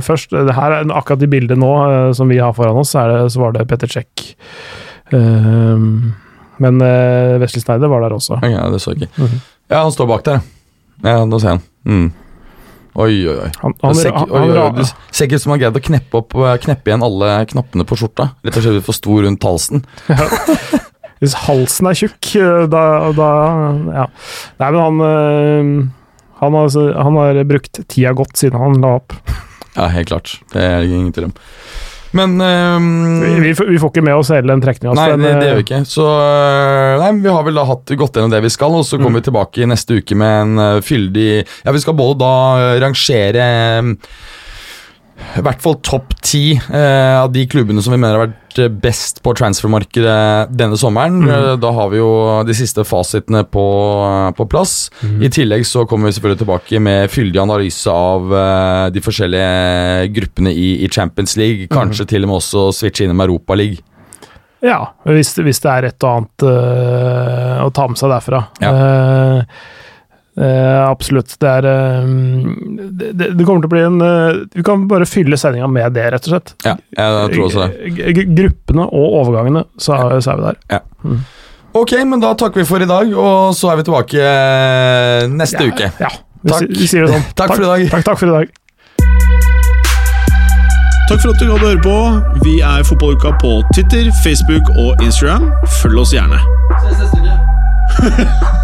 Først, 0.05 0.31
det 0.31 0.55
her 0.55 0.77
er 0.77 0.93
akkurat 0.95 1.25
i 1.27 1.29
bildet 1.33 1.59
nå 1.59 1.71
som 2.15 2.31
vi 2.31 2.39
har 2.39 2.55
foran 2.55 2.79
oss, 2.79 2.93
er 2.95 3.11
det, 3.11 3.33
så 3.35 3.41
var 3.43 3.57
det 3.57 3.65
Peter 3.73 3.91
Check. 3.91 4.29
Eh, 5.13 5.79
men 6.57 6.83
uh, 6.83 7.41
Wesley 7.43 7.61
Snyder 7.61 7.91
var 7.91 8.05
der 8.05 8.15
også. 8.15 8.39
Ja, 8.47 8.69
det 8.71 8.81
så 8.83 8.95
jeg 8.95 9.09
ikke. 9.09 9.23
Mhm. 9.25 9.41
Ja, 9.71 9.83
han 9.83 9.93
står 9.93 10.07
bak 10.07 10.25
der. 10.27 10.45
Ja, 11.03 11.25
nå 11.27 11.41
ser 11.41 11.55
jeg 11.55 11.59
han. 11.59 11.65
Mm. 11.91 12.07
Oi, 12.95 13.15
oi, 13.27 13.35
oi. 13.35 13.51
Han, 13.65 13.75
han, 13.83 13.97
ser 13.99 14.15
han, 14.15 14.31
oi, 14.31 14.45
oi. 14.55 14.69
Det 14.79 14.87
ser 15.11 15.27
ikke 15.27 15.41
ut 15.41 15.43
som 15.43 15.51
han 15.51 15.59
har 15.59 15.65
greid 15.65 15.81
å 15.81 15.85
kneppe, 15.89 16.21
opp, 16.21 16.37
eh, 16.39 16.55
kneppe 16.63 16.93
igjen 16.93 17.03
alle 17.03 17.33
knappene 17.51 17.87
på 17.89 17.99
skjorta. 17.99 18.31
Rett 18.47 18.61
og 18.61 18.67
slett 18.69 18.87
for 18.87 18.97
stor 18.97 19.27
rundt 19.27 19.49
halsen. 19.49 19.83
Hvis 21.25 21.35
halsen 21.47 21.91
er 21.91 21.99
tjukk, 21.99 22.31
eh, 22.39 22.63
da, 22.71 22.87
da 23.17 23.29
Ja. 23.99 24.07
Nei, 24.63 24.71
men 24.71 24.81
han 24.85 25.05
eh, 25.09 25.93
han 26.45 26.55
har, 26.55 26.93
han 27.03 27.17
har 27.17 27.45
brukt 27.45 27.89
tida 27.89 28.13
godt 28.13 28.37
siden 28.37 28.61
han 28.61 28.81
la 28.83 28.97
opp. 28.99 29.15
Ja, 29.75 29.87
helt 29.91 30.11
klart. 30.11 30.37
Det 30.53 30.63
er 30.63 30.87
ingen 30.87 31.13
tvil 31.15 31.31
om. 31.31 31.37
Men 32.15 32.35
um, 32.41 32.89
Vi, 33.25 33.31
vi, 33.49 33.55
får- 33.59 33.71
vi 33.75 33.79
får 33.83 33.91
ikke 33.91 34.05
med 34.07 34.15
oss 34.15 34.31
hele 34.31 34.47
den 34.53 34.63
trekninga. 34.63 34.95
Nei, 34.95 35.09
det, 35.19 35.33
det 35.41 35.49
gjør 35.49 35.59
vi 35.59 35.65
ikke. 35.67 35.81
Så 35.91 36.05
øh, 36.07 36.93
nei, 37.03 37.09
vi 37.25 37.33
har 37.35 37.47
vel 37.49 37.59
da 37.59 37.65
hatt 37.67 37.95
gått 37.99 38.15
gjennom 38.21 38.31
det 38.33 38.43
vi 38.45 38.53
skal, 38.55 38.77
og 38.79 38.87
så 38.87 39.01
kommer 39.03 39.19
vi 39.19 39.27
tilbake 39.29 39.65
i 39.65 39.69
neste 39.71 39.99
uke 39.99 40.15
med 40.21 40.37
en 40.45 40.63
øh, 40.63 40.79
fyldig 40.87 41.29
Ja, 41.65 41.75
vi 41.75 41.83
skal 41.83 41.97
både 41.99 42.21
da 42.23 42.33
rangere 42.85 43.49
i 45.35 45.43
hvert 45.43 45.63
fall 45.63 45.77
topp 45.83 46.15
ti 46.25 46.57
øh, 46.57 47.15
av 47.21 47.31
de 47.35 47.45
klubbene 47.51 47.83
som 47.83 47.95
vi 47.95 47.99
mener 47.99 48.19
har 48.19 48.27
vært 48.27 48.59
øh, 48.65 48.71
best 48.83 49.21
på 49.25 49.35
transfermarkedet 49.39 50.53
denne 50.55 50.79
sommeren. 50.79 51.21
Mhm. 51.23 51.31
Øh, 51.31 51.55
Da 51.63 51.73
har 51.75 51.89
vi 51.93 52.01
jo 52.01 52.11
de 52.47 52.55
siste 52.55 52.85
fasitene 52.87 53.45
på, 53.45 53.65
på 54.37 54.49
plass. 54.51 54.91
Mm. 55.03 55.23
I 55.23 55.33
tillegg 55.33 55.67
så 55.67 55.87
kommer 55.87 56.11
vi 56.11 56.17
selvfølgelig 56.19 56.43
tilbake 56.45 56.83
med 56.83 57.11
fyldig 57.11 57.41
analyse 57.43 57.91
av 57.91 58.35
eh, 58.35 58.91
de 58.95 59.03
forskjellige 59.05 60.13
gruppene 60.15 60.55
i, 60.55 60.69
i 60.85 60.89
Champions 60.89 61.37
League. 61.41 61.71
Kanskje 61.73 62.07
til 62.15 62.27
og 62.27 62.33
med 62.33 62.43
også 62.43 62.69
switche 62.75 63.07
innom 63.07 63.25
Europa 63.25 63.59
League. 63.59 63.83
Ja, 64.65 64.81
hvis, 65.05 65.35
hvis 65.45 65.61
det 65.61 65.71
er 65.71 65.91
et 65.91 66.05
og 66.07 66.11
annet 66.11 66.45
uh, 66.49 67.65
å 67.67 67.73
ta 67.75 67.85
med 67.91 68.01
seg 68.01 68.13
derfra. 68.15 68.47
Ja. 68.65 68.71
Eh, 68.73 69.83
eh, 70.37 70.81
absolutt. 70.89 71.37
Det 71.41 71.51
er 71.51 71.69
uh, 71.69 72.09
det, 72.91 73.31
det 73.35 73.47
kommer 73.47 73.65
til 73.65 73.71
å 73.71 73.75
bli 73.75 73.85
en 73.85 74.01
uh, 74.03 74.43
Vi 74.55 74.65
kan 74.67 74.89
bare 74.91 75.07
fylle 75.09 75.39
sendinga 75.41 75.69
med 75.71 75.95
det, 75.97 76.09
rett 76.15 76.29
og 76.29 76.35
slett. 76.35 76.55
Ja, 76.67 76.77
jeg 76.97 77.31
tror 77.35 77.47
også 77.49 77.69
det. 77.69 78.27
Gruppene 78.35 78.89
og 78.89 79.19
overgangene, 79.23 79.65
så, 79.79 79.99
så 80.25 80.35
er 80.35 80.43
vi 80.43 80.51
der. 80.51 81.23
Ok, 81.75 81.97
men 82.07 82.23
da 82.23 82.35
takker 82.39 82.63
vi 82.63 82.69
for 82.69 82.83
i 82.83 82.91
dag, 82.91 83.15
og 83.19 83.55
så 83.59 83.73
er 83.73 83.81
vi 83.81 83.87
tilbake 83.89 84.29
neste 85.35 85.55
neste 85.59 85.71
uke. 85.73 85.91
Ja, 86.03 86.13
vi, 86.43 86.53
Takk. 86.53 86.69
vi 86.71 86.87
sier 86.91 87.07
det 87.07 87.17
sånn. 87.17 87.33
Takk 87.39 87.57
for 87.57 87.65
i 87.65 87.73
dag. 87.73 87.89
Takk, 87.95 88.07
takk 88.13 88.21
for 88.21 88.31
i 88.31 88.37
dag. 88.37 88.61
Takk 91.09 91.21
for 91.21 91.35
at 91.35 91.41
du 91.41 91.51
hadde 91.51 91.67
høre 91.67 91.83
på. 91.85 91.97
Vi 92.45 92.61
er 92.65 92.83
Fotballuka 92.89 93.35
på 93.43 93.63
Twitter, 93.75 94.11
Facebook 94.25 94.71
og 94.79 95.03
Instagram. 95.05 95.51
Følg 95.83 95.99
oss 96.01 96.15
gjerne. 96.17 96.41